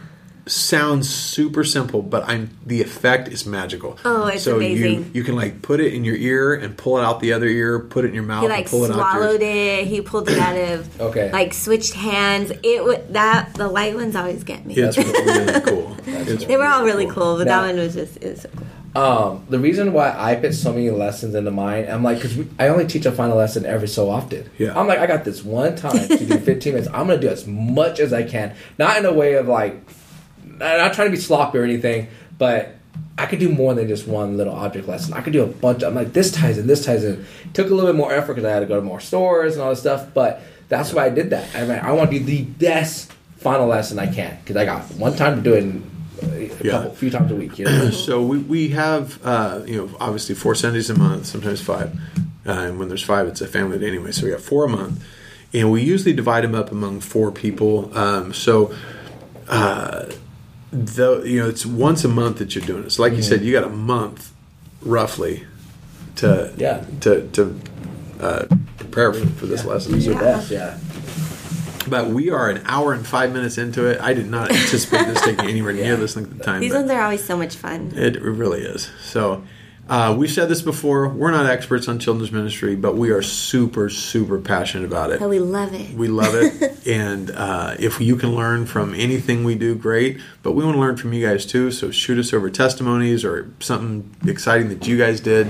Sounds 0.47 1.09
super 1.09 1.63
simple, 1.63 2.01
but 2.01 2.23
I'm 2.27 2.49
the 2.65 2.81
effect 2.81 3.27
is 3.27 3.45
magical. 3.45 3.97
Oh, 4.05 4.27
it's 4.27 4.43
so 4.43 4.59
you 4.59 4.77
amazing. 4.87 5.11
you 5.13 5.23
can 5.23 5.35
like 5.35 5.61
put 5.61 5.79
it 5.79 5.93
in 5.93 6.03
your 6.03 6.15
ear 6.15 6.53
and 6.53 6.77
pull 6.77 6.97
it 6.97 7.03
out 7.03 7.19
the 7.19 7.33
other 7.33 7.45
ear, 7.47 7.79
put 7.79 8.05
it 8.05 8.09
in 8.09 8.13
your 8.13 8.23
mouth 8.23 8.41
He 8.41 8.45
and 8.47 8.53
like 8.55 8.69
pull 8.69 8.85
it 8.85 8.91
out. 8.91 8.95
swallowed 8.95 9.41
it. 9.41 9.87
He 9.87 10.01
pulled 10.01 10.29
it 10.29 10.37
out 10.39 10.55
of 10.57 11.01
Okay. 11.07 11.31
like 11.31 11.53
switched 11.53 11.93
hands. 11.93 12.51
It 12.63 12.83
would 12.83 13.13
that 13.13 13.53
the 13.55 13.67
light 13.67 13.95
ones 13.95 14.15
always 14.15 14.43
get 14.43 14.65
me. 14.65 14.73
Yeah, 14.75 14.87
It's 14.87 14.97
really 14.97 15.61
cool. 15.65 15.95
It's 16.05 16.45
they 16.45 16.57
were 16.57 16.65
all 16.65 16.83
really 16.85 17.07
cool, 17.07 17.37
but 17.37 17.47
Now- 17.47 17.61
that 17.63 17.67
one 17.67 17.77
was 17.77 17.93
just 17.95 18.17
it 18.17 18.29
was 18.31 18.41
so 18.41 18.49
cool. 18.55 18.67
Um, 18.95 19.45
the 19.47 19.59
reason 19.59 19.93
why 19.93 20.11
I 20.17 20.33
put 20.35 20.55
so 20.55 20.71
many 20.73 20.89
lessons 20.89 21.35
into 21.35 21.51
mine, 21.51 21.85
I'm 21.87 22.01
like, 22.03 22.19
because 22.19 22.39
I 22.57 22.69
only 22.69 22.87
teach 22.87 23.05
a 23.05 23.11
final 23.11 23.37
lesson 23.37 23.63
every 23.63 23.87
so 23.87 24.09
often. 24.09 24.49
Yeah. 24.57 24.79
I'm 24.79 24.87
like, 24.87 24.97
I 24.97 25.05
got 25.05 25.23
this 25.23 25.43
one 25.43 25.75
time 25.75 26.07
to 26.07 26.17
do 26.17 26.37
15 26.39 26.73
minutes. 26.73 26.89
I'm 26.91 27.05
gonna 27.05 27.19
do 27.19 27.27
as 27.27 27.45
much 27.45 27.99
as 27.99 28.11
I 28.11 28.23
can, 28.23 28.55
not 28.79 28.97
in 28.97 29.05
a 29.05 29.13
way 29.13 29.35
of 29.35 29.47
like, 29.47 29.87
not 30.57 30.77
not 30.77 30.93
trying 30.93 31.07
to 31.07 31.15
be 31.15 31.21
sloppy 31.21 31.57
or 31.57 31.63
anything, 31.63 32.07
but 32.37 32.75
I 33.17 33.25
could 33.25 33.39
do 33.39 33.49
more 33.49 33.73
than 33.73 33.87
just 33.87 34.07
one 34.07 34.37
little 34.37 34.53
object 34.53 34.87
lesson. 34.87 35.13
I 35.13 35.21
could 35.21 35.33
do 35.33 35.43
a 35.43 35.47
bunch. 35.47 35.83
I'm 35.83 35.95
like, 35.95 36.13
this 36.13 36.31
ties 36.31 36.57
in, 36.57 36.67
this 36.67 36.85
ties 36.85 37.03
in. 37.03 37.25
Took 37.53 37.69
a 37.69 37.73
little 37.73 37.89
bit 37.91 37.95
more 37.97 38.11
effort 38.13 38.33
because 38.35 38.45
I 38.45 38.51
had 38.51 38.59
to 38.59 38.65
go 38.65 38.75
to 38.75 38.81
more 38.81 38.99
stores 38.99 39.53
and 39.53 39.63
all 39.63 39.69
this 39.71 39.79
stuff, 39.79 40.13
but 40.13 40.41
that's 40.69 40.93
why 40.93 41.05
I 41.05 41.09
did 41.09 41.29
that. 41.31 41.55
I 41.55 41.61
mean, 41.61 41.79
I 41.79 41.91
want 41.93 42.11
to 42.11 42.19
do 42.19 42.25
the 42.25 42.43
best 42.43 43.11
final 43.37 43.67
lesson 43.67 43.97
I 43.99 44.11
can 44.13 44.37
because 44.41 44.55
I 44.55 44.65
got 44.65 44.83
one 44.95 45.15
time 45.15 45.37
to 45.37 45.41
do 45.41 45.53
it 45.55 45.63
in 45.63 45.83
a 46.21 46.63
Yeah. 46.63 46.71
couple, 46.73 46.91
few 46.95 47.09
times 47.09 47.31
a 47.31 47.35
week. 47.35 47.57
You 47.59 47.65
know? 47.69 47.89
So 47.91 48.21
we, 48.21 48.37
we 48.39 48.69
have 48.69 49.19
uh, 49.25 49.61
you 49.65 49.77
know 49.77 49.97
obviously 49.99 50.35
four 50.35 50.53
Sundays 50.55 50.89
a 50.89 50.95
month, 50.95 51.25
sometimes 51.27 51.61
five, 51.61 51.95
uh, 52.45 52.51
and 52.51 52.77
when 52.79 52.87
there's 52.87 53.03
five, 53.03 53.27
it's 53.27 53.41
a 53.41 53.47
family 53.47 53.79
day 53.79 53.87
anyway. 53.87 54.11
So 54.11 54.25
we 54.25 54.31
got 54.31 54.41
four 54.41 54.65
a 54.65 54.69
month, 54.69 55.03
and 55.53 55.71
we 55.71 55.81
usually 55.81 56.13
divide 56.13 56.43
them 56.43 56.53
up 56.55 56.71
among 56.71 56.99
four 56.99 57.31
people. 57.31 57.95
Um, 57.97 58.33
so 58.33 58.75
uh, 59.47 60.07
though 60.71 61.23
you 61.23 61.39
know 61.41 61.49
it's 61.49 61.65
once 61.65 62.03
a 62.03 62.07
month 62.09 62.37
that 62.39 62.55
you're 62.55 62.65
doing 62.65 62.83
it. 62.85 62.91
So 62.91 63.01
like 63.01 63.13
you 63.13 63.21
said, 63.23 63.41
you 63.41 63.53
got 63.53 63.63
a 63.63 63.69
month 63.69 64.31
roughly 64.81 65.45
to 66.17 66.53
Yeah. 66.57 66.83
to 67.01 67.27
to 67.29 67.59
uh, 68.19 68.45
prepare 68.77 69.13
for, 69.13 69.25
for 69.27 69.45
this 69.45 69.63
lesson. 69.65 69.99
your 70.01 70.13
So- 70.13 70.19
best, 70.19 70.51
yeah. 70.51 70.77
But 71.89 72.07
we 72.09 72.29
are 72.31 72.49
an 72.49 72.63
hour 72.65 72.91
and 72.91 73.07
five 73.07 73.31
minutes 73.31 73.57
into 73.57 73.85
it. 73.85 74.01
I 74.01 74.13
did 74.13 74.29
not 74.29 74.51
anticipate 74.51 75.05
this 75.05 75.21
taking 75.21 75.47
anywhere 75.47 75.71
near 75.71 75.95
this 75.95 76.17
length 76.17 76.31
of 76.31 76.41
time. 76.41 76.59
These 76.59 76.73
but- 76.73 76.79
ones 76.79 76.91
are 76.91 77.01
always 77.01 77.23
so 77.23 77.37
much 77.37 77.55
fun. 77.55 77.93
it 77.95 78.21
really 78.21 78.61
is. 78.61 78.89
So, 79.01 79.43
uh, 79.89 80.15
we've 80.17 80.31
said 80.31 80.49
this 80.49 80.61
before. 80.61 81.07
We're 81.09 81.31
not 81.31 81.45
experts 81.45 81.87
on 81.87 81.99
children's 81.99 82.31
ministry, 82.31 82.75
but 82.75 82.95
we 82.95 83.11
are 83.11 83.21
super, 83.21 83.89
super 83.89 84.39
passionate 84.39 84.85
about 84.85 85.11
it. 85.11 85.19
But 85.19 85.29
we 85.29 85.39
love 85.39 85.73
it. 85.73 85.95
We 85.95 86.07
love 86.07 86.35
it. 86.35 86.87
and 86.87 87.31
uh, 87.31 87.75
if 87.79 88.01
you 88.01 88.15
can 88.17 88.35
learn 88.35 88.65
from 88.65 88.93
anything 88.93 89.43
we 89.43 89.55
do, 89.55 89.75
great. 89.75 90.19
But 90.43 90.53
we 90.53 90.63
want 90.63 90.75
to 90.75 90.81
learn 90.81 90.97
from 90.97 91.13
you 91.13 91.25
guys 91.25 91.45
too. 91.45 91.71
So, 91.71 91.91
shoot 91.91 92.19
us 92.19 92.33
over 92.33 92.49
testimonies 92.49 93.23
or 93.23 93.51
something 93.59 94.13
exciting 94.29 94.69
that 94.69 94.87
you 94.87 94.97
guys 94.97 95.21
did. 95.21 95.49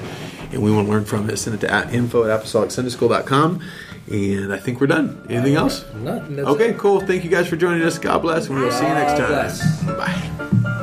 And 0.52 0.62
we 0.62 0.72
want 0.72 0.88
to 0.88 0.92
learn 0.92 1.06
from 1.06 1.30
it. 1.30 1.38
Send 1.38 1.56
it 1.56 1.68
to 1.68 1.74
at 1.74 1.94
info 1.94 2.24
at 2.30 2.42
apostolicsundaySchool.com. 2.42 3.62
And 4.10 4.54
I 4.54 4.58
think 4.58 4.80
we're 4.80 4.88
done. 4.88 5.26
Anything 5.30 5.56
else? 5.56 5.86
Nothing. 5.96 6.40
Okay, 6.40 6.70
it. 6.70 6.78
cool. 6.78 7.02
Thank 7.02 7.26
you 7.26 7.30
guys 7.30 7.48
for 7.48 7.58
joining 7.58 7.82
us. 7.84 7.98
God 7.98 8.22
bless. 8.22 8.48
And 8.48 8.58
we 8.58 8.64
will 8.64 8.72
see 8.72 8.88
you 8.88 8.94
next 8.94 9.20
time. 9.20 9.28
bless. 9.28 9.84
Bye. 9.84 10.74